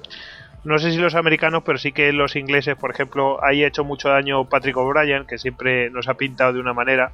no 0.65 0.79
sé 0.79 0.93
si 0.93 0.99
los 0.99 1.15
americanos, 1.15 1.63
pero 1.65 1.79
sí 1.79 1.93
que 1.93 2.13
los 2.13 2.37
ingleses, 2.37 2.77
por 2.77 2.91
ejemplo, 2.91 3.43
ahí 3.43 3.65
ha 3.65 3.69
hecho 3.69 3.85
mucho 3.85 4.09
daño 4.09 4.45
Patrick 4.45 4.77
O'Brien, 4.77 5.27
que 5.27 5.39
siempre 5.39 5.91
nos 5.91 6.09
ha 6.09 6.15
pintado 6.15 6.53
de 6.53 6.61
una 6.61 6.73
manera. 6.73 7.13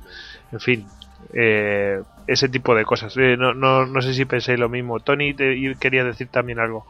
En 0.52 0.60
fin, 0.60 0.86
eh, 1.32 2.02
ese 2.26 2.48
tipo 2.48 2.74
de 2.74 2.84
cosas. 2.84 3.16
Eh, 3.16 3.36
no, 3.36 3.54
no, 3.54 3.86
no 3.86 4.02
sé 4.02 4.14
si 4.14 4.24
pensé 4.24 4.56
lo 4.56 4.68
mismo. 4.68 5.00
Tony, 5.00 5.34
te, 5.34 5.76
quería 5.78 6.04
decir 6.04 6.28
también 6.28 6.58
algo. 6.58 6.86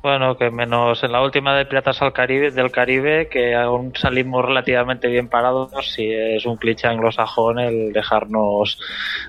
Bueno, 0.00 0.38
que 0.38 0.50
menos 0.50 1.02
en 1.02 1.10
la 1.10 1.22
última 1.22 1.56
de 1.56 1.66
Piratas 1.66 2.00
al 2.02 2.12
Caribe, 2.12 2.52
del 2.52 2.70
Caribe, 2.70 3.28
que 3.28 3.56
aún 3.56 3.92
salimos 3.96 4.44
relativamente 4.44 5.08
bien 5.08 5.28
parados, 5.28 5.72
si 5.92 6.10
es 6.12 6.46
un 6.46 6.56
cliché 6.56 6.86
anglosajón 6.86 7.58
el 7.58 7.92
dejarnos 7.92 8.78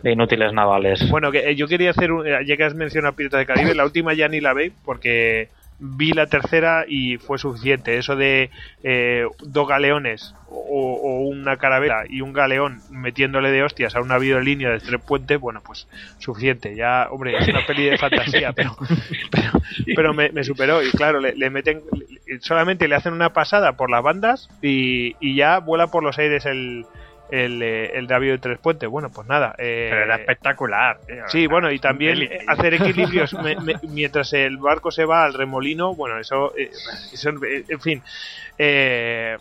de 0.03 0.11
inútiles 0.11 0.53
navales. 0.53 1.09
Bueno, 1.09 1.31
que, 1.31 1.39
eh, 1.39 1.55
yo 1.55 1.67
quería 1.67 1.89
hacer, 1.89 2.11
un, 2.11 2.27
eh, 2.27 2.45
ya 2.45 2.55
que 2.55 2.63
has 2.63 2.75
mencionado 2.75 3.15
Piratas 3.15 3.39
del 3.39 3.47
Caribe, 3.47 3.73
la 3.73 3.83
última 3.83 4.13
ya 4.13 4.27
ni 4.27 4.41
la 4.41 4.53
ve, 4.53 4.71
porque 4.85 5.49
vi 5.79 6.11
la 6.11 6.27
tercera 6.27 6.85
y 6.87 7.17
fue 7.17 7.37
suficiente. 7.37 7.97
Eso 7.97 8.15
de 8.15 8.49
eh, 8.83 9.25
dos 9.39 9.67
galeones 9.67 10.35
o, 10.47 10.99
o 11.01 11.19
una 11.27 11.57
carabela 11.57 12.03
y 12.07 12.21
un 12.21 12.33
galeón 12.33 12.81
metiéndole 12.89 13.51
de 13.51 13.63
hostias 13.63 13.95
a 13.95 14.01
un 14.01 14.09
navío 14.09 14.37
de 14.37 14.43
línea 14.43 14.69
de 14.69 14.79
tres 14.79 15.01
puentes, 15.01 15.39
bueno, 15.39 15.61
pues 15.65 15.87
suficiente. 16.17 16.75
Ya, 16.75 17.07
hombre, 17.09 17.37
es 17.37 17.47
una 17.47 17.65
peli 17.65 17.85
de 17.85 17.97
fantasía, 17.97 18.53
pero, 18.55 18.75
pero, 19.31 19.51
pero 19.95 20.13
me, 20.13 20.31
me 20.31 20.43
superó. 20.43 20.83
Y 20.83 20.91
claro, 20.91 21.19
le, 21.19 21.35
le 21.35 21.49
meten, 21.49 21.81
solamente 22.41 22.87
le 22.87 22.95
hacen 22.95 23.13
una 23.13 23.33
pasada 23.33 23.73
por 23.73 23.89
las 23.89 24.03
bandas 24.03 24.49
y, 24.61 25.15
y 25.19 25.35
ya 25.35 25.59
vuela 25.59 25.87
por 25.87 26.03
los 26.03 26.17
aires 26.19 26.45
el, 26.45 26.85
el, 27.31 27.61
eh, 27.61 27.97
el 27.97 28.07
navío 28.07 28.31
de 28.33 28.37
tres 28.39 28.59
puentes. 28.59 28.89
Bueno, 28.89 29.09
pues 29.13 29.27
nada. 29.27 29.55
eh, 29.57 29.87
Pero 29.91 30.03
era 30.03 30.15
espectacular. 30.15 30.99
tío. 31.07 31.23
Sí, 31.27 31.47
bueno, 31.47 31.71
y 31.71 31.79
también 31.79 32.29
hacer 32.47 32.73
equilibrios 32.75 33.33
me- 33.33 33.55
me- 33.55 33.79
mientras 33.83 34.33
el 34.33 34.57
barco 34.57 34.91
se 34.91 35.05
va 35.05 35.23
al 35.25 35.33
remolino, 35.33 35.95
bueno, 35.95 36.17
eso, 36.19 36.53
eh, 36.57 36.69
eso, 37.13 37.29
eh, 37.45 37.65
en 37.67 37.79
fin, 37.81 38.03
eh, 38.57 39.37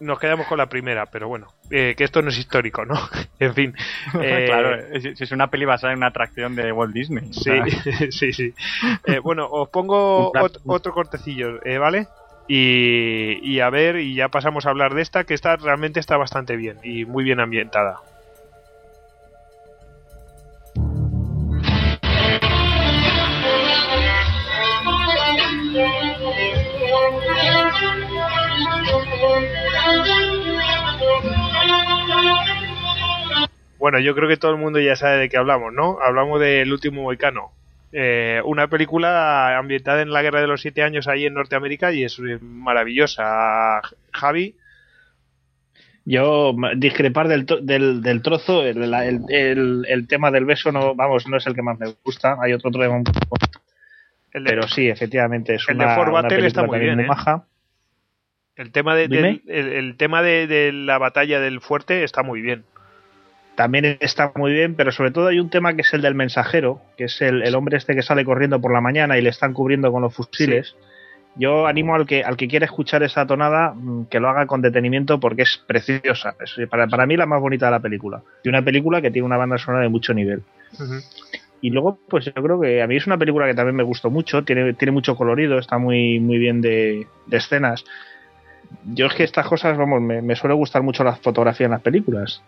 nos 0.00 0.18
quedamos 0.18 0.46
con 0.46 0.58
la 0.58 0.66
primera, 0.66 1.06
pero 1.06 1.28
bueno, 1.28 1.48
eh, 1.70 1.94
que 1.96 2.04
esto 2.04 2.20
no 2.20 2.28
es 2.28 2.38
histórico, 2.38 2.84
¿no? 2.84 2.94
en 3.38 3.54
fin, 3.54 3.74
eh, 4.20 4.44
claro, 4.46 4.74
es, 4.92 5.20
es 5.20 5.32
una 5.32 5.48
peli 5.48 5.64
basada 5.64 5.92
en 5.92 5.98
una 5.98 6.08
atracción 6.08 6.54
de 6.56 6.72
Walt 6.72 6.92
Disney. 6.92 7.32
sí, 7.32 7.50
sí, 8.10 8.32
sí. 8.32 8.54
Eh, 9.06 9.18
bueno, 9.20 9.48
os 9.50 9.68
pongo 9.70 10.32
ot- 10.32 10.60
otro 10.66 10.92
cortecillo, 10.92 11.64
eh, 11.64 11.78
¿vale? 11.78 12.08
Y, 12.46 13.60
a 13.60 13.70
ver, 13.70 13.96
y 13.96 14.14
ya 14.14 14.28
pasamos 14.28 14.66
a 14.66 14.70
hablar 14.70 14.94
de 14.94 15.02
esta, 15.02 15.24
que 15.24 15.34
esta 15.34 15.56
realmente 15.56 16.00
está 16.00 16.16
bastante 16.16 16.56
bien 16.56 16.78
y 16.82 17.04
muy 17.04 17.24
bien 17.24 17.40
ambientada. 17.40 18.00
Bueno, 33.78 33.98
yo 34.00 34.14
creo 34.14 34.28
que 34.28 34.36
todo 34.36 34.52
el 34.52 34.58
mundo 34.58 34.80
ya 34.80 34.96
sabe 34.96 35.18
de 35.18 35.28
qué 35.28 35.36
hablamos, 35.36 35.72
¿no? 35.72 35.98
Hablamos 36.00 36.40
del 36.40 36.72
último 36.72 37.02
Moicano. 37.02 37.52
Eh, 37.96 38.42
una 38.44 38.66
película 38.66 39.56
ambientada 39.56 40.02
en 40.02 40.10
la 40.12 40.20
Guerra 40.20 40.40
de 40.40 40.48
los 40.48 40.60
Siete 40.60 40.82
Años 40.82 41.06
ahí 41.06 41.26
en 41.26 41.34
Norteamérica 41.34 41.92
y 41.92 42.02
es 42.02 42.18
maravillosa. 42.42 43.80
Javi. 44.12 44.56
Yo 46.04 46.54
discrepar 46.76 47.28
del, 47.28 47.46
del, 47.62 48.02
del 48.02 48.20
trozo, 48.20 48.62
el, 48.66 48.92
el, 48.92 49.20
el- 49.30 49.86
el 49.88 50.06
tema 50.08 50.30
del 50.30 50.44
beso 50.44 50.70
no, 50.70 50.94
vamos, 50.94 51.26
no 51.28 51.36
es 51.38 51.46
el 51.46 51.54
que 51.54 51.62
más 51.62 51.78
me 51.78 51.86
gusta. 52.04 52.36
Hay 52.42 52.52
otro 52.52 52.70
tema, 52.70 52.88
un 52.96 53.04
poco- 53.04 53.36
El 54.32 54.44
de- 54.44 54.50
pero 54.50 54.68
sí, 54.68 54.88
efectivamente 54.88 55.54
es 55.54 55.64
el 55.68 55.78
de 55.78 55.84
Fort 55.94 56.12
Battle 56.12 56.46
está 56.46 56.62
muy 56.64 56.78
bien, 56.80 57.00
¿eh? 57.00 57.06
maja. 57.06 57.44
El 58.56 58.70
tema, 58.70 58.94
de, 58.94 59.08
del- 59.08 59.42
el, 59.48 59.68
el 59.72 59.96
tema 59.96 60.20
de, 60.22 60.46
de 60.46 60.72
la 60.72 60.98
batalla 60.98 61.40
del 61.40 61.60
fuerte 61.60 62.04
está 62.04 62.22
muy 62.22 62.42
bien. 62.42 62.64
También 63.54 63.98
está 64.00 64.32
muy 64.34 64.52
bien, 64.52 64.74
pero 64.74 64.90
sobre 64.90 65.12
todo 65.12 65.28
hay 65.28 65.38
un 65.38 65.48
tema 65.48 65.74
que 65.74 65.82
es 65.82 65.94
el 65.94 66.02
del 66.02 66.14
mensajero, 66.14 66.80
que 66.96 67.04
es 67.04 67.20
el, 67.22 67.42
el 67.42 67.54
hombre 67.54 67.76
este 67.76 67.94
que 67.94 68.02
sale 68.02 68.24
corriendo 68.24 68.60
por 68.60 68.72
la 68.72 68.80
mañana 68.80 69.16
y 69.16 69.22
le 69.22 69.30
están 69.30 69.52
cubriendo 69.52 69.92
con 69.92 70.02
los 70.02 70.14
fusiles. 70.14 70.74
Yo 71.36 71.66
animo 71.66 71.94
al 71.94 72.06
que 72.06 72.22
al 72.22 72.36
que 72.36 72.48
quiera 72.48 72.64
escuchar 72.64 73.02
esa 73.02 73.26
tonada 73.26 73.74
mm, 73.74 74.06
que 74.06 74.20
lo 74.20 74.28
haga 74.28 74.46
con 74.46 74.60
detenimiento 74.60 75.20
porque 75.20 75.42
es 75.42 75.62
preciosa. 75.66 76.34
Es 76.40 76.68
para, 76.68 76.86
para 76.88 77.06
mí 77.06 77.16
la 77.16 77.26
más 77.26 77.40
bonita 77.40 77.66
de 77.66 77.72
la 77.72 77.80
película. 77.80 78.22
Y 78.42 78.48
una 78.48 78.62
película 78.62 79.00
que 79.00 79.10
tiene 79.10 79.26
una 79.26 79.36
banda 79.36 79.58
sonora 79.58 79.82
de 79.82 79.88
mucho 79.88 80.14
nivel. 80.14 80.42
Y 81.60 81.70
luego, 81.70 81.98
pues 82.08 82.26
yo 82.26 82.32
creo 82.34 82.60
que 82.60 82.82
a 82.82 82.86
mí 82.86 82.96
es 82.96 83.06
una 83.06 83.16
película 83.16 83.46
que 83.46 83.54
también 83.54 83.76
me 83.76 83.84
gustó 83.84 84.10
mucho, 84.10 84.44
tiene, 84.44 84.74
tiene 84.74 84.92
mucho 84.92 85.16
colorido, 85.16 85.58
está 85.58 85.78
muy, 85.78 86.20
muy 86.20 86.38
bien 86.38 86.60
de, 86.60 87.06
de 87.26 87.36
escenas. 87.36 87.84
Yo 88.84 89.06
es 89.06 89.14
que 89.14 89.24
estas 89.24 89.46
cosas, 89.46 89.76
vamos, 89.76 90.00
me, 90.00 90.22
me 90.22 90.36
suele 90.36 90.54
gustar 90.54 90.82
mucho 90.82 91.04
la 91.04 91.16
fotografía 91.16 91.66
en 91.66 91.72
las 91.72 91.80
películas. 91.80 92.42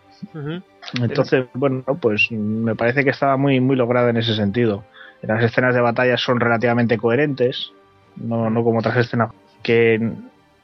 Entonces, 1.01 1.45
bueno, 1.53 1.83
pues 2.01 2.31
me 2.31 2.75
parece 2.75 3.03
que 3.03 3.09
estaba 3.09 3.37
muy, 3.37 3.59
muy 3.59 3.75
lograda 3.75 4.09
en 4.09 4.17
ese 4.17 4.35
sentido. 4.35 4.83
Las 5.21 5.43
escenas 5.43 5.73
de 5.73 5.81
batalla 5.81 6.17
son 6.17 6.39
relativamente 6.39 6.97
coherentes, 6.97 7.71
no, 8.15 8.49
no 8.49 8.63
como 8.63 8.79
otras 8.79 8.97
escenas 8.97 9.31
que, 9.63 9.99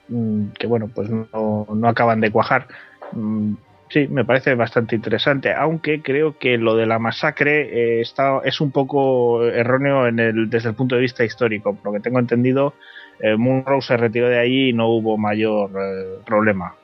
mm, 0.08 0.48
que 0.60 0.68
bueno, 0.68 0.90
pues 0.94 1.10
no, 1.10 1.68
no 1.74 1.88
acaban 1.88 2.22
de 2.22 2.32
cuajar. 2.32 2.68
Mm, 3.12 3.54
Sí, 3.94 4.08
me 4.08 4.26
parece 4.26 4.56
bastante 4.56 4.96
interesante, 4.96 5.54
aunque 5.54 6.02
creo 6.02 6.40
que 6.40 6.58
lo 6.58 6.76
de 6.76 6.88
la 6.88 6.98
masacre 6.98 7.62
eh, 7.62 8.02
está, 8.02 8.40
es 8.44 8.60
un 8.60 8.72
poco 8.72 9.44
erróneo 9.46 10.08
en 10.08 10.18
el, 10.20 10.50
desde 10.50 10.70
el 10.70 10.76
punto 10.76 10.96
de 10.96 11.02
vista 11.02 11.24
histórico. 11.24 11.76
Por 11.76 11.86
lo 11.86 11.94
que 11.94 12.00
tengo 12.00 12.18
entendido, 12.18 12.74
eh, 13.20 13.36
Munro 13.36 13.82
se 13.82 13.98
retiró 13.98 14.30
de 14.30 14.40
ahí 14.40 14.70
y 14.70 14.74
no 14.74 14.88
hubo 14.88 15.18
mayor 15.18 15.72
eh, 15.80 16.20
problema. 16.26 16.76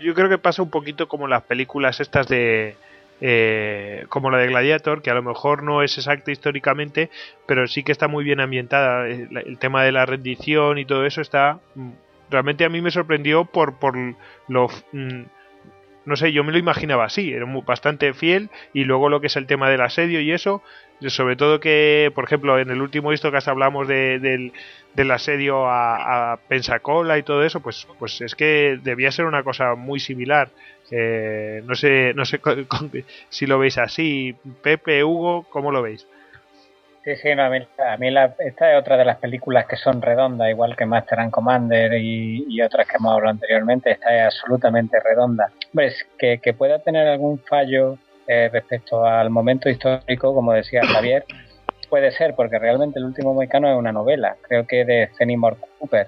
Yo 0.00 0.14
creo 0.14 0.28
que 0.28 0.38
pasa 0.38 0.62
un 0.62 0.70
poquito 0.70 1.08
como 1.08 1.28
las 1.28 1.42
películas 1.42 2.00
estas 2.00 2.26
de... 2.28 2.74
eh, 3.20 4.04
como 4.08 4.30
la 4.30 4.38
de 4.38 4.46
Gladiator, 4.48 5.02
que 5.02 5.10
a 5.10 5.14
lo 5.14 5.22
mejor 5.22 5.62
no 5.62 5.82
es 5.82 5.96
exacta 5.98 6.30
históricamente, 6.32 7.10
pero 7.46 7.66
sí 7.66 7.82
que 7.82 7.92
está 7.92 8.08
muy 8.08 8.24
bien 8.24 8.40
ambientada. 8.40 9.06
El, 9.08 9.28
el 9.36 9.58
tema 9.58 9.84
de 9.84 9.92
la 9.92 10.06
rendición 10.06 10.78
y 10.78 10.84
todo 10.84 11.04
eso 11.06 11.20
está... 11.20 11.58
mm, 11.74 11.90
Realmente 12.30 12.64
a 12.64 12.68
mí 12.68 12.80
me 12.80 12.92
sorprendió 12.92 13.44
por, 13.44 13.78
por 13.80 13.96
lo... 14.48 14.68
mm, 14.92 15.22
no 16.06 16.16
sé, 16.16 16.32
yo 16.32 16.44
me 16.44 16.52
lo 16.52 16.58
imaginaba 16.58 17.04
así, 17.04 17.32
era 17.32 17.44
bastante 17.66 18.14
fiel 18.14 18.48
y 18.72 18.84
luego 18.84 19.08
lo 19.10 19.20
que 19.20 19.26
es 19.26 19.36
el 19.36 19.46
tema 19.46 19.68
del 19.68 19.82
asedio 19.82 20.20
y 20.20 20.32
eso, 20.32 20.62
sobre 21.08 21.36
todo 21.36 21.60
que, 21.60 22.12
por 22.14 22.24
ejemplo, 22.24 22.58
en 22.58 22.70
el 22.70 22.82
último 22.82 23.12
Histocast 23.12 23.48
hablamos 23.48 23.88
de- 23.88 24.18
del, 24.18 24.52
del 24.94 25.10
asedio 25.10 25.66
a, 25.66 26.38
Pensacola 26.48 27.16
y 27.18 27.22
todo 27.22 27.44
eso, 27.44 27.60
pues, 27.60 27.86
pues 27.98 28.20
es 28.20 28.34
que 28.34 28.78
debía 28.82 29.10
ser 29.10 29.24
una 29.24 29.42
cosa 29.42 29.74
muy 29.74 30.00
similar. 30.00 30.50
Eh, 30.90 31.62
no 31.64 31.74
sé, 31.74 32.12
no 32.14 32.24
sé 32.24 32.40
si 33.28 33.46
lo 33.46 33.58
veis 33.58 33.78
así, 33.78 34.34
Pepe, 34.62 35.04
Hugo, 35.04 35.46
¿cómo 35.48 35.70
lo 35.70 35.82
veis? 35.82 36.06
Sí, 37.02 37.16
sí, 37.16 37.34
no, 37.34 37.44
a 37.44 37.48
mí, 37.50 37.66
a 37.78 37.96
mí 37.96 38.10
la- 38.10 38.34
esta 38.38 38.72
es 38.72 38.78
otra 38.78 38.98
de 38.98 39.06
las 39.06 39.16
películas 39.16 39.66
que 39.66 39.76
son 39.76 40.02
redondas, 40.02 40.50
igual 40.50 40.76
que 40.76 40.84
Master 40.84 41.20
and 41.20 41.30
Commander 41.30 41.94
y, 41.94 42.60
otras 42.60 42.86
que 42.86 42.96
hemos 42.98 43.14
hablado 43.14 43.30
anteriormente. 43.30 43.92
Esta 43.92 44.14
es 44.14 44.34
absolutamente 44.34 44.98
redonda. 45.00 45.50
Hombre, 45.72 45.86
es 45.86 46.06
que, 46.18 46.38
que 46.38 46.52
pueda 46.52 46.78
tener 46.80 47.08
algún 47.08 47.38
fallo 47.38 47.96
eh, 48.32 48.48
respecto 48.48 49.04
al 49.04 49.28
momento 49.28 49.68
histórico, 49.68 50.32
como 50.32 50.52
decía 50.52 50.82
Javier, 50.86 51.24
puede 51.88 52.12
ser, 52.12 52.36
porque 52.36 52.60
realmente 52.60 53.00
El 53.00 53.06
último 53.06 53.34
Moicano 53.34 53.68
es 53.68 53.76
una 53.76 53.90
novela, 53.90 54.36
creo 54.42 54.68
que 54.68 54.84
de 54.84 55.08
Fenimore 55.18 55.56
Cooper. 55.80 56.06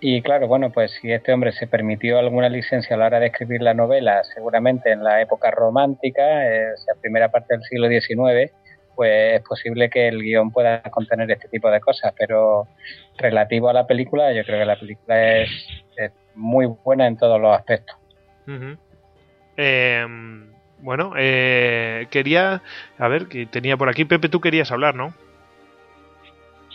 Y 0.00 0.20
claro, 0.20 0.48
bueno, 0.48 0.70
pues 0.70 0.90
si 1.00 1.12
este 1.12 1.32
hombre 1.32 1.52
se 1.52 1.68
permitió 1.68 2.18
alguna 2.18 2.48
licencia 2.48 2.96
a 2.96 2.98
la 2.98 3.06
hora 3.06 3.20
de 3.20 3.26
escribir 3.26 3.62
la 3.62 3.72
novela, 3.72 4.24
seguramente 4.34 4.90
en 4.90 5.04
la 5.04 5.20
época 5.20 5.52
romántica, 5.52 6.44
eh, 6.44 6.76
sea, 6.76 6.94
primera 7.00 7.28
parte 7.30 7.54
del 7.54 7.62
siglo 7.62 7.88
XIX, 7.88 8.52
pues 8.96 9.36
es 9.36 9.42
posible 9.42 9.90
que 9.90 10.08
el 10.08 10.20
guion 10.20 10.50
pueda 10.50 10.82
contener 10.90 11.30
este 11.30 11.46
tipo 11.46 11.70
de 11.70 11.78
cosas, 11.78 12.12
pero 12.18 12.66
relativo 13.16 13.68
a 13.68 13.72
la 13.72 13.86
película, 13.86 14.32
yo 14.32 14.42
creo 14.42 14.58
que 14.58 14.64
la 14.64 14.76
película 14.80 15.38
es, 15.38 15.50
muy 16.34 16.66
buena 16.66 17.06
en 17.06 17.16
todos 17.16 17.40
los 17.40 17.56
aspectos. 17.56 17.96
Bueno, 20.80 21.12
eh, 21.16 22.06
quería, 22.10 22.62
a 22.98 23.08
ver, 23.08 23.26
que 23.28 23.46
tenía 23.46 23.76
por 23.76 23.88
aquí, 23.88 24.04
Pepe, 24.04 24.28
tú 24.28 24.40
querías 24.40 24.70
hablar, 24.70 24.94
¿no? 24.94 25.12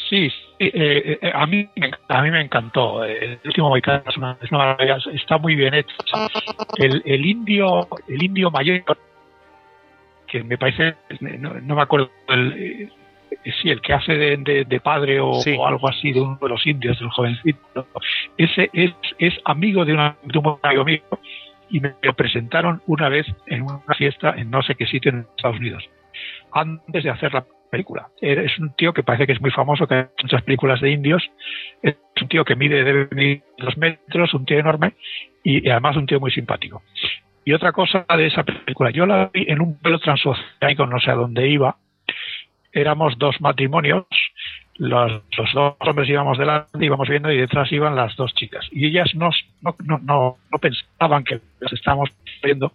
Sí, 0.09 0.31
eh, 0.59 1.17
eh, 1.21 1.31
a, 1.33 1.45
mí, 1.45 1.69
me- 1.75 1.91
a 2.09 2.21
mí 2.21 2.29
me 2.31 2.41
encantó. 2.41 3.03
El 3.05 3.39
último 3.45 3.69
Moicano 3.69 4.03
es 4.07 4.17
una, 4.17 4.37
es 4.41 4.51
una 4.51 4.59
maravilla, 4.59 4.97
está 5.13 5.37
muy 5.37 5.55
bien 5.55 5.73
hecho. 5.73 5.95
El, 6.77 7.01
el 7.05 7.25
indio, 7.25 7.87
el 8.07 8.21
indio 8.23 8.51
mayor, 8.51 8.83
que 10.27 10.43
me 10.43 10.57
parece, 10.57 10.95
no, 11.21 11.53
no 11.61 11.75
me 11.75 11.81
acuerdo, 11.81 12.11
el, 12.27 12.53
eh, 13.43 13.51
sí, 13.61 13.69
el 13.69 13.81
que 13.81 13.93
hace 13.93 14.13
de, 14.13 14.37
de- 14.37 14.65
de 14.65 14.79
padre 14.81 15.19
o, 15.19 15.35
Sí. 15.35 15.55
o 15.57 15.65
algo 15.65 15.87
así 15.87 16.11
de 16.11 16.21
uno 16.21 16.37
de 16.41 16.49
los 16.49 16.65
indios, 16.67 16.99
del 16.99 17.09
jovencito, 17.09 17.87
ese 18.37 18.69
es, 18.73 18.91
es 19.19 19.33
amigo 19.45 19.85
de, 19.85 19.93
una, 19.93 20.15
de 20.23 20.37
un 20.37 20.57
amigo 20.61 20.85
mío 20.85 21.01
y 21.69 21.79
me 21.79 21.93
lo 22.01 22.13
presentaron 22.13 22.81
una 22.87 23.09
vez 23.09 23.25
en 23.47 23.63
una 23.63 23.79
fiesta 23.97 24.33
en 24.37 24.49
no 24.51 24.61
sé 24.61 24.75
qué 24.75 24.85
sitio 24.87 25.11
en 25.11 25.25
Estados 25.37 25.57
Unidos, 25.59 25.83
antes 26.51 27.03
de 27.03 27.09
hacer 27.09 27.33
la 27.33 27.45
película. 27.71 28.07
Era- 28.21 28.43
Es 28.43 28.59
un 28.59 28.73
tío 28.75 28.93
que 28.93 29.01
parece 29.03 29.25
que 29.25 29.33
es 29.33 29.41
muy 29.41 29.49
famoso, 29.51 29.87
que 29.87 29.95
ha 29.95 30.09
muchas 30.21 30.43
películas 30.43 30.79
de 30.81 30.91
indios. 30.91 31.23
Es 31.81 31.95
un 32.21 32.27
tío 32.27 32.45
que 32.45 32.55
mide, 32.55 32.83
debe 32.83 33.07
medir 33.11 33.41
dos 33.57 33.75
metros, 33.77 34.33
un 34.35 34.45
tío 34.45 34.59
enorme 34.59 34.93
y, 35.43 35.65
y 35.67 35.69
además 35.71 35.97
un 35.97 36.05
tío 36.05 36.19
muy 36.19 36.31
simpático. 36.31 36.83
Y 37.45 37.53
otra 37.53 37.71
cosa 37.71 38.05
de 38.15 38.27
esa 38.27 38.43
película, 38.43 38.91
yo 38.91 39.05
la 39.05 39.29
vi 39.33 39.45
en 39.49 39.59
un 39.61 39.77
vuelo 39.81 39.99
transoceánico, 39.99 40.85
no 40.85 40.99
sé 40.99 41.09
a 41.11 41.15
dónde 41.15 41.47
iba. 41.49 41.77
Éramos 42.71 43.17
dos 43.17 43.39
matrimonios, 43.41 44.05
los, 44.77 45.11
los 45.37 45.53
dos 45.53 45.75
hombres 45.79 46.09
íbamos 46.09 46.37
delante, 46.37 46.83
íbamos 46.83 47.07
viendo 47.07 47.31
y 47.31 47.37
detrás 47.37 47.71
iban 47.71 47.95
las 47.95 48.15
dos 48.15 48.33
chicas. 48.33 48.67
Y 48.71 48.87
ellas 48.87 49.13
no, 49.15 49.29
no, 49.61 49.75
no, 50.03 50.37
no, 50.51 50.59
pensaban 50.59 51.23
que 51.23 51.39
las 51.59 51.73
estábamos 51.73 52.09
viendo 52.41 52.71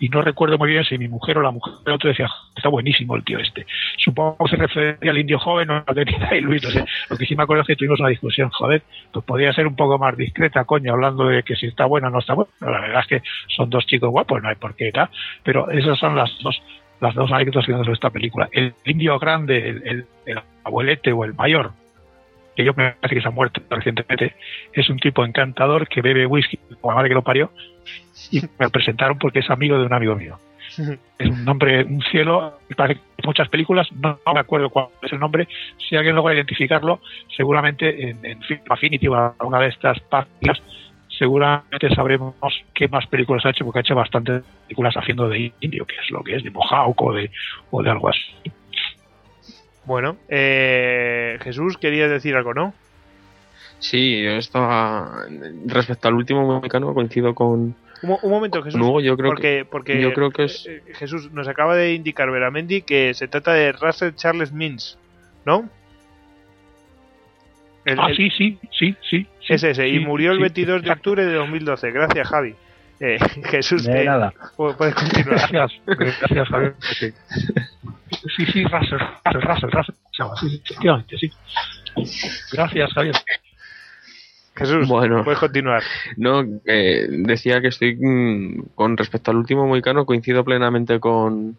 y 0.00 0.08
no 0.08 0.22
recuerdo 0.22 0.58
muy 0.58 0.70
bien 0.70 0.84
si 0.84 0.96
mi 0.96 1.08
mujer 1.08 1.38
o 1.38 1.42
la 1.42 1.50
mujer 1.50 1.74
del 1.84 1.94
otro 1.94 2.08
decía, 2.08 2.30
está 2.56 2.68
buenísimo 2.68 3.16
el 3.16 3.24
tío 3.24 3.38
este. 3.38 3.66
Supongo 3.96 4.36
que 4.44 4.50
se 4.50 4.56
refería 4.56 5.10
al 5.10 5.18
indio 5.18 5.38
joven 5.38 5.70
o 5.70 5.74
al 5.86 5.94
de 5.94 6.38
y 6.38 6.40
Luis, 6.40 6.62
no 6.62 6.70
sé. 6.70 6.84
Lo 7.10 7.16
que 7.16 7.26
sí 7.26 7.34
me 7.34 7.42
acuerdo 7.42 7.62
es 7.62 7.66
que 7.66 7.76
tuvimos 7.76 7.98
una 7.98 8.08
discusión, 8.08 8.48
joder, 8.50 8.82
pues 9.12 9.24
podría 9.24 9.52
ser 9.52 9.66
un 9.66 9.74
poco 9.74 9.98
más 9.98 10.16
discreta, 10.16 10.64
coño, 10.64 10.92
hablando 10.92 11.26
de 11.26 11.42
que 11.42 11.56
si 11.56 11.66
está 11.66 11.84
buena 11.86 12.08
o 12.08 12.10
no 12.10 12.20
está 12.20 12.34
buena. 12.34 12.50
La 12.60 12.80
verdad 12.80 13.00
es 13.00 13.06
que 13.06 13.22
son 13.48 13.70
dos 13.70 13.86
chicos 13.86 14.10
guapos, 14.10 14.40
no 14.40 14.48
hay 14.48 14.56
por 14.56 14.76
qué 14.76 14.92
tal, 14.92 15.08
pero 15.42 15.70
esas 15.70 15.98
son 15.98 16.14
las 16.14 16.30
dos 16.42 16.62
las 17.00 17.14
dos 17.14 17.30
anécdotas 17.32 17.66
que 17.66 17.72
sobre 17.72 17.92
esta 17.92 18.10
película. 18.10 18.48
El 18.52 18.74
indio 18.84 19.18
grande, 19.18 19.68
el, 19.68 19.82
el- 19.86 20.06
el 20.26 20.40
abuelete 20.64 21.12
o 21.12 21.24
el 21.24 21.34
mayor, 21.34 21.72
que 22.56 22.64
yo 22.64 22.72
me 22.74 22.90
parece 22.92 23.14
que 23.14 23.22
se 23.22 23.28
ha 23.28 23.30
muerto 23.30 23.60
recientemente, 23.70 24.34
es 24.72 24.88
un 24.90 24.98
tipo 24.98 25.24
encantador 25.24 25.86
que 25.88 26.02
bebe 26.02 26.26
whisky, 26.26 26.58
como 26.80 26.92
la 26.92 26.96
madre 26.96 27.08
que 27.10 27.14
lo 27.14 27.22
parió, 27.22 27.50
y 28.32 28.40
me 28.40 28.48
lo 28.66 28.70
presentaron 28.70 29.18
porque 29.18 29.38
es 29.38 29.48
amigo 29.50 29.78
de 29.78 29.86
un 29.86 29.92
amigo 29.92 30.16
mío. 30.16 30.38
Es 31.18 31.28
un 31.30 31.44
nombre, 31.44 31.82
un 31.82 32.00
cielo, 32.02 32.58
parece 32.76 33.00
que 33.00 33.26
muchas 33.26 33.48
películas, 33.48 33.90
no, 33.92 34.20
no 34.24 34.34
me 34.34 34.40
acuerdo 34.40 34.70
cuál 34.70 34.86
es 35.02 35.12
el 35.12 35.18
nombre, 35.18 35.48
si 35.88 35.96
alguien 35.96 36.14
logra 36.14 36.34
identificarlo, 36.34 37.00
seguramente 37.36 38.10
en, 38.10 38.24
en 38.24 38.38
Affinity 38.68 39.08
o 39.08 39.16
alguna 39.16 39.58
de 39.60 39.68
estas 39.68 39.98
páginas, 40.00 40.62
seguramente 41.18 41.94
sabremos 41.94 42.34
qué 42.74 42.88
más 42.88 43.06
películas 43.06 43.44
ha 43.46 43.50
hecho, 43.50 43.64
porque 43.64 43.80
ha 43.80 43.82
hecho 43.82 43.94
bastantes 43.94 44.42
películas 44.66 44.94
haciendo 44.96 45.28
de 45.28 45.52
indio, 45.60 45.84
que 45.86 45.96
es 45.96 46.10
lo 46.10 46.22
que 46.22 46.36
es, 46.36 46.44
de 46.44 46.50
Mohawk 46.50 47.00
o 47.02 47.12
de, 47.12 47.30
o 47.70 47.82
de 47.82 47.90
algo 47.90 48.08
así. 48.08 48.20
Bueno, 49.84 50.16
eh, 50.28 51.38
Jesús, 51.42 51.78
querías 51.78 52.10
decir 52.10 52.36
algo, 52.36 52.52
¿no? 52.54 52.74
Sí, 53.78 54.22
yo 54.22 54.32
estaba. 54.32 55.24
Respecto 55.66 56.08
al 56.08 56.14
último 56.14 56.44
Moicano, 56.60 56.92
coincido 56.94 57.34
con. 57.34 57.74
Un, 58.02 58.18
un 58.22 58.30
momento, 58.30 58.62
Jesús. 58.62 58.78
Luego 58.78 59.00
yo 59.00 59.16
creo 59.16 59.30
porque, 59.30 59.58
que- 59.58 59.64
porque 59.64 60.00
yo 60.00 60.12
creo 60.12 60.30
que 60.30 60.44
es- 60.44 60.66
eh, 60.66 60.82
eh, 60.86 60.94
Jesús 60.94 61.30
nos 61.32 61.48
acaba 61.48 61.74
de 61.76 61.94
indicar 61.94 62.30
Veramendi 62.30 62.82
que 62.82 63.14
se 63.14 63.28
trata 63.28 63.52
de 63.54 63.72
Russell 63.72 64.14
Charles 64.14 64.52
Mins, 64.52 64.98
¿no? 65.44 65.68
El- 67.84 67.98
ah, 68.00 68.08
el- 68.10 68.16
sí, 68.16 68.30
sí, 68.30 68.58
sí, 68.72 68.96
sí. 69.08 69.26
Sí, 69.48 69.54
es 69.54 69.64
ese, 69.64 69.88
y 69.88 69.98
murió 69.98 70.30
el 70.30 70.36
sí, 70.36 70.42
22 70.42 70.82
de 70.82 70.90
octubre 70.92 71.24
de 71.26 71.32
2012. 71.34 71.90
Gracias, 71.90 72.28
Javi. 72.28 72.54
Eh, 73.00 73.18
Jesús, 73.50 73.84
De 73.84 74.04
nada. 74.04 74.32
pu- 74.56 74.76
puedes 74.76 74.94
continuar. 74.94 75.38
Gracias, 75.50 75.80
gracias, 75.86 76.48
Javier. 76.48 76.74
Sí, 76.80 77.12
sí, 78.36 78.46
sí 78.52 78.64
Russell, 78.64 78.98
Russell, 79.24 79.70
Russell, 79.70 79.94
Sí, 80.40 80.60
efectivamente, 80.64 81.16
sí. 81.18 81.30
Gracias, 82.52 82.92
Javier. 82.92 83.14
Jesús, 84.56 84.88
Bueno. 84.88 85.22
puedes 85.22 85.38
continuar. 85.38 85.82
No, 86.16 86.42
eh, 86.66 87.06
decía 87.08 87.60
que 87.60 87.68
estoy 87.68 87.94
mm, 87.96 88.70
con 88.74 88.96
respecto 88.96 89.30
al 89.30 89.36
último 89.36 89.66
Moicano, 89.68 90.04
coincido 90.04 90.44
plenamente 90.44 90.98
con, 90.98 91.56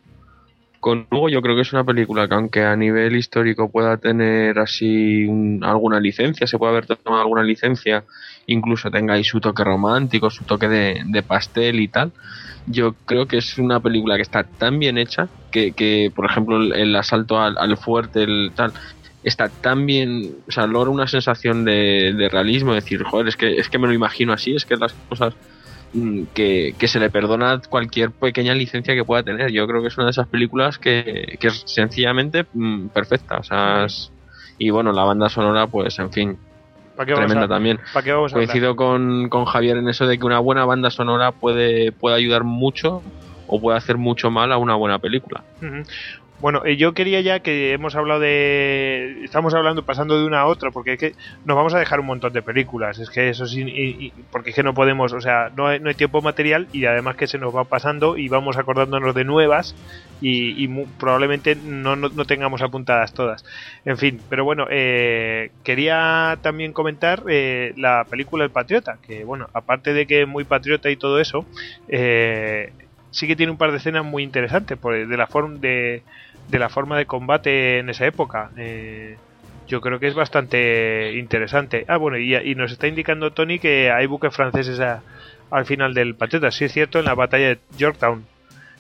con 0.80 1.08
Hugo. 1.12 1.30
Yo 1.30 1.42
creo 1.42 1.56
que 1.56 1.62
es 1.62 1.74
una 1.74 1.84
película 1.84 2.28
que, 2.28 2.36
aunque 2.36 2.64
a 2.64 2.76
nivel 2.76 3.16
histórico 3.16 3.72
pueda 3.72 3.98
tener 3.98 4.60
así 4.60 5.26
un- 5.26 5.64
alguna 5.64 6.00
licencia, 6.00 6.48
se 6.48 6.58
puede 6.58 6.72
haber 6.72 6.86
tomado 6.88 7.22
alguna 7.22 7.44
licencia, 7.44 8.06
incluso 8.48 8.92
tenga 8.92 9.14
ahí 9.16 9.24
su 9.24 9.40
toque 9.42 9.64
romántico, 9.64 10.30
su 10.30 10.46
toque 10.46 10.68
de, 10.70 11.24
pastel 11.24 11.80
y 11.80 11.88
tal. 11.90 12.14
Yo 12.66 12.96
creo 13.06 13.28
que 13.28 13.38
es 13.38 13.58
una 13.58 13.80
película 13.82 14.16
que 14.16 14.22
está 14.24 14.44
tan 14.58 14.80
bien 14.80 14.98
hecha 14.98 15.30
que, 15.52 15.74
que 15.74 16.12
por 16.16 16.26
ejemplo, 16.26 16.58
el, 16.58 16.96
asalto 16.96 17.40
al, 17.40 17.78
fuerte, 17.78 18.24
el 18.24 18.52
tal, 18.56 18.74
está 19.24 19.50
tan 19.50 19.86
bien, 19.86 20.38
o 20.48 20.52
sea, 20.52 20.68
logra 20.68 20.92
una 20.92 21.08
sensación 21.08 21.66
de, 21.66 22.14
de 22.16 22.30
realismo, 22.30 22.74
decir, 22.74 23.04
joder, 23.04 23.28
es 23.28 23.36
que, 23.38 23.58
es 23.58 23.70
que 23.70 23.80
me 23.80 23.88
lo 23.88 23.94
imagino 23.94 24.34
así, 24.34 24.56
es 24.56 24.66
que 24.66 24.76
las 24.78 24.96
cosas 25.08 25.36
que, 26.34 26.76
que 26.78 26.88
se 26.88 27.00
le 27.00 27.10
perdona 27.10 27.60
cualquier 27.70 28.12
pequeña 28.12 28.54
licencia 28.54 28.96
que 28.96 29.06
pueda 29.06 29.24
tener. 29.24 29.52
Yo 29.52 29.68
creo 29.68 29.82
que 29.82 29.88
es 29.88 29.98
una 29.98 30.06
de 30.08 30.12
esas 30.12 30.28
películas 30.30 30.78
que, 30.78 31.36
que 31.40 31.48
es 31.48 31.64
sencillamente 31.66 32.46
mm, 32.54 32.90
perfecta, 32.90 33.38
o 33.40 33.44
sea, 33.44 33.86
es- 33.86 34.12
y 34.58 34.70
bueno, 34.72 34.92
la 34.92 35.04
banda 35.06 35.30
sonora, 35.30 35.68
pues 35.68 35.98
en 36.00 36.12
fin, 36.12 36.38
¿Para 36.96 37.06
qué 37.08 37.14
vamos 37.14 37.28
tremenda 37.28 37.46
a- 37.46 37.56
también. 37.58 37.80
Coincido 38.34 38.76
con, 38.76 39.30
con 39.30 39.46
Javier 39.46 39.78
en 39.78 39.88
eso 39.88 40.06
de 40.06 40.20
que 40.20 40.26
una 40.26 40.40
buena 40.40 40.66
banda 40.66 40.90
sonora 40.90 41.32
puede, 41.32 41.92
puede 41.94 42.18
ayudar 42.18 42.44
mucho 42.44 43.04
o 43.50 43.60
puede 43.60 43.78
hacer 43.78 43.98
mucho 43.98 44.32
mal 44.32 44.52
a 44.52 44.58
una 44.58 44.76
buena 44.76 45.00
película. 45.00 45.44
Bueno, 46.42 46.62
eh, 46.66 46.78
yo 46.78 46.94
quería 46.94 47.20
ya 47.20 47.42
que 47.42 47.74
hemos 47.74 47.96
hablado 47.96 48.22
de. 48.22 49.24
Estamos 49.26 49.54
hablando, 49.54 49.84
pasando 49.84 50.18
de 50.18 50.26
una 50.26 50.42
a 50.42 50.46
otra, 50.46 50.72
porque 50.72 50.94
es 50.94 51.00
que 51.00 51.14
nos 51.44 51.58
vamos 51.58 51.74
a 51.74 51.80
dejar 51.80 52.00
un 52.00 52.06
montón 52.06 52.32
de 52.32 52.42
películas. 52.42 52.98
Es 52.98 53.10
que 53.10 53.30
eso 53.30 53.46
sí. 53.46 54.14
porque 54.32 54.52
es 54.52 54.56
que 54.56 54.64
no 54.64 54.74
podemos, 54.74 55.12
o 55.12 55.20
sea, 55.20 55.52
no 55.56 55.68
hay, 55.68 55.82
no 55.82 55.90
hay 55.90 55.96
tiempo 55.96 56.22
material 56.22 56.68
y 56.72 56.86
además 56.86 57.18
que 57.18 57.28
se 57.28 57.38
nos 57.38 57.54
va 57.54 57.66
pasando 57.66 58.16
y 58.18 58.30
vamos 58.30 58.56
acordándonos 58.56 59.14
de 59.14 59.26
nuevas 59.26 59.76
y, 60.22 60.68
probablemente 60.98 61.56
no, 61.56 61.98
no, 61.98 62.08
no 62.08 62.26
tengamos 62.26 62.62
apuntadas 62.62 63.14
todas. 63.14 63.44
En 63.84 63.98
fin, 63.98 64.22
pero 64.30 64.46
bueno, 64.46 64.66
eh, 64.70 65.52
quería 65.64 66.38
también 66.42 66.72
comentar 66.72 67.24
eh, 67.28 67.74
la 67.76 68.06
película 68.10 68.46
El 68.46 68.52
Patriota, 68.52 68.98
que 69.06 69.26
bueno, 69.26 69.50
aparte 69.54 69.92
de 69.92 70.08
que 70.08 70.22
es 70.22 70.28
muy 70.28 70.46
patriota 70.46 70.90
y 70.90 70.96
todo 70.96 71.20
eso, 71.20 71.46
sí 73.12 73.28
que 73.28 73.36
tiene 73.36 73.52
un 73.52 73.58
par 73.58 73.72
de 73.72 73.78
escenas 73.78 74.04
muy 74.06 74.24
interesantes 74.24 74.78
por- 74.78 75.08
de 75.08 75.18
la 75.18 75.28
forma 75.28 75.58
de, 75.60 76.04
de 76.50 76.60
la 76.60 76.70
forma 76.70 76.98
de 76.98 77.06
combate 77.06 77.80
en 77.80 77.90
esa 77.90 78.06
época. 78.06 78.52
Eh, 78.58 79.18
yo 79.68 79.82
creo 79.82 80.00
que 80.00 80.08
es 80.08 80.16
bastante 80.16 81.14
interesante. 81.14 81.86
Ah, 81.88 81.98
bueno, 81.98 82.18
y, 82.18 82.36
y 82.36 82.56
nos 82.56 82.72
está 82.72 82.88
indicando 82.88 83.32
Tony 83.32 83.60
que 83.60 83.92
hay 83.92 84.06
buques 84.08 84.36
franceses 84.36 84.80
a- 84.80 85.02
al 85.52 85.66
final 85.66 85.94
del 85.94 86.16
Patriota. 86.16 86.52
Sí 86.52 86.66
es 86.66 86.74
cierto, 86.74 87.00
en 87.00 87.06
la 87.06 87.14
batalla 87.16 87.50
de 87.50 87.60
Yorktown. 87.78 88.26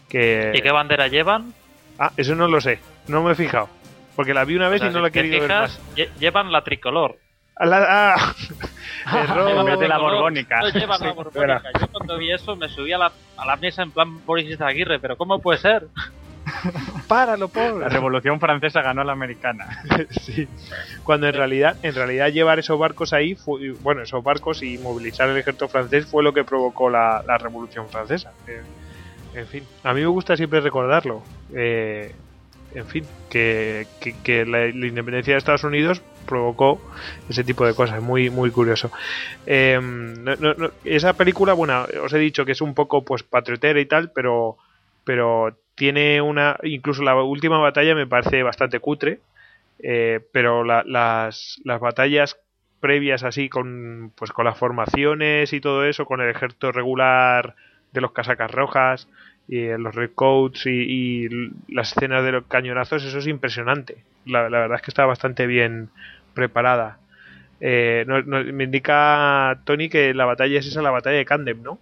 Que... 0.09 0.51
¿Y 0.55 0.61
qué 0.61 0.71
bandera 0.71 1.07
llevan? 1.07 1.53
Ah, 1.99 2.11
eso 2.17 2.33
no 2.35 2.47
lo 2.47 2.59
sé. 2.61 2.79
No 3.07 3.21
me 3.23 3.33
he 3.33 3.35
fijado. 3.35 3.69
Porque 4.15 4.33
la 4.33 4.43
vi 4.45 4.55
una 4.55 4.69
vez 4.69 4.81
O 4.81 4.83
sea, 4.85 4.89
y 4.89 4.93
no 4.93 4.99
si 4.99 5.01
la 5.03 5.07
he 5.07 5.11
querido 5.11 5.39
ver 5.41 5.49
más. 5.49 5.79
lle- 5.95 6.09
llevan 6.19 6.51
la 6.51 6.63
tricolor. 6.63 7.17
A 7.59 7.65
la- 7.65 7.85
ah, 8.15 8.35
error. 9.23 9.77
De 9.79 9.87
la 9.87 9.97
borbónica. 9.97 10.61
No 10.61 10.69
llevan 10.69 11.01
la 11.01 11.11
borbónica. 11.11 11.61
Yo 11.79 11.87
cuando 11.91 12.17
vi 12.17 12.31
eso 12.31 12.55
me 12.55 12.69
subí 12.69 12.91
a 12.93 12.97
la, 12.97 13.11
a 13.37 13.45
la 13.45 13.55
mesa 13.57 13.83
en 13.83 13.91
plan 13.91 14.25
Boris 14.25 14.59
Aguirre, 14.61 14.97
pero 14.99 15.15
¿cómo 15.17 15.39
puede 15.39 15.59
ser? 15.59 15.87
Páralo, 17.07 17.47
por. 17.49 17.79
La 17.79 17.89
Revolución 17.89 18.39
Francesa 18.39 18.81
ganó 18.81 19.01
a 19.01 19.03
la 19.03 19.11
americana. 19.13 19.83
sí. 20.09 20.47
Cuando 21.03 21.27
en 21.27 21.33
realidad, 21.33 21.75
en 21.83 21.93
realidad 21.95 22.29
llevar 22.29 22.59
esos 22.59 22.79
barcos 22.79 23.13
ahí, 23.13 23.35
fue, 23.35 23.71
bueno, 23.81 24.01
esos 24.01 24.23
barcos 24.23 24.63
y 24.63 24.77
movilizar 24.77 25.29
el 25.29 25.37
ejército 25.37 25.67
francés 25.67 26.05
fue 26.05 26.23
lo 26.23 26.33
que 26.33 26.43
provocó 26.43 26.89
la, 26.89 27.23
la 27.27 27.37
Revolución 27.37 27.87
Francesa. 27.89 28.31
Eh, 28.47 28.61
en 29.35 29.47
fin, 29.47 29.63
a 29.83 29.93
mí 29.93 30.01
me 30.01 30.07
gusta 30.07 30.35
siempre 30.35 30.59
recordarlo. 30.61 31.21
Eh, 31.53 32.15
en 32.73 32.85
fin, 32.87 33.05
que, 33.29 33.87
que- 34.23 34.45
la, 34.45 34.67
independencia 34.67 35.33
de 35.33 35.37
Estados 35.37 35.63
Unidos 35.63 36.01
provocó 36.25 36.79
ese 37.27 37.43
tipo 37.43 37.65
de 37.65 37.73
cosas, 37.73 38.01
muy 38.01 38.29
muy 38.29 38.51
curioso. 38.51 38.91
No, 39.47 40.71
esa 40.83 41.13
película, 41.13 41.53
bueno, 41.53 41.85
os 42.03 42.13
he 42.13 42.19
dicho 42.19 42.45
que 42.45 42.51
es 42.53 42.61
un 42.61 42.73
poco 42.73 43.03
pues 43.03 43.23
patriotera 43.23 43.79
y 43.79 43.85
tal, 43.85 44.11
pero 44.11 44.57
pero 45.03 45.57
tiene 45.75 46.21
una 46.21 46.57
incluso 46.63 47.03
la 47.03 47.15
última 47.21 47.57
batalla 47.59 47.95
me 47.95 48.05
parece 48.07 48.43
bastante 48.43 48.79
cutre 48.79 49.19
eh, 49.79 50.19
pero 50.33 50.63
la- 50.63 50.83
las, 50.85 51.59
las 51.63 51.79
batallas 51.79 52.37
previas 52.79 53.23
así 53.23 53.49
con 53.49 54.11
pues 54.15 54.31
con 54.31 54.45
las 54.45 54.57
formaciones 54.57 55.53
y 55.53 55.61
todo 55.61 55.85
eso 55.85 56.05
con 56.05 56.21
el 56.21 56.29
ejército 56.29 56.71
regular 56.71 57.55
de 57.91 58.01
los 58.01 58.11
casacas 58.11 58.51
rojas 58.51 59.07
y 59.49 59.61
eh, 59.65 59.77
los 59.79 59.95
redcoats 59.95 60.67
y, 60.67 61.27
las 61.67 61.91
escenas 61.91 62.23
de 62.23 62.31
los 62.33 62.45
cañonazos 62.47 63.03
eso 63.03 63.17
es 63.17 63.27
impresionante 63.27 64.05
la, 64.25 64.49
la 64.49 64.59
verdad 64.59 64.77
es 64.77 64.83
que 64.83 64.91
está 64.91 65.05
bastante 65.05 65.47
bien 65.47 65.89
preparada 66.33 66.99
Eh, 67.61 68.05
no- 68.07 68.21
no- 68.23 68.43
me 68.53 68.63
indica 68.65 69.61
Tony 69.65 69.89
que 69.89 70.13
la 70.13 70.25
batalla 70.25 70.59
es 70.59 70.67
esa 70.67 70.81
la 70.81 70.91
batalla 70.91 71.17
de 71.17 71.25
Candem 71.25 71.61
no 71.61 71.79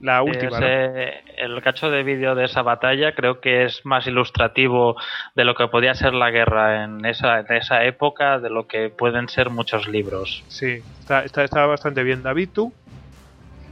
la 0.00 0.22
última 0.22 0.60
¿no? 0.60 0.66
Ese- 0.66 1.22
el 1.36 1.62
cacho 1.62 1.90
de 1.90 2.02
vídeo 2.02 2.34
de 2.34 2.44
esa 2.46 2.62
batalla 2.62 3.14
creo 3.14 3.40
que 3.40 3.64
es 3.64 3.84
más 3.84 4.06
ilustrativo 4.06 4.96
de 5.36 5.44
lo 5.44 5.54
que 5.54 5.68
podía 5.68 5.94
ser 5.94 6.14
la 6.14 6.30
guerra 6.30 6.84
en 6.84 7.04
esa, 7.04 7.40
en 7.40 7.52
esa 7.52 7.84
época, 7.84 8.38
de 8.38 8.50
lo 8.50 8.66
que 8.66 8.88
pueden 8.90 9.28
ser 9.28 9.50
muchos 9.50 9.88
libros. 9.88 10.44
Sí, 10.48 10.84
está, 10.98 11.24
está, 11.24 11.44
está 11.44 11.66
bastante 11.66 12.02
bien. 12.02 12.22
David, 12.22 12.50
tú. 12.54 12.74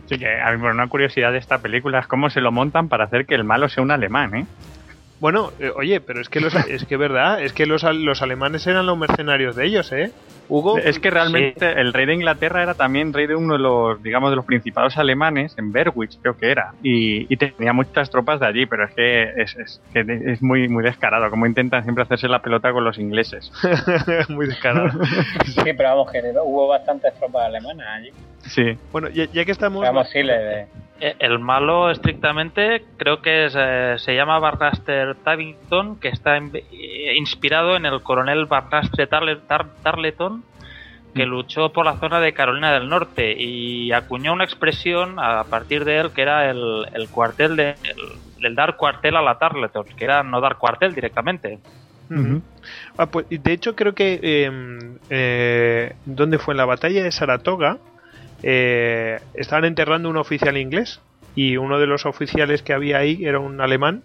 Sí, 0.09 0.19
que 0.19 0.41
a 0.41 0.51
mí, 0.53 0.57
bueno, 0.57 0.75
una 0.75 0.89
curiosidad 0.89 1.33
de 1.33 1.39
esta 1.39 1.59
película 1.59 1.99
es 1.99 2.07
cómo 2.07 2.31
se 2.31 2.41
lo 2.41 2.51
montan 2.51 2.89
para 2.89 3.05
hacer 3.05 3.27
que 3.27 3.35
el 3.35 3.45
malo 3.45 3.69
sea 3.69 3.83
un 3.83 3.91
alemán, 3.91 4.35
¿eh? 4.35 4.47
Bueno, 5.21 5.53
eh, 5.59 5.71
oye, 5.75 6.01
pero 6.01 6.21
es 6.21 6.29
que 6.29 6.41
los, 6.41 6.55
es 6.55 6.85
que 6.85 6.97
verdad, 6.97 7.43
es 7.43 7.53
que 7.53 7.67
los, 7.67 7.83
los 7.83 8.23
alemanes 8.23 8.67
eran 8.67 8.87
los 8.87 8.97
mercenarios 8.97 9.55
de 9.57 9.67
ellos, 9.67 9.93
¿eh? 9.93 10.13
Hugo. 10.49 10.79
Es 10.79 10.99
que 10.99 11.11
realmente 11.11 11.81
el 11.81 11.93
rey 11.93 12.07
de 12.07 12.15
Inglaterra 12.15 12.63
era 12.63 12.75
también 12.75 13.13
rey 13.13 13.27
de 13.27 13.35
uno 13.35 13.55
de 13.55 13.59
los, 13.61 14.03
digamos, 14.03 14.31
de 14.31 14.37
los 14.37 14.45
principados 14.45 14.97
alemanes, 14.97 15.57
en 15.59 15.73
Berwick 15.73 16.13
creo 16.23 16.37
que 16.37 16.51
era, 16.51 16.73
y, 16.83 17.33
y 17.33 17.37
tenía 17.37 17.73
muchas 17.73 18.11
tropas 18.11 18.41
de 18.41 18.47
allí, 18.47 18.67
pero 18.67 18.85
es 18.87 18.95
que 18.95 19.23
es, 19.43 19.57
es, 19.57 19.81
que 19.93 20.05
es 20.33 20.43
muy, 20.43 20.69
muy 20.69 20.83
descarado, 20.83 21.29
como 21.31 21.47
intentan 21.47 21.83
siempre 21.85 22.03
hacerse 22.05 22.29
la 22.29 22.41
pelota 22.41 22.73
con 22.73 22.85
los 22.85 22.99
ingleses. 22.99 23.53
Muy 24.29 24.47
descarado. 24.47 24.89
Sí, 25.45 25.73
pero 25.77 25.91
vamos, 25.91 26.11
que 26.13 26.21
hubo 26.45 26.69
bastantes 26.69 27.13
tropas 27.19 27.47
alemanas 27.47 27.87
allí. 27.89 28.11
Sí. 28.43 28.79
Bueno, 28.93 29.09
ya, 29.11 29.25
ya 29.27 29.45
que 29.45 29.53
estamos. 29.53 29.83
Vamos, 29.83 30.09
sí, 30.11 30.23
le, 30.23 30.63
Eh, 31.01 31.15
El 31.19 31.39
malo, 31.39 31.91
estrictamente, 31.91 32.85
creo 32.97 33.21
que 33.23 33.47
es, 33.47 33.55
eh, 33.57 33.95
se 33.99 34.15
llama 34.15 34.39
Barnaster 34.39 35.15
Tabington, 35.17 35.99
que 36.01 36.09
está 36.09 36.37
eh, 36.39 37.15
inspirado 37.17 37.77
en 37.77 37.87
el 37.87 38.03
coronel 38.03 38.47
Tar- 39.47 39.69
Tarleton, 39.83 40.38
que 41.15 41.27
luchó 41.27 41.73
por 41.73 41.85
la 41.85 41.99
zona 41.99 42.21
de 42.21 42.33
Carolina 42.33 42.73
del 42.73 42.89
Norte 42.89 43.35
y 43.37 43.93
acuñó 43.93 44.33
una 44.33 44.45
expresión 44.45 45.19
a 45.19 45.45
partir 45.45 45.85
de 45.85 45.99
él 45.99 46.11
que 46.13 46.23
era 46.23 46.51
el, 46.51 46.87
el 46.95 47.09
cuartel 47.09 47.57
de 47.57 47.71
el, 47.71 48.47
el 48.47 48.55
dar 48.55 48.77
cuartel 48.77 49.17
a 49.17 49.23
la 49.23 49.39
Tarleton, 49.39 49.87
que 49.97 50.05
era 50.05 50.23
no 50.23 50.41
dar 50.41 50.57
cuartel 50.57 50.95
directamente. 50.95 51.59
Ah, 52.97 53.07
pues, 53.07 53.27
de 53.29 53.53
hecho, 53.53 53.77
creo 53.77 53.95
que. 53.95 54.19
Eh, 54.23 54.51
eh, 55.11 55.93
¿Dónde 56.07 56.39
fue? 56.39 56.55
En 56.55 56.59
la 56.59 56.65
batalla 56.65 57.03
de 57.03 57.13
Saratoga. 57.13 57.79
eh, 58.43 59.21
estaban 59.35 59.65
enterrando 59.65 60.09
un 60.09 60.17
oficial 60.17 60.57
inglés. 60.57 61.01
Y 61.35 61.57
uno 61.57 61.79
de 61.79 61.87
los 61.87 62.07
oficiales 62.07 62.63
que 62.63 62.73
había 62.73 62.99
ahí 62.99 63.25
era 63.25 63.39
un 63.39 63.61
alemán. 63.61 64.03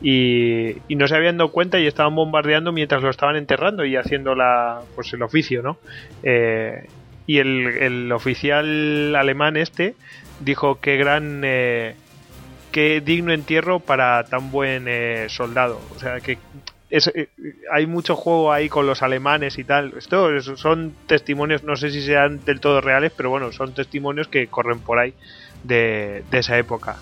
Y, 0.00 0.76
no 0.90 1.08
se 1.08 1.16
habían 1.16 1.36
dado 1.38 1.50
cuenta 1.50 1.78
y 1.80 1.86
estaban 1.86 2.14
bombardeando 2.14 2.72
mientras 2.72 3.02
lo 3.02 3.10
estaban 3.10 3.36
enterrando 3.36 3.84
y 3.84 3.96
haciendo 3.96 4.34
la, 4.34 4.80
pues 4.94 5.12
el 5.12 5.22
oficio, 5.22 5.62
¿no? 5.62 5.78
Eh, 6.22 6.86
y 7.26 7.38
el, 7.38 7.66
el 7.66 8.12
oficial 8.12 9.14
alemán 9.16 9.56
este 9.56 9.94
dijo 10.40 10.80
que 10.80 10.96
gran. 10.96 11.42
eh, 11.44 11.94
qué 12.72 13.00
digno 13.00 13.32
entierro 13.32 13.80
para 13.80 14.24
tan 14.24 14.50
buen 14.50 14.84
eh, 14.88 15.26
soldado. 15.28 15.80
O 15.96 15.98
sea, 15.98 16.20
que 16.20 16.38
eh, 16.90 17.28
hay 17.72 17.86
mucho 17.86 18.14
juego 18.14 18.52
ahí 18.52 18.68
con 18.68 18.86
los 18.86 19.02
alemanes 19.02 19.58
y 19.58 19.64
tal. 19.64 19.94
Esto 19.96 20.34
es- 20.34 20.44
son 20.44 20.94
testimonios, 21.06 21.64
no 21.64 21.76
sé 21.76 21.90
si 21.90 22.02
sean 22.02 22.44
del 22.44 22.60
todo 22.60 22.80
reales, 22.80 23.12
pero 23.16 23.30
bueno, 23.30 23.52
son 23.52 23.74
testimonios 23.74 24.28
que 24.28 24.46
corren 24.48 24.80
por 24.80 24.98
ahí 24.98 25.14
de, 25.64 26.22
de 26.30 26.38
esa 26.38 26.56
época. 26.58 26.96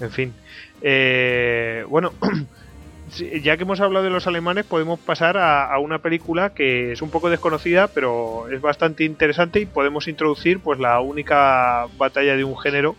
En 0.00 0.10
fin. 0.10 0.32
Eh, 0.80 1.84
bueno, 1.88 2.16
ya 3.42 3.56
que 3.56 3.62
hemos 3.64 3.80
hablado 3.80 4.04
de 4.04 4.10
los 4.10 4.26
alemanes, 4.26 4.64
podemos 4.66 5.00
pasar 5.00 5.36
a, 5.38 5.78
una 5.78 6.00
película 6.02 6.54
que 6.54 6.92
es 6.92 7.02
un 7.02 7.10
poco 7.10 7.30
desconocida, 7.30 7.92
pero 7.92 8.48
es 8.50 8.60
bastante 8.60 9.04
interesante 9.04 9.60
y 9.60 9.66
podemos 9.66 10.08
introducir 10.08 10.62
pues 10.62 10.78
la 10.78 11.00
única 11.00 11.86
batalla 11.92 12.36
de 12.36 12.44
un 12.44 12.58
género, 12.58 12.98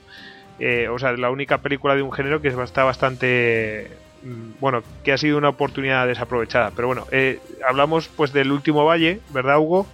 eh, 0.57 0.87
o 0.89 0.99
sea, 0.99 1.13
la 1.13 1.31
única 1.31 1.61
película 1.61 1.95
de 1.95 2.01
un 2.03 2.11
género 2.13 2.41
que 2.41 2.49
es- 2.49 2.57
está 2.57 2.83
bastante 2.83 4.01
mm, 4.21 4.59
bueno, 4.59 4.85
que 5.03 5.13
ha 5.13 5.17
sido 5.17 5.37
una 5.37 5.49
oportunidad 5.49 6.07
desaprovechada. 6.07 6.71
Pero 6.75 6.87
bueno, 6.89 7.07
eh, 7.11 7.41
hablamos 7.67 8.09
pues 8.09 8.33
del 8.33 8.51
último 8.51 8.85
valle, 8.85 9.23
¿verdad, 9.29 9.59
Hugo? 9.59 9.93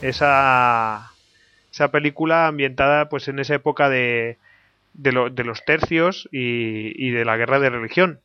Esa, 0.00 1.16
esa 1.72 1.90
película 1.90 2.46
ambientada 2.48 3.08
pues 3.08 3.28
en 3.28 3.38
esa 3.40 3.54
época 3.56 3.88
de, 3.88 4.38
de, 4.98 5.12
lo- 5.12 5.30
de 5.30 5.44
los 5.44 5.64
tercios 5.64 6.28
y, 6.32 7.08
y 7.08 7.10
de 7.12 7.24
la 7.24 7.36
guerra 7.38 7.60
de 7.60 7.70
religión. 7.70 8.22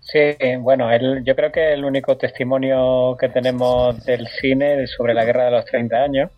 Sí, 0.00 0.18
bueno, 0.60 0.88
yo 1.24 1.36
creo 1.36 1.52
que 1.52 1.72
el 1.72 1.84
único 1.84 2.16
testimonio 2.16 3.16
que 3.18 3.28
tenemos 3.28 4.02
del 4.04 4.26
cine 4.28 4.86
sobre 4.86 5.14
la 5.14 5.24
guerra 5.24 5.44
de 5.46 5.50
los 5.52 5.64
30 5.66 6.02
años. 6.02 6.30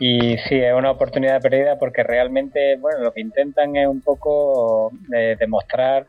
Y 0.00 0.38
sí, 0.38 0.56
es 0.60 0.74
una 0.74 0.92
oportunidad 0.92 1.42
perdida 1.42 1.78
porque 1.78 2.02
realmente, 2.04 2.76
bueno, 2.78 3.00
lo 3.00 3.12
que 3.12 3.20
intentan 3.22 3.76
es 3.76 3.88
un 3.88 4.02
poco 4.02 4.92
eh, 5.14 5.36
demostrar 5.38 6.08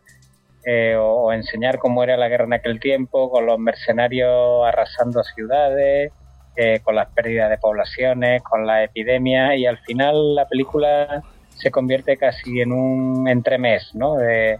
eh, 0.66 0.96
o, 0.98 1.26
o 1.28 1.34
enseñar 1.34 1.80
cómo 1.80 2.04
era 2.04 2.18
la 2.18 2.30
guerra 2.30 2.46
en 2.46 2.54
aquel 2.54 2.80
tiempo, 2.80 3.30
con 3.32 3.46
los 3.48 3.60
mercenarios 3.60 4.66
arrasando 4.68 5.24
ciudades, 5.24 6.14
eh, 6.56 6.80
con 6.84 6.96
las 6.96 7.10
pérdidas 7.14 7.50
de 7.50 7.58
poblaciones, 7.60 8.44
con 8.44 8.68
la 8.68 8.84
epidemia, 8.84 9.56
y 9.56 9.66
al 9.66 9.80
final 9.80 10.36
la 10.36 10.48
película 10.48 11.24
se 11.62 11.72
convierte 11.72 12.18
casi 12.18 12.62
en 12.62 12.72
un 12.72 13.28
entremés, 13.28 13.92
¿no? 13.94 14.16
De, 14.16 14.58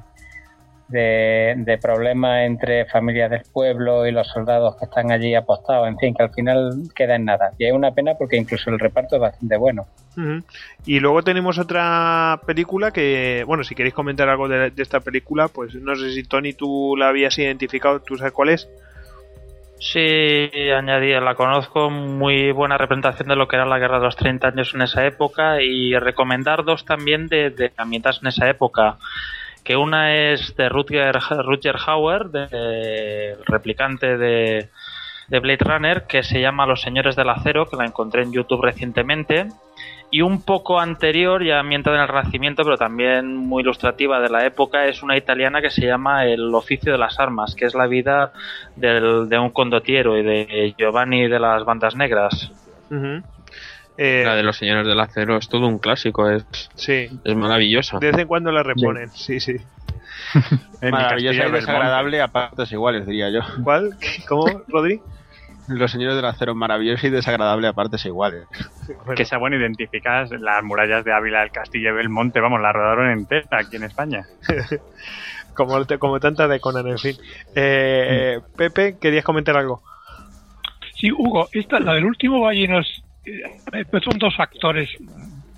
de, 0.92 1.80
problemas 1.82 2.46
entre 2.46 2.86
familias 2.86 3.32
del 3.32 3.44
pueblo 3.52 4.06
y 4.06 4.12
los 4.12 4.28
soldados 4.28 4.76
que 4.78 4.86
están 4.86 5.12
allí 5.12 5.34
apostados, 5.36 5.88
en 5.88 5.98
fin, 5.98 6.14
que 6.14 6.24
al 6.24 6.34
final 6.34 6.74
queda 6.96 7.16
en 7.16 7.26
nada. 7.26 7.52
Y 7.58 7.66
es 7.66 7.74
una 7.74 7.92
pena 7.92 8.16
porque 8.18 8.38
incluso 8.38 8.70
el 8.70 8.80
reparto 8.80 9.16
es 9.16 9.22
bastante 9.22 9.58
bueno. 9.58 9.88
Y 10.86 11.00
luego 11.00 11.24
tenemos 11.24 11.58
otra 11.58 12.42
película 12.46 12.92
que, 12.92 13.44
bueno, 13.48 13.64
si 13.64 13.76
queréis 13.76 13.94
comentar 13.94 14.28
algo 14.30 14.48
de, 14.48 14.72
de 14.72 14.84
esta 14.84 15.00
película, 15.00 15.48
pues 15.48 15.76
no 15.76 15.96
sé 15.96 16.12
si 16.12 16.24
Tony 16.24 16.54
tú 16.54 16.96
la 16.98 17.10
habías 17.10 17.38
identificado, 17.38 18.02
¿tú 18.02 18.18
sabes 18.18 18.34
cuál 18.34 18.50
es? 18.50 18.68
Sí, 19.84 20.52
añadí, 20.78 21.10
la 21.20 21.34
conozco, 21.34 21.90
muy 21.90 22.52
buena 22.52 22.78
representación 22.78 23.30
de 23.30 23.36
lo 23.36 23.48
que 23.48 23.56
era 23.56 23.66
la 23.66 23.80
guerra 23.80 23.98
de 23.98 24.06
los 24.06 24.16
30 24.16 24.50
años 24.50 24.76
en 24.76 24.84
esa 24.84 25.08
época 25.08 25.60
y 25.60 25.98
recomendar 25.98 26.64
dos 26.64 26.86
también 26.86 27.28
de, 27.28 27.50
de 27.50 27.72
en 27.76 28.28
esa 28.28 28.48
época, 28.48 28.98
que 29.64 29.76
una 29.76 30.14
es 30.14 30.56
de 30.56 30.70
Rutger, 30.70 31.18
Rutger 31.44 31.78
Hauer, 31.84 32.30
de, 32.30 33.32
el 33.32 33.46
replicante 33.48 34.18
de, 34.18 34.70
de 35.30 35.40
Blade 35.40 35.66
Runner, 35.66 36.04
que 36.06 36.22
se 36.22 36.40
llama 36.40 36.68
Los 36.68 36.82
Señores 36.82 37.16
del 37.16 37.30
Acero, 37.30 37.66
que 37.66 37.76
la 37.76 37.86
encontré 37.86 38.22
en 38.22 38.34
YouTube 38.34 38.62
recientemente, 38.62 39.48
y 40.12 40.22
un 40.22 40.42
poco 40.44 40.80
anterior, 40.80 41.44
ya 41.44 41.60
ambientada 41.60 41.96
en 41.96 42.02
el 42.04 42.08
Renacimiento, 42.10 42.64
pero 42.64 42.78
también 42.78 43.36
muy 43.36 43.64
ilustrativa 43.64 44.20
de 44.20 44.30
la 44.30 44.46
época, 44.46 44.86
es 44.88 45.02
una 45.02 45.16
italiana 45.18 45.62
que 45.62 45.70
se 45.72 45.86
llama 45.86 46.26
El 46.26 46.54
oficio 46.54 46.92
de 46.92 46.98
las 46.98 47.18
armas, 47.20 47.56
que 47.56 47.66
es 47.66 47.74
la 47.74 47.88
vida 47.88 48.34
del- 48.76 49.30
de 49.30 49.40
un 49.40 49.50
condottiero 49.52 50.18
y 50.18 50.24
de 50.24 50.76
Giovanni 50.78 51.28
de 51.28 51.40
las 51.40 51.64
bandas 51.64 51.96
negras. 51.96 52.52
Ujú. 52.90 53.24
Eh, 53.98 54.24
La 54.26 54.36
de 54.36 54.44
los 54.44 54.58
señores 54.58 54.86
del 54.88 55.00
acero 55.00 55.38
es 55.38 55.48
todo 55.48 55.68
un 55.68 55.80
clásico, 55.80 56.30
es, 56.30 56.46
sí. 56.76 57.08
es 57.24 57.36
maravillosa. 57.36 58.00
De 58.00 58.08
vez 58.12 58.20
en 58.20 58.28
cuando 58.28 58.52
la 58.52 58.64
reponen, 58.64 59.10
sí, 59.12 59.40
sí. 59.40 59.56
Maravillosa 60.82 61.48
y 61.48 61.52
desagradable 61.52 62.22
a 62.22 62.28
partes 62.28 62.72
iguales, 62.72 63.06
diría 63.06 63.30
yo. 63.30 63.42
¿Cuál? 63.64 63.92
¿Cómo, 64.28 64.46
Rodri? 64.68 65.00
Los 65.68 65.92
señores 65.92 66.16
del 66.16 66.26
acero, 66.26 66.56
maravilloso 66.56 67.08
y 67.08 67.12
desagradable 67.12 67.68
a 67.68 67.74
partes 67.74 68.06
iguales. 68.06 68.46
Que 69.16 69.26
sea 69.26 69.38
bueno 69.38 69.56
identificar 69.58 70.28
las 70.40 70.64
murallas 70.64 71.06
de 71.06 71.14
Ávila, 71.14 71.44
el 71.44 71.52
castillo 71.52 71.90
de 71.90 71.96
Belmonte, 71.98 72.40
vamos, 72.40 72.62
la 72.62 72.74
rodaron 72.74 73.10
entera 73.12 73.46
aquí 73.52 73.76
en 73.78 73.84
España. 73.84 74.26
como, 75.54 75.86
como 76.00 76.20
tanta 76.20 76.48
de 76.48 76.60
Conan, 76.60 76.88
en 76.88 76.98
fin. 76.98 77.16
Eh, 77.56 78.40
Pepe, 78.58 78.98
¿querías 79.00 79.24
comentar 79.24 79.56
algo? 79.56 79.82
Sí, 81.00 81.12
Hugo, 81.12 81.48
esta, 81.52 81.80
la 81.80 81.94
del 81.94 82.06
último 82.06 82.42
Valle 82.42 82.68
no 82.68 82.80
es- 82.80 83.04
eh, 83.26 83.86
pues 83.90 84.04
son 84.04 84.18
dos 84.18 84.34
actores 84.40 84.90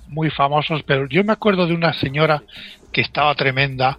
muy 0.08 0.30
famosos, 0.30 0.84
pero 0.84 1.08
yo 1.08 1.24
me 1.24 1.34
acuerdo 1.34 1.66
de 1.66 1.74
una 1.74 1.94
señora 1.94 2.44
que 2.92 3.02
estaba 3.02 3.34
tremenda, 3.36 3.98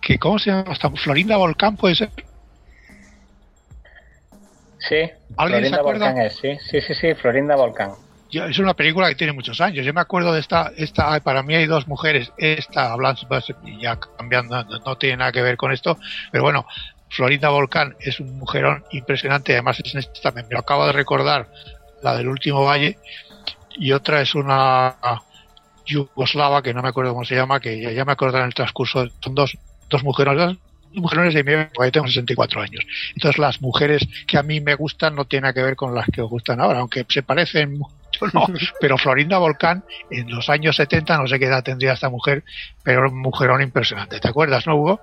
que 0.00 0.18
¿cómo 0.18 0.38
se 0.38 0.50
llama? 0.50 0.64
Hasta 0.70 0.90
Florinda 0.90 1.36
Volcán 1.36 1.76
puede 1.76 1.94
ser. 1.96 2.10
Sí, 4.88 5.10
¿Alguien 5.36 5.64
se 5.64 5.68
Florinda 5.68 5.76
acuerda? 5.78 6.06
Volcán 6.06 6.24
es, 6.26 6.36
sí, 6.36 6.56
sí, 6.70 6.80
sí, 6.80 6.94
sí, 6.94 7.14
Florinda 7.14 7.56
Volcán. 7.56 7.94
Yo- 8.30 8.44
es 8.46 8.58
una 8.58 8.74
película 8.74 9.08
que 9.08 9.14
tiene 9.14 9.32
muchos 9.32 9.60
años. 9.60 9.86
Yo 9.86 9.94
me 9.94 10.00
acuerdo 10.00 10.32
de 10.32 10.40
esta, 10.40 10.72
esta 10.76 11.18
para 11.20 11.42
mí 11.42 11.54
hay 11.54 11.66
dos 11.66 11.86
mujeres, 11.86 12.32
esta 12.36 12.92
hablando 12.92 13.20
y 13.64 13.80
ya 13.82 13.98
cambiando, 14.18 14.64
no, 14.64 14.78
no 14.84 14.96
tiene 14.96 15.18
nada 15.18 15.32
que 15.32 15.42
ver 15.42 15.56
con 15.56 15.72
esto, 15.72 15.98
pero 16.32 16.44
bueno, 16.44 16.66
Florinda 17.10 17.50
Volcán 17.50 17.94
es 18.00 18.18
un 18.20 18.36
mujerón 18.38 18.84
impresionante, 18.90 19.52
además 19.52 19.78
es 19.84 19.94
en 19.94 20.00
esta, 20.00 20.32
me 20.32 20.44
lo 20.50 20.58
acabo 20.58 20.86
de 20.86 20.92
recordar, 20.92 21.48
la 22.02 22.16
del 22.16 22.28
último 22.28 22.64
valle, 22.64 22.98
y 23.78 23.92
otra 23.92 24.20
es 24.20 24.34
una 24.34 24.96
yugoslava 25.84 26.62
que 26.62 26.74
no 26.74 26.82
me 26.82 26.88
acuerdo 26.88 27.12
cómo 27.12 27.24
se 27.24 27.36
llama, 27.36 27.60
que 27.60 27.80
ya, 27.80 27.92
ya 27.92 28.04
me 28.04 28.12
acordaré 28.12 28.42
en 28.42 28.48
el 28.48 28.54
transcurso, 28.54 29.06
son 29.22 29.34
dos, 29.34 29.56
dos 29.88 30.02
mujerones, 30.02 30.48
dos 30.48 30.58
mujerones 30.96 31.34
de 31.34 31.44
mi 31.44 31.52
época, 31.52 31.86
yo 31.86 31.92
tengo 31.92 32.06
64 32.06 32.60
años. 32.60 32.84
Entonces 33.14 33.38
las 33.38 33.60
mujeres 33.60 34.06
que 34.26 34.38
a 34.38 34.42
mí 34.42 34.60
me 34.60 34.74
gustan 34.74 35.14
no 35.14 35.24
tienen 35.24 35.42
nada 35.42 35.54
que 35.54 35.62
ver 35.62 35.76
con 35.76 35.94
las 35.94 36.06
que 36.06 36.22
os 36.22 36.30
gustan 36.30 36.60
ahora, 36.60 36.80
aunque 36.80 37.06
se 37.08 37.22
parecen 37.22 37.78
mucho, 37.78 38.26
no. 38.32 38.46
Pero 38.80 38.98
Florinda 38.98 39.38
Volcán, 39.38 39.84
en 40.10 40.30
los 40.30 40.48
años 40.48 40.76
70, 40.76 41.18
no 41.18 41.26
sé 41.26 41.38
qué 41.38 41.46
edad 41.46 41.62
tendría 41.62 41.92
esta 41.92 42.08
mujer, 42.08 42.44
pero 42.82 43.00
era 43.00 43.08
un 43.08 43.18
mujerón 43.18 43.62
impresionante. 43.62 44.20
¿Te 44.20 44.28
acuerdas, 44.28 44.66
no, 44.66 44.76
Hugo? 44.76 45.00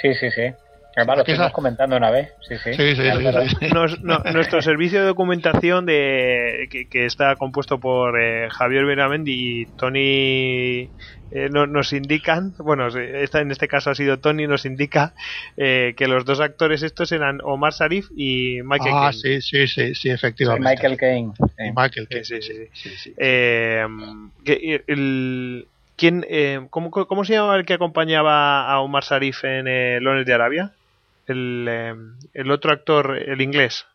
Sí, 0.00 0.14
sí, 0.14 0.30
sí. 0.30 0.52
Además, 0.96 1.16
lo 1.16 1.22
estuvimos 1.22 1.46
está. 1.46 1.54
comentando 1.54 1.96
una 1.96 2.10
vez. 2.10 2.32
Sí, 2.48 2.56
sí. 2.58 2.72
Sí, 2.74 2.94
sí, 2.96 3.02
Es 3.02 3.16
sí, 3.18 3.24
verdad. 3.24 3.46
sí. 3.60 3.66
Nos- 3.74 4.00
no- 4.02 4.22
nuestro 4.32 4.62
servicio 4.62 5.00
de 5.00 5.06
documentación 5.06 5.86
de 5.86 6.68
que, 6.70 6.88
que 6.88 7.04
está 7.06 7.34
compuesto 7.36 7.80
por 7.80 8.20
eh, 8.20 8.48
Javier 8.50 8.84
Benamendi 8.84 9.32
y 9.62 9.66
Tony 9.76 10.90
eh, 11.30 11.48
no- 11.50 11.66
nos 11.66 11.92
indican, 11.92 12.54
bueno, 12.58 12.86
esta, 12.86 13.40
en 13.40 13.50
este 13.50 13.66
caso 13.66 13.90
ha 13.90 13.94
sido 13.96 14.20
Tony, 14.20 14.46
nos 14.46 14.64
indica 14.66 15.14
eh, 15.56 15.94
que 15.96 16.06
los 16.06 16.24
dos 16.24 16.38
actores 16.40 16.82
estos 16.84 17.10
eran 17.10 17.40
Omar 17.42 17.72
Sharif 17.72 18.06
y 18.16 18.60
Michael 18.62 18.94
Ah, 18.94 19.10
Caine. 19.10 19.40
sí, 19.40 19.40
sí, 19.42 19.66
sí, 19.66 19.94
sí, 19.96 20.10
efectivamente. 20.10 20.68
Michael 20.68 20.96
Caine. 20.96 21.32
Y 21.58 21.70
Michael 21.76 22.06
Caine. 22.08 22.24
Sí, 22.24 22.40
sí, 22.72 22.90
sí. 22.96 23.14
Eh, 23.18 23.84
que- 24.44 24.84
el, 24.86 25.66
¿quién, 25.96 26.24
eh, 26.28 26.60
¿cómo, 26.70 26.90
¿Cómo 26.92 27.24
se 27.24 27.32
llamaba 27.32 27.56
el 27.56 27.64
que 27.64 27.74
acompañaba 27.74 28.70
a 28.70 28.78
Omar 28.80 29.02
Sharif 29.02 29.42
en 29.44 29.66
eh, 29.66 29.98
Lones 30.00 30.26
de 30.26 30.34
Arabia? 30.34 30.70
El, 31.26 31.66
eh, 31.68 31.94
el 32.34 32.50
otro 32.50 32.72
actor, 32.72 33.16
el 33.16 33.40
inglés. 33.40 33.86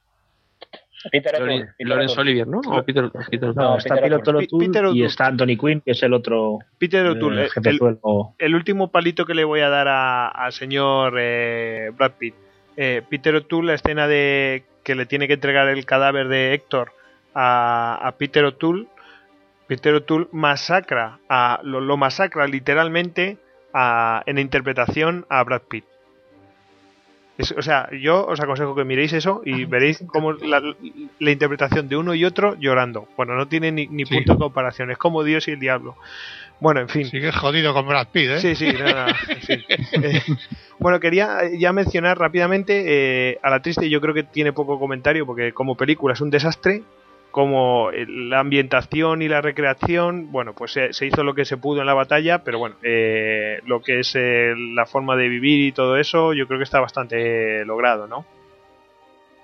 Peter 1.12 1.36
O'Toole, 1.36 1.70
Lawrence. 1.80 2.20
Olivier, 2.20 2.46
¿no? 2.48 2.60
O 2.60 2.84
Peter, 2.84 3.10
Peter- 3.30 3.56
No, 3.56 3.78
está 3.78 3.96
Peter 3.96 4.04
Piloto 4.10 4.32
O'Toole. 4.32 4.48
Peter 4.68 4.86
O'Toole 4.86 5.00
y 5.00 5.04
está 5.06 5.28
Anthony 5.28 5.58
Quinn, 5.58 5.82
que 5.82 5.92
es 5.92 6.04
el 6.04 6.14
otro 6.14 6.60
Peter 6.78 7.06
eh, 7.06 7.10
O'Toole, 7.12 7.48
el- 8.40 8.56
último 8.56 8.92
palito 8.92 9.26
que 9.26 9.34
le 9.34 9.46
voy 9.46 9.62
a 9.62 9.70
dar 9.70 9.88
a- 9.88 10.28
al 10.28 10.52
señor 10.52 11.14
eh, 11.18 11.92
Brad 11.98 12.12
Pitt. 12.20 12.36
Eh, 12.76 13.02
Peter 13.10 13.34
O'Toole, 13.36 13.68
la 13.68 13.74
escena 13.76 14.08
de 14.08 14.64
que 14.84 14.96
le 14.96 15.06
tiene 15.06 15.28
que 15.28 15.34
entregar 15.36 15.70
el 15.70 15.86
cadáver 15.86 16.28
de 16.28 16.54
Héctor 16.54 16.92
a, 17.34 17.98
a 18.02 18.12
Peter 18.18 18.44
O'Toole. 18.44 18.88
Peter 19.68 19.94
O'Toole 19.94 20.28
masacra, 20.34 21.20
a, 21.30 21.62
lo, 21.64 21.80
lo 21.80 21.96
masacra 21.96 22.46
literalmente 22.48 23.38
a- 23.74 24.22
en 24.26 24.38
interpretación 24.38 25.26
a 25.30 25.44
Brad 25.46 25.62
Pitt. 25.70 25.86
Es- 27.40 27.54
o 27.54 27.62
sea, 27.62 27.90
yo 28.00 28.26
os 28.28 28.40
aconsejo 28.40 28.76
que 28.76 28.84
miréis 28.84 29.14
eso 29.14 29.42
y 29.46 29.64
veréis 29.66 30.04
cómo 30.08 30.34
la, 30.34 30.62
la 31.20 31.32
interpretación 31.32 31.88
de 31.88 31.96
uno 31.98 32.14
y 32.14 32.26
otro 32.26 32.56
llorando. 32.60 33.08
Bueno, 33.18 33.36
no 33.36 33.48
tiene 33.48 33.72
ni, 33.72 33.88
ni 33.88 34.06
Sí. 34.06 34.14
punto 34.14 34.34
de 34.34 34.40
comparación, 34.40 34.92
es 34.92 34.98
como 34.98 35.24
Dios 35.24 35.48
y 35.48 35.52
el 35.52 35.60
diablo. 35.60 35.96
Bueno, 36.60 36.82
en 36.82 36.90
fin. 36.90 37.06
Sigue 37.06 37.32
jodido 37.32 37.74
con 37.74 37.88
Brad 37.88 38.10
Pitt, 38.12 38.30
¿eh? 38.32 38.40
Sí, 38.42 38.56
sí, 38.56 38.68
no, 38.74 38.84
no, 38.84 39.08
en 39.08 39.16
fin. 39.42 39.64
Eh, 40.04 40.22
bueno, 40.80 41.00
quería 41.00 41.40
ya 41.58 41.72
mencionar 41.72 42.20
rápidamente 42.20 42.84
eh, 43.32 43.40
a 43.42 43.50
la 43.50 43.62
triste, 43.62 43.90
yo 43.90 44.02
creo 44.02 44.14
que 44.14 44.24
tiene 44.24 44.52
poco 44.52 44.78
comentario 44.78 45.26
porque 45.26 45.54
como 45.54 45.76
película 45.76 46.14
es 46.14 46.22
un 46.22 46.30
desastre, 46.30 46.84
como 47.40 47.90
la 47.94 48.42
ambientación 48.42 49.22
y 49.22 49.30
la 49.30 49.40
recreación, 49.40 50.30
bueno, 50.30 50.52
pues 50.54 50.74
se, 50.74 50.92
se 50.92 51.06
hizo 51.06 51.24
lo 51.24 51.34
que 51.34 51.46
se 51.46 51.56
pudo 51.56 51.80
en 51.80 51.86
la 51.86 51.94
batalla, 51.94 52.44
pero 52.44 52.60
bueno, 52.60 52.76
eh, 52.84 53.62
lo 53.66 53.82
que 53.82 54.02
es 54.02 54.14
eh, 54.18 54.54
la 54.76 54.86
forma 54.86 55.16
de 55.16 55.30
vivir 55.30 55.62
y 55.66 55.72
todo 55.72 55.96
eso, 55.96 56.34
yo 56.34 56.48
creo 56.48 56.60
que 56.60 56.66
está 56.66 56.82
bastante 56.82 57.64
logrado, 57.64 58.08
¿no? 58.08 58.26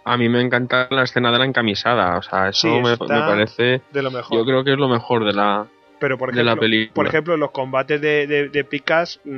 A 0.03 0.17
mí 0.17 0.27
me 0.27 0.41
encanta 0.41 0.89
la 0.91 1.03
escena 1.03 1.31
de 1.31 1.39
la 1.39 1.45
encamisada, 1.45 2.17
o 2.17 2.21
sea, 2.21 2.49
eso 2.49 2.67
Sí, 2.67 2.81
me, 2.81 2.97
parece. 2.97 3.79
de 3.93 4.01
lo 4.01 4.11
mejor. 4.11 4.37
Yo 4.39 4.43
creo 4.45 4.65
que 4.65 4.73
es 4.73 4.77
lo 4.77 4.89
mejor 4.89 5.23
de 5.23 5.31
la, 5.31 5.67
Pero 5.97 6.17
por 6.17 6.33
de 6.33 6.43
la 6.43 6.57
película. 6.57 6.93
por 6.95 7.07
ejemplo, 7.07 7.37
los 7.37 7.51
combates 7.51 8.01
de, 8.01 8.27
de, 8.27 8.49
de 8.49 8.63
picas, 8.65 9.21
mm, 9.23 9.29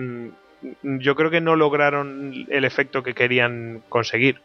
mm, 0.81 0.97
yo 0.97 1.13
creo 1.15 1.29
que 1.29 1.41
no 1.41 1.55
lograron 1.55 2.47
el 2.49 2.65
efecto 2.65 3.03
que 3.03 3.13
querían 3.13 3.83
conseguir. 3.87 4.41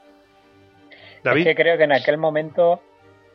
David. 1.25 1.47
Es 1.47 1.57
que 1.57 1.63
creo 1.63 1.79
que 1.79 1.85
en 1.85 1.93
aquel 1.93 2.19
momento 2.19 2.83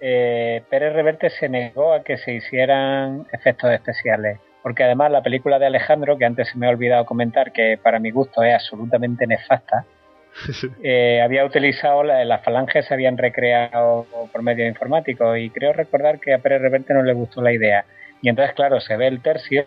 eh, 0.02 0.62
Pérez 0.70 0.94
Reverte 0.94 1.30
se 1.30 1.50
negó 1.50 1.94
a 1.94 2.04
que 2.04 2.18
se 2.18 2.34
hicieran 2.34 3.26
efectos 3.32 3.72
especiales. 3.72 4.40
Porque 4.64 4.84
además 4.84 5.12
la 5.12 5.22
película 5.24 5.60
de 5.60 5.68
Alejandro, 5.68 6.18
que 6.18 6.26
antes 6.26 6.50
se 6.50 6.58
me 6.58 6.68
ha 6.68 6.72
olvidado 6.72 7.06
comentar, 7.06 7.52
que 7.54 7.78
para 7.82 8.00
mi 8.00 8.12
gusto 8.12 8.44
es 8.44 8.54
absolutamente 8.54 9.26
nefasta, 9.26 9.86
eh, 10.84 11.22
había 11.24 11.46
utilizado, 11.46 12.04
la- 12.04 12.26
las 12.26 12.44
falanges 12.44 12.86
se 12.86 12.94
habían 12.94 13.18
recreado 13.18 14.06
por 14.32 14.42
medio 14.44 14.68
informático 14.68 15.36
y 15.38 15.50
creo 15.50 15.74
recordar 15.74 16.20
que 16.20 16.34
a 16.34 16.40
Pérez 16.40 16.62
Reverte 16.62 16.94
no 16.94 17.04
le 17.04 17.14
gustó 17.14 17.42
la 17.42 17.54
idea. 17.54 17.86
Y 18.22 18.30
entonces, 18.30 18.56
claro, 18.56 18.80
se 18.82 18.98
ve 18.98 19.08
el 19.08 19.22
tercio 19.22 19.66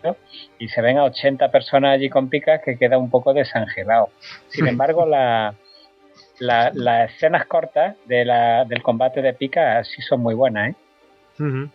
y 0.58 0.68
se 0.68 0.82
ven 0.82 0.98
a 0.98 1.04
80 1.04 1.50
personas 1.50 1.94
allí 1.94 2.10
con 2.10 2.28
picas 2.28 2.60
que 2.64 2.76
queda 2.76 2.98
un 2.98 3.08
poco 3.08 3.32
desangelado. 3.32 4.10
Sin 4.48 4.66
embargo, 4.66 5.06
la, 5.06 5.54
la- 6.40 6.70
las 6.74 7.10
escenas 7.12 7.46
cortas 7.46 7.96
de 8.06 8.24
la, 8.24 8.64
del 8.64 8.82
combate 8.82 9.22
de 9.22 9.32
picas 9.34 9.86
sí 9.88 10.02
son 10.02 10.20
muy 10.20 10.34
buenas, 10.34 10.70
¿eh? 10.70 10.74
Ujú. 11.38 11.68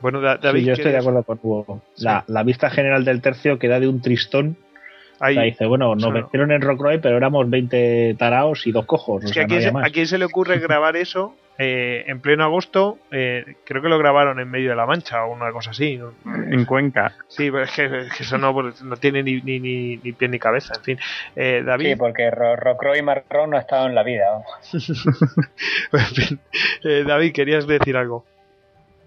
Bueno, 0.00 0.20
Da- 0.20 0.36
Sí, 0.36 0.40
David, 0.42 0.64
yo 0.66 0.72
estoy 0.74 0.92
de 0.92 0.98
acuerdo 0.98 1.22
con 1.22 1.38
Hugo. 1.42 1.82
La, 1.98 2.24
la 2.28 2.42
vista 2.42 2.70
general 2.70 3.04
del 3.04 3.20
tercio 3.20 3.58
queda 3.58 3.78
de 3.80 3.88
un 3.88 4.00
tristón. 4.00 4.56
Ahí, 5.20 5.34
O 5.34 5.40
sea, 5.40 5.42
dice, 5.44 5.66
bueno, 5.66 5.96
nos 5.96 6.12
metieron 6.12 6.52
en 6.52 6.60
Rockroy, 6.60 6.98
pero 7.00 7.16
éramos 7.16 7.50
20 7.50 8.14
taraos 8.18 8.66
y 8.68 8.72
dos 8.72 8.86
cojos. 8.86 9.24
O 9.24 9.28
sea, 9.28 9.42
a 9.42 9.46
no 9.46 9.48
quién, 9.48 9.58
había 9.58 9.68
se, 9.68 9.72
más. 9.74 9.86
a 9.86 9.90
quién 9.90 10.06
se 10.06 10.18
le 10.18 10.24
ocurre 10.24 10.58
grabar 10.60 10.96
eso 10.96 11.34
eh, 11.58 12.04
en 12.06 12.20
pleno 12.20 12.44
agosto? 12.44 12.98
Eh, 13.10 13.56
creo 13.64 13.82
que 13.82 13.88
lo 13.88 13.98
grabaron 13.98 14.38
en 14.40 14.48
medio 14.50 14.70
de 14.70 14.76
la 14.76 14.86
Mancha 14.86 15.24
o 15.24 15.32
una 15.32 15.50
cosa 15.52 15.70
así. 15.72 16.00
En 16.24 16.64
Cuenca. 16.64 17.12
Sí, 17.26 17.50
pero 17.50 17.64
es 17.64 17.72
que, 17.72 17.84
es 17.84 18.12
que 18.14 18.22
eso 18.22 18.38
no, 18.38 18.52
no 18.52 18.96
tiene 18.96 19.22
ni, 19.22 19.40
ni, 19.42 19.58
ni, 19.60 19.96
ni 19.96 20.12
pie 20.12 20.28
ni 20.28 20.38
cabeza. 20.38 20.74
En 20.76 20.82
fin, 20.84 20.98
eh, 21.36 21.62
David. 21.66 21.90
Sí, 21.90 21.96
porque 21.96 22.30
Ro- 22.30 22.56
Rockroy 22.56 23.02
Marrón 23.02 23.50
no 23.50 23.56
ha 23.56 23.60
estado 23.60 23.86
en 23.86 23.94
la 23.94 24.02
vida. 24.04 24.26
En 25.92 26.00
fin, 26.00 26.40
eh, 26.84 27.04
David, 27.06 27.32
querías 27.32 27.66
decir 27.66 27.96
algo. 27.96 28.24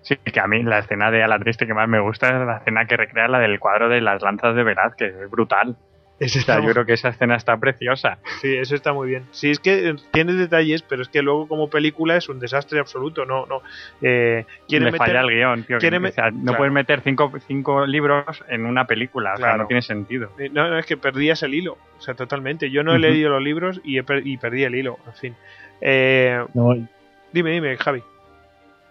Sí, 0.02 0.16
que 0.18 0.40
a 0.40 0.48
mí 0.48 0.64
la 0.64 0.80
escena 0.80 1.12
de 1.12 1.22
A 1.24 1.28
la 1.28 1.38
Triste 1.40 1.68
que 1.68 1.74
más 1.76 1.88
me 1.88 2.00
gusta 2.00 2.28
es 2.30 2.46
la 2.46 2.58
escena 2.58 2.86
que 2.86 2.98
recrea 2.98 3.28
la 3.28 3.40
del 3.40 3.60
cuadro 3.60 3.88
de 3.88 4.02
las 4.02 4.22
lanzas 4.22 4.56
de 4.56 4.64
Velázquez, 4.64 5.14
es 5.16 5.30
brutal. 5.30 5.76
Ese 6.22 6.38
O 6.40 6.42
sea, 6.44 6.56
está 6.56 6.66
yo 6.68 6.72
creo 6.72 6.86
que 6.86 6.94
esa 6.94 7.10
escena 7.10 7.36
está 7.36 7.58
preciosa. 7.58 8.20
Sí, 8.42 8.56
eso 8.56 8.76
está 8.76 8.94
muy 8.94 9.10
bien. 9.10 9.24
Sí, 9.32 9.50
es 9.50 9.60
que 9.60 9.90
eh, 9.90 9.96
tiene 10.12 10.34
detalles, 10.34 10.84
pero 10.84 11.02
es 11.02 11.10
que 11.10 11.24
luego 11.24 11.48
como 11.48 11.68
película 11.70 12.16
es 12.16 12.30
un 12.30 12.40
desastre 12.40 12.80
absoluto. 12.80 13.26
No, 13.26 13.48
no. 13.48 13.62
Eh, 14.04 14.46
quiere 14.68 14.86
Le 14.86 14.92
meter- 14.92 15.08
falla 15.08 15.22
el 15.22 15.30
guion, 15.30 15.64
tío. 15.64 15.78
que- 15.78 15.82
quiere 15.82 15.98
o 15.98 16.00
me- 16.00 16.12
sea, 16.12 16.30
no 16.30 16.44
claro. 16.44 16.58
puedes 16.60 16.74
meter 16.74 17.02
cinco, 17.02 17.32
cinco 17.48 17.88
libros 17.88 18.44
en 18.50 18.68
una 18.68 18.86
película, 18.86 19.34
o 19.34 19.38
sea, 19.38 19.58
no 19.58 19.66
tiene 19.66 19.82
sentido. 19.82 20.30
Eh, 20.38 20.50
No, 20.54 20.70
no, 20.70 20.78
es 20.78 20.86
que 20.86 20.96
perdías 20.96 21.42
el 21.42 21.56
hilo. 21.56 21.78
O 21.98 22.02
sea, 22.02 22.14
totalmente. 22.14 22.70
Yo 22.70 22.84
no 22.84 22.94
he 22.94 23.00
leído 23.00 23.32
los 23.32 23.42
libros 23.42 23.82
y, 23.84 23.98
he 23.98 24.04
per- 24.04 24.26
y 24.26 24.38
perdí 24.38 24.64
el 24.64 24.76
hilo. 24.76 25.00
En 25.08 25.14
fin. 25.14 25.36
Eh, 25.82 26.40
No, 26.54 26.76
dime, 27.34 27.50
dime, 27.52 27.78
Javi. 27.78 28.04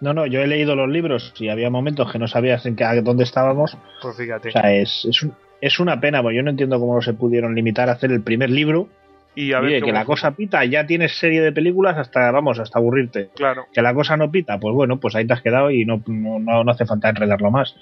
no, 0.01 0.13
no, 0.15 0.27
yo 0.27 0.41
he 0.41 0.47
leído 0.49 0.75
los 0.75 0.89
libros 0.89 1.33
y 1.39 1.49
había 1.49 1.71
momentos 1.71 2.11
que 2.11 2.19
no 2.19 2.27
sabías 2.27 2.67
en 2.67 2.75
qué, 2.75 2.83
a 2.85 3.01
dónde 3.03 3.23
estábamos. 3.23 3.79
Pues 4.03 4.17
fíjate. 4.17 4.49
O 4.49 4.53
sea, 4.53 4.73
es, 4.75 5.05
es, 5.09 5.23
un- 5.23 5.35
es 5.61 5.81
una 5.81 6.01
pena, 6.01 6.23
porque 6.23 6.37
yo 6.37 6.43
no 6.43 6.51
entiendo 6.51 6.79
cómo 6.79 6.95
no 6.95 7.03
se 7.03 7.15
pudieron 7.15 7.55
limitar 7.55 7.89
a 7.89 7.93
hacer 7.93 8.11
el 8.13 8.23
primer 8.23 8.51
libro. 8.51 8.89
y 9.35 9.53
a 9.53 9.61
ver 9.61 9.83
que 9.83 9.93
la 9.93 10.05
cosa 10.05 10.33
pita, 10.33 10.65
ya 10.65 10.87
tienes 10.87 11.17
serie 11.17 11.41
de 11.41 11.53
películas 11.53 11.97
hasta, 11.97 12.31
vamos, 12.31 12.59
hasta 12.59 12.79
aburrirte. 12.79 13.31
Claro. 13.37 13.67
Que 13.73 13.83
la 13.83 13.95
cosa 13.95 14.17
no 14.17 14.31
pita, 14.31 14.59
pues 14.59 14.75
bueno, 14.75 14.99
pues 14.99 15.15
ahí 15.15 15.27
te 15.27 15.33
has 15.33 15.43
quedado 15.43 15.71
y 15.71 15.85
no, 15.85 16.03
no, 16.07 16.39
no, 16.39 16.65
no 16.65 16.71
hace 16.71 16.87
falta 16.87 17.09
enredarlo 17.09 17.51
más. 17.51 17.75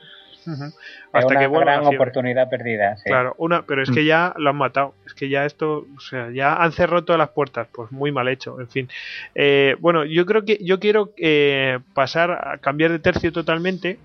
Hasta 1.13 1.27
una 1.27 1.41
que 1.41 1.47
vuelva 1.47 1.73
gran 1.73 1.87
oportunidad 1.87 2.49
perdida. 2.49 2.97
sí. 2.97 3.05
Claro, 3.07 3.35
una, 3.39 3.63
pero 3.63 3.83
es 3.83 3.91
que 3.91 4.05
ya 4.05 4.35
lo 4.37 4.51
han 4.51 4.57
matado. 4.57 4.95
Es 5.07 5.15
que 5.15 5.29
ya 5.29 5.45
esto, 5.45 5.87
o 5.97 6.01
sea, 6.01 6.31
ya 6.31 6.55
han 6.55 6.73
cerrado 6.73 7.05
todas 7.05 7.19
las 7.19 7.31
puertas. 7.31 7.69
Pues 7.73 7.91
muy 7.93 8.13
mal 8.13 8.29
hecho, 8.29 8.61
en 8.61 8.69
fin. 8.69 8.89
Eh, 9.35 9.77
bueno, 9.81 10.05
yo 10.05 10.27
creo 10.27 10.45
que 10.45 10.59
yo 10.63 10.79
quiero 10.79 11.13
eh, 11.17 11.79
pasar 11.95 12.31
a 12.31 12.59
cambiar 12.59 12.93
de 12.93 12.99
tercio 12.99 13.33
totalmente 13.33 13.99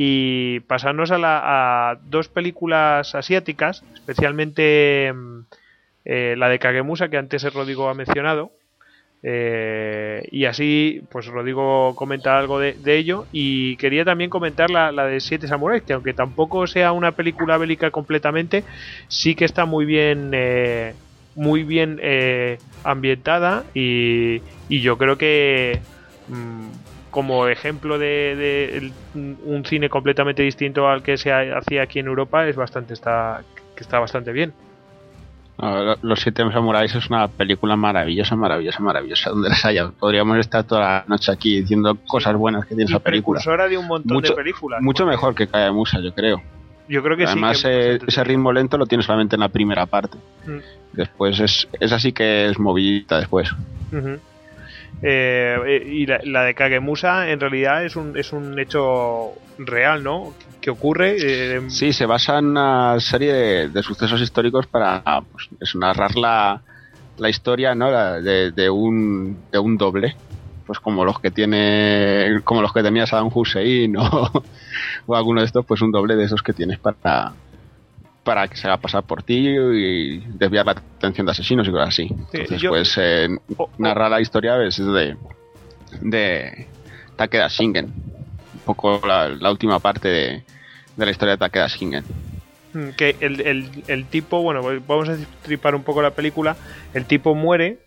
y 0.00 0.60
pasarnos 0.60 1.10
a, 1.10 1.18
la, 1.18 1.90
a 1.90 1.96
dos 2.04 2.28
películas 2.28 3.16
asiáticas, 3.16 3.82
especialmente 3.94 5.12
mm, 5.12 5.40
eh, 6.04 6.34
la 6.38 6.48
de 6.48 6.60
Kagemusa 6.60 7.08
que 7.08 7.18
antes 7.18 7.52
Rodrigo 7.52 7.88
ha 7.88 7.94
mencionado. 7.94 8.52
Eh, 9.24 10.28
y 10.30 10.44
así, 10.44 11.02
pues 11.10 11.26
Rodrigo 11.26 11.96
comenta 11.96 12.38
algo 12.38 12.60
de, 12.60 12.74
de 12.74 12.96
ello. 12.96 13.26
Y 13.32 13.76
quería 13.76 14.04
también 14.04 14.30
comentar 14.30 14.70
la, 14.70 14.92
la 14.92 15.06
de 15.06 15.20
Siete 15.20 15.48
Samuráis, 15.48 15.82
que 15.82 15.94
aunque 15.94 16.14
tampoco 16.14 16.68
sea 16.68 16.92
una 16.92 17.12
película 17.12 17.58
bélica 17.58 17.90
completamente, 17.90 18.62
sí 19.08 19.34
que 19.34 19.44
está 19.44 19.64
muy 19.64 19.84
bien, 19.84 20.30
eh, 20.32 20.94
muy 21.34 21.64
bien 21.64 21.98
eh, 22.02 22.58
ambientada. 22.84 23.64
Y, 23.74 24.42
y 24.68 24.80
yo 24.80 24.96
creo 24.96 25.18
que, 25.18 25.80
mm, 26.28 26.68
como 27.18 27.48
ejemplo 27.48 27.98
de, 27.98 28.92
un 29.12 29.64
cine 29.64 29.88
completamente 29.88 30.44
distinto 30.44 30.86
al 30.86 31.02
que 31.02 31.16
se 31.18 31.32
ha- 31.32 31.58
hacía 31.58 31.82
aquí 31.82 31.98
en 31.98 32.06
Europa, 32.06 32.46
es 32.46 32.54
bastante 32.54 32.94
está, 32.94 33.42
que 33.74 33.82
está 33.82 33.98
bastante 33.98 34.30
bien. 34.30 34.52
Los 36.02 36.20
Siete 36.20 36.48
Samuráis 36.52 36.94
es 36.94 37.10
una 37.10 37.26
película 37.26 37.74
maravillosa, 37.74 38.36
maravillosa, 38.36 38.78
maravillosa. 38.78 39.30
Donde 39.30 39.48
las 39.48 39.64
haya. 39.64 39.90
Podríamos 39.90 40.38
estar 40.38 40.62
toda 40.62 40.80
la 40.80 41.04
noche 41.08 41.32
aquí 41.32 41.60
diciendo 41.60 41.98
cosas 42.06 42.36
buenas 42.36 42.62
que 42.66 42.76
tiene 42.76 42.84
esa 42.88 43.00
película. 43.00 43.40
De 43.68 43.76
un 43.76 43.88
montón 43.88 44.14
Mucho- 44.14 44.34
de 44.34 44.36
películas. 44.36 44.80
Mucho 44.80 45.04
mejor 45.04 45.34
que 45.34 45.48
Cae 45.48 45.72
Musa, 45.72 45.98
yo 45.98 46.14
creo. 46.14 46.40
Yo 46.88 47.02
creo 47.02 47.16
que 47.16 47.26
sí, 47.26 47.32
Además, 47.32 47.60
que 47.64 47.94
es 47.96 48.02
eh, 48.02 48.04
ese 48.06 48.22
ritmo 48.22 48.52
lento 48.52 48.78
lo 48.78 48.86
tiene 48.86 49.02
solamente 49.02 49.34
en 49.34 49.40
la 49.40 49.48
primera 49.48 49.86
parte. 49.86 50.16
Mm. 50.46 50.58
Después 50.92 51.40
es, 51.40 51.66
es 51.80 51.90
así 51.90 52.12
que 52.12 52.46
es 52.46 52.60
movidita 52.60 53.18
después. 53.18 53.50
Eh, 53.92 54.18
eh, 55.02 55.82
y 55.86 56.06
la, 56.06 56.42
de 56.44 56.54
Kagemusa 56.54 57.30
en 57.30 57.40
realidad 57.40 57.84
es 57.84 57.96
un, 57.96 58.16
es 58.16 58.32
un 58.32 58.58
hecho 58.58 59.32
real, 59.58 60.02
¿no? 60.02 60.34
Que 60.60 60.70
ocurre. 60.70 61.16
eh, 61.20 61.62
Sí, 61.68 61.92
se 61.92 62.06
basa 62.06 62.38
en 62.38 62.46
una 62.46 62.98
serie 63.00 63.68
de, 63.68 63.82
sucesos 63.82 64.20
históricos 64.20 64.66
para 64.66 65.02
pues, 65.32 65.74
narrar 65.76 66.16
la, 66.16 66.62
la 67.16 67.28
historia 67.28 67.74
¿no? 67.74 67.90
La 67.90 68.20
de, 68.20 68.70
un, 68.70 69.38
de 69.52 69.58
un 69.58 69.76
doble. 69.76 70.16
Pues 70.66 70.80
como 70.80 71.02
los 71.02 71.18
que 71.18 71.30
tiene 71.30 72.40
como 72.44 72.60
los 72.60 72.74
que 72.74 72.82
tenía 72.82 73.06
Saddam 73.06 73.30
Hussein 73.32 73.96
o 75.06 75.16
alguno 75.16 75.40
de 75.40 75.46
estos, 75.46 75.64
pues 75.64 75.80
un 75.80 75.90
doble 75.90 76.14
de 76.14 76.24
esos 76.24 76.42
que 76.42 76.52
tienes 76.52 76.78
para 76.78 77.32
para 78.28 78.46
que 78.46 78.58
se 78.58 78.66
haga 78.66 78.76
pasar 78.76 79.04
por 79.04 79.22
ti 79.22 79.48
y 79.48 80.18
desviar 80.18 80.66
la 80.66 80.72
atención 80.72 81.24
de 81.24 81.32
asesinos 81.32 81.66
y 81.66 81.70
cosas 81.70 81.88
así. 81.88 82.08
Entonces, 82.34 82.60
yo- 82.60 82.68
pues 82.68 82.92
eh, 82.98 83.26
narrar 83.78 84.10
la 84.10 84.20
historia 84.20 84.62
es 84.62 84.76
de 84.76 85.16
de 86.02 86.66
Takeda 87.16 87.48
Shingen. 87.48 87.86
Un 87.86 88.60
poco 88.66 89.00
la, 89.06 89.28
la 89.30 89.50
última 89.50 89.78
parte 89.78 90.08
de, 90.08 90.42
de 90.94 91.04
la 91.06 91.10
historia 91.10 91.36
de 91.36 91.38
Takeda 91.38 91.68
Shingen. 91.68 92.04
Mm, 92.74 92.88
que 92.98 93.16
el, 93.20 93.40
el, 93.40 93.70
el 93.86 94.04
tipo, 94.04 94.42
bueno, 94.42 94.60
pues 94.60 94.86
vamos 94.86 95.08
a 95.08 95.16
tripar 95.42 95.74
un 95.74 95.82
poco 95.82 96.02
la 96.02 96.10
película, 96.10 96.54
el 96.92 97.06
tipo 97.06 97.34
muere 97.34 97.78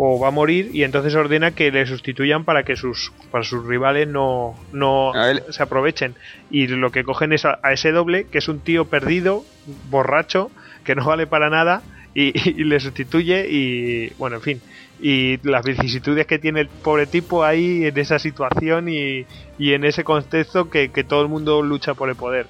o 0.00 0.20
va 0.20 0.28
a 0.28 0.30
morir 0.30 0.70
y 0.72 0.84
entonces 0.84 1.16
ordena 1.16 1.50
que 1.50 1.72
le 1.72 1.84
sustituyan 1.84 2.44
para 2.44 2.62
que 2.62 2.76
sus 2.76 3.12
para 3.32 3.42
sus 3.42 3.66
rivales 3.66 4.06
no, 4.06 4.54
no 4.72 5.12
se 5.50 5.62
aprovechen. 5.62 6.14
Y 6.50 6.68
lo 6.68 6.92
que 6.92 7.02
cogen 7.02 7.32
es 7.32 7.44
a, 7.44 7.58
a 7.64 7.72
ese 7.72 7.90
doble 7.90 8.28
que 8.30 8.38
es 8.38 8.48
un 8.48 8.60
tío 8.60 8.84
perdido 8.84 9.44
borracho 9.90 10.52
que 10.84 10.94
no 10.94 11.04
vale 11.04 11.26
para 11.26 11.50
nada 11.50 11.82
y, 12.14 12.32
y 12.48 12.64
le 12.64 12.78
sustituye 12.78 13.48
y 13.50 14.10
bueno 14.18 14.36
en 14.36 14.42
fin. 14.42 14.60
Y 15.00 15.38
las 15.48 15.64
vicisitudes 15.64 16.28
que 16.28 16.38
tiene 16.38 16.60
el 16.60 16.68
pobre 16.68 17.06
tipo 17.06 17.44
ahí 17.44 17.84
en 17.84 17.98
esa 17.98 18.20
situación 18.20 18.88
y, 18.88 19.26
y 19.58 19.72
en 19.72 19.84
ese 19.84 20.04
contexto 20.04 20.70
que, 20.70 20.90
que 20.90 21.02
todo 21.02 21.22
el 21.22 21.28
mundo 21.28 21.60
lucha 21.60 21.94
por 21.94 22.08
el 22.08 22.14
poder. 22.14 22.46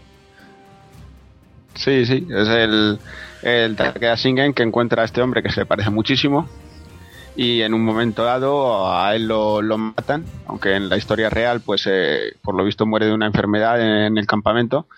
Sí, 1.74 2.04
sí, 2.04 2.26
es 2.28 2.48
el, 2.48 2.98
el 3.42 3.76
Takeda 3.76 4.16
Shingen 4.16 4.52
que 4.52 4.64
encuentra 4.64 5.02
a 5.02 5.04
este 5.06 5.22
hombre 5.22 5.42
que 5.42 5.50
se 5.50 5.60
le 5.60 5.66
parece 5.66 5.90
muchísimo 5.90 6.48
y 7.38 7.62
en 7.62 7.72
un 7.72 7.84
momento 7.84 8.24
dado 8.24 8.92
a 8.92 9.14
él 9.14 9.28
lo, 9.28 9.62
lo 9.62 9.78
matan, 9.78 10.24
aunque 10.48 10.74
en 10.74 10.88
la 10.88 10.96
historia 10.96 11.30
real 11.30 11.60
pues 11.60 11.86
eh, 11.86 12.34
por 12.42 12.56
lo 12.56 12.64
visto 12.64 12.84
muere 12.84 13.06
de 13.06 13.14
una 13.14 13.26
enfermedad 13.26 13.80
en 13.80 14.18
el 14.18 14.26
campamento 14.26 14.88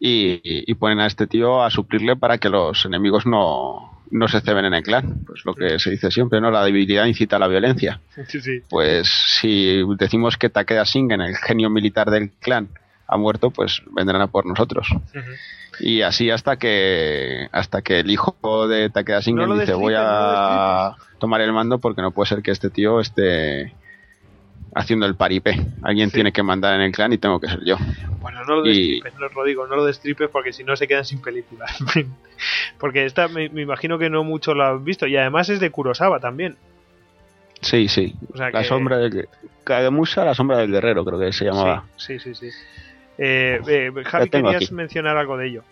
y, 0.00 0.40
y 0.42 0.74
ponen 0.76 1.00
a 1.00 1.06
este 1.06 1.26
tío 1.26 1.62
a 1.62 1.70
suplirle 1.70 2.16
para 2.16 2.38
que 2.38 2.48
los 2.48 2.86
enemigos 2.86 3.26
no, 3.26 4.00
no 4.10 4.28
se 4.28 4.40
ceben 4.40 4.64
en 4.64 4.72
el 4.72 4.82
clan. 4.82 5.24
Pues 5.26 5.44
lo 5.44 5.54
que 5.54 5.78
se 5.78 5.90
dice 5.90 6.10
siempre, 6.10 6.40
¿no? 6.40 6.50
La 6.50 6.64
debilidad 6.64 7.04
incita 7.04 7.36
a 7.36 7.38
la 7.38 7.48
violencia. 7.48 8.00
Sí, 8.28 8.40
sí. 8.40 8.62
Pues 8.70 9.06
si 9.40 9.82
decimos 9.98 10.38
que 10.38 10.48
Takeda 10.48 10.84
Shingen, 10.84 11.20
el 11.20 11.36
genio 11.36 11.68
militar 11.68 12.10
del 12.10 12.30
clan, 12.30 12.70
ha 13.06 13.16
muerto, 13.16 13.50
pues 13.50 13.82
vendrán 13.92 14.22
a 14.22 14.26
por 14.28 14.46
nosotros. 14.46 14.88
Y 15.80 16.02
así 16.02 16.30
hasta 16.30 16.56
que 16.56 17.48
hasta 17.52 17.82
que 17.82 18.00
el 18.00 18.10
hijo 18.10 18.68
de 18.68 18.90
Takeda 18.90 19.20
Shingen 19.20 19.48
No 19.48 19.58
dice 19.58 19.74
voy 19.74 19.94
a 19.96 20.94
tomar 21.18 21.40
el 21.40 21.52
mando 21.52 21.78
porque 21.78 22.00
no 22.02 22.12
puede 22.12 22.28
ser 22.28 22.42
que 22.42 22.50
este 22.52 22.70
tío 22.70 23.00
esté 23.00 23.74
haciendo 24.74 25.06
el 25.06 25.14
paripé. 25.16 25.66
Alguien 25.82 26.10
tiene 26.10 26.32
que 26.32 26.42
mandar 26.42 26.74
en 26.74 26.80
el 26.80 26.92
clan 26.92 27.12
y 27.12 27.18
tengo 27.18 27.40
que 27.40 27.48
ser 27.48 27.64
yo. 27.64 27.76
Bueno, 28.20 28.44
no 28.44 28.56
lo 28.56 28.66
Y- 28.66 29.00
destripes, 29.00 29.14
no 29.20 29.28
lo 29.28 29.44
digo, 29.44 29.66
no 29.66 29.76
lo 29.76 29.84
destripes 29.84 30.30
porque 30.30 30.52
si 30.52 30.64
no 30.64 30.76
se 30.76 30.86
quedan 30.88 31.04
sin 31.04 31.20
película. 31.20 31.66
Porque 32.78 33.04
esta 33.06 33.28
me, 33.28 33.48
me 33.48 33.62
imagino 33.62 33.98
que 33.98 34.10
no 34.10 34.24
mucho 34.24 34.52
lo 34.54 34.64
han 34.64 34.84
visto 34.84 35.06
y 35.06 35.16
además 35.16 35.48
es 35.48 35.60
de 35.60 35.70
Kurosawa 35.70 36.18
también. 36.20 36.56
Sí, 37.60 37.88
sí. 37.88 38.14
O 38.32 38.36
sea 38.36 38.50
la 38.50 38.60
que- 38.62 38.68
sombra 38.68 38.98
del 38.98 39.28
Kagemusha, 39.62 40.24
la 40.24 40.34
sombra 40.34 40.58
del 40.58 40.70
guerrero, 40.70 41.04
creo 41.04 41.18
que 41.18 41.32
se 41.32 41.44
llamaba. 41.46 41.84
Sí, 41.96 42.18
sí, 42.18 42.34
sí. 42.34 42.50
Eh, 43.18 43.60
eh, 43.66 43.92
Javi, 44.04 44.28
querías 44.30 44.56
aquí. 44.64 44.74
mencionar 44.74 45.16
algo 45.16 45.36
de 45.36 45.46
ello. 45.48 45.62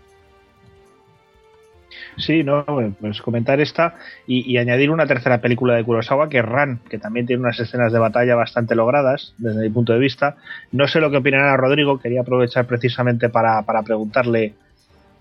Sí, 2.19 2.45
no, 2.45 2.65
pues 3.01 3.23
comentar 3.23 3.61
esta 3.61 3.97
y, 4.27 4.51
y 4.51 4.59
añadir 4.59 4.91
una 4.91 5.07
tercera 5.07 5.41
película 5.41 5.75
de 5.75 5.85
Kurosawa 5.85 6.29
que 6.29 6.39
es 6.39 6.45
Ran, 6.45 6.79
que 6.91 6.99
también 6.99 7.27
tiene 7.27 7.41
unas 7.43 7.59
escenas 7.59 7.91
de 7.93 7.99
batalla 7.99 8.35
bastante 8.35 8.75
logradas 8.75 9.33
desde 9.39 9.63
mi 9.63 9.71
punto 9.71 9.93
de 9.95 9.99
vista. 9.99 10.37
No 10.73 10.87
sé 10.89 11.01
lo 11.01 11.11
que 11.11 11.17
opinará 11.19 11.57
Rodrigo, 11.57 11.99
quería 11.99 12.21
aprovechar 12.21 12.67
precisamente 12.67 13.29
para, 13.31 13.63
para 13.63 13.83
preguntarle 13.83 14.55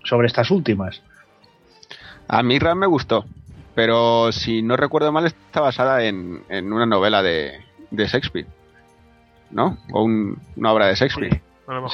sobre 0.04 0.26
estas 0.26 0.50
últimas. 0.50 1.02
A 2.28 2.42
mí 2.42 2.58
Ram 2.58 2.78
me 2.78 2.86
gustó, 2.86 3.24
pero 3.74 4.30
si 4.30 4.62
no 4.62 4.76
recuerdo 4.76 5.12
mal 5.12 5.26
está 5.26 5.60
basada 5.60 6.04
en, 6.04 6.42
en 6.50 6.72
una 6.72 6.86
novela 6.86 7.22
de, 7.22 7.52
de 7.90 8.06
Shakespeare, 8.06 8.46
¿no? 9.50 9.78
O 9.92 10.04
un- 10.04 10.38
una 10.56 10.72
obra 10.72 10.86
de 10.88 10.94
Shakespeare. 10.94 11.40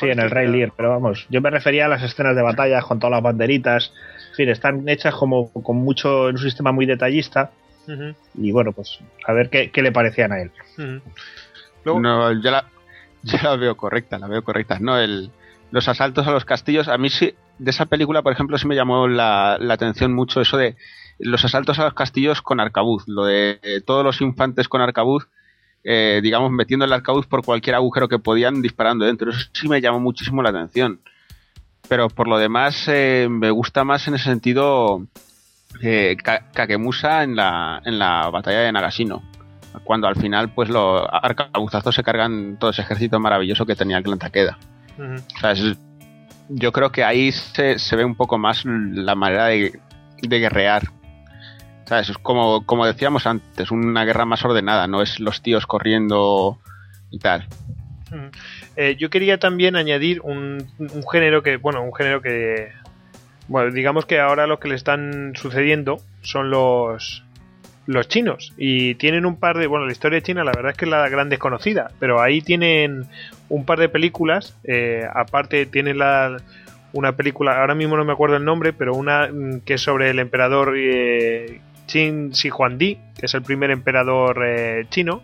Sí, 0.01 0.07
en 0.07 0.19
el 0.19 0.31
Rey 0.31 0.49
Lear, 0.49 0.73
pero 0.77 0.91
vamos, 0.91 1.27
yo 1.31 1.41
me 1.41 1.51
refería 1.51 1.87
a 1.87 1.89
las 1.89 2.03
escenas 2.03 2.35
de 2.35 2.43
batalla 2.43 2.81
con 2.81 2.99
todas 2.99 3.13
las 3.13 3.23
banderitas. 3.23 3.93
En 4.31 4.35
fin, 4.35 4.49
están 4.49 4.89
hechas 4.89 5.15
como 5.15 5.53
con 5.53 5.77
mucho, 5.77 6.29
en 6.29 6.37
un 6.37 6.43
sistema 6.43 6.73
muy 6.73 6.87
detallista. 6.87 7.51
Ujú, 7.87 8.15
Y 8.35 8.51
bueno, 8.53 8.73
pues 8.73 8.99
a 9.27 9.33
ver 9.33 9.51
qué, 9.51 9.71
qué 9.71 9.83
le 9.83 9.93
parecían 9.93 10.33
a 10.33 10.41
él. 10.43 10.51
ujú. 10.79 12.01
No, 12.01 12.33
yo 12.33 12.51
la, 12.51 12.65
veo 13.57 13.77
correcta, 13.77 14.19
la 14.19 14.27
veo 14.27 14.43
correcta. 14.43 14.79
No, 14.81 14.99
el, 14.99 15.31
los 15.71 15.89
asaltos 15.89 16.27
a 16.27 16.33
los 16.33 16.45
castillos, 16.45 16.89
a 16.89 16.99
mí 16.99 17.11
sí, 17.11 17.35
de 17.59 17.71
esa 17.71 17.87
película, 17.87 18.23
por 18.23 18.33
ejemplo, 18.33 18.59
sí 18.59 18.67
me 18.67 18.75
llamó 18.75 19.09
la, 19.09 19.59
la 19.61 19.75
atención 19.75 20.15
mucho 20.15 20.41
eso 20.41 20.57
de 20.57 20.77
los 21.19 21.45
asaltos 21.45 21.79
a 21.79 21.85
los 21.85 21.95
castillos 21.95 22.43
con 22.43 22.61
arcabuz, 22.61 23.05
lo 23.07 23.25
de 23.25 23.59
eh, 23.63 23.81
todos 23.85 24.05
los 24.05 24.21
infantes 24.21 24.69
con 24.69 24.81
arcabuz, 24.81 25.29
eh, 25.85 26.21
digamos, 26.23 26.51
metiendo 26.51 26.85
el 26.85 26.93
arcabuz 26.93 27.27
por 27.27 27.45
cualquier 27.45 27.77
agujero 27.77 28.09
que 28.09 28.19
podían 28.19 28.63
disparando 28.63 29.05
dentro. 29.05 29.31
Eso 29.31 29.49
sí 29.53 29.69
me 29.69 29.81
llamó 29.81 30.01
muchísimo 30.01 30.43
la 30.43 30.51
atención. 30.51 31.01
Pero 31.89 32.09
por 32.09 32.29
lo 32.29 32.39
demás, 32.39 32.85
eh, 32.89 33.29
me 33.31 33.51
gusta 33.51 33.85
más 33.85 34.07
en 34.09 34.15
ese 34.15 34.25
sentido 34.25 35.07
eh, 35.83 36.17
Ka- 36.23 36.51
Kagemusa 36.53 37.23
en 37.23 37.37
la, 37.37 37.81
en 37.85 37.99
la 37.99 38.29
batalla 38.31 38.61
de 38.61 38.73
Nagashino 38.73 39.23
cuando 39.85 40.09
al 40.09 40.17
final 40.17 40.53
pues 40.55 40.69
los 40.71 41.07
arcabuzazos 41.11 41.95
se 41.95 42.03
cargan 42.03 42.57
todo 42.59 42.71
ese 42.71 42.83
ejército 42.83 43.21
maravilloso 43.21 43.65
que 43.65 43.77
tenía 43.77 43.99
el 43.99 44.03
clan 44.03 44.19
Takeda. 44.19 44.59
O 45.37 45.39
sea, 45.41 45.53
es- 45.53 45.77
yo 46.49 46.73
creo 46.73 46.91
que 46.91 47.05
ahí 47.05 47.31
se, 47.31 47.79
se 47.79 47.95
ve 47.95 48.05
un 48.05 48.17
poco 48.17 48.39
más 48.39 48.65
la 48.65 49.15
manera 49.15 49.47
de, 49.47 49.79
de 50.23 50.39
guerrear. 50.41 50.83
¿Sabes? 51.89 52.11
Es 52.11 52.19
como, 52.19 52.67
como 52.67 52.85
decíamos 52.85 53.27
antes, 53.27 53.71
una 53.71 54.05
guerra 54.05 54.27
más 54.27 54.45
ordenada, 54.45 54.87
no 54.87 55.01
es 55.01 55.21
los 55.21 55.41
tíos 55.41 55.67
corriendo 55.67 56.59
y 57.11 57.19
tal. 57.19 57.47
Ujú. 58.13 58.31
Eh, 58.77 58.97
yo 58.99 59.09
quería 59.09 59.39
también 59.39 59.75
añadir 59.75 60.21
un, 60.23 60.67
un 60.79 61.09
género 61.11 61.43
que, 61.43 61.57
bueno, 61.57 61.83
un 61.83 61.95
género 61.95 62.21
que, 62.21 62.73
bueno, 63.49 63.73
digamos 63.73 64.05
que 64.05 64.21
ahora 64.21 64.47
lo 64.47 64.61
que 64.61 64.69
le 64.69 64.75
están 64.75 65.33
sucediendo 65.35 65.99
son 66.23 66.51
los 66.51 67.25
los 67.87 68.07
chinos 68.07 68.53
y 68.59 68.97
tienen 68.97 69.25
un 69.25 69.37
par 69.37 69.57
de, 69.57 69.67
bueno, 69.67 69.87
la 69.87 69.93
historia 69.93 70.17
de 70.17 70.23
China 70.23 70.45
la 70.45 70.53
verdad 70.53 70.73
es 70.73 70.77
que 70.77 70.85
es 70.85 70.91
la 70.91 71.09
gran 71.09 71.31
desconocida, 71.31 71.91
pero 71.99 72.21
ahí 72.21 72.43
tienen 72.43 73.07
un 73.49 73.65
par 73.65 73.79
de 73.79 73.89
películas, 73.89 74.55
eh, 74.65 75.09
aparte 75.11 75.65
tienen 75.65 75.97
la 75.97 76.37
una 76.93 77.13
película, 77.13 77.59
ahora 77.59 77.75
mismo 77.75 77.97
no 77.97 78.05
me 78.05 78.13
acuerdo 78.13 78.37
el 78.37 78.45
nombre, 78.45 78.75
pero 78.75 78.95
una 78.95 79.29
mm, 79.29 79.61
que 79.61 79.75
es 79.75 79.81
sobre 79.81 80.11
el 80.11 80.19
emperador 80.19 80.75
eh, 80.77 81.61
Qin 81.89 82.31
Shi 82.31 82.51
Huangdi, 82.51 82.97
que 83.19 83.27
es 83.27 83.35
el 83.35 83.43
primer 83.43 83.71
emperador 83.73 84.45
eh, 84.47 84.87
chino, 84.91 85.23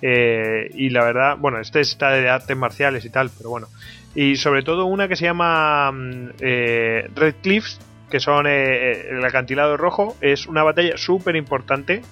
eh, 0.00 0.70
y 0.74 0.90
la 0.90 1.04
verdad, 1.04 1.36
bueno, 1.38 1.60
este 1.60 1.80
está 1.80 2.10
de 2.10 2.28
artes 2.28 2.56
marciales 2.56 3.04
y 3.04 3.10
tal, 3.10 3.30
pero 3.36 3.50
bueno. 3.50 3.68
Y 4.14 4.36
sobre 4.36 4.62
todo 4.62 4.86
una 4.86 5.08
que 5.08 5.16
se 5.16 5.24
llama 5.24 5.92
mm, 5.92 6.30
eh, 6.40 7.08
Red 7.14 7.36
Cliffs, 7.42 7.80
que 8.10 8.20
son 8.20 8.46
eh, 8.46 9.10
el 9.10 9.24
acantilado 9.24 9.76
rojo, 9.76 10.16
es 10.20 10.46
una 10.46 10.62
batalla 10.62 10.96
súper 10.96 11.36
importante. 11.36 12.02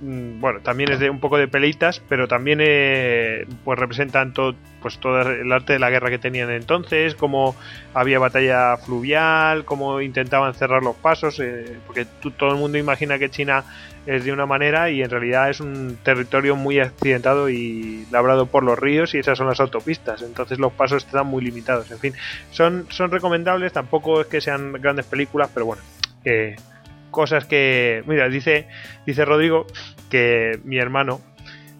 Mm, 0.00 0.40
bueno, 0.40 0.60
también 0.60 0.92
es 0.92 0.98
de 0.98 1.10
un 1.10 1.20
poco 1.20 1.38
de 1.38 1.48
peleitas, 1.48 2.02
pero 2.08 2.28
también 2.28 2.60
eh, 2.62 3.46
pues 3.64 3.78
representan 3.78 4.32
todo, 4.32 4.54
pues 4.80 4.98
todo 4.98 5.20
el 5.22 5.50
arte 5.52 5.74
de 5.74 5.78
la 5.78 5.90
guerra 5.90 6.10
que 6.10 6.18
tenían 6.18 6.50
entonces, 6.50 7.14
cómo 7.14 7.56
había 7.94 8.18
batalla 8.18 8.76
fluvial, 8.76 9.64
cómo 9.64 10.00
intentaban 10.00 10.54
cerrar 10.54 10.82
los 10.82 10.96
pasos, 10.96 11.40
eh, 11.40 11.76
porque 11.86 12.06
todo 12.36 12.50
el 12.50 12.56
mundo 12.56 12.78
imagina 12.78 13.18
que 13.18 13.30
China 13.30 13.64
es 14.06 14.24
de 14.24 14.32
una 14.32 14.46
manera 14.46 14.90
y 14.90 15.02
en 15.02 15.10
realidad 15.10 15.50
es 15.50 15.60
un 15.60 15.98
territorio 16.02 16.56
muy 16.56 16.80
accidentado 16.80 17.50
y 17.50 18.06
labrado 18.10 18.46
por 18.46 18.62
los 18.62 18.78
ríos 18.78 19.14
y 19.14 19.18
esas 19.18 19.36
son 19.36 19.48
las 19.48 19.60
autopistas, 19.60 20.22
entonces 20.22 20.58
los 20.58 20.72
pasos 20.72 21.04
están 21.04 21.26
muy 21.26 21.44
limitados, 21.44 21.90
en 21.90 21.98
fin, 21.98 22.14
son, 22.50 22.86
son 22.88 23.10
recomendables, 23.10 23.72
tampoco 23.72 24.22
es 24.22 24.26
que 24.26 24.40
sean 24.40 24.72
grandes 24.72 25.04
películas, 25.04 25.50
pero 25.52 25.66
bueno, 25.66 25.82
eh, 26.24 26.56
cosas 27.10 27.44
que, 27.44 28.02
mira, 28.06 28.28
dice, 28.28 28.68
dice 29.06 29.24
Rodrigo 29.24 29.66
que 30.10 30.58
mi 30.64 30.78
hermano 30.78 31.20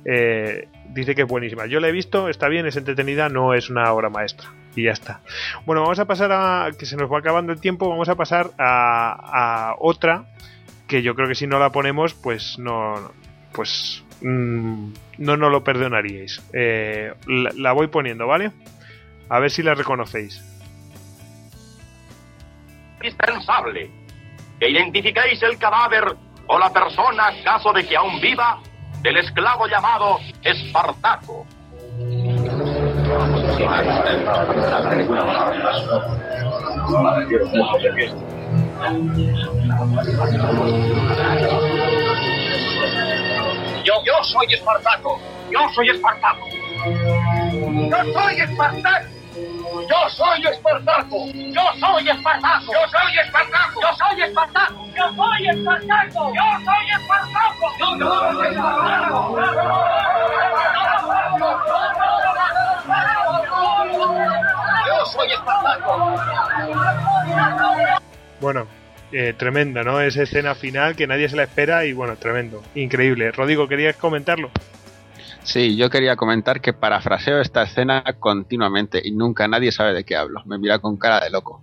eh, 0.04 0.68
dice 0.90 1.14
que 1.14 1.22
es 1.22 1.28
buenísima, 1.28 1.66
yo 1.66 1.80
la 1.80 1.88
he 1.88 1.92
visto, 1.92 2.28
está 2.28 2.48
bien, 2.48 2.66
es 2.66 2.76
entretenida, 2.76 3.28
no 3.28 3.54
es 3.54 3.70
una 3.70 3.92
obra 3.92 4.10
maestra. 4.10 4.48
Y 4.74 4.84
ya 4.84 4.92
está. 4.92 5.20
Bueno, 5.66 5.82
vamos 5.82 5.98
a 5.98 6.04
pasar 6.04 6.30
a. 6.32 6.70
que 6.78 6.86
se 6.86 6.96
nos 6.96 7.10
va 7.10 7.18
acabando 7.18 7.52
el 7.52 7.60
tiempo. 7.60 7.88
Vamos 7.88 8.08
a 8.08 8.14
pasar 8.14 8.50
a, 8.58 9.74
otra 9.78 10.26
que 10.86 11.02
yo 11.02 11.16
creo 11.16 11.26
que 11.26 11.34
si 11.34 11.48
no 11.48 11.58
la 11.58 11.72
ponemos, 11.72 12.14
pues 12.14 12.58
no. 12.58 13.10
Pues. 13.52 14.04
mm, 14.20 14.92
no 15.18 15.36
nos 15.36 15.50
lo 15.50 15.64
perdonaríais. 15.64 16.42
Eh, 16.52 17.12
la, 17.26 17.50
la 17.56 17.72
voy 17.72 17.88
poniendo, 17.88 18.28
¿vale? 18.28 18.52
A 19.28 19.40
ver 19.40 19.50
si 19.50 19.64
la 19.64 19.74
reconocéis. 19.74 20.44
indispensable 23.00 23.90
que 24.58 24.68
identifiquéis 24.68 25.42
el 25.42 25.58
cadáver 25.58 26.04
o 26.46 26.58
la 26.58 26.70
persona, 26.70 27.30
caso 27.44 27.72
de 27.72 27.86
que 27.86 27.96
aún 27.96 28.20
viva, 28.20 28.60
del 29.02 29.16
esclavo 29.18 29.66
llamado 29.66 30.18
Espartaco. 30.42 31.46
Yo, 43.84 43.94
yo 44.04 44.24
soy 44.24 44.54
Espartaco. 44.54 45.20
Yo 45.50 45.60
soy 45.74 45.90
Espartaco. 45.90 46.46
Yo 47.90 48.12
soy 48.12 48.40
Espartaco. 48.40 49.17
Yo 49.86 50.08
soy 50.10 50.46
Espartaco. 50.46 51.26
Yo 51.32 51.62
soy 51.78 52.08
Espartaco. 52.08 52.72
Yo 52.72 52.88
soy 52.88 53.18
Espartaco. 53.18 53.80
Yo 53.80 53.88
soy 53.94 54.22
Espartaco. 54.22 54.84
Yo 54.96 55.04
soy 55.14 55.48
Espartaco. 55.48 56.32
Yo 56.34 56.42
soy 56.64 56.86
Espartaco. 56.96 57.66
Yo 57.78 57.86
soy 58.32 58.54
Yo 64.86 65.06
soy 65.06 65.28
Espartaco. 65.32 65.90
Bueno, 68.40 68.66
eh, 69.12 69.34
tremenda, 69.36 69.82
¿no? 69.84 70.00
Esa 70.00 70.22
escena 70.22 70.54
final 70.54 70.96
que 70.96 71.06
nadie 71.06 71.28
se 71.28 71.36
la 71.36 71.44
espera 71.44 71.84
y 71.84 71.92
bueno, 71.92 72.16
tremendo. 72.16 72.62
Increíble. 72.74 73.30
Rodrigo, 73.32 73.68
¿querías 73.68 73.96
comentarlo? 73.96 74.50
Sí, 75.48 75.76
yo 75.76 75.88
quería 75.88 76.14
comentar 76.14 76.60
que 76.60 76.74
parafraseo 76.74 77.40
esta 77.40 77.62
escena 77.62 78.04
continuamente 78.20 79.00
y 79.02 79.12
nunca 79.12 79.48
nadie 79.48 79.72
sabe 79.72 79.94
de 79.94 80.04
qué 80.04 80.14
hablo. 80.14 80.42
Me 80.44 80.58
mira 80.58 80.78
con 80.78 80.98
cara 80.98 81.20
de 81.24 81.30
loco. 81.30 81.62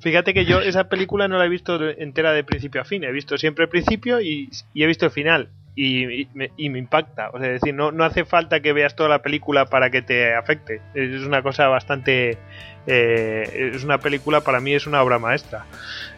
Fíjate 0.00 0.34
que 0.34 0.44
yo 0.44 0.60
esa 0.60 0.88
película 0.90 1.28
no 1.28 1.38
la 1.38 1.46
he 1.46 1.48
visto 1.48 1.82
entera 1.88 2.32
de 2.32 2.44
principio 2.44 2.82
a 2.82 2.84
fin. 2.84 3.04
He 3.04 3.10
visto 3.12 3.38
siempre 3.38 3.64
el 3.64 3.70
principio 3.70 4.20
y, 4.20 4.50
y 4.74 4.82
he 4.82 4.86
visto 4.86 5.06
el 5.06 5.12
final. 5.12 5.48
y, 5.74 6.22
y 6.22 6.28
me, 6.34 6.50
y 6.56 6.70
me 6.70 6.78
impacta. 6.78 7.30
O 7.32 7.38
sea, 7.38 7.48
es 7.48 7.60
decir, 7.60 7.74
no, 7.74 7.92
no 7.92 8.04
hace 8.04 8.24
falta 8.24 8.60
que 8.60 8.72
veas 8.72 8.96
toda 8.96 9.08
la 9.08 9.22
película 9.22 9.66
para 9.66 9.90
que 9.90 10.02
te 10.02 10.34
afecte. 10.34 10.80
Es 10.94 11.22
una 11.22 11.42
cosa 11.42 11.68
bastante... 11.68 12.38
eh, 12.86 13.70
es 13.74 13.84
una 13.84 13.98
película, 13.98 14.40
para 14.42 14.60
mí 14.60 14.74
es 14.74 14.86
una 14.86 15.02
obra 15.02 15.18
maestra. 15.18 15.66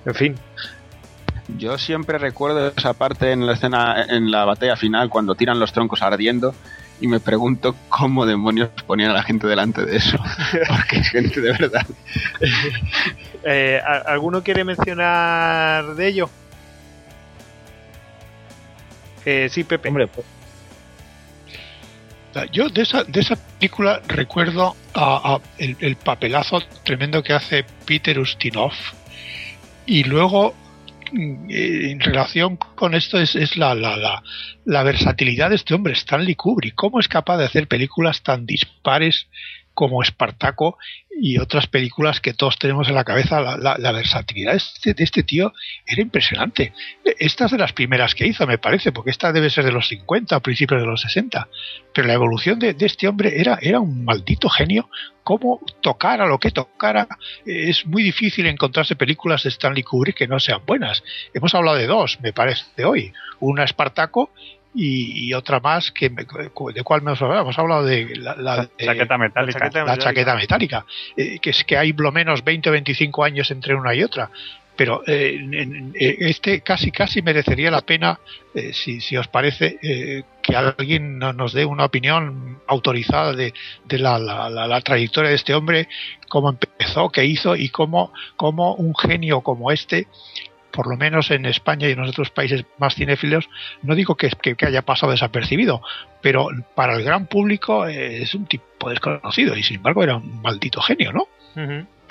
En 0.06 0.14
fin, 0.14 0.34
Yo 1.56 1.78
siempre 1.78 2.18
recuerdo 2.18 2.72
esa 2.76 2.92
parte 2.92 3.32
en 3.32 3.46
la 3.46 3.54
escena, 3.54 4.04
en 4.08 4.30
la 4.30 4.44
batalla 4.44 4.76
final, 4.76 5.08
cuando 5.08 5.34
tiran 5.34 5.58
los 5.58 5.72
troncos 5.72 6.02
ardiendo, 6.02 6.54
y 7.00 7.08
me 7.08 7.20
pregunto 7.20 7.74
cómo 7.88 8.26
demonios 8.26 8.68
ponían 8.86 9.10
a 9.10 9.14
la 9.14 9.22
gente 9.22 9.46
delante 9.46 9.84
de 9.84 9.96
eso. 9.96 10.18
Porque 10.68 11.02
gente 11.04 11.40
de 11.40 11.52
verdad. 11.52 11.86
Eh, 13.44 13.80
¿a- 13.86 13.98
¿Alguno 14.12 14.42
quiere 14.42 14.64
mencionar 14.64 15.94
de 15.94 16.08
ello? 16.08 16.28
Eh, 19.24 19.48
sí, 19.50 19.62
Pepe. 19.64 19.88
Hombre, 19.88 20.08
pues, 20.08 20.26
Yo 22.52 22.68
de 22.68 22.82
esa, 22.82 23.04
de 23.04 23.20
esa 23.20 23.36
película 23.36 24.00
recuerdo 24.08 24.74
a- 24.92 25.34
a 25.36 25.40
el, 25.58 25.76
el 25.80 25.96
papelazo 25.96 26.60
tremendo 26.84 27.22
que 27.22 27.32
hace 27.32 27.64
Peter 27.86 28.18
Ustinov 28.18 28.72
y 29.86 30.02
luego 30.04 30.54
en 31.12 32.00
relación 32.00 32.56
con 32.56 32.94
esto 32.94 33.18
es, 33.18 33.34
es 33.34 33.56
la, 33.56 33.74
la, 33.74 33.96
la, 33.96 34.22
la 34.64 34.82
versatilidad 34.82 35.50
de 35.50 35.56
este 35.56 35.74
hombre, 35.74 35.92
Stanley 35.94 36.34
Kubrick. 36.34 36.74
¿Cómo 36.74 37.00
es 37.00 37.08
capaz 37.08 37.38
de 37.38 37.44
hacer 37.44 37.68
películas 37.68 38.22
tan 38.22 38.46
dispares 38.46 39.26
como 39.78 40.02
Espartaco 40.02 40.76
y 41.20 41.38
otras 41.38 41.68
películas 41.68 42.20
que 42.20 42.34
todos 42.34 42.58
tenemos 42.58 42.88
en 42.88 42.96
la 42.96 43.04
cabeza? 43.04 43.40
La, 43.40 43.92
versatilidad 43.92 44.50
de 44.50 44.56
este, 44.56 44.92
de 44.92 45.04
este 45.04 45.22
tío 45.22 45.52
era 45.86 46.02
impresionante. 46.02 46.72
Esta 47.20 47.44
es 47.44 47.52
de 47.52 47.58
las 47.58 47.72
primeras 47.72 48.16
que 48.16 48.26
hizo, 48.26 48.44
me 48.44 48.58
parece, 48.58 48.90
porque 48.90 49.10
esta 49.10 49.30
debe 49.30 49.50
ser 49.50 49.64
de 49.64 49.70
los 49.70 49.86
50 49.86 50.36
o 50.36 50.40
principios 50.40 50.80
de 50.80 50.86
los 50.88 51.02
60. 51.02 51.46
Pero 51.94 52.08
la 52.08 52.14
evolución 52.14 52.58
de, 52.58 52.74
este 52.80 53.06
hombre 53.06 53.40
era, 53.40 53.56
era 53.62 53.78
un 53.78 54.04
maldito 54.04 54.48
genio. 54.48 54.90
Cómo 55.22 55.60
tocara 55.80 56.26
lo 56.26 56.40
que 56.40 56.50
tocara. 56.50 57.06
Es 57.46 57.86
muy 57.86 58.02
difícil 58.02 58.46
encontrarse 58.46 58.96
películas 58.96 59.44
de 59.44 59.50
Stanley 59.50 59.84
Kubrick 59.84 60.16
que 60.16 60.26
no 60.26 60.40
sean 60.40 60.62
buenas. 60.66 61.04
Hemos 61.32 61.54
hablado 61.54 61.76
de 61.76 61.86
dos, 61.86 62.18
me 62.20 62.32
parece, 62.32 62.64
de 62.76 62.84
hoy. 62.84 63.12
Una 63.38 63.62
Espartaco 63.62 64.32
y, 64.74 65.28
y 65.28 65.34
otra 65.34 65.60
más 65.60 65.90
que 65.90 66.10
me- 66.10 66.24
de 66.24 66.82
cuál 66.84 67.00
hemos 67.00 67.20
hablado. 67.22 67.42
Hemos 67.42 67.58
hablado 67.58 67.84
de 67.84 68.14
la, 68.16 68.36
la- 68.36 68.56
de- 68.78 68.84
Chaqueta 68.86 69.18
metálica. 69.18 69.58
chaqueta 69.58 69.84
la 69.84 69.98
chaqueta 69.98 70.34
metálica, 70.36 70.86
eh, 71.16 71.38
que 71.40 71.50
es 71.50 71.64
que 71.64 71.76
hay 71.76 71.92
lo 71.92 72.12
menos 72.12 72.44
20 72.44 72.68
o 72.68 72.72
25 72.72 73.24
años 73.24 73.50
entre 73.50 73.74
una 73.74 73.94
y 73.94 74.02
otra. 74.02 74.30
Pero 74.76 75.02
eh, 75.08 75.34
en- 75.40 75.54
en- 75.54 75.92
eh, 75.98 76.16
este 76.20 76.60
casi 76.60 76.92
casi 76.92 77.20
merecería 77.20 77.68
la 77.70 77.80
pena, 77.80 78.20
eh, 78.54 78.72
si, 78.72 79.00
si 79.00 79.16
os 79.16 79.26
parece, 79.26 79.76
eh, 79.82 80.22
que 80.40 80.54
alguien 80.54 81.18
no- 81.18 81.32
nos 81.32 81.52
dé 81.52 81.64
una 81.64 81.84
opinión 81.86 82.60
autorizada 82.68 83.32
de, 83.32 83.52
de 83.86 83.98
la, 83.98 84.20
la- 84.20 84.48
la- 84.48 84.68
la 84.68 84.80
trayectoria 84.80 85.30
de 85.30 85.36
este 85.36 85.52
hombre, 85.54 85.88
cómo 86.28 86.50
empezó, 86.50 87.08
qué 87.10 87.24
hizo 87.24 87.56
y 87.56 87.70
cómo, 87.70 88.12
cómo 88.36 88.74
un 88.74 88.94
genio 88.94 89.40
como 89.40 89.72
este 89.72 90.06
por 90.78 90.88
lo 90.88 90.96
menos 90.96 91.32
en 91.32 91.44
España 91.44 91.88
y 91.88 91.92
en 91.92 91.98
los 91.98 92.10
otros 92.10 92.30
países 92.30 92.64
más 92.78 92.94
cinéfilos, 92.94 93.48
no 93.82 93.96
digo 93.96 94.14
que, 94.14 94.30
que- 94.30 94.54
que 94.54 94.64
haya 94.66 94.82
pasado 94.82 95.10
desapercibido, 95.10 95.82
pero 96.22 96.46
para 96.76 96.94
el 96.94 97.02
gran 97.02 97.26
público 97.26 97.88
eh, 97.88 98.22
es 98.22 98.32
un 98.36 98.46
tipo 98.46 98.88
desconocido 98.88 99.56
y 99.56 99.64
sin 99.64 99.78
embargo 99.78 100.04
era 100.04 100.14
un 100.18 100.40
maldito 100.40 100.80
genio, 100.80 101.12
¿no? 101.12 101.26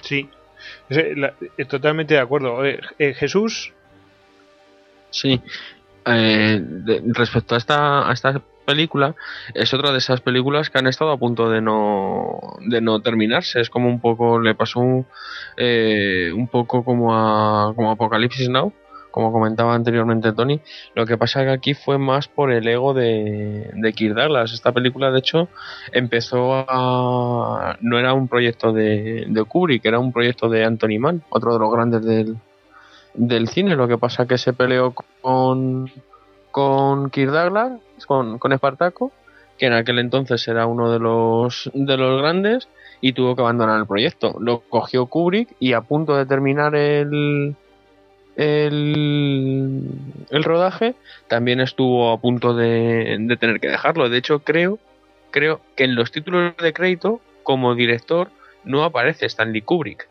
Sí, 0.02 0.30
eh, 0.90 1.16
eh, 1.58 1.64
totalmente 1.64 2.16
de 2.16 2.20
acuerdo. 2.20 2.66
Eh, 2.66 2.82
eh, 3.00 3.14
Jesús, 3.14 3.72
Sí. 5.12 5.42
Eh, 6.06 6.60
de- 6.62 7.02
respecto 7.14 7.56
a 7.56 7.58
esta, 7.58 8.10
a 8.10 8.12
esta 8.12 8.42
película, 8.68 9.16
es 9.54 9.74
otra 9.74 9.92
de 9.92 9.98
esas 9.98 10.20
películas 10.20 10.70
que 10.70 10.78
han 10.78 10.88
estado 10.88 11.12
a 11.12 11.18
punto 11.18 11.50
de 11.50 11.62
no, 11.62 12.40
de 12.60 12.82
no 12.82 13.00
terminarse. 13.00 13.62
Es 13.62 13.70
como 13.70 13.88
un 13.88 14.02
poco, 14.02 14.40
le 14.40 14.56
pasó 14.56 14.82
un, 14.82 15.06
eh, 15.56 16.32
un 16.36 16.48
poco 16.48 16.84
como 16.84 17.16
a, 17.16 17.74
como 17.74 17.92
Apocalipsis 17.92 18.50
Now, 18.50 18.74
como 19.10 19.32
comentaba 19.32 19.74
anteriormente 19.74 20.34
Tony. 20.34 20.60
Lo 20.94 21.06
que 21.06 21.18
pasa 21.18 21.44
que 21.46 21.52
aquí 21.52 21.74
fue 21.74 21.98
más 21.98 22.28
por 22.28 22.52
el 22.52 22.68
ego 22.68 22.94
de, 22.94 23.72
de 23.74 23.94
Kirk 23.94 24.16
Douglas. 24.16 24.52
Esta 24.52 24.74
película, 24.74 25.12
de 25.12 25.20
hecho, 25.20 25.48
empezó 25.94 26.66
a. 26.68 27.78
No 27.80 27.98
era 27.98 28.14
un 28.14 28.28
proyecto 28.28 28.74
de, 28.74 29.26
de 29.30 29.44
Kubrick, 29.46 29.86
era 29.86 29.98
un 29.98 30.12
proyecto 30.12 30.50
de 30.50 30.66
Anthony 30.66 31.00
Mann, 31.00 31.24
otro 31.30 31.54
de 31.54 31.60
los 31.60 31.72
grandes 31.72 32.06
del, 32.06 32.36
del 33.14 33.48
cine. 33.48 33.78
Lo 33.78 33.88
que 33.88 33.98
pasa 33.98 34.28
que 34.28 34.38
se 34.38 34.52
peleó 34.52 34.94
con, 35.22 35.90
con 36.58 37.12
Kirk 37.12 37.30
Douglas, 37.30 37.80
con, 38.08 38.40
con 38.40 38.52
Espartaco, 38.52 39.12
que 39.60 39.68
en 39.68 39.74
aquel 39.74 40.00
entonces 40.00 40.48
era 40.48 40.66
uno 40.66 40.92
de 40.92 40.98
los, 40.98 41.70
de 41.72 41.98
los 41.98 42.20
grandes, 42.20 42.68
y 43.00 43.14
tuvo 43.14 43.36
que 43.36 43.44
abandonar 43.44 43.80
el 43.80 43.86
proyecto. 43.86 44.36
Lo 44.40 44.62
cogió 44.62 45.06
Kubrick 45.06 45.50
y 45.60 45.74
a 45.74 45.82
punto 45.82 46.16
de 46.16 46.26
terminar 46.26 46.74
el, 46.74 47.56
el, 48.38 49.84
el 50.32 50.44
rodaje, 50.44 50.96
también 51.28 51.60
estuvo 51.60 52.12
a 52.12 52.20
punto 52.20 52.56
de, 52.56 53.18
de 53.20 53.38
tener 53.38 53.60
que 53.60 53.68
dejarlo. 53.68 54.10
De 54.10 54.18
hecho, 54.18 54.40
creo, 54.40 54.80
creo 55.30 55.62
que 55.76 55.84
en 55.84 55.94
los 55.94 56.12
títulos 56.12 56.58
de 56.58 56.74
crédito, 56.74 57.22
como 57.44 57.76
director, 57.76 58.30
no 58.64 58.84
aparece 58.84 59.28
Stanley 59.28 59.62
Kubrick. 59.62 60.10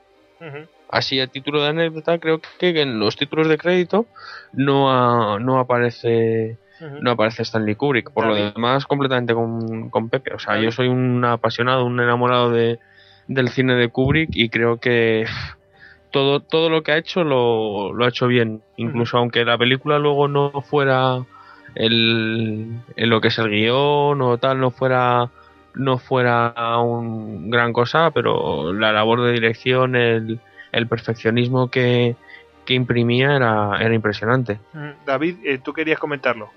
Así 0.90 1.20
a 1.20 1.26
título 1.26 1.62
de 1.62 1.68
anécdota, 1.68 2.18
creo 2.18 2.40
que 2.58 2.80
en 2.80 2.98
los 3.00 3.16
títulos 3.16 3.48
de 3.48 3.58
crédito 3.58 4.06
no, 4.52 4.90
ha- 4.92 5.38
no 5.40 5.58
aparece 5.58 6.58
no 7.00 7.10
aparece 7.12 7.42
Stanley 7.42 7.74
Kubrick. 7.74 8.10
Por 8.12 8.26
lo 8.26 8.34
demás, 8.54 8.84
completamente 8.86 9.32
con, 9.34 9.88
con 9.90 10.08
Pepe. 10.10 10.34
O 10.34 10.38
sea, 10.38 10.54
yo 10.64 10.70
soy 10.72 10.88
un 10.88 11.24
apasionado, 11.24 11.84
un 11.86 11.98
enamorado 12.00 12.50
de, 12.50 12.78
del 13.28 13.48
cine 13.48 13.74
de 13.74 13.88
Kubrick 13.88 14.28
y 14.34 14.48
creo 14.50 14.78
que 14.78 15.24
todo, 16.12 16.40
todo 16.40 16.68
lo 16.70 16.82
que 16.82 16.92
ha 16.92 16.98
hecho 16.98 17.24
lo, 17.24 17.92
lo 17.94 18.04
ha 18.04 18.08
hecho 18.08 18.26
bien. 18.26 18.62
Incluso 18.76 19.16
aunque 19.18 19.44
la 19.44 19.56
película 19.58 19.98
luego 19.98 20.28
no 20.28 20.50
fuera 20.62 21.24
el, 21.74 22.68
en 22.96 23.10
lo 23.10 23.20
que 23.20 23.28
es 23.28 23.38
el 23.38 23.48
guion 23.50 24.20
o 24.22 24.38
tal, 24.38 24.60
no 24.60 24.70
fuera 24.70 25.30
no 25.74 25.98
fuera 25.98 26.54
un 26.80 27.50
gran 27.50 27.72
cosa, 27.74 28.10
pero 28.12 28.72
la 28.72 28.92
labor 28.92 29.22
de 29.22 29.32
dirección, 29.32 29.94
el, 29.94 30.40
el 30.76 30.86
perfeccionismo 30.86 31.70
que, 31.70 32.16
que 32.64 32.74
imprimía 32.74 33.36
era, 33.36 33.76
era 33.80 33.94
impresionante. 33.94 34.58
mm, 34.72 35.04
David, 35.06 35.36
eh, 35.44 35.58
tú 35.58 35.72
querías 35.72 35.98
comentarlo. 35.98 36.50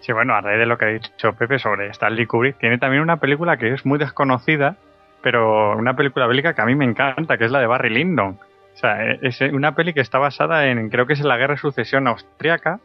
Sí, 0.00 0.12
bueno, 0.12 0.34
a 0.34 0.40
raíz 0.40 0.58
de 0.58 0.66
lo 0.66 0.78
que 0.78 0.84
ha 0.84 0.88
dicho 0.88 1.32
Pepe 1.34 1.58
sobre 1.58 1.88
Stanley 1.88 2.26
Kubrick, 2.26 2.58
tiene 2.58 2.78
también 2.78 3.02
una 3.02 3.18
película 3.18 3.56
que 3.58 3.72
es 3.74 3.84
muy 3.84 3.98
desconocida, 3.98 4.76
pero 5.22 5.76
una 5.76 5.94
película 5.94 6.26
bélica 6.26 6.54
que 6.54 6.62
a 6.62 6.66
mí 6.66 6.74
me 6.74 6.86
encanta, 6.86 7.36
que 7.36 7.44
es 7.44 7.50
la 7.50 7.60
de 7.60 7.66
Barry 7.66 7.90
Lyndon. 7.90 8.38
O 8.72 8.76
sea, 8.76 9.04
e- 9.04 9.18
es 9.22 9.40
una 9.42 9.74
peli 9.74 9.92
que 9.92 10.00
está 10.00 10.18
basada 10.18 10.66
en, 10.68 10.88
creo 10.88 11.06
que 11.06 11.12
es 11.12 11.20
en 11.20 11.28
la 11.28 11.36
Guerra 11.36 11.54
de 11.54 11.60
Sucesión 11.60 12.06
Austriaca, 12.08 12.80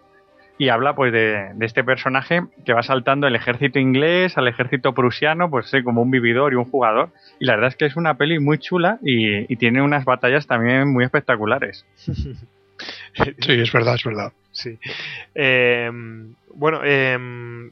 y 0.58 0.70
habla 0.70 0.96
pues 0.96 1.12
de, 1.12 1.52
este 1.62 1.84
personaje 1.84 2.42
que 2.66 2.74
va 2.74 2.84
saltando 2.84 3.28
el 3.28 3.36
ejército 3.36 3.80
inglés 3.80 4.38
al 4.38 4.48
ejército 4.48 4.94
prusiano, 4.94 5.50
pues 5.50 5.70
sí, 5.70 5.84
como 5.84 6.02
un 6.02 6.12
vividor 6.12 6.54
y 6.54 6.56
un 6.56 6.66
jugador. 6.66 7.12
Y 7.40 7.46
la 7.46 7.56
verdad 7.56 7.70
es 7.70 7.76
que 7.76 7.86
es 7.86 7.96
una 7.96 8.18
peli 8.18 8.40
muy 8.40 8.58
chula 8.60 9.00
y, 9.02 9.56
tiene 9.58 9.82
unas 9.82 10.06
batallas 10.06 10.48
también 10.48 10.92
muy 10.92 11.04
espectaculares. 11.04 11.86
Sí, 13.16 13.54
es 13.54 13.72
verdad, 13.72 13.96
es 13.96 14.04
verdad. 14.04 14.34
Sí. 14.52 14.78
Eh, 15.34 15.90
bueno, 16.54 16.82
eh, 16.84 17.18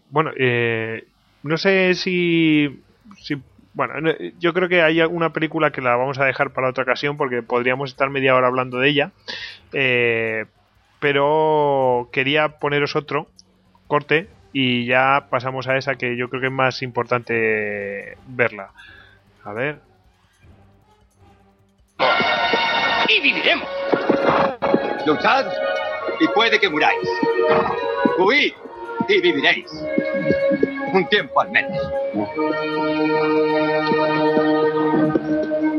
bueno, 0.10 0.32
eh, 0.38 1.04
no 1.44 1.58
sé 1.58 1.94
si, 1.96 2.86
si, 3.18 3.36
bueno, 3.74 4.00
no- 4.00 4.16
yo 4.40 4.54
creo 4.54 4.70
que 4.70 4.82
hay 4.82 5.02
alguna 5.02 5.34
película 5.34 5.72
que 5.72 5.82
la 5.82 5.98
vamos 5.98 6.18
a 6.20 6.26
dejar 6.26 6.54
para 6.54 6.70
otra 6.70 6.84
ocasión 6.84 7.18
porque 7.18 7.44
podríamos 7.44 7.90
estar 7.90 8.10
media 8.10 8.34
hora 8.34 8.48
hablando 8.48 8.80
de 8.80 8.90
ella. 8.90 9.12
Eh, 9.74 10.46
pero 11.04 12.08
quería 12.14 12.60
poneros 12.60 12.96
otro 12.96 13.28
corte 13.88 14.30
y 14.54 14.86
ya 14.86 15.28
pasamos 15.30 15.68
a 15.68 15.76
esa 15.76 15.96
que 15.96 16.16
yo 16.16 16.30
creo 16.30 16.40
que 16.40 16.48
es 16.48 16.54
más 16.54 16.82
importante 16.82 18.18
verla. 18.26 18.72
A 19.44 19.52
ver. 19.52 19.80
Y 23.10 23.22
viviremos. 23.22 23.68
Luchad 25.06 25.46
y 26.22 26.28
puede 26.30 26.58
que 26.58 26.70
muráis. 26.70 27.10
Huid 28.20 28.54
y 29.10 29.22
viviréis. 29.22 29.70
Un 30.94 31.06
tiempo 31.10 31.42
al 31.42 31.52
menos. 31.52 31.78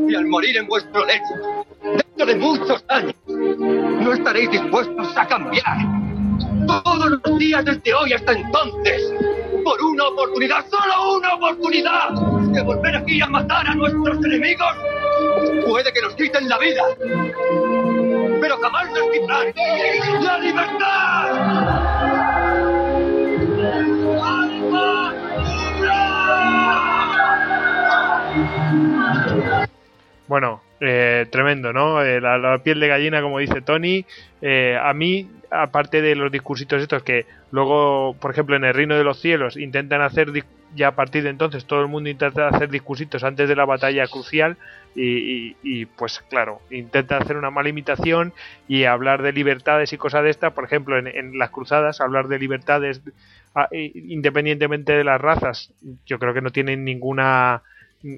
Y 0.07 0.13
al 0.13 0.25
morir 0.27 0.57
en 0.57 0.67
vuestro 0.67 1.03
lecho, 1.03 2.04
de 2.23 2.35
muchos 2.35 2.83
años 2.87 3.15
no 3.27 4.13
estaréis 4.13 4.49
dispuestos 4.49 5.17
a 5.17 5.27
cambiar. 5.27 5.77
Todos 6.65 7.19
los 7.23 7.39
días 7.39 7.65
desde 7.65 7.93
hoy 7.93 8.13
hasta 8.13 8.31
entonces, 8.31 9.13
por 9.63 9.81
una 9.81 10.07
oportunidad, 10.07 10.65
solo 10.69 11.17
una 11.17 11.35
oportunidad, 11.35 12.09
de 12.51 12.61
volver 12.63 12.95
aquí 12.95 13.21
a 13.21 13.27
matar 13.27 13.67
a 13.67 13.75
nuestros 13.75 14.23
enemigos, 14.23 14.75
puede 15.67 15.91
que 15.91 16.01
nos 16.01 16.15
quiten 16.15 16.47
la 16.47 16.57
vida, 16.57 16.83
pero 18.39 18.57
jamás 18.59 18.89
nos 18.91 19.11
quitarán 19.11 19.53
la 20.23 20.37
libertad. 20.39 21.75
Bueno, 30.27 30.61
eh, 30.79 31.27
tremendo, 31.31 31.73
¿no? 31.73 32.03
Eh, 32.03 32.19
la, 32.21 32.59
piel 32.63 32.79
de 32.79 32.87
gallina, 32.87 33.21
como 33.21 33.39
dice 33.39 33.61
Tony. 33.61 34.05
Eh, 34.41 34.77
a 34.81 34.93
mí, 34.93 35.29
aparte 35.49 36.01
de 36.01 36.15
los 36.15 36.31
discursitos 36.31 36.81
estos 36.81 37.03
que 37.03 37.25
luego, 37.51 38.15
por 38.19 38.31
ejemplo, 38.31 38.55
en 38.55 38.65
el 38.65 38.73
Reino 38.73 38.95
de 38.97 39.03
los 39.03 39.19
Cielos 39.21 39.57
intentan 39.57 40.01
hacer, 40.01 40.29
ya 40.75 40.89
a 40.89 40.95
partir 40.95 41.23
de 41.23 41.29
entonces 41.29 41.65
todo 41.65 41.81
el 41.81 41.87
mundo 41.87 42.09
intenta 42.09 42.47
hacer 42.49 42.69
discursitos 42.69 43.23
antes 43.23 43.47
de 43.47 43.55
la 43.55 43.65
batalla 43.65 44.07
crucial 44.07 44.57
y, 44.93 45.55
y- 45.63 45.85
pues 45.85 46.19
claro, 46.29 46.61
intenta 46.69 47.17
hacer 47.17 47.37
una 47.37 47.49
mala 47.51 47.69
imitación 47.69 48.33
y 48.67 48.83
hablar 48.85 49.21
de 49.21 49.33
libertades 49.33 49.93
y 49.93 49.97
cosas 49.97 50.23
de 50.23 50.29
estas. 50.29 50.53
Por 50.53 50.65
ejemplo, 50.65 50.97
en, 50.97 51.07
en 51.07 51.37
las 51.37 51.49
cruzadas, 51.51 52.01
hablar 52.01 52.27
de 52.27 52.39
libertades 52.39 53.01
ah, 53.53 53.67
independientemente 53.71 54.93
de 54.93 55.03
las 55.03 55.19
razas, 55.21 55.73
yo 56.05 56.19
creo 56.19 56.33
que 56.33 56.41
no 56.41 56.51
tienen 56.51 56.83
ninguna 56.85 57.63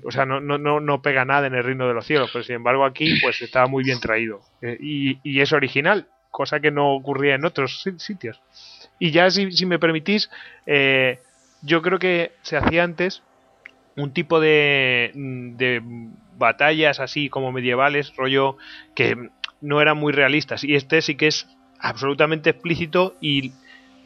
o 0.04 0.12
sea, 0.12 0.26
no, 0.26 0.40
no, 0.42 0.58
no, 0.80 1.02
pega 1.02 1.26
nada 1.26 1.48
en 1.48 1.54
el 1.56 1.64
reino 1.64 1.88
de 1.88 1.94
los 1.94 2.06
cielos, 2.06 2.30
pero 2.32 2.44
sin 2.44 2.56
embargo 2.56 2.86
aquí 2.86 3.20
pues 3.22 3.42
está 3.42 3.68
muy 3.68 3.84
bien 3.84 4.00
traído. 4.00 4.42
Eh, 4.62 4.78
y, 4.80 5.20
y 5.24 5.42
es 5.42 5.54
original, 5.54 6.08
cosa 6.30 6.60
que 6.60 6.72
no 6.72 6.94
ocurría 6.94 7.36
en 7.36 7.46
otros 7.46 7.82
si- 7.84 8.00
sitios. 8.00 8.42
Y 9.00 9.12
ya 9.12 9.30
si, 9.30 9.52
si 9.52 9.66
me 9.66 9.80
permitís, 9.80 10.30
eh, 10.66 11.20
yo 11.62 11.82
creo 11.82 12.00
que 12.00 12.32
se 12.44 12.58
hacía 12.58 12.84
antes 12.84 13.24
un 13.96 14.14
tipo 14.14 14.40
de, 14.40 15.12
de 15.14 15.82
batallas 16.38 17.00
así 17.00 17.30
como 17.30 17.52
medievales, 17.52 18.16
rollo 18.16 18.58
que 18.96 19.16
no 19.60 19.82
eran 19.82 19.98
muy 19.98 20.14
realistas. 20.14 20.64
Y 20.64 20.76
este 20.76 21.02
sí 21.02 21.16
que 21.16 21.28
es 21.28 21.48
absolutamente 21.80 22.52
explícito 22.52 23.18
y 23.22 23.54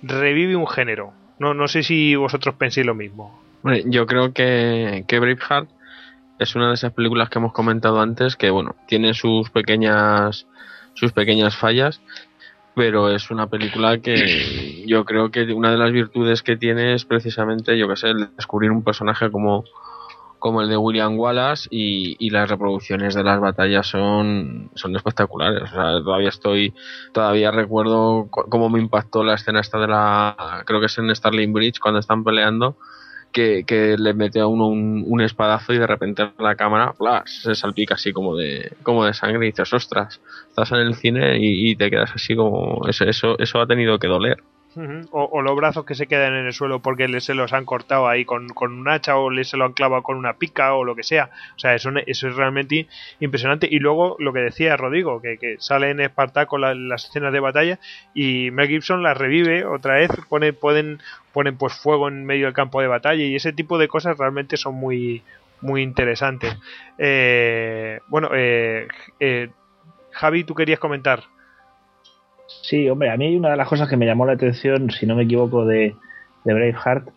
revive 0.02 0.56
un 0.56 0.68
género. 0.68 1.14
No, 1.40 1.53
no 1.53 1.68
sé 1.68 1.84
si 1.84 2.16
vosotros 2.16 2.56
penséis 2.56 2.86
lo 2.86 2.95
mismo. 2.95 3.51
Hombre, 3.63 3.83
yo 3.85 4.05
creo 4.07 4.33
que, 4.33 5.05
que 5.07 5.19
Braveheart 5.19 5.69
es 6.39 6.55
una 6.55 6.69
de 6.69 6.73
esas 6.73 6.93
películas 6.93 7.29
que 7.29 7.38
hemos 7.38 7.53
comentado 7.53 8.01
antes 8.01 8.35
que, 8.35 8.49
bueno, 8.49 8.75
tiene 8.88 9.13
sus 9.13 9.51
pequeñas, 9.51 10.47
sus 10.95 11.11
pequeñas 11.11 11.55
fallas, 11.55 12.01
pero 12.73 13.11
es 13.11 13.29
una 13.29 13.47
película 13.47 13.99
que 13.99 14.83
yo 14.88 15.05
creo 15.05 15.29
que 15.29 15.43
una 15.53 15.69
de 15.69 15.77
las 15.77 15.91
virtudes 15.91 16.41
que 16.41 16.57
tiene 16.57 16.95
es 16.95 17.05
precisamente, 17.05 17.77
yo 17.77 17.88
que 17.88 17.95
sé, 17.95 18.09
el 18.09 18.29
descubrir 18.35 18.71
un 18.71 18.83
personaje 18.83 19.29
como, 19.29 19.63
como 20.39 20.63
el 20.63 20.69
de 20.69 20.77
William 20.77 21.19
Wallace 21.19 21.67
y, 21.69 22.15
y 22.17 22.31
las 22.31 22.49
reproducciones 22.49 23.13
de 23.13 23.23
las 23.23 23.39
batallas 23.39 23.85
son, 23.85 24.71
son 24.73 24.95
espectaculares. 24.95 25.61
O 25.61 25.67
sea, 25.67 26.03
todavía 26.03 26.29
estoy, 26.29 26.73
todavía 27.13 27.51
recuerdo 27.51 28.27
cómo 28.31 28.69
me 28.69 28.79
impactó 28.79 29.23
la 29.23 29.35
escena 29.35 29.59
esta 29.59 29.77
de 29.77 29.88
la, 29.88 30.63
creo 30.65 30.79
que 30.79 30.88
es 30.88 30.97
en 30.97 31.15
Starling 31.15 31.53
Bridge 31.53 31.79
cuando 31.79 31.99
están 31.99 32.23
peleando 32.23 32.77
que, 33.32 33.64
que 33.66 33.95
le 33.98 34.14
mete 34.14 34.40
a 34.40 34.48
uno 34.48 34.68
un, 34.68 35.22
espadazo 35.22 35.74
y 35.74 35.78
de 35.78 35.88
repente 35.88 36.32
la 36.40 36.56
cámara 36.56 36.94
¡plas! 36.94 37.41
se 37.44 37.56
salpica 37.56 37.95
así 37.95 38.12
como 38.12 38.36
de 38.36 38.74
como 38.84 39.06
de 39.06 39.14
sangre 39.14 39.45
y 39.45 39.52
dices 39.52 39.74
ostras 39.74 40.20
estás 40.49 40.72
en 40.72 40.80
el 40.80 40.95
cine 40.95 41.38
y, 41.40 41.72
y 41.72 41.76
te 41.76 41.90
quedas 41.90 42.12
así 42.16 42.36
como 42.36 42.88
eso 42.88 43.06
eso 43.06 43.38
eso 43.40 43.62
ha 43.62 43.68
tenido 43.68 43.99
que 43.99 44.08
doler 44.08 44.38
O, 45.11 45.23
o 45.31 45.41
los 45.41 45.56
brazos 45.57 45.84
que 45.85 45.95
se 45.95 46.07
quedan 46.07 46.34
en 46.34 46.45
el 46.45 46.53
suelo 46.53 46.80
porque 46.81 47.07
le, 47.10 47.19
se 47.19 47.34
los 47.34 47.52
han 47.52 47.65
cortado 47.65 48.07
ahí 48.07 48.23
con, 48.23 48.48
con 48.49 48.72
un 48.72 48.88
hacha 48.89 49.18
o 49.18 49.30
le 49.30 49.43
se 49.43 49.57
lo 49.57 49.65
han 49.65 49.73
clavado 49.73 50.02
con 50.02 50.15
una 50.18 50.34
pica 50.34 50.73
o 50.76 50.85
lo 50.85 50.95
que 50.95 51.03
sea. 51.03 51.30
O 51.56 51.60
sea, 51.60 51.76
eso, 51.76 51.91
eso 52.06 52.27
es 52.30 52.35
realmente 52.35 52.88
impresionante. 53.19 53.68
Y 53.69 53.80
luego 53.80 54.15
lo 54.19 54.31
que 54.31 54.39
decía 54.39 54.77
Rodrigo, 54.77 55.22
que, 55.22 55.38
que 55.38 55.57
sale 55.60 55.89
en 55.89 55.99
Espartaco 55.99 56.57
la- 56.57 56.73
las 56.73 57.03
escenas 57.06 57.34
de 57.34 57.39
batalla 57.41 57.80
y 58.14 58.49
Mel 58.52 58.69
Gibson 58.69 59.03
las 59.03 59.18
revive 59.18 59.65
otra 59.65 59.95
vez, 59.95 60.10
pone, 60.30 60.53
pueden, 60.53 60.99
ponen 61.34 61.57
pues 61.57 61.73
fuego 61.73 62.07
en 62.07 62.26
medio 62.26 62.45
del 62.45 62.53
campo 62.53 62.80
de 62.81 62.88
batalla 62.88 63.23
y 63.23 63.35
ese 63.35 63.52
tipo 63.53 63.77
de 63.77 63.89
cosas 63.89 64.18
realmente 64.18 64.56
son 64.56 64.76
muy, 64.76 65.22
muy 65.60 65.81
interesantes. 65.81 66.56
Eh, 66.98 67.99
bueno, 68.07 68.30
eh, 68.34 68.88
eh, 69.19 69.49
Javi, 70.11 70.43
tú 70.43 70.56
querías 70.56 70.80
comentar. 70.80 71.23
Sí, 72.61 72.90
hombre, 72.90 73.11
a 73.11 73.18
mí 73.18 73.36
una 73.36 73.49
de 73.49 73.57
las 73.57 73.68
cosas 73.68 73.90
que 73.90 73.98
me 73.98 74.06
llamó 74.06 74.26
la 74.26 74.34
atención, 74.34 74.90
si 74.91 75.06
no 75.06 75.15
me 75.15 75.23
equivoco, 75.23 75.65
de, 75.65 75.95
de 76.44 76.53
Braveheart 76.53 77.10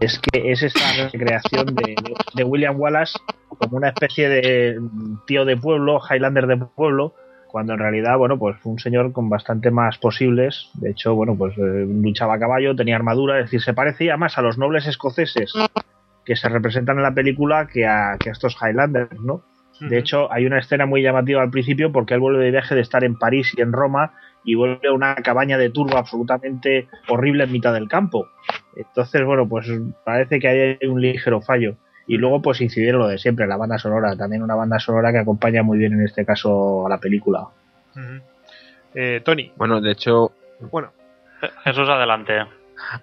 es 0.00 0.18
que 0.18 0.50
es 0.50 0.62
esa 0.62 1.08
recreación 1.10 1.66
de, 1.66 1.94
de 2.34 2.44
William 2.44 2.80
Wallace 2.80 3.18
como 3.48 3.76
una 3.76 3.88
especie 3.88 4.28
de 4.28 4.80
tío 5.26 5.44
de 5.44 5.56
pueblo, 5.56 6.00
Highlander 6.00 6.46
de 6.46 6.56
pueblo, 6.56 7.14
cuando 7.46 7.74
en 7.74 7.80
realidad, 7.80 8.16
bueno, 8.16 8.38
pues 8.38 8.56
fue 8.60 8.72
un 8.72 8.78
señor 8.78 9.12
con 9.12 9.28
bastante 9.28 9.70
más 9.70 9.98
posibles. 9.98 10.70
De 10.74 10.90
hecho, 10.90 11.14
bueno, 11.14 11.36
pues 11.36 11.56
eh, 11.58 11.86
luchaba 11.86 12.34
a 12.34 12.38
caballo, 12.38 12.74
tenía 12.74 12.96
armadura, 12.96 13.38
es 13.38 13.44
decir, 13.44 13.60
se 13.60 13.74
parecía 13.74 14.16
más 14.16 14.38
a 14.38 14.42
los 14.42 14.56
nobles 14.56 14.86
escoceses 14.86 15.52
que 16.24 16.34
se 16.34 16.48
representan 16.48 16.96
en 16.96 17.02
la 17.02 17.12
película 17.12 17.66
que 17.66 17.86
a, 17.86 18.16
que 18.18 18.30
a 18.30 18.32
estos 18.32 18.56
Highlanders, 18.60 19.20
¿no? 19.20 19.42
De 19.80 19.98
hecho, 19.98 20.32
hay 20.32 20.46
una 20.46 20.60
escena 20.60 20.86
muy 20.86 21.02
llamativa 21.02 21.42
al 21.42 21.50
principio 21.50 21.90
porque 21.90 22.14
él 22.14 22.20
vuelve 22.20 22.44
de 22.44 22.52
viaje 22.52 22.74
de 22.74 22.82
estar 22.82 23.02
en 23.02 23.18
París 23.18 23.52
y 23.56 23.62
en 23.62 23.72
Roma 23.72 24.12
y 24.44 24.54
vuelve 24.54 24.88
a 24.88 24.92
una 24.92 25.14
cabaña 25.16 25.58
de 25.58 25.70
turba 25.70 26.00
absolutamente 26.00 26.88
horrible 27.08 27.44
en 27.44 27.52
mitad 27.52 27.72
del 27.72 27.88
campo. 27.88 28.28
Entonces, 28.76 29.24
bueno, 29.24 29.48
pues 29.48 29.68
parece 30.04 30.40
que 30.40 30.48
hay 30.48 30.88
un 30.88 31.00
ligero 31.00 31.40
fallo. 31.40 31.76
Y 32.06 32.16
luego, 32.16 32.42
pues 32.42 32.60
incidir 32.60 32.90
en 32.90 32.98
lo 32.98 33.06
de 33.06 33.18
siempre, 33.18 33.46
la 33.46 33.56
banda 33.56 33.78
sonora, 33.78 34.16
también 34.16 34.42
una 34.42 34.56
banda 34.56 34.78
sonora 34.78 35.12
que 35.12 35.18
acompaña 35.18 35.62
muy 35.62 35.78
bien 35.78 35.92
en 35.92 36.02
este 36.02 36.24
caso 36.26 36.86
a 36.86 36.90
la 36.90 36.98
película. 36.98 37.46
Eh, 38.94 39.20
Tony. 39.24 39.52
bueno 39.56 39.80
de 39.80 39.92
hecho 39.92 40.32
Bueno, 40.70 40.92
Jesús, 41.64 41.88
adelante. 41.88 42.34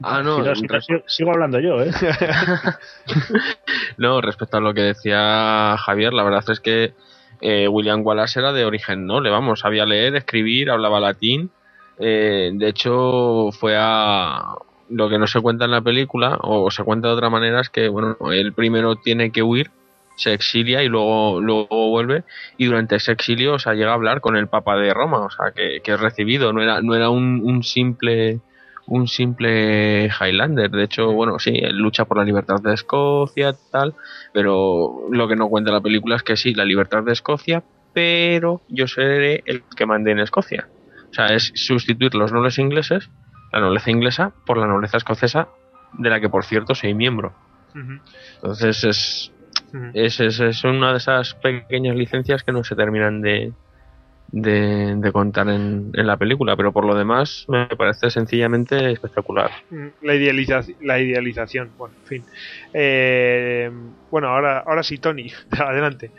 ah 0.03 0.21
no 0.23 0.37
Si 0.37 0.41
no, 0.41 0.55
si 0.55 0.67
no, 0.67 0.81
sigo, 0.81 1.03
sigo 1.07 1.31
hablando 1.31 1.59
yo, 1.59 1.81
¿eh? 1.81 1.91
No, 3.97 4.21
respecto 4.21 4.57
a 4.57 4.61
lo 4.61 4.73
que 4.73 4.81
decía 4.81 5.75
Javier, 5.77 6.13
la 6.13 6.23
verdad 6.23 6.43
es 6.49 6.59
que 6.59 6.93
eh, 7.41 7.67
William 7.67 8.05
Wallace 8.05 8.39
era 8.39 8.53
de 8.53 8.65
origen 8.65 9.05
noble, 9.05 9.29
vamos, 9.29 9.61
sabía 9.61 9.85
leer, 9.85 10.15
escribir, 10.15 10.69
hablaba 10.69 10.99
latín. 10.99 11.51
Eh, 11.97 12.51
de 12.53 12.67
hecho, 12.67 13.51
fue 13.51 13.75
a. 13.77 14.55
Lo 14.89 15.07
que 15.07 15.19
no 15.19 15.27
se 15.27 15.39
cuenta 15.39 15.65
en 15.65 15.71
la 15.71 15.81
película, 15.81 16.39
o 16.41 16.71
se 16.71 16.83
cuenta 16.83 17.09
de 17.09 17.13
otra 17.13 17.29
manera, 17.29 17.61
es 17.61 17.69
que, 17.69 17.89
bueno, 17.89 18.17
él 18.31 18.53
primero 18.53 18.95
tiene 18.95 19.31
que 19.31 19.43
huir, 19.43 19.69
se 20.15 20.33
exilia 20.33 20.81
y 20.81 20.87
luego, 20.87 21.39
luego 21.39 21.89
vuelve, 21.89 22.23
y 22.57 22.65
durante 22.65 22.95
ese 22.95 23.11
exilio, 23.11 23.53
o 23.53 23.59
sea, 23.59 23.75
llega 23.75 23.91
a 23.91 23.93
hablar 23.93 24.19
con 24.19 24.35
el 24.35 24.47
Papa 24.47 24.77
de 24.77 24.91
Roma, 24.91 25.19
o 25.19 25.29
sea, 25.29 25.51
que, 25.51 25.81
que 25.83 25.91
es 25.91 25.99
recibido, 25.99 26.53
no 26.53 26.63
era, 26.63 26.81
no 26.81 26.95
era 26.95 27.11
un, 27.11 27.41
un 27.43 27.61
simple 27.63 28.39
un 28.89 29.07
simple 29.07 30.09
Highlander. 30.09 30.69
De 30.69 30.83
hecho, 30.83 31.11
bueno, 31.13 31.39
sí, 31.39 31.53
lucha 31.71 32.05
por 32.05 32.17
la 32.17 32.23
libertad 32.23 32.61
de 32.61 32.73
Escocia, 32.73 33.53
tal, 33.71 33.95
pero 34.33 35.05
lo 35.11 35.27
que 35.27 35.35
no 35.35 35.47
cuenta 35.47 35.71
la 35.71 35.81
película 35.81 36.15
es 36.15 36.23
que 36.23 36.35
sí, 36.35 36.53
la 36.53 36.65
libertad 36.65 37.03
de 37.03 37.13
Escocia, 37.13 37.63
pero 37.93 38.61
yo 38.67 38.87
seré 38.87 39.43
el 39.45 39.63
que 39.75 39.85
mande 39.85 40.11
en 40.11 40.19
Escocia. 40.19 40.67
O 41.09 41.13
sea, 41.13 41.27
es 41.27 41.51
sustituir 41.55 42.15
los 42.15 42.31
nobles 42.31 42.57
ingleses, 42.59 43.09
la 43.51 43.59
nobleza 43.59 43.91
inglesa, 43.91 44.33
por 44.45 44.57
la 44.57 44.67
nobleza 44.67 44.97
escocesa, 44.97 45.49
de 45.93 46.09
la 46.09 46.19
que 46.19 46.29
por 46.29 46.43
cierto 46.43 46.75
soy 46.75 46.93
miembro. 46.93 47.33
Entonces 48.35 48.83
es, 48.83 49.31
es, 49.93 50.19
es 50.19 50.63
una 50.63 50.91
de 50.91 50.97
esas 50.97 51.35
pequeñas 51.35 51.95
licencias 51.95 52.43
que 52.43 52.51
no 52.51 52.63
se 52.63 52.75
terminan 52.75 53.21
de, 53.21 53.53
de, 54.31 54.95
de 54.95 55.11
contar 55.11 55.49
en, 55.49 55.91
en 55.93 56.07
la 56.07 56.17
película, 56.17 56.55
pero 56.55 56.71
por 56.71 56.85
lo 56.85 56.95
demás 56.95 57.45
me 57.47 57.67
parece 57.67 58.09
sencillamente 58.09 58.91
espectacular. 58.91 59.51
Mm, 59.69 59.87
La, 60.01 60.15
idealización, 60.15 60.77
la 60.81 60.99
idealización, 60.99 61.71
bueno, 61.77 61.95
en 62.01 62.07
fin. 62.07 62.25
Eh, 62.73 63.69
bueno, 64.11 64.27
ahora, 64.29 64.59
ahora 64.59 64.83
sí, 64.83 64.97
Tony, 64.97 65.31
adelante. 65.51 66.11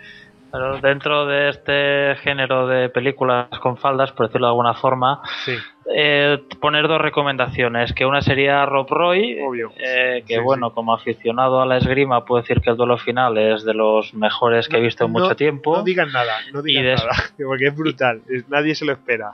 Pero 0.52 0.80
dentro 0.80 1.26
de 1.26 1.48
este 1.50 2.16
género 2.22 2.66
de 2.66 2.88
películas 2.88 3.48
con 3.60 3.76
faldas, 3.76 4.12
por 4.12 4.26
decirlo 4.26 4.46
de 4.48 4.50
alguna 4.50 4.74
forma, 4.74 5.22
Sí, 5.44 5.54
eh, 5.94 6.38
poner 6.60 6.88
dos 6.88 7.00
recomendaciones. 7.00 7.92
Que 7.92 8.04
una 8.06 8.20
sería 8.22 8.64
Rob 8.66 8.88
Roy, 8.90 9.38
eh, 9.76 10.24
que 10.26 10.34
Sí, 10.36 10.40
bueno, 10.40 10.72
como 10.72 10.92
aficionado 10.94 11.60
a 11.60 11.66
la 11.66 11.76
esgrima, 11.78 12.24
puedo 12.24 12.42
decir 12.42 12.60
que 12.60 12.70
el 12.70 12.76
duelo 12.76 12.98
final 12.98 13.38
es 13.38 13.64
de 13.64 13.74
los 13.74 14.12
mejores 14.14 14.68
que 14.68 14.78
he 14.78 14.80
visto 14.80 15.04
en 15.04 15.12
No- 15.12 15.20
mucho 15.20 15.36
tiempo. 15.36 15.76
No 15.76 15.82
digan 15.84 16.10
nada, 16.12 16.34
no 16.52 16.62
digan 16.62 16.84
nada, 16.86 17.10
porque 17.44 17.66
es 17.68 17.76
brutal, 17.76 18.22
nadie 18.48 18.74
se 18.74 18.84
lo 18.84 18.92
espera. 18.92 19.32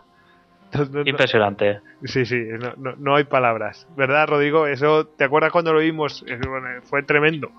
No- 0.90 1.02
Impresionante. 1.06 1.80
Sí, 2.04 2.26
sí, 2.26 2.36
no, 2.60 2.74
no, 2.76 2.94
no 2.98 3.16
hay 3.16 3.24
palabras. 3.24 3.86
¿Verdad, 3.96 4.26
Rodrigo? 4.28 4.66
Eso, 4.66 5.06
¿te 5.06 5.24
acuerdas 5.24 5.50
cuando 5.52 5.72
lo 5.72 5.78
vimos? 5.80 6.22
Eh, 6.26 6.38
fue 6.82 7.02
tremendo. 7.04 7.50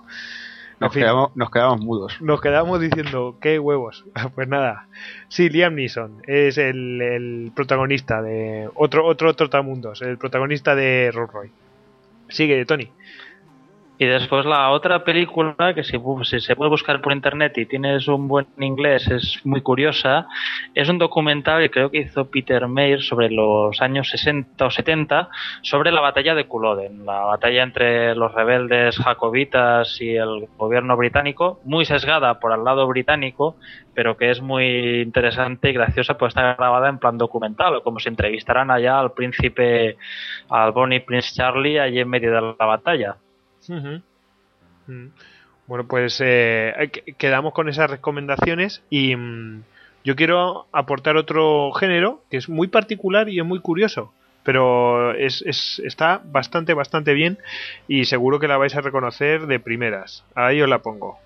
Nos, 0.80 0.94
fin. 0.94 1.04
quedamos, 1.04 1.36
nos 1.36 1.49
quedamos 1.49 1.82
mudos. 1.82 2.22
Nos 2.22 2.40
quedamos 2.40 2.80
diciendo, 2.80 3.36
qué 3.41 3.60
huevos. 3.60 4.06
Pues 4.36 4.48
nada. 4.48 4.88
Sí, 5.28 5.49
Liam 5.49 5.76
Neeson 5.76 6.22
es 6.28 6.58
el, 6.58 7.02
el 7.02 7.52
protagonista 7.56 8.22
de 8.22 8.70
otro 8.76 9.06
otro 9.06 9.34
Trotamundos, 9.34 10.02
el 10.02 10.18
protagonista 10.18 10.76
de 10.76 11.12
Roy. 11.12 11.52
Sigue, 12.30 12.66
Tony. 12.66 12.90
Y 13.99 14.06
después 14.06 14.45
la 14.45 14.69
otra 14.69 15.03
película, 15.03 15.74
que 15.74 15.84
si, 15.84 15.98
se 16.40 16.56
puede 16.56 16.69
buscar 16.69 17.02
por 17.02 17.14
internet 17.14 17.57
y 17.57 17.65
tienes 17.65 18.07
un 18.07 18.28
buen 18.28 18.45
inglés, 18.60 19.07
es 19.07 19.41
muy 19.44 19.61
curiosa, 19.61 20.28
es 20.76 20.88
un 20.88 20.99
documental 20.99 21.64
que 21.64 21.72
creo 21.72 21.90
que 21.90 22.02
hizo 22.02 22.30
Peter 22.30 22.68
Mayer 22.68 23.02
sobre 23.02 23.32
los 23.32 23.82
años 23.82 24.10
60 24.10 24.64
o 24.64 24.69
70, 24.69 25.30
sobre 25.64 25.91
la 25.91 26.02
batalla 26.02 26.36
de 26.36 26.45
Culloden, 26.45 27.07
la 27.07 27.22
batalla 27.22 27.64
entre 27.64 28.14
los 28.14 28.32
rebeldes 28.36 28.98
jacobitas 28.98 29.99
y 29.99 30.15
el 30.15 30.48
gobierno 30.57 30.95
británico, 30.95 31.60
muy 31.64 31.84
sesgada 31.84 32.40
por 32.40 32.53
el 32.53 32.64
lado 32.64 32.86
británico, 32.86 33.56
pero 33.95 34.15
que 34.15 34.30
es 34.30 34.41
muy 34.41 35.02
interesante 35.02 35.72
y 35.72 35.74
graciosa, 35.74 36.19
pues 36.19 36.32
está 36.32 36.53
grabada 36.53 36.88
en 36.90 36.99
plan 36.99 37.18
documental, 37.18 37.82
como 37.82 37.99
si 37.99 38.10
entrevistaran 38.10 38.69
allá 38.69 38.99
al 38.99 39.14
príncipe, 39.14 39.98
al 40.49 40.72
Bonnie 40.72 41.02
Prince 41.02 41.34
Charlie, 41.34 41.80
allí 41.80 41.99
en 41.99 42.10
medio 42.10 42.32
de 42.32 42.41
la 42.60 42.65
batalla. 42.65 43.18
Mm. 43.69 45.07
Bueno, 45.68 45.88
pues 45.88 46.22
eh, 46.23 46.73
quedamos 47.18 47.53
con 47.53 47.68
esas 47.68 47.89
recomendaciones 47.89 48.81
y 48.89 49.15
mm, 49.15 49.64
yo 50.03 50.15
quiero 50.15 50.68
aportar 50.72 51.18
otro 51.18 51.72
género 51.73 52.23
que 52.31 52.38
es 52.38 52.48
muy 52.48 52.68
particular 52.68 53.27
y 53.27 53.39
es 53.39 53.45
muy 53.45 53.60
curioso, 53.60 54.14
pero 54.44 55.14
es, 55.14 55.44
es, 55.45 55.81
está 55.84 56.22
bastante, 56.23 56.73
bastante 56.73 57.14
bien 57.14 57.38
y 57.88 58.06
seguro 58.06 58.39
que 58.39 58.48
la 58.48 58.57
vais 58.57 58.76
a 58.76 58.81
reconocer 58.81 59.48
de 59.48 59.60
primeras. 59.60 60.23
Ahí 60.35 60.61
os 60.61 60.69
la 60.69 60.81
pongo. 60.81 61.19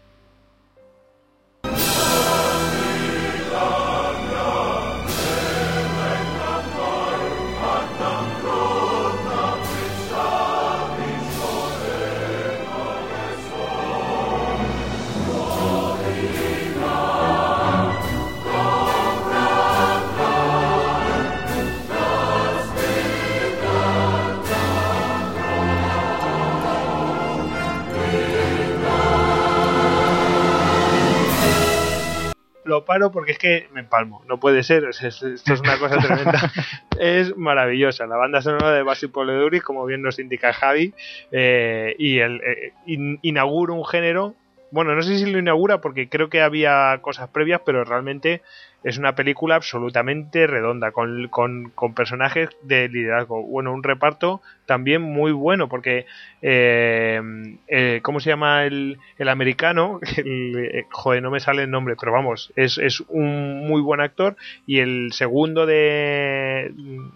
Lo 32.71 32.85
paro 32.85 33.11
porque 33.11 33.33
es 33.33 33.37
que 33.37 33.67
me 33.73 33.81
empalmo. 33.81 34.23
No 34.27 34.39
puede 34.39 34.63
ser. 34.63 34.85
Esto 34.85 35.27
es 35.27 35.59
una 35.59 35.77
cosa 35.77 35.97
tremenda. 35.97 36.51
es 36.99 37.35
maravillosa. 37.35 38.07
La 38.07 38.15
banda 38.15 38.41
sonora 38.41 38.71
de 38.71 38.81
Basil 38.81 39.09
Poleduris, 39.09 39.61
como 39.61 39.85
bien 39.85 40.01
nos 40.01 40.19
indica 40.19 40.53
Javi, 40.53 40.93
eh, 41.31 41.93
y 41.99 42.19
el, 42.19 42.41
eh, 42.41 42.73
inaugura 42.85 43.73
un 43.73 43.85
género. 43.85 44.35
Bueno, 44.71 44.95
no 44.95 45.01
sé 45.01 45.17
si 45.17 45.29
lo 45.29 45.37
inaugura 45.37 45.81
porque 45.81 46.07
creo 46.07 46.29
que 46.29 46.41
había 46.41 46.97
cosas 47.01 47.29
previas, 47.29 47.61
pero 47.65 47.83
realmente 47.83 48.41
es 48.83 48.97
una 48.97 49.15
película 49.15 49.55
absolutamente 49.55 50.47
redonda, 50.47 50.91
con, 50.91 51.27
con, 51.27 51.93
personajes 51.93 52.49
de 52.63 52.87
liderazgo. 52.87 53.43
Bueno, 53.43 53.73
un 53.73 53.83
reparto 53.83 54.41
también 54.65 55.01
muy 55.01 55.33
bueno, 55.33 55.67
porque, 55.67 56.05
eh, 56.41 57.21
eh, 57.67 57.99
¿cómo 58.01 58.21
se 58.21 58.29
llama 58.29 58.63
el, 58.65 58.97
el 59.17 59.29
americano? 59.29 59.99
Eh, 60.23 60.85
joder, 60.91 61.21
no 61.21 61.31
me 61.31 61.39
sale 61.39 61.63
el 61.63 61.71
nombre, 61.71 61.95
pero 61.99 62.11
vamos, 62.11 62.53
es, 62.55 62.77
es 62.77 63.01
un 63.09 63.67
muy 63.67 63.81
buen 63.81 63.99
actor. 63.99 64.35
Y 64.65 64.79
el 64.79 65.11
segundo 65.11 65.65
de, 65.65 66.71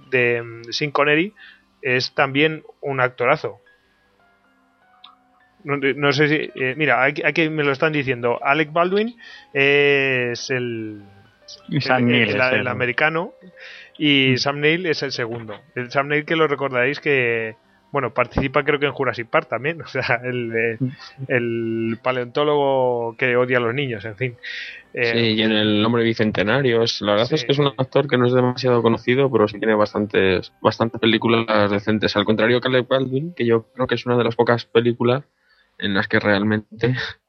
de 0.09 0.61
Sin 0.71 0.91
Connery 0.91 1.33
es 1.81 2.13
también 2.13 2.63
un 2.81 2.99
actorazo. 2.99 3.59
No, 5.65 6.13
sé 6.13 6.27
si. 6.27 6.51
mira, 6.75 7.03
aquí 7.03 7.49
me 7.49 7.63
lo 7.63 7.71
están 7.71 7.91
diciendo. 7.91 8.39
Alec 8.43 8.71
Baldwin 8.71 9.15
es 9.53 10.49
el 10.49 11.01
el, 11.69 12.29
el, 12.29 12.67
americano 12.67 13.33
y 13.97 14.31
mm. 14.33 14.37
Sam 14.37 14.59
Neill 14.59 14.85
es 14.85 15.03
el 15.03 15.11
segundo. 15.11 15.59
El 15.75 15.91
Sam 15.91 16.07
Neill 16.07 16.25
que 16.25 16.35
lo 16.35 16.47
recordaréis 16.47 16.99
que 16.99 17.55
bueno, 17.91 18.13
participa 18.13 18.63
creo 18.65 18.77
que 18.77 18.87
en 18.87 18.91
Jurassic 18.91 19.27
Park 19.29 19.47
también, 19.47 19.81
o 19.85 19.87
sea, 19.87 20.19
el, 20.23 20.77
mm. 20.79 20.89
el 21.29 21.97
paleontólogo 22.03 23.15
que 23.17 23.37
odia 23.37 23.57
a 23.57 23.61
los 23.61 23.73
niños, 23.73 24.03
en 24.05 24.17
fin. 24.17 24.35
Eh, 24.93 25.11
sí, 25.13 25.19
y 25.35 25.41
en 25.41 25.51
el 25.51 25.85
hombre 25.85 26.03
bicentenario. 26.03 26.83
la 27.01 27.11
verdad 27.13 27.33
es 27.33 27.43
que 27.43 27.51
es 27.51 27.59
un 27.59 27.67
actor 27.67 28.07
que 28.07 28.17
no 28.17 28.27
es 28.27 28.33
demasiado 28.33 28.81
conocido, 28.81 29.31
pero 29.31 29.47
sí 29.47 29.59
tiene 29.59 29.75
bastantes, 29.75 30.53
bastantes 30.61 31.01
películas 31.01 31.69
decentes. 31.69 32.15
Al 32.15 32.25
contrario 32.25 32.61
que 32.61 32.67
Alec 32.67 32.87
Baldwin, 32.87 33.33
que 33.33 33.45
yo 33.45 33.67
creo 33.73 33.87
que 33.87 33.95
es 33.95 34.05
una 34.05 34.17
de 34.17 34.23
las 34.23 34.35
pocas 34.35 34.65
películas 34.65 35.23
en 35.77 35.93
las 35.93 36.07
que 36.07 36.19
realmente 36.19 36.95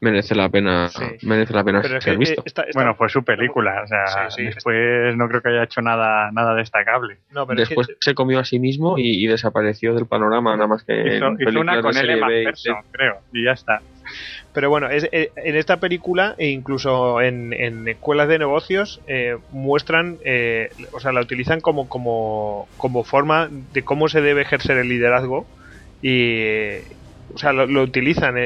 merece 0.00 0.34
la 0.34 0.48
pena 0.48 0.88
merece 1.22 1.52
la 1.52 1.64
pena 1.64 1.82
ser 1.82 2.16
visto. 2.16 2.42
Bueno, 2.74 2.94
fue 2.94 3.08
su 3.08 3.22
película, 3.22 3.82
o 3.82 3.86
sea, 3.86 4.28
después 4.36 5.16
no 5.16 5.28
creo 5.28 5.42
que 5.42 5.50
haya 5.50 5.64
hecho 5.64 5.82
nada 5.82 6.30
nada 6.32 6.54
destacable. 6.54 7.18
después 7.54 7.88
se 8.00 8.14
comió 8.14 8.40
a 8.40 8.44
sí 8.44 8.58
mismo 8.58 8.96
y, 8.98 9.26
desapareció 9.26 9.94
del 9.94 10.06
panorama, 10.06 10.56
nada 10.56 10.66
más 10.66 10.82
que 10.84 11.16
hizo, 11.16 11.32
hizo 11.38 11.60
una 11.60 11.80
con 11.82 11.96
Emma 11.96 12.28
creo, 12.92 13.20
y 13.32 13.44
ya 13.44 13.52
está. 13.52 13.80
Pero 14.52 14.68
bueno, 14.68 14.88
es, 14.88 15.08
eh, 15.12 15.30
en 15.36 15.56
esta 15.56 15.76
película 15.76 16.34
e 16.36 16.48
incluso 16.48 17.20
en, 17.20 17.86
escuelas 17.86 18.28
de 18.28 18.38
negocios 18.38 19.00
eh, 19.06 19.36
muestran, 19.52 20.18
eh, 20.24 20.70
o 20.92 20.98
sea, 20.98 21.12
la 21.12 21.20
utilizan 21.20 21.60
como, 21.60 21.88
como, 21.88 22.68
como 22.76 23.04
forma 23.04 23.48
de 23.72 23.82
cómo 23.82 24.08
se 24.08 24.20
debe 24.20 24.42
ejercer 24.42 24.78
el 24.78 24.88
liderazgo 24.88 25.46
y, 26.02 26.78
o 27.34 27.38
sea, 27.38 27.52
lo, 27.52 27.66
lo 27.66 27.82
utilizan 27.82 28.36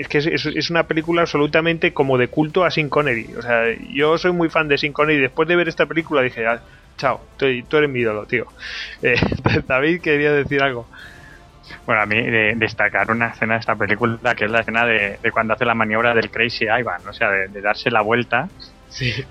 es 0.00 0.08
que 0.08 0.18
es, 0.18 0.70
una 0.70 0.84
película 0.84 1.20
absolutamente 1.20 1.92
como 1.92 2.16
de 2.16 2.28
culto 2.28 2.64
a 2.64 2.70
Sin 2.70 2.88
Connery. 2.88 3.34
O 3.36 3.42
sea, 3.42 3.64
yo 3.92 4.16
soy 4.16 4.32
muy 4.32 4.48
fan 4.48 4.66
de 4.66 4.78
Sin 4.78 4.94
Connery. 4.94 5.20
Después 5.20 5.46
de 5.46 5.56
ver 5.56 5.68
esta 5.68 5.84
película 5.84 6.22
dije, 6.22 6.46
ah, 6.46 6.60
chao, 6.96 7.20
tú, 7.36 7.44
eres 7.46 7.90
mi 7.90 8.00
ídolo, 8.00 8.24
tío. 8.24 8.46
Eh, 9.02 9.16
David 9.66 10.00
quería 10.00 10.32
decir 10.32 10.62
algo. 10.62 10.86
Bueno, 11.84 12.00
a 12.00 12.06
mí 12.06 12.16
de, 12.16 12.54
destacar 12.56 13.10
una 13.10 13.28
escena 13.28 13.54
de 13.54 13.60
esta 13.60 13.76
película 13.76 14.34
que 14.34 14.46
es 14.46 14.50
la 14.50 14.60
escena 14.60 14.86
de, 14.86 15.18
cuando 15.32 15.52
hace 15.52 15.66
la 15.66 15.74
maniobra 15.74 16.14
del 16.14 16.30
Crazy 16.30 16.64
Ivan, 16.64 17.06
o 17.06 17.12
sea, 17.12 17.30
de, 17.30 17.60
darse 17.60 17.90
la 17.90 18.00
vuelta 18.00 18.48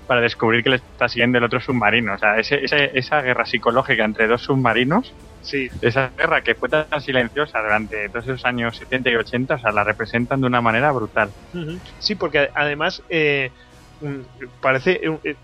para 0.06 0.20
descubrir 0.20 0.62
que 0.62 0.70
le 0.70 0.76
está 0.76 1.08
siguiendo 1.08 1.38
el 1.38 1.44
otro 1.44 1.60
submarino. 1.60 2.14
O 2.14 2.18
sea, 2.18 2.38
esa 2.38 3.22
guerra 3.22 3.44
psicológica 3.44 4.04
entre 4.04 4.28
dos 4.28 4.42
submarinos 4.42 5.12
Sí. 5.42 5.68
Esa 5.80 6.12
guerra 6.16 6.42
que 6.42 6.54
fue 6.54 6.68
tan 6.68 6.86
silenciosa 7.00 7.60
durante 7.60 8.08
todos 8.08 8.26
esos 8.26 8.44
años 8.44 8.76
70 8.76 9.10
y 9.10 9.16
80, 9.16 9.54
o 9.54 9.58
sea, 9.58 9.72
la 9.72 9.84
representan 9.84 10.40
de 10.40 10.46
una 10.46 10.60
manera 10.60 10.92
brutal. 10.92 11.30
Sí, 11.98 12.14
porque 12.14 12.50
además 12.54 13.02
eh, 13.08 13.50
parece. 14.60 15.00
Eh, 15.24 15.36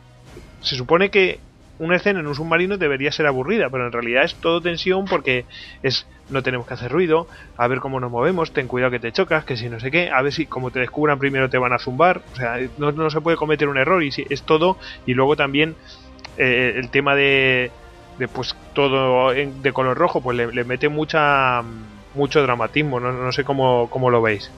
se 0.61 0.77
supone 0.77 1.11
que 1.11 1.41
una 1.79 1.97
escena 1.97 2.21
en 2.21 2.27
un 2.27 2.35
submarino 2.35 2.79
debería 2.79 3.13
ser 3.13 3.27
aburrida, 3.27 3.69
pero 3.71 3.87
en 3.87 3.93
realidad 3.93 4.25
es 4.25 4.35
todo 4.37 4.61
tensión 4.61 5.05
porque 5.05 5.45
es 5.83 6.07
no 6.29 6.43
tenemos 6.43 6.67
que 6.67 6.75
hacer 6.75 6.91
ruido, 6.91 7.29
a 7.57 7.69
ver 7.69 7.79
cómo 7.79 8.01
nos 8.01 8.11
movemos, 8.11 8.53
ten 8.53 8.67
cuidado 8.67 8.91
que 8.91 8.99
te 8.99 9.13
chocas, 9.13 9.45
que 9.45 9.57
si 9.57 9.69
no 9.69 9.79
sé 9.79 9.91
qué, 9.91 10.11
a 10.11 10.23
ver 10.23 10.33
si 10.33 10.47
como 10.47 10.71
te 10.71 10.81
descubran 10.81 11.19
primero 11.19 11.49
te 11.49 11.59
van 11.59 11.73
a 11.73 11.79
zumbar, 11.79 12.23
o 12.33 12.37
sea, 12.37 12.59
no, 12.79 12.93
no 12.93 13.11
se 13.11 13.21
puede 13.21 13.37
cometer 13.37 13.69
un 13.69 13.79
error 13.79 14.03
y 14.03 14.11
si, 14.11 14.27
es 14.29 14.43
todo 14.43 14.79
y 15.05 15.15
luego 15.15 15.37
también 15.37 15.77
eh, 16.37 16.75
el 16.77 16.91
tema 16.91 17.15
de 17.15 17.71
después 18.19 18.57
todo 18.73 19.31
de 19.33 19.73
color 19.73 19.97
rojo, 19.97 20.21
pues 20.21 20.37
le, 20.37 20.65
mete 20.65 20.89
mucha 20.89 21.63
mucho 22.15 22.43
dramatismo, 22.43 22.99
no, 22.99 23.13
no 23.13 23.31
sé 23.33 23.45
cómo, 23.45 23.91
cómo, 23.91 24.11
lo 24.11 24.23
veis. 24.23 24.51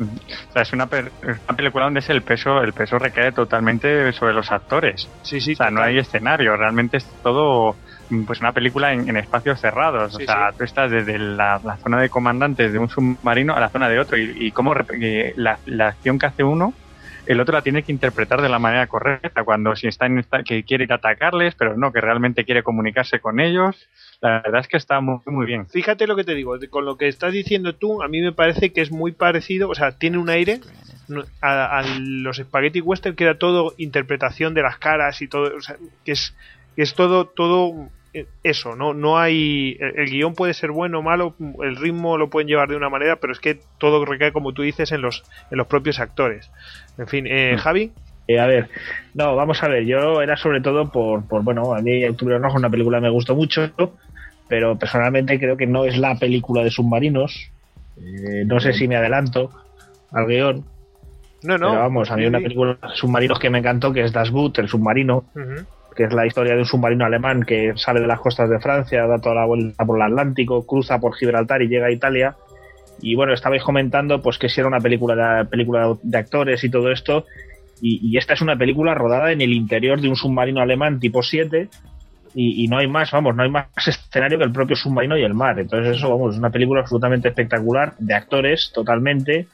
O 0.00 0.52
sea, 0.52 0.62
es 0.62 0.72
una, 0.72 0.88
una, 0.92 1.56
película 1.56 1.84
donde 1.84 2.00
es 2.00 2.08
el 2.08 2.22
peso, 2.22 2.62
el 2.62 2.72
peso 2.72 2.98
recae 2.98 3.32
totalmente 3.32 4.12
sobre 4.12 4.32
los 4.32 4.50
actores. 4.52 5.08
Sí, 5.22 5.40
sí. 5.40 5.52
O 5.52 5.56
sea, 5.56 5.70
no 5.70 5.82
hay 5.82 5.98
escenario, 5.98 6.56
realmente 6.56 6.98
es 6.98 7.04
todo 7.22 7.76
pues 8.26 8.40
una 8.40 8.52
película 8.52 8.92
en, 8.92 9.16
espacios 9.16 9.60
cerrados. 9.60 10.14
o 10.14 10.20
sea, 10.20 10.52
tú 10.56 10.64
estás 10.64 10.90
desde 10.90 11.18
la, 11.18 11.60
zona 11.82 12.00
de 12.00 12.08
comandantes 12.08 12.72
de 12.72 12.78
un 12.78 12.88
submarino 12.88 13.54
a 13.54 13.60
la 13.60 13.68
zona 13.68 13.88
de 13.88 13.98
otro 13.98 14.16
y, 14.16 14.46
y 14.46 14.52
cómo 14.52 14.74
la, 15.36 15.58
la 15.66 15.88
acción 15.88 16.18
que 16.18 16.26
hace 16.26 16.44
uno 16.44 16.72
el 17.30 17.38
otro 17.40 17.54
la 17.54 17.62
tiene 17.62 17.84
que 17.84 17.92
interpretar 17.92 18.42
de 18.42 18.48
la 18.48 18.58
manera 18.58 18.88
correcta, 18.88 19.44
cuando 19.44 19.76
si 19.76 19.86
está 19.86 20.06
en 20.06 20.24
que 20.44 20.64
quiere 20.64 20.82
ir 20.82 20.92
a 20.92 20.96
atacarles, 20.96 21.54
pero 21.54 21.76
no, 21.76 21.92
que 21.92 22.00
realmente 22.00 22.44
quiere 22.44 22.64
comunicarse 22.64 23.20
con 23.20 23.38
ellos. 23.38 23.88
La 24.20 24.42
verdad 24.42 24.62
es 24.62 24.66
que 24.66 24.76
está 24.76 25.00
muy, 25.00 25.20
muy 25.26 25.46
bien. 25.46 25.68
Fíjate 25.68 26.08
lo 26.08 26.16
que 26.16 26.24
te 26.24 26.34
digo, 26.34 26.56
con 26.70 26.84
lo 26.84 26.96
que 26.96 27.06
estás 27.06 27.32
diciendo 27.32 27.76
tú, 27.76 28.02
a 28.02 28.08
mí 28.08 28.20
me 28.20 28.32
parece 28.32 28.72
que 28.72 28.80
es 28.80 28.90
muy 28.90 29.12
parecido, 29.12 29.68
o 29.68 29.76
sea, 29.76 29.92
tiene 29.92 30.18
un 30.18 30.28
aire 30.28 30.58
a, 31.40 31.84
los 32.00 32.38
spaghetti 32.38 32.80
western 32.80 33.14
que 33.14 33.22
era 33.22 33.38
todo 33.38 33.74
interpretación 33.76 34.52
de 34.52 34.62
las 34.62 34.78
caras 34.78 35.22
y 35.22 35.28
todo, 35.28 35.56
o 35.56 35.60
sea, 35.60 35.76
que 36.04 36.12
es, 36.12 36.34
que 36.74 36.82
es 36.82 36.94
todo, 36.94 37.26
todo 37.26 37.90
eso, 38.42 38.76
no, 38.76 38.94
no 38.94 39.18
hay. 39.18 39.76
El, 39.80 40.10
guion 40.10 40.34
puede 40.34 40.54
ser 40.54 40.70
bueno 40.70 40.98
o 40.98 41.02
malo, 41.02 41.34
el 41.62 41.76
ritmo 41.76 42.18
lo 42.18 42.28
pueden 42.30 42.48
llevar 42.48 42.68
de 42.68 42.76
una 42.76 42.88
manera, 42.88 43.16
pero 43.16 43.32
es 43.32 43.40
que 43.40 43.60
todo 43.78 44.04
recae, 44.04 44.32
como 44.32 44.52
tú 44.52 44.62
dices, 44.62 44.92
en 44.92 45.02
los, 45.02 45.22
en 45.50 45.58
los 45.58 45.66
propios 45.66 46.00
actores. 46.00 46.50
En 46.98 47.06
fin, 47.06 47.26
eh, 47.26 47.54
mm. 47.54 47.58
Javi. 47.58 47.92
Eh, 48.26 48.38
a 48.38 48.46
ver, 48.46 48.68
no, 49.14 49.34
vamos 49.34 49.62
a 49.62 49.68
ver, 49.68 49.84
yo 49.84 50.22
era 50.22 50.36
sobre 50.36 50.60
todo 50.60 50.90
por, 50.92 51.26
por 51.26 51.42
bueno, 51.42 51.74
a 51.74 51.80
mí 51.80 52.04
Octubre 52.04 52.38
Rojo, 52.38 52.58
una 52.58 52.70
película 52.70 52.98
que 52.98 53.02
me 53.02 53.10
gustó 53.10 53.34
mucho, 53.34 53.72
pero 54.48 54.78
personalmente 54.78 55.38
creo 55.38 55.56
que 55.56 55.66
no 55.66 55.84
es 55.84 55.98
la 55.98 56.16
película 56.16 56.62
de 56.62 56.70
submarinos. 56.70 57.50
Eh, 57.96 58.44
no 58.46 58.60
sé 58.60 58.72
si 58.72 58.88
me 58.88 58.96
adelanto 58.96 59.50
al 60.12 60.26
guion. 60.26 60.64
No, 61.42 61.58
no. 61.58 61.70
Pero 61.70 61.80
vamos, 61.80 62.10
a 62.10 62.16
mí 62.16 62.26
una 62.26 62.38
película 62.38 62.78
de 62.80 62.94
submarinos 62.94 63.38
que 63.38 63.50
me 63.50 63.58
encantó, 63.58 63.92
que 63.92 64.02
es 64.02 64.12
Das 64.12 64.30
Boot, 64.30 64.58
el 64.58 64.68
submarino. 64.68 65.24
Que 65.94 66.04
es 66.04 66.12
la 66.12 66.26
historia 66.26 66.54
de 66.54 66.60
un 66.60 66.64
submarino 66.64 67.04
alemán 67.04 67.42
que 67.42 67.72
sale 67.76 68.00
de 68.00 68.06
las 68.06 68.20
costas 68.20 68.48
de 68.48 68.60
Francia, 68.60 69.06
da 69.06 69.18
toda 69.18 69.34
la 69.34 69.46
vuelta 69.46 69.84
por 69.84 69.98
el 69.98 70.02
Atlántico, 70.02 70.66
cruza 70.66 70.98
por 70.98 71.14
Gibraltar 71.14 71.62
y 71.62 71.68
llega 71.68 71.86
a 71.86 71.92
Italia. 71.92 72.36
Y 73.02 73.14
bueno, 73.14 73.32
estabais 73.32 73.62
comentando 73.62 74.20
pues 74.20 74.38
que 74.38 74.48
si 74.48 74.60
era 74.60 74.68
una 74.68 74.80
película 74.80 75.38
de, 75.38 75.44
película 75.46 75.96
de 76.02 76.18
actores 76.18 76.62
y 76.64 76.70
todo 76.70 76.90
esto. 76.90 77.26
Y, 77.82 78.18
esta 78.18 78.34
es 78.34 78.42
una 78.42 78.56
película 78.56 78.94
rodada 78.94 79.32
en 79.32 79.40
el 79.40 79.54
interior 79.54 80.02
de 80.02 80.08
un 80.10 80.16
submarino 80.16 80.60
alemán 80.60 81.00
tipo 81.00 81.22
7. 81.22 81.68
Y, 82.34 82.68
no 82.68 82.76
hay 82.76 82.86
más, 82.86 83.10
vamos, 83.10 83.34
no 83.34 83.42
hay 83.42 83.50
más 83.50 83.66
escenario 83.86 84.38
que 84.38 84.44
el 84.44 84.52
propio 84.52 84.76
submarino 84.76 85.16
y 85.16 85.22
el 85.22 85.32
mar. 85.32 85.58
Entonces 85.58 85.96
eso, 85.96 86.10
vamos, 86.10 86.34
es 86.34 86.38
una 86.38 86.50
película 86.50 86.82
absolutamente 86.82 87.28
espectacular, 87.28 87.94
de 87.98 88.14
actores 88.14 88.70
totalmente, 88.74 89.48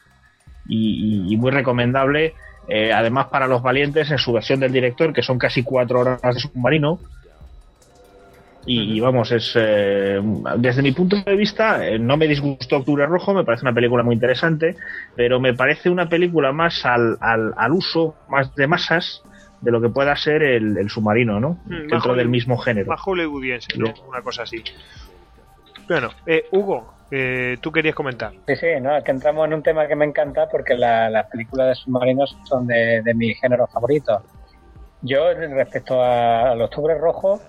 y 0.68 1.36
muy 1.38 1.52
recomendable. 1.52 2.34
Eh, 2.68 2.92
además 2.92 3.26
para 3.26 3.46
los 3.46 3.62
valientes 3.62 4.10
en 4.10 4.18
su 4.18 4.32
versión 4.32 4.60
del 4.60 4.72
director, 4.72 5.12
que 5.12 5.22
son 5.22 5.38
casi 5.38 5.62
cuatro 5.62 6.00
horas 6.00 6.20
de 6.34 6.40
submarino. 6.40 6.98
Y, 8.68 8.96
y 8.96 9.00
vamos, 9.00 9.30
es 9.30 9.52
eh, 9.54 10.20
desde 10.58 10.82
mi 10.82 10.90
punto 10.90 11.16
de 11.24 11.36
vista, 11.36 11.86
eh, 11.86 12.00
no 12.00 12.16
me 12.16 12.26
disgustó 12.26 12.78
Octubre 12.78 13.06
Rojo, 13.06 13.32
me 13.32 13.44
parece 13.44 13.62
una 13.64 13.72
película 13.72 14.02
muy 14.02 14.14
interesante, 14.14 14.74
pero 15.14 15.38
me 15.38 15.54
parece 15.54 15.88
una 15.88 16.08
película 16.08 16.50
más 16.50 16.84
al, 16.84 17.16
al, 17.20 17.52
al 17.56 17.72
uso, 17.72 18.16
más 18.28 18.52
de 18.56 18.66
masas, 18.66 19.22
de 19.60 19.70
lo 19.70 19.80
que 19.80 19.88
pueda 19.88 20.16
ser 20.16 20.42
el, 20.42 20.76
el 20.78 20.90
submarino, 20.90 21.38
¿no? 21.38 21.58
Mm, 21.66 21.86
Dentro 21.90 22.12
del 22.14 22.22
el- 22.22 22.28
mismo 22.28 22.58
género. 22.58 22.88
Más 22.90 23.00
hollywoodiense, 23.00 23.78
¿no? 23.78 23.94
Una 24.08 24.20
cosa 24.20 24.42
así. 24.42 24.64
Bueno, 25.88 26.10
eh, 26.26 26.46
Hugo, 26.50 26.92
eh, 27.10 27.58
tú 27.62 27.70
querías 27.72 27.94
comentar. 27.94 28.32
Sí, 28.46 28.56
sí, 28.56 28.66
no, 28.80 29.02
que 29.02 29.10
entramos 29.10 29.46
en 29.46 29.54
un 29.54 29.62
tema 29.62 29.86
que 29.86 29.96
me 29.96 30.04
encanta 30.04 30.48
porque 30.48 30.74
la- 30.74 31.08
las 31.10 31.26
películas 31.28 31.68
de 31.68 31.74
submarinos 31.76 32.36
son 32.44 32.66
de, 32.66 33.02
de 33.02 33.14
mi 33.14 33.34
género 33.34 33.66
favorito. 33.72 34.22
Yo, 35.00 35.32
respecto 35.34 36.02
a- 36.02 36.50
al 36.52 36.62
Octubre 36.62 36.94
Rojo, 36.98 37.40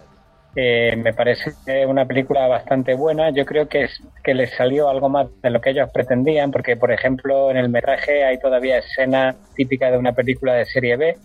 eh, 0.55 0.95
me 0.97 1.13
parece 1.13 1.55
una 1.87 2.05
película 2.07 2.47
bastante 2.47 2.93
buena. 2.95 3.29
Yo 3.31 3.45
creo 3.45 3.67
que, 3.67 3.83
es, 3.83 4.01
que 4.23 4.33
les 4.33 4.51
salió 4.55 4.89
algo 4.89 5.07
más 5.09 5.27
de 5.41 5.49
lo 5.51 5.61
que 5.61 5.69
ellos 5.71 5.89
pretendían, 5.93 6.51
porque, 6.51 6.75
por 6.77 6.91
ejemplo, 6.91 7.51
en 7.51 7.57
el 7.57 7.69
metraje 7.69 8.23
hay 8.23 8.39
todavía 8.39 8.79
escenas 8.79 9.35
típicas 9.55 9.91
de 9.91 9.97
una 9.97 10.13
película 10.13 10.53
de 10.55 10.65
serie 10.65 10.97
B, 10.97 11.17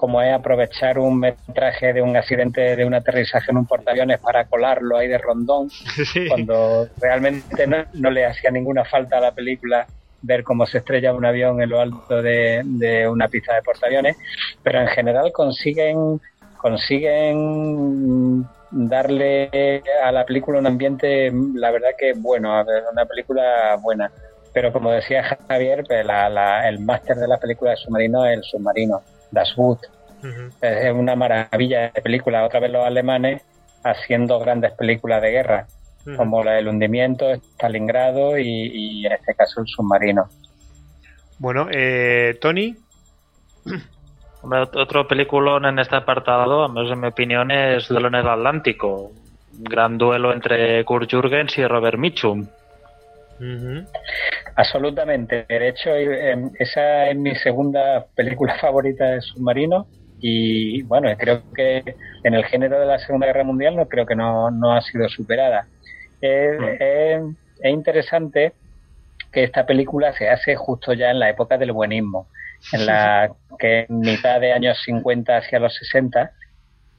como 0.00 0.22
es 0.22 0.32
aprovechar 0.32 0.98
un 0.98 1.18
metraje 1.20 1.92
de 1.92 2.00
un 2.00 2.16
accidente 2.16 2.74
de 2.74 2.86
un 2.86 2.94
aterrizaje 2.94 3.50
en 3.50 3.58
un 3.58 3.66
portaaviones 3.66 4.18
para 4.18 4.46
colarlo 4.46 4.96
ahí 4.96 5.08
de 5.08 5.18
rondón, 5.18 5.68
cuando 6.28 6.86
realmente 7.02 7.66
no, 7.66 7.84
no 7.92 8.10
le 8.10 8.24
hacía 8.24 8.50
ninguna 8.50 8.82
falta 8.86 9.18
a 9.18 9.20
la 9.20 9.32
película 9.32 9.86
ver 10.22 10.42
cómo 10.42 10.64
se 10.64 10.78
estrella 10.78 11.12
un 11.12 11.26
avión 11.26 11.60
en 11.60 11.68
lo 11.68 11.80
alto 11.80 12.22
de, 12.22 12.62
de 12.64 13.06
una 13.06 13.28
pista 13.28 13.54
de 13.54 13.60
portaaviones, 13.62 14.16
pero 14.62 14.80
en 14.80 14.88
general 14.88 15.32
consiguen 15.34 16.18
consiguen 16.56 18.44
darle 18.70 19.82
a 20.02 20.12
la 20.12 20.24
película 20.24 20.60
un 20.60 20.66
ambiente, 20.66 21.30
la 21.54 21.70
verdad 21.70 21.90
que 21.98 22.14
bueno, 22.14 22.64
una 22.92 23.04
película 23.04 23.76
buena. 23.82 24.10
Pero 24.54 24.72
como 24.72 24.90
decía 24.92 25.38
Javier, 25.48 25.84
pues, 25.86 26.04
la- 26.06 26.28
la- 26.30 26.66
el 26.68 26.80
máster 26.80 27.16
de 27.16 27.28
la 27.28 27.38
película 27.38 27.72
de 27.72 27.76
submarino 27.76 28.24
es 28.24 28.38
el 28.38 28.42
submarino, 28.44 29.02
Das 29.30 29.54
Boot. 29.56 29.80
Es 30.60 30.92
una 30.92 31.16
maravilla 31.16 31.90
de 31.90 32.02
película. 32.02 32.44
Otra 32.44 32.60
vez 32.60 32.70
los 32.70 32.84
alemanes 32.84 33.42
haciendo 33.82 34.38
grandes 34.38 34.72
películas 34.72 35.22
de 35.22 35.30
guerra, 35.30 35.66
como 36.16 36.44
la 36.44 36.52
del 36.52 36.68
hundimiento, 36.68 37.32
Stalingrado 37.32 38.38
y, 38.38 38.46
y 38.46 39.06
en 39.06 39.12
este 39.12 39.34
caso 39.34 39.60
el 39.60 39.66
submarino. 39.66 40.28
Bueno, 41.38 41.68
eh, 41.70 42.38
Tony. 42.40 42.76
Otro 44.42 45.06
peliculón 45.06 45.66
en 45.66 45.78
este 45.78 45.96
apartado, 45.96 46.64
a 46.64 46.68
menos 46.68 46.90
en 46.90 47.00
mi 47.00 47.08
opinión, 47.08 47.50
es 47.50 47.88
Duelo 47.88 48.08
en 48.08 48.14
el 48.14 48.28
Atlántico. 48.28 49.12
Un 49.58 49.64
gran 49.64 49.98
duelo 49.98 50.32
entre 50.32 50.82
Kurt 50.84 51.10
Jürgens 51.10 51.58
y 51.58 51.66
Robert 51.66 51.98
Mitchum. 51.98 52.46
Absolutamente. 54.56 55.46
De 55.48 55.68
hecho, 55.68 55.94
eh, 55.96 56.36
esa 56.58 57.08
es 57.10 57.16
mi 57.16 57.34
segunda 57.36 58.06
película 58.14 58.56
favorita 58.60 59.04
de 59.06 59.20
submarino 59.22 59.88
y 60.20 60.82
bueno, 60.84 61.08
creo 61.18 61.44
que 61.54 61.82
en 62.22 62.34
el 62.34 62.44
género 62.44 62.78
de 62.78 62.86
la 62.86 62.98
Segunda 62.98 63.26
Guerra 63.26 63.44
Mundial 63.44 63.76
no 63.76 63.88
creo 63.88 64.04
que 64.06 64.14
no, 64.16 64.50
no 64.50 64.74
ha 64.74 64.82
sido 64.82 65.08
superada. 65.08 65.68
Es, 66.20 66.52
es- 66.80 67.22
es 67.62 67.72
interesante 67.72 68.56
que 69.32 69.44
esta 69.44 69.66
película 69.66 70.12
se 70.14 70.28
hace 70.30 70.56
justo 70.56 70.92
ya 70.94 71.10
en 71.10 71.18
la 71.20 71.30
época 71.30 71.58
del 71.58 71.72
buenismo, 71.72 72.30
en 72.72 72.86
la 72.86 73.32
que 73.58 73.86
en 73.88 74.00
mitad 74.00 74.40
de 74.40 74.52
años 74.52 74.80
50 74.84 75.38
hacia 75.38 75.58
los 75.60 75.74
60, 75.76 76.32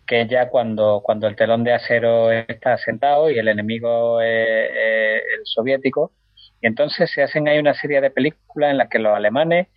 que 0.08 0.28
ya 0.28 0.50
cuando, 0.50 1.02
cuando 1.04 1.28
el 1.28 1.36
telón 1.36 1.64
de 1.64 1.74
acero 1.74 2.32
está 2.32 2.78
sentado 2.78 3.30
y 3.32 3.40
el 3.40 3.48
enemigo 3.48 4.22
es, 4.22 4.70
es 4.72 5.24
el 5.40 5.42
soviético, 5.46 6.14
y 6.62 6.68
entonces 6.68 7.10
se 7.12 7.24
hacen 7.24 7.48
ahí 7.48 7.58
una 7.58 7.74
serie 7.74 8.02
de 8.02 8.12
películas 8.12 8.72
en 8.72 8.78
las 8.78 8.90
que 8.90 9.00
los 9.00 9.16
alemanes 9.16 9.68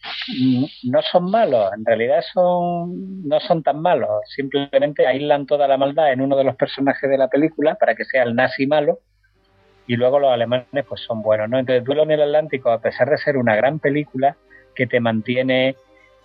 no 0.83 1.01
son 1.03 1.31
malos, 1.31 1.71
en 1.77 1.85
realidad 1.85 2.23
son 2.33 3.27
no 3.27 3.41
son 3.41 3.63
tan 3.63 3.81
malos, 3.81 4.11
simplemente 4.35 5.07
aíslan 5.07 5.47
toda 5.47 5.67
la 5.67 5.79
maldad 5.79 6.13
en 6.13 6.21
uno 6.21 6.37
de 6.37 6.45
los 6.45 6.57
personajes 6.57 7.09
de 7.09 7.19
la 7.19 7.29
película 7.29 7.77
para 7.77 7.95
que 7.95 8.05
sea 8.05 8.23
el 8.23 8.35
nazi 8.35 8.67
malo 8.67 8.99
y 9.87 9.97
luego 9.97 10.19
los 10.19 10.33
alemanes 10.33 10.85
pues 10.89 11.01
son 11.03 11.23
buenos, 11.23 11.49
¿no? 11.49 11.59
Entonces 11.59 11.85
Duelo 11.85 12.05
en 12.05 12.13
el 12.13 12.23
Atlántico, 12.23 12.71
a 12.71 12.81
pesar 12.81 13.09
de 13.09 13.19
ser 13.19 13.37
una 13.37 13.57
gran 13.57 13.79
película 13.79 14.37
que 14.75 14.87
te 14.87 15.01
mantiene 15.01 15.77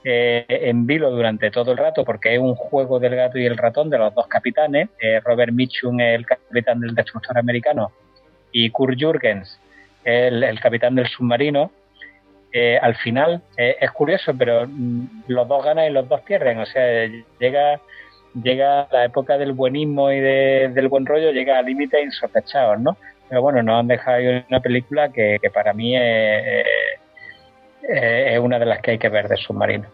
eh, 0.03 0.45
en 0.48 0.86
vilo 0.86 1.11
durante 1.11 1.52
todo 1.52 1.72
el 1.73 1.77
rato, 1.77 2.06
porque 2.06 2.34
es 2.34 2.40
un 2.40 2.56
juego 2.56 2.99
del 2.99 3.15
gato 3.15 3.38
y 3.38 3.45
el 3.45 3.57
ratón 3.57 3.90
de 3.90 3.98
los 3.98 4.14
dos 4.15 4.27
capitanes, 4.27 4.90
eh, 5.02 5.19
Robert 5.19 5.52
Mitchum, 5.52 5.99
el 5.99 6.26
capitán 6.26 6.80
del 6.80 6.95
destructor 6.95 7.38
americano, 7.38 7.91
y 8.52 8.69
Kurt 8.69 8.98
Jürgens, 8.98 9.60
el, 10.18 10.60
capitán 10.60 10.95
del 10.95 11.07
submarino, 11.07 11.72
eh, 12.52 12.77
al 12.81 12.95
final 12.95 13.41
eh, 13.57 13.76
es 13.80 13.91
curioso, 13.91 14.34
pero 14.38 14.65
mm, 14.68 15.23
los 15.27 15.48
dos 15.48 15.64
ganan 15.64 15.86
y 15.86 15.90
los 15.91 16.07
dos 16.10 16.22
pierden. 16.22 16.60
O 16.60 16.65
sea, 16.65 17.07
llega 17.40 17.80
llega 18.44 18.88
la 18.91 19.06
época 19.06 19.38
del 19.40 19.53
buenismo 19.53 20.11
y 20.11 20.19
de- 20.19 20.69
del 20.73 20.88
buen 20.88 21.06
rollo, 21.06 21.31
llega 21.31 21.57
a 21.57 21.61
límites 21.64 22.03
insospechados, 22.03 22.80
¿no? 22.80 22.95
Pero 23.27 23.41
bueno, 23.41 23.61
nos 23.64 23.80
han 23.80 23.88
dejado 23.88 24.19
una 24.49 24.60
película 24.60 25.11
que, 25.11 25.40
para 25.53 25.73
mí 25.73 25.95
es, 27.81 28.40
una 28.40 28.60
de 28.60 28.65
las 28.65 28.81
que 28.81 28.91
hay 28.91 28.98
que 28.99 29.10
ver 29.10 29.27
de 29.27 29.38
submarino. 29.38 29.86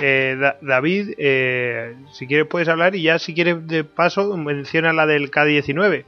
Eh, 0.00 0.36
Da- 0.38 0.56
David, 0.60 1.14
eh, 1.16 1.94
si 2.12 2.26
quieres 2.26 2.46
puedes 2.48 2.68
hablar 2.68 2.94
y 2.96 3.02
ya 3.02 3.18
si 3.18 3.34
quieres 3.34 3.66
de 3.66 3.84
paso 3.84 4.36
menciona 4.36 4.92
la 4.92 5.06
del 5.06 5.30
K-19. 5.30 6.04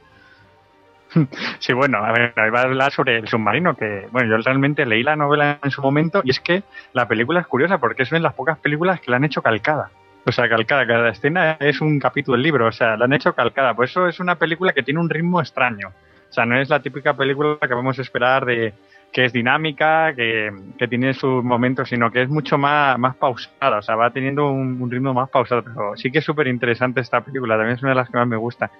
Sí, 1.59 1.73
bueno, 1.73 1.99
a 1.99 2.11
ver, 2.11 2.33
va 2.37 2.61
a 2.61 2.63
hablar 2.63 2.91
sobre 2.91 3.17
el 3.17 3.27
submarino, 3.27 3.75
que, 3.75 4.07
bueno, 4.11 4.29
yo 4.29 4.43
realmente 4.43 4.85
leí 4.85 5.03
la 5.03 5.15
novela 5.15 5.59
en 5.63 5.71
su 5.71 5.81
momento 5.81 6.21
y 6.23 6.31
es 6.31 6.39
que 6.39 6.63
la 6.93 7.07
película 7.07 7.39
es 7.39 7.47
curiosa 7.47 7.77
porque 7.77 8.03
es 8.03 8.11
una 8.11 8.19
de 8.19 8.23
las 8.23 8.33
pocas 8.33 8.57
películas 8.59 8.99
que 8.99 9.11
la 9.11 9.17
han 9.17 9.23
hecho 9.23 9.41
calcada. 9.41 9.91
O 10.25 10.31
sea, 10.31 10.47
calcada, 10.47 10.85
cada 10.85 11.09
escena 11.09 11.57
es 11.59 11.81
un 11.81 11.99
capítulo 11.99 12.35
del 12.35 12.43
libro, 12.43 12.67
o 12.67 12.71
sea, 12.71 12.95
la 12.95 13.05
han 13.05 13.13
hecho 13.13 13.33
calcada. 13.33 13.73
Por 13.73 13.85
eso 13.85 14.07
es 14.07 14.19
una 14.19 14.35
película 14.35 14.71
que 14.71 14.83
tiene 14.83 14.99
un 14.99 15.09
ritmo 15.09 15.41
extraño. 15.41 15.89
O 15.89 16.33
sea, 16.33 16.45
no 16.45 16.59
es 16.59 16.69
la 16.69 16.79
típica 16.79 17.15
película 17.15 17.57
que 17.59 17.73
vamos 17.73 17.97
a 17.97 18.01
esperar 18.03 18.45
de 18.45 18.73
que 19.11 19.25
es 19.25 19.33
dinámica, 19.33 20.13
que, 20.15 20.51
que 20.77 20.87
tiene 20.87 21.13
sus 21.13 21.43
momentos, 21.43 21.89
sino 21.89 22.11
que 22.11 22.21
es 22.21 22.29
mucho 22.29 22.57
más, 22.57 22.97
más 22.97 23.15
pausada, 23.17 23.79
o 23.79 23.81
sea, 23.81 23.95
va 23.95 24.11
teniendo 24.11 24.49
un, 24.49 24.81
un 24.81 24.89
ritmo 24.89 25.13
más 25.13 25.29
pausado. 25.29 25.63
Pero 25.63 25.95
sí 25.95 26.11
que 26.11 26.19
es 26.19 26.25
súper 26.25 26.47
interesante 26.47 27.01
esta 27.01 27.21
película, 27.21 27.57
también 27.57 27.75
es 27.75 27.83
una 27.83 27.91
de 27.91 27.95
las 27.95 28.09
que 28.09 28.17
más 28.17 28.27
me 28.27 28.37
gusta. 28.37 28.71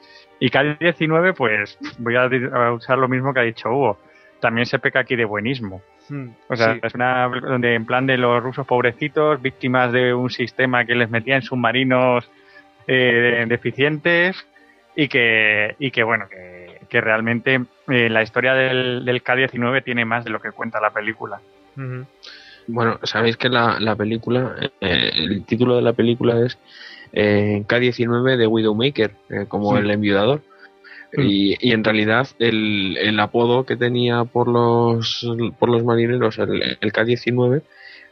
Y 0.41 0.49
K-19, 0.49 1.35
pues 1.35 1.77
voy 1.99 2.15
a, 2.15 2.72
usar 2.73 2.97
lo 2.97 3.07
mismo 3.07 3.31
que 3.31 3.39
ha 3.39 3.43
dicho 3.43 3.69
Hugo. 3.69 3.99
También 4.39 4.65
se 4.65 4.80
peca 4.80 5.01
aquí 5.01 5.15
de 5.15 5.23
buenismo. 5.23 5.84
O 6.49 6.55
sea, 6.55 6.73
Sí. 6.73 6.80
es 6.81 6.95
una 6.95 7.27
donde 7.27 7.76
en 7.76 7.85
plan 7.85 8.07
de 8.07 8.18
los 8.18 8.41
rusos 8.41 8.65
pobrecitos, 8.65 9.39
víctimas 9.39 9.93
de 9.93 10.15
un 10.15 10.31
sistema 10.31 10.84
que 10.84 10.95
les 10.95 11.11
metía 11.11 11.35
en 11.35 11.43
submarinos 11.43 12.27
eh, 12.88 13.45
deficientes 13.47 14.35
y 14.95 15.07
que, 15.07 15.76
y 15.77 15.91
que 15.91 16.01
bueno, 16.01 16.27
que, 16.27 16.81
que 16.89 17.01
realmente 17.01 17.61
eh, 17.88 18.09
la 18.09 18.23
historia 18.23 18.55
del, 18.55 19.05
del 19.05 19.22
K-19 19.22 19.84
tiene 19.84 20.05
más 20.05 20.26
de 20.26 20.31
lo 20.31 20.41
que 20.41 20.51
cuenta 20.51 20.81
la 20.81 20.89
película. 20.89 21.39
Bueno, 22.65 22.99
sabéis 23.03 23.38
que 23.38 23.47
la, 23.47 23.80
la 23.80 23.95
película, 23.95 24.55
eh, 24.81 25.11
el 25.13 25.45
título 25.45 25.76
de 25.76 25.84
la 25.84 25.93
película 25.93 26.43
es 26.43 26.57
eh, 27.14 27.64
K-19 27.68 28.38
de 28.38 28.48
Widowmaker, 28.48 29.12
eh, 29.30 29.46
como 29.48 29.72
Sí. 29.76 29.80
el 29.84 29.92
enviudador. 29.92 30.42
Y, 31.18 31.58
y 31.60 31.74
en 31.74 31.84
realidad 31.84 32.26
el, 32.40 32.98
el 32.98 33.20
apodo 33.20 33.66
que 33.66 33.76
tenía 33.76 34.24
por 34.24 34.48
los 34.48 35.28
por 35.60 35.68
los 35.68 35.84
marineros 35.84 36.38
el, 36.40 36.78
el 36.80 36.92
K-19 36.94 37.64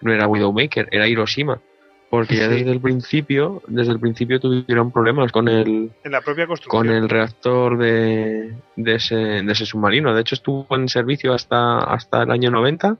no 0.01 0.13
era 0.13 0.27
Widowmaker, 0.27 0.89
era 0.91 1.07
Hiroshima. 1.07 1.61
porque 2.09 2.35
ya 2.35 2.49
desde 2.49 2.71
el 2.71 2.81
principio, 2.81 3.61
desde 3.67 3.93
el 3.93 3.99
principio 4.01 4.39
tuvieron 4.41 4.91
problemas 4.91 5.31
con 5.31 5.47
el 5.47 5.91
En 6.03 6.11
la 6.11 6.19
propia 6.21 6.45
construcción. 6.47 6.87
con 6.87 6.93
el 6.93 7.07
reactor 7.07 7.77
de, 7.77 8.53
de, 8.75 8.95
ese, 8.95 9.15
de 9.15 9.51
ese 9.51 9.65
submarino. 9.65 10.13
De 10.13 10.19
hecho, 10.21 10.35
estuvo 10.35 10.67
en 10.75 10.89
servicio 10.89 11.33
hasta, 11.33 11.79
hasta 11.79 12.23
el 12.23 12.31
año 12.31 12.51
90, 12.51 12.97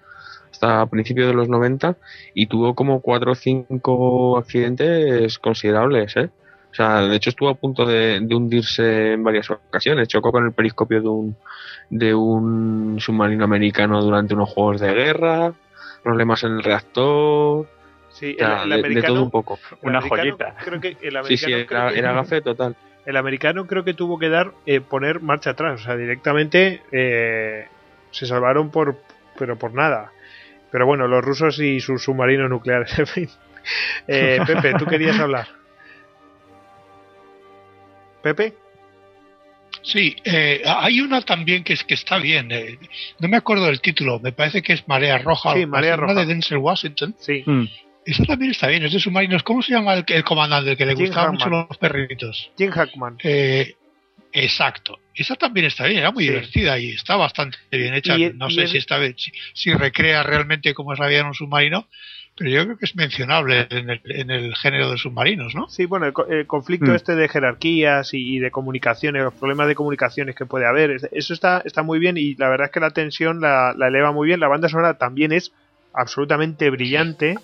hasta 0.51 0.85
principios 0.87 1.27
de 1.27 1.33
los 1.33 1.47
90, 1.49 1.95
y 2.33 2.47
tuvo 2.47 2.75
como 2.75 3.01
cuatro 3.01 3.31
o 3.33 3.35
cinco 3.35 4.37
accidentes 4.37 5.39
considerables. 5.39 6.15
¿eh? 6.17 6.29
O 6.71 6.75
sea, 6.75 7.01
de 7.01 7.15
hecho 7.15 7.29
estuvo 7.31 7.49
a 7.49 7.55
punto 7.55 7.85
de, 7.85 8.19
de 8.21 8.35
hundirse 8.35 9.13
en 9.13 9.23
varias 9.23 9.49
ocasiones. 9.49 10.07
Chocó 10.07 10.31
con 10.31 10.45
el 10.45 10.51
periscopio 10.51 11.01
de 11.01 11.07
un, 11.09 11.35
de 11.89 12.13
un 12.13 12.97
submarino 12.99 13.43
americano 13.45 14.01
durante 14.01 14.33
unos 14.33 14.49
juegos 14.49 14.79
de 14.81 14.93
guerra, 14.93 15.53
problemas 16.03 16.43
en 16.43 16.51
el 16.53 16.63
reactor. 16.63 17.67
Sí, 18.11 18.35
o 18.35 18.37
sea, 18.39 18.63
el- 18.63 18.63
el 18.63 18.69
de- 18.69 18.75
de, 18.75 18.87
americano- 18.87 19.13
todo 19.15 19.23
un 19.23 19.31
poco. 19.31 19.59
americano 19.83 20.37
Creo 20.63 20.79
que 20.81 20.97
el 21.01 21.17
Sí, 21.25 21.37
sí, 21.37 21.45
americano 21.53 21.67
creo 21.67 21.81
era, 21.81 21.91
que- 21.93 21.99
era 21.99 22.13
gafe 22.13 22.41
total. 22.41 22.75
El 23.05 23.17
americano 23.17 23.65
creo 23.65 23.83
que 23.83 23.93
tuvo 23.93 24.19
que 24.19 24.29
dar 24.29 24.51
eh, 24.65 24.81
poner 24.81 25.21
marcha 25.21 25.51
atrás, 25.51 25.81
o 25.81 25.83
sea, 25.83 25.95
directamente 25.95 26.81
eh, 26.91 27.65
se 28.11 28.25
salvaron 28.27 28.69
por 28.69 28.97
pero 29.39 29.55
por 29.57 29.73
nada. 29.73 30.11
Pero 30.71 30.85
bueno, 30.85 31.07
los 31.07 31.23
rusos 31.23 31.59
y 31.59 31.79
sus 31.79 32.03
submarinos 32.03 32.49
nucleares, 32.49 32.97
en 32.99 33.07
fin. 33.07 33.29
Eh, 34.07 34.39
Pepe, 34.45 34.73
tú 34.77 34.85
querías 34.85 35.19
hablar. 35.19 35.47
Pepe. 38.21 38.53
Sí, 39.81 40.15
eh, 40.25 40.61
hay 40.65 40.99
una 41.01 41.21
también 41.21 41.63
que 41.63 41.73
es 41.73 41.83
que 41.83 41.93
está 41.93 42.17
bien. 42.17 42.51
eh, 42.51 42.77
no 43.19 43.27
me 43.29 43.37
acuerdo 43.37 43.65
del 43.65 43.79
título. 43.81 44.19
Me 44.19 44.31
parece 44.31 44.61
que 44.61 44.73
es 44.73 44.87
Marea 44.87 45.17
Roja. 45.19 45.53
Sí, 45.53 45.65
Marea 45.65 45.95
Roja. 45.95 46.13
de 46.15 46.25
Denzel 46.25 46.57
Washington. 46.57 47.15
Sí. 47.17 47.43
Esa 48.05 48.23
también 48.25 48.51
está 48.51 48.67
bien. 48.67 48.83
Es 48.83 48.91
de 48.91 48.99
submarinos. 48.99 49.43
¿Cómo 49.43 49.61
se 49.61 49.73
llama 49.73 49.93
el, 49.93 50.03
el 50.07 50.23
comandante 50.23 50.71
el 50.71 50.77
que 50.77 50.85
le 50.85 50.95
Jim 50.95 51.05
gustaban 51.05 51.33
mucho 51.33 51.49
los 51.49 51.77
perritos? 51.77 52.51
Jim 52.57 52.71
Hackman. 52.71 53.17
Eh, 53.23 53.75
exacto. 54.31 54.99
Esa 55.13 55.35
también 55.35 55.65
está 55.65 55.85
bien. 55.85 55.99
Era 55.99 56.11
muy 56.11 56.23
Sí. 56.23 56.29
divertida 56.29 56.79
y 56.79 56.91
está 56.91 57.15
bastante 57.15 57.57
bien 57.71 57.93
hecha. 57.93 58.17
Y- 58.17 58.33
no 58.33 58.47
y 58.49 58.55
sé 58.55 58.67
si 58.67 58.77
esta 58.77 58.97
vez 58.97 59.15
si, 59.17 59.31
si 59.53 59.73
recrea 59.73 60.23
realmente 60.23 60.73
cómo 60.73 60.93
es 60.93 60.99
la 60.99 61.07
vida 61.07 61.19
en 61.21 61.27
un 61.27 61.33
submarino. 61.33 61.87
Pero 62.35 62.51
yo 62.51 62.63
creo 62.63 62.77
que 62.77 62.85
es 62.85 62.95
mencionable 62.95 63.67
en 63.69 63.89
el, 63.89 64.01
en 64.05 64.31
el 64.31 64.55
género 64.55 64.89
de 64.91 64.97
submarinos, 64.97 65.55
¿no? 65.55 65.67
Sí, 65.67 65.85
bueno, 65.85 66.05
el, 66.05 66.13
co- 66.13 66.25
el 66.27 66.47
conflicto 66.47 66.91
Mm. 66.91 66.95
este 66.95 67.15
de 67.17 67.27
jerarquías 67.27 68.13
y, 68.13 68.35
y 68.37 68.39
de 68.39 68.49
comunicaciones, 68.49 69.23
los 69.23 69.33
problemas 69.33 69.67
de 69.67 69.75
comunicaciones 69.75 70.35
que 70.35 70.45
puede 70.45 70.65
haber, 70.65 70.91
es- 70.91 71.09
eso 71.11 71.33
está, 71.33 71.61
está 71.65 71.83
muy 71.83 71.99
bien 71.99 72.15
y 72.17 72.35
la 72.35 72.47
verdad 72.47 72.67
es 72.67 72.71
que 72.71 72.79
la 72.79 72.91
tensión 72.91 73.41
la, 73.41 73.73
la 73.77 73.87
eleva 73.89 74.13
muy 74.13 74.27
bien. 74.27 74.39
La 74.39 74.47
banda 74.47 74.69
sonora 74.69 74.97
también 74.97 75.33
es 75.33 75.51
absolutamente 75.91 76.69
brillante, 76.69 77.35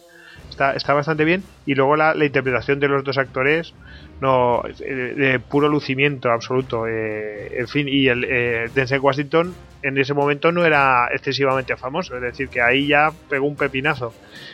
está, 0.50 0.74
está 0.76 0.94
bastante 0.94 1.26
bien 1.26 1.50
y 1.66 1.76
luego 1.76 1.98
la, 1.98 2.14
la 2.14 2.26
interpretación 2.26 2.80
de 2.80 2.88
los 2.88 3.04
dos 3.04 3.18
actores, 3.18 3.76
no, 4.22 4.64
eh, 4.66 4.94
de 4.94 5.40
puro 5.40 5.68
lucimiento 5.68 6.32
absoluto. 6.32 6.88
eh, 6.88 7.60
en 7.60 7.68
fin, 7.68 7.88
y 7.90 8.08
el 8.08 8.24
eh, 8.24 8.70
Denzel 8.74 9.00
Washington 9.00 9.56
en 9.82 9.98
ese 9.98 10.14
momento 10.14 10.52
no 10.52 10.66
era 10.66 11.08
excesivamente 11.14 11.76
famoso, 11.78 12.16
es 12.16 12.22
decir, 12.22 12.50
que 12.50 12.62
ahí 12.62 12.88
ya 12.88 13.12
pegó 13.30 13.46
un 13.48 13.56
pepinazo. 13.56 14.14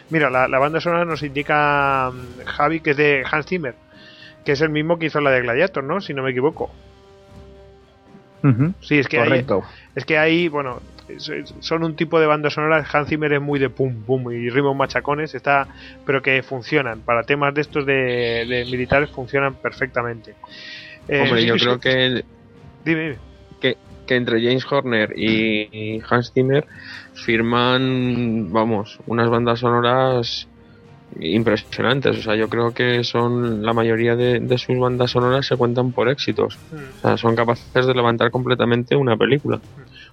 Mira, 0.10 0.30
la, 0.30 0.48
la 0.48 0.60
banda 0.60 0.82
sonora 0.82 1.06
nos 1.06 1.24
indica 1.24 2.12
mm, 2.12 2.44
Javi 2.46 2.82
que 2.82 2.92
es 2.92 2.98
de 2.98 3.24
Hans 3.30 3.46
Zimmer, 3.46 3.76
que 4.44 4.54
es 4.54 4.62
el 4.62 4.70
mismo 4.70 5.00
que 5.00 5.06
hizo 5.06 5.22
la 5.22 5.32
de 5.32 5.42
Gladiator, 5.42 5.84
¿no? 5.84 6.02
Si 6.02 6.14
no 6.14 6.24
me 6.24 6.32
equivoco. 6.32 6.72
Sí, 8.82 8.98
es 8.98 9.08
que 9.08 9.18
Correcto. 9.18 9.64
es 9.96 10.04
que 10.04 10.18
ahí, 10.18 10.48
bueno, 10.48 10.82
son 11.60 11.84
un 11.84 11.96
tipo 11.96 12.20
de 12.20 12.26
banda 12.26 12.50
sonora. 12.50 12.86
Hans 12.92 13.10
Zimmer 13.10 13.34
es 13.34 13.42
muy 13.42 13.60
de 13.60 13.70
pum 13.70 14.04
pum 14.04 14.32
y 14.32 14.50
ritmos 14.50 14.76
machacones, 14.76 15.36
está, 15.36 15.68
pero 16.06 16.22
que 16.22 16.42
funcionan 16.44 17.02
para 17.02 17.24
temas 17.24 17.54
de 17.54 17.62
estos 17.62 17.86
de, 17.86 18.46
de 18.48 18.66
militares 18.66 19.10
funcionan 19.10 19.56
perfectamente. 19.56 20.36
Eh, 21.08 21.22
Hombre, 21.22 21.46
yo 21.46 21.56
creo 21.56 21.80
que, 21.80 22.24
Dime, 22.86 23.02
dime. 23.02 23.18
que, 23.60 23.78
que 24.08 24.16
entre 24.16 24.42
James 24.42 24.66
Horner 24.70 25.14
y, 25.18 26.02
Hans 26.10 26.32
Zimmer 26.34 26.66
firman, 27.14 28.52
vamos, 28.52 29.00
unas 29.08 29.30
bandas 29.30 29.60
sonoras 29.60 30.48
impresionantes. 31.20 32.18
O 32.18 32.22
sea, 32.22 32.36
yo 32.36 32.48
creo 32.50 32.74
que 32.74 33.04
son 33.04 33.64
la 33.64 33.74
mayoría 33.74 34.16
de, 34.16 34.40
de 34.40 34.58
sus 34.58 34.78
bandas 34.78 35.12
sonoras 35.12 35.46
se 35.46 35.58
cuentan 35.58 35.92
por 35.92 36.10
éxitos. 36.10 36.58
O 37.00 37.02
sea, 37.02 37.18
son 37.18 37.36
capaces 37.36 37.86
de 37.86 37.94
levantar 37.94 38.32
completamente 38.32 38.96
una 38.96 39.18
película. 39.18 39.60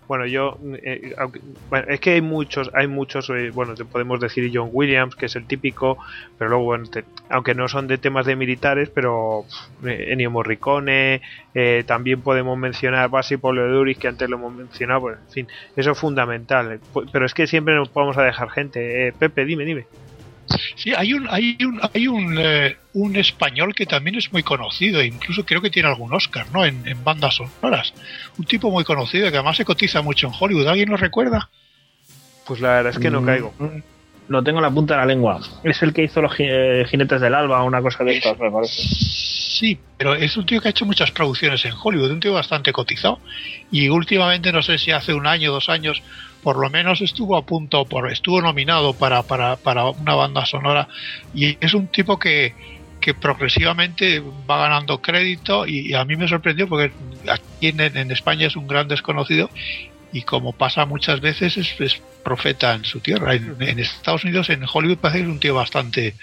Bueno, 0.09 0.27
yo 0.27 0.59
eh, 0.83 1.15
aunque- 1.19 1.41
bueno, 1.69 1.87
es 1.89 2.01
que 2.01 2.13
hay 2.13 2.23
muchos, 2.23 2.71
hay 2.75 2.87
muchos, 2.89 3.29
eh, 3.31 3.51
bueno, 3.51 3.75
te 3.75 3.85
podemos 3.85 4.19
decir 4.21 4.51
John 4.53 4.71
Williams, 4.73 5.15
que 5.15 5.27
es 5.27 5.37
el 5.37 5.47
típico, 5.47 5.99
pero 6.39 6.49
luego, 6.51 6.65
bueno, 6.65 6.85
te- 6.91 7.05
aunque 7.29 7.55
no 7.55 7.69
son 7.69 7.87
de 7.89 7.99
temas 7.99 8.25
de 8.25 8.35
militares, 8.35 8.91
pero 8.95 9.45
eh, 9.85 10.07
Ennio 10.13 10.31
Morricone, 10.31 11.21
eh, 11.55 11.85
también 11.87 12.23
podemos 12.23 12.57
mencionar 12.59 13.11
Basi 13.11 13.37
Duris, 13.37 13.99
que 13.99 14.09
antes 14.09 14.29
lo 14.31 14.37
hemos 14.37 14.55
mencionado, 14.55 15.11
en 15.11 15.29
fin, 15.29 15.47
eso 15.77 15.91
es 15.93 15.99
fundamental. 15.99 16.81
Pero 17.13 17.27
es 17.27 17.35
que 17.35 17.47
siempre 17.47 17.75
nos 17.75 17.93
vamos 17.93 18.17
a 18.17 18.23
dejar 18.23 18.49
gente. 18.51 19.09
Eh, 19.09 19.13
Pepe, 19.13 19.45
dime, 19.45 19.65
dime. 19.67 19.87
Sí, 20.77 20.93
hay 20.97 21.13
un, 21.15 21.29
hay 21.31 21.57
un, 21.61 21.81
hay 21.93 22.09
un, 22.09 22.37
eh, 22.39 22.77
un 22.95 23.17
español 23.17 23.75
que 23.75 23.87
también 23.87 24.17
es 24.17 24.33
muy 24.33 24.43
conocido, 24.43 25.03
incluso 25.03 25.45
creo 25.45 25.61
que 25.61 25.71
tiene 25.71 25.89
algún 25.89 26.13
Oscar, 26.15 26.47
¿no? 26.53 26.65
En, 26.65 26.87
en 26.87 27.03
bandas 27.05 27.37
sonoras. 27.37 27.93
Un 28.39 28.45
tipo 28.45 28.71
muy 28.71 28.85
conocido 28.85 29.31
que 29.31 29.37
además 29.37 29.57
se 29.57 29.65
cotiza 29.65 30.03
mucho 30.03 30.27
en 30.29 30.33
Hollywood. 30.39 30.69
¿Alguien 30.69 30.89
lo 30.89 30.97
recuerda? 30.97 31.51
Pues 32.47 32.61
la 32.61 32.69
verdad 32.77 32.93
es 32.93 32.99
que 32.99 33.11
no 33.11 33.21
Mm, 33.21 33.27
caigo. 33.27 33.55
Lo 34.29 34.43
tengo 34.43 34.59
en 34.59 34.63
la 34.63 34.71
punta 34.71 34.95
de 34.95 35.01
la 35.01 35.07
lengua. 35.07 35.41
Es 35.65 35.83
el 35.83 35.93
que 35.93 36.05
hizo 36.05 36.21
los 36.21 36.33
eh, 36.39 36.85
jinetes 36.91 37.21
del 37.21 37.35
alba, 37.35 37.63
una 37.63 37.81
cosa 37.81 38.05
de 38.05 38.17
estas, 38.17 38.39
me 38.39 38.51
parece. 38.51 38.83
Sí, 38.83 39.79
pero 39.97 40.15
es 40.15 40.37
un 40.37 40.47
tío 40.47 40.61
que 40.61 40.69
ha 40.69 40.71
hecho 40.71 40.85
muchas 40.87 41.11
producciones 41.11 41.65
en 41.65 41.73
Hollywood, 41.83 42.11
un 42.11 42.21
tío 42.21 42.33
bastante 42.33 42.73
cotizado. 42.73 43.21
Y 43.71 43.89
últimamente, 43.89 44.53
no 44.53 44.63
sé 44.63 44.79
si 44.79 44.91
hace 44.93 45.15
un 45.15 45.27
año, 45.27 45.51
dos 45.51 45.69
años, 45.69 46.03
por 46.43 46.59
lo 46.59 46.71
menos 46.71 47.01
estuvo 47.01 47.37
a 47.37 47.45
punto, 47.45 47.85
por, 47.85 48.11
estuvo 48.11 48.41
nominado 48.41 48.95
para, 48.95 49.23
para, 49.23 49.57
para 49.57 49.87
una 49.87 50.15
banda 50.15 50.47
sonora. 50.47 50.89
Y 51.35 51.57
es 51.61 51.75
un 51.75 51.89
tipo 51.89 52.19
que, 52.19 52.55
que 53.01 53.15
progresivamente 53.15 54.23
va 54.49 54.59
ganando 54.59 55.01
crédito 55.01 55.67
y, 55.67 55.91
y 55.91 55.95
a 55.95 56.05
mí 56.05 56.17
me 56.17 56.29
sorprendió 56.29 56.69
porque 56.69 56.93
aquí 57.29 57.69
en, 57.69 57.81
en 57.81 58.11
España 58.11 58.47
es 58.47 58.57
un 58.57 58.67
gran 58.67 58.89
desconocido 58.89 59.51
y 60.13 60.23
como 60.23 60.53
pasa 60.53 60.87
muchas 60.87 61.21
veces 61.21 61.57
es, 61.57 61.81
es 61.81 62.01
profeta 62.25 62.75
en 62.75 62.85
su 62.85 63.01
tierra. 63.01 63.35
En, 63.35 63.57
en 63.61 63.79
Estados 63.79 64.25
Unidos, 64.25 64.51
en 64.51 64.65
Hollywood, 64.73 64.99
parece 64.99 65.19
que 65.19 65.25
es 65.25 65.31
un 65.31 65.41
tío 65.41 65.55
bastante 65.55 66.15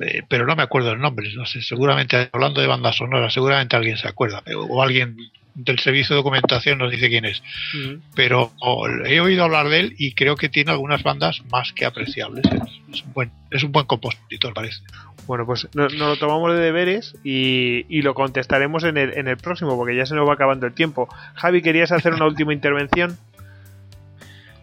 eh, 0.00 0.22
pero 0.28 0.46
no 0.46 0.54
me 0.54 0.62
acuerdo 0.62 0.92
el 0.92 1.00
nombre, 1.00 1.28
no 1.34 1.44
sé, 1.44 1.60
seguramente 1.60 2.28
hablando 2.32 2.60
de 2.60 2.66
bandas 2.68 2.96
sonoras, 2.96 3.32
seguramente 3.32 3.74
alguien 3.74 3.96
se 3.96 4.06
acuerda, 4.06 4.42
o 4.54 4.82
alguien 4.82 5.16
del 5.58 5.78
servicio 5.80 6.14
de 6.14 6.18
documentación 6.18 6.78
nos 6.78 6.90
dice 6.90 7.08
quién 7.08 7.24
es, 7.24 7.42
pero 8.14 8.52
he 9.06 9.20
oído 9.20 9.42
hablar 9.44 9.68
de 9.68 9.80
él 9.80 9.94
y 9.98 10.12
creo 10.12 10.36
que 10.36 10.48
tiene 10.48 10.70
algunas 10.70 11.02
bandas 11.02 11.42
más 11.50 11.72
que 11.72 11.84
apreciables, 11.84 12.44
es, 12.46 12.62
es 12.94 13.02
un, 13.04 13.12
buen, 13.12 13.30
es 13.50 13.62
un 13.64 13.72
buen 13.72 13.86
compositor 13.86 14.54
parece. 14.54 14.82
Bueno, 15.26 15.44
pues 15.44 15.68
no- 15.74 15.88
nos 15.88 15.92
lo 15.98 16.16
tomamos 16.16 16.52
de 16.54 16.60
deberes 16.60 17.14
y, 17.24 17.84
y 17.88 18.02
lo 18.02 18.14
contestaremos 18.14 18.84
en 18.84 18.96
el, 18.96 19.18
en 19.18 19.28
el 19.28 19.36
próximo, 19.36 19.76
porque 19.76 19.94
ya 19.96 20.06
se 20.06 20.14
nos 20.14 20.26
va 20.28 20.34
acabando 20.34 20.66
el 20.66 20.72
tiempo. 20.74 21.08
Javi, 21.34 21.60
¿querías 21.60 21.92
hacer 21.92 22.14
una 22.14 22.24
última 22.26 22.54
intervención? 22.54 23.18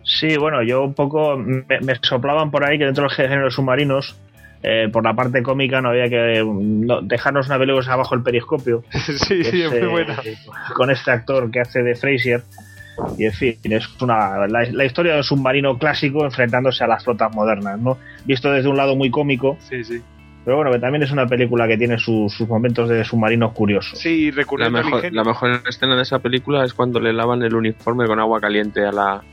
Sí, 0.04 0.38
bueno, 0.38 0.62
yo 0.64 0.84
un 0.84 0.94
poco 0.94 1.36
me, 1.38 1.66
me 1.82 1.96
soplaban 2.02 2.52
por 2.52 2.64
ahí 2.64 2.78
que 2.78 2.86
dentro 2.86 3.04
del 3.04 3.12
género 3.12 3.46
de 3.46 3.52
submarinos, 3.52 4.16
eh, 4.64 4.90
por 4.91 5.03
la 5.03 5.14
parte 5.14 5.44
cómica, 5.44 5.82
no 5.82 5.90
había 5.90 6.10
que 6.10 6.44
no- 6.45 7.02
dejarnos 7.02 7.48
una 7.48 7.57
película 7.60 7.94
abajo 7.94 8.15
el 8.15 8.23
periscopio. 8.23 8.84
sí, 8.91 9.44
sí, 9.44 9.61
es 9.61 9.69
muy 9.69 9.80
eh, 9.80 9.86
buena. 9.88 10.18
Con 10.73 10.90
este 10.91 11.11
actor 11.11 11.52
que 11.52 11.60
hace 11.61 11.84
de 11.84 11.95
Frazier. 11.95 12.44
Y 13.18 13.26
en 13.26 13.34
fin, 13.34 13.56
es 13.64 13.90
una, 14.02 14.48
la, 14.48 14.64
la 14.72 14.86
historia 14.86 15.11
de 15.14 15.18
un 15.18 15.23
submarino 15.23 15.77
clásico 15.77 16.23
enfrentándose 16.23 16.84
a 16.84 16.88
las 16.88 17.03
flotas 17.03 17.34
modernas, 17.36 17.77
¿no? 17.77 17.98
Visto 18.23 18.49
desde 18.52 18.69
un 18.69 18.77
lado 18.77 18.95
muy 18.95 19.11
cómico. 19.11 19.57
Sí, 19.60 19.84
sí. 19.84 20.02
Pero 20.45 20.57
bueno, 20.57 20.72
que 20.72 20.80
también 20.80 21.02
es 21.02 21.11
una 21.11 21.26
película 21.26 21.68
que 21.68 21.76
tiene 21.76 21.98
sus, 21.98 22.32
sus 22.32 22.48
momentos 22.48 22.88
de 22.88 23.03
submarinos 23.03 23.52
curiosos. 23.52 23.98
Sí, 23.99 24.32
La 24.32 24.69
mejor, 24.69 25.11
la 25.11 25.23
mejor 25.23 25.61
escena 25.68 25.95
de 25.95 26.03
esa 26.03 26.19
película 26.19 26.64
es 26.64 26.73
cuando 26.76 26.99
le 26.99 27.11
lavan 27.14 27.41
el 27.41 27.56
uniforme 27.56 28.06
con 28.06 28.19
agua 28.19 28.40
caliente 28.40 28.86
a 28.86 28.91
la, 28.91 29.23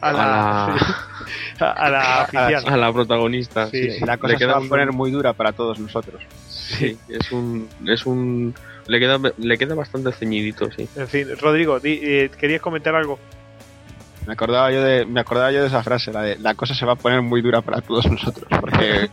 a 0.00 0.12
la, 0.12 0.66
a, 0.66 0.76
a 1.60 1.88
la 1.90 2.22
oficial. 2.24 2.64
a 2.72 2.76
la 2.76 2.92
protagonista. 2.92 3.68
Sí, 3.70 3.90
sí. 3.90 4.04
la 4.04 4.16
cosa 4.16 4.32
Le 4.32 4.38
se 4.38 4.44
queda 4.44 4.58
va 4.58 4.64
a 4.64 4.68
poner 4.68 4.92
muy 4.92 5.10
dura 5.10 5.32
para 5.32 5.52
todos 5.52 5.78
nosotros. 5.78 6.22
Sí, 6.48 6.96
es 7.08 7.30
un, 7.32 7.68
es 7.86 8.06
un, 8.06 8.54
le 8.86 8.98
queda, 8.98 9.18
le 9.38 9.58
queda 9.58 9.74
bastante 9.74 10.12
ceñidito, 10.12 10.70
sí. 10.72 10.88
En 10.96 11.08
fin, 11.08 11.28
Rodrigo, 11.40 11.78
di- 11.80 12.00
eh, 12.02 12.30
¿querías 12.38 12.60
comentar 12.62 12.94
algo? 12.94 13.18
Me 14.26 14.32
acordaba 14.32 14.72
yo 14.72 14.82
de, 14.82 15.04
me 15.04 15.20
acordaba 15.20 15.52
yo 15.52 15.60
de 15.60 15.66
esa 15.68 15.82
frase, 15.82 16.10
la 16.10 16.22
de 16.22 16.38
la 16.38 16.54
cosa 16.54 16.74
se 16.74 16.86
va 16.86 16.92
a 16.92 16.96
poner 16.96 17.20
muy 17.20 17.42
dura 17.42 17.60
para 17.60 17.82
todos 17.82 18.10
nosotros, 18.10 18.46
porque 18.58 19.10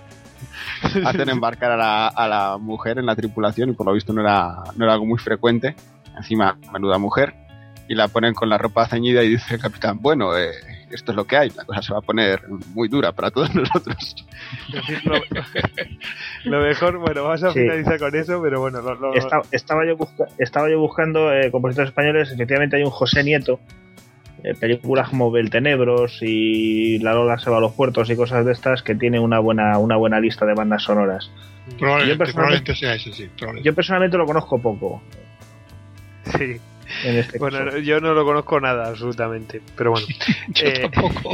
hacen 1.05 1.27
embarcar 1.29 1.71
a 1.71 1.77
la, 1.77 2.07
a 2.07 2.27
la 2.29 2.57
mujer 2.57 2.97
en 2.97 3.05
la 3.05 3.15
tripulación 3.15 3.69
y 3.69 3.73
por 3.73 3.85
lo 3.87 3.93
visto 3.93 4.13
no 4.13 4.21
era, 4.21 4.55
no 4.75 4.85
era 4.85 4.93
algo 4.93 5.05
muy 5.05 5.19
frecuente, 5.19 5.75
encima 6.15 6.57
menuda 6.71 6.97
mujer, 6.97 7.33
y 7.89 7.95
la 7.95 8.07
ponen 8.07 8.33
con 8.33 8.47
la 8.49 8.57
ropa 8.57 8.87
ceñida 8.87 9.21
y 9.23 9.29
dice 9.31 9.55
el 9.55 9.61
capitán, 9.61 9.97
bueno, 9.99 10.37
eh, 10.37 10.51
esto 10.93 11.11
es 11.11 11.15
lo 11.15 11.25
que 11.25 11.37
hay, 11.37 11.49
la 11.55 11.63
cosa 11.65 11.81
se 11.81 11.93
va 11.93 11.99
a 11.99 12.01
poner 12.01 12.41
muy 12.73 12.87
dura 12.87 13.11
para 13.11 13.31
todos 13.31 13.53
nosotros. 13.55 14.15
lo, 15.03 15.15
lo 16.45 16.61
mejor, 16.61 16.97
bueno, 16.97 17.23
vamos 17.23 17.43
a 17.43 17.51
Sí. 17.53 17.59
finalizar 17.59 17.99
con 17.99 18.15
eso, 18.15 18.41
pero 18.41 18.59
bueno, 18.61 18.81
lo- 18.81 18.95
lo- 18.95 19.13
Esta- 19.13 19.41
estaba, 19.51 19.85
yo 19.85 19.95
busca- 19.97 20.27
estaba 20.37 20.69
yo 20.69 20.79
buscando 20.79 21.31
eh, 21.33 21.51
compositores 21.51 21.89
españoles, 21.89 22.31
efectivamente 22.31 22.75
hay 22.77 22.83
un 22.83 22.89
José 22.91 23.23
Nieto, 23.23 23.59
eh, 24.43 24.55
películas 24.55 25.09
como 25.09 25.29
Beltenebros 25.31 26.19
y 26.21 26.97
La 26.99 27.13
Lola 27.13 27.37
se 27.37 27.49
va 27.49 27.57
a 27.57 27.61
los 27.61 27.73
puertos 27.73 28.09
y 28.09 28.15
cosas 28.15 28.45
de 28.45 28.51
estas 28.53 28.81
que 28.81 28.95
tiene 28.95 29.19
una 29.19 29.39
buena, 29.39 29.77
una 29.77 29.97
buena 29.97 30.19
lista 30.19 30.45
de 30.45 30.53
bandas 30.55 30.83
sonoras. 30.83 31.29
Probablemente, 31.77 32.13
Yo 32.13 32.17
personalmente- 32.17 32.73
probablemente 32.73 32.75
sea 32.75 32.95
ese, 32.95 33.13
sí. 33.13 33.29
probablemente. 33.37 33.67
Yo 33.69 33.75
personalmente 33.75 34.17
lo 34.17 34.25
conozco 34.25 34.59
poco. 34.59 35.01
Sí. 36.37 36.59
En 37.03 37.17
este 37.17 37.37
Bueno, 37.39 37.59
caso. 37.59 37.71
no- 37.77 37.83
yo 37.83 37.99
no 37.99 38.13
lo 38.13 38.23
conozco 38.25 38.59
nada, 38.59 38.87
absolutamente. 38.89 39.61
Pero 39.75 39.91
bueno. 39.91 40.07
Eh, 40.63 40.89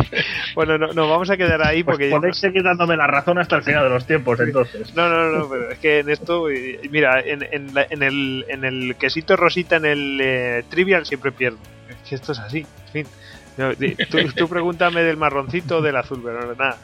bueno, 0.56 0.78
no, 0.78 0.88
nos 0.94 1.10
vamos 1.10 1.30
a 1.30 1.38
quedar 1.38 1.62
ahí 1.66 1.84
Pues 1.84 1.96
porque. 1.98 2.10
podéis 2.10 2.38
seguir 2.38 2.64
dándome 2.64 2.96
la 2.96 3.08
razón 3.08 3.38
hasta 3.40 3.56
el 3.58 3.64
final 3.64 3.84
de 3.84 3.90
los 3.90 4.06
tiempos, 4.06 4.40
entonces. 4.40 4.94
No, 4.96 5.10
no, 5.10 5.32
no, 5.40 5.50
pero 5.50 5.72
es 5.72 5.80
que 5.80 6.00
en 6.00 6.10
esto, 6.10 6.46
mira, 6.92 7.20
en, 7.22 7.44
en, 7.52 7.74
la- 7.74 7.88
en 7.90 8.04
el, 8.04 8.46
en 8.48 8.64
el 8.64 8.96
quesito 8.96 9.36
rosita, 9.36 9.78
en 9.78 9.86
el 9.86 10.20
eh, 10.22 10.64
trivial, 10.70 11.06
siempre 11.06 11.32
pierdo. 11.32 11.58
Es 11.90 12.10
que 12.10 12.16
esto 12.16 12.32
es 12.34 12.40
así, 12.40 12.60
en 12.88 12.92
fin. 13.06 13.08
Tú, 14.36 14.48
pregúntame 14.48 15.02
del 15.04 15.18
marroncito 15.18 15.82
del 15.82 15.96
azul, 15.98 16.22
pero 16.24 16.54
nada. 16.56 16.78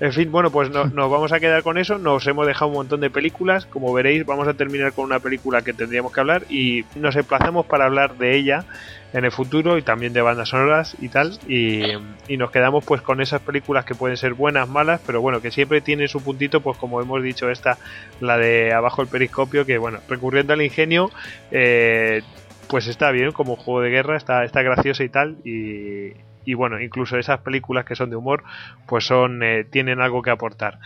En 0.00 0.12
fin, 0.12 0.30
bueno, 0.30 0.50
pues 0.50 0.70
no- 0.70 0.84
nos 0.86 1.10
vamos 1.10 1.32
a 1.32 1.40
quedar 1.40 1.62
con 1.62 1.78
eso. 1.78 1.98
Nos 1.98 2.26
hemos 2.26 2.46
dejado 2.46 2.68
un 2.70 2.74
montón 2.76 3.00
de 3.00 3.10
películas. 3.10 3.66
Como 3.66 3.92
veréis, 3.92 4.24
vamos 4.26 4.46
a 4.48 4.54
terminar 4.54 4.92
con 4.92 5.04
una 5.06 5.20
película 5.20 5.62
que 5.62 5.72
tendríamos 5.72 6.12
que 6.12 6.20
hablar 6.20 6.44
y 6.48 6.84
nos 6.94 7.16
emplazamos 7.16 7.66
para 7.66 7.86
hablar 7.86 8.16
de 8.16 8.36
ella 8.36 8.64
en 9.12 9.24
el 9.24 9.32
futuro 9.32 9.76
y 9.76 9.82
también 9.82 10.12
de 10.12 10.20
bandas 10.22 10.50
sonoras 10.50 10.96
y 11.00 11.08
tal. 11.08 11.38
Y, 11.48 11.82
y 12.28 12.36
nos 12.36 12.50
quedamos 12.50 12.84
pues 12.84 13.02
con 13.02 13.20
esas 13.20 13.40
películas 13.42 13.84
que 13.84 13.94
pueden 13.94 14.16
ser 14.16 14.34
buenas, 14.34 14.68
malas, 14.68 15.00
pero 15.06 15.20
bueno, 15.20 15.40
que 15.42 15.50
siempre 15.50 15.80
tienen 15.80 16.08
su 16.08 16.22
puntito, 16.22 16.60
pues 16.60 16.76
como 16.78 17.00
hemos 17.00 17.22
dicho, 17.22 17.50
esta, 17.50 17.78
la 18.20 18.38
de 18.38 18.72
abajo 18.72 19.02
el 19.02 19.08
periscopio, 19.08 19.66
que 19.66 19.78
bueno, 19.78 19.98
recurriendo 20.08 20.52
al 20.52 20.62
ingenio, 20.62 21.10
eh, 21.50 22.22
pues 22.70 22.86
está 22.86 23.10
bien 23.10 23.32
como 23.32 23.56
juego 23.56 23.82
de 23.82 23.90
guerra, 23.90 24.16
está, 24.16 24.44
está 24.44 24.62
graciosa 24.62 25.02
y 25.04 25.08
tal. 25.10 25.36
Y, 25.44 26.12
y 26.44 26.54
bueno, 26.54 26.80
incluso 26.80 27.18
esas 27.18 27.40
películas 27.40 27.84
que 27.84 27.94
son 27.96 28.08
de 28.08 28.16
humor, 28.16 28.42
pues 28.86 29.04
son 29.04 29.42
eh, 29.42 29.64
tienen 29.64 30.00
algo 30.00 30.22
que 30.22 30.30
aportar. 30.30 30.78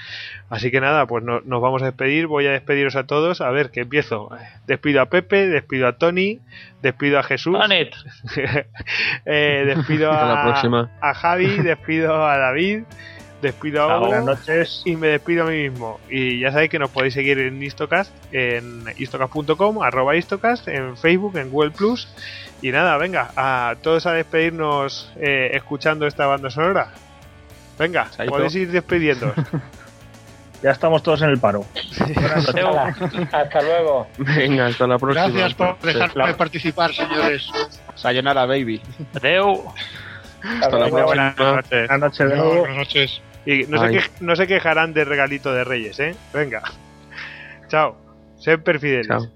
Así 0.51 0.71
que 0.73 0.81
nada, 0.81 1.07
pues 1.07 1.23
no- 1.23 1.41
nos 1.43 1.63
vamos 1.63 1.83
a 1.83 1.87
despedir. 1.87 2.27
Voy 2.27 2.47
a 2.47 2.51
despediros 2.51 2.97
a 2.97 3.07
todos. 3.07 3.41
A 3.41 3.51
ver, 3.51 3.71
que 3.71 3.81
empiezo. 3.83 4.31
Despido 4.67 5.01
a 5.03 5.07
Pepe, 5.11 5.47
despido 5.47 5.87
a 5.87 5.93
Tony, 5.99 6.41
despido 6.83 7.19
a 7.21 7.23
Jesús. 7.23 7.57
Eh, 9.27 9.65
despido 9.67 10.11
a, 10.13 10.43
próxima. 10.43 10.91
a 11.01 11.15
Javi, 11.15 11.47
despido 11.63 12.27
a 12.27 12.37
David, 12.39 12.85
despido 13.45 13.83
a 13.83 13.97
Hugo 13.99 14.07
Buenas 14.09 14.25
noches. 14.25 14.83
y 14.85 14.97
me 14.97 15.09
despido 15.09 15.45
a 15.45 15.47
mí 15.47 15.69
mismo. 15.69 16.01
Y 16.11 16.41
ya 16.41 16.51
sabéis 16.51 16.71
que 16.71 16.79
nos 16.79 16.91
podéis 16.91 17.15
seguir 17.15 17.39
en 17.39 17.63
Istocast, 17.63 18.13
en 18.33 18.85
istocast.com, 18.97 19.83
arroba 19.83 20.17
Istocast, 20.17 20.67
en 20.69 20.97
Facebook, 20.97 21.37
en 21.39 21.51
Google 21.51 21.71
Plus. 21.71 22.09
Y 22.63 22.71
nada, 22.73 22.97
venga, 22.97 23.31
a 23.37 23.77
todos 23.83 24.07
a 24.07 24.13
despedirnos 24.13 25.13
eh, 25.21 25.51
escuchando 25.55 26.07
esta 26.07 26.27
banda 26.27 26.51
sonora. 26.51 26.91
Venga, 27.79 28.09
podéis 28.29 28.55
ir 28.57 28.71
despidiendo. 28.71 29.33
Ya 30.63 30.71
estamos 30.71 31.03
todos 31.03 31.21
en 31.21 31.29
el 31.29 31.39
paro. 31.39 31.67
Hasta 33.35 33.61
luego. 33.61 34.07
Venga, 34.17 34.67
hasta 34.69 34.87
la 34.87 34.99
próxima. 34.99 35.29
Gracias 35.29 35.53
por 35.53 35.79
dejarme 35.81 36.27
Sí. 36.29 36.33
participar, 36.39 36.95
señores. 36.95 37.51
Sayonara, 37.97 38.47
baby. 38.47 38.81
Adeu. 39.15 39.63
Hasta 40.43 40.79
la 40.79 40.89
próxima. 40.89 41.05
Buenas 41.05 41.37
noches. 41.39 41.89
Buenas 41.89 42.01
noches 42.01 42.39
buenas 42.39 42.77
noches. 42.77 43.23
Y 43.47 43.65
no 43.65 43.79
se, 43.79 43.87
Ay. 43.87 43.95
quej- 43.97 44.11
no 44.21 44.37
se 44.37 44.47
quejarán 44.47 44.95
de 44.95 45.05
regalito 45.05 45.53
de 45.53 45.65
Reyes, 45.65 45.99
¿eh? 46.01 46.15
Venga. 46.33 46.63
Chao. 47.69 47.97
Sed 48.39 48.61
perfideles. 48.61 49.07
Chao. 49.09 49.27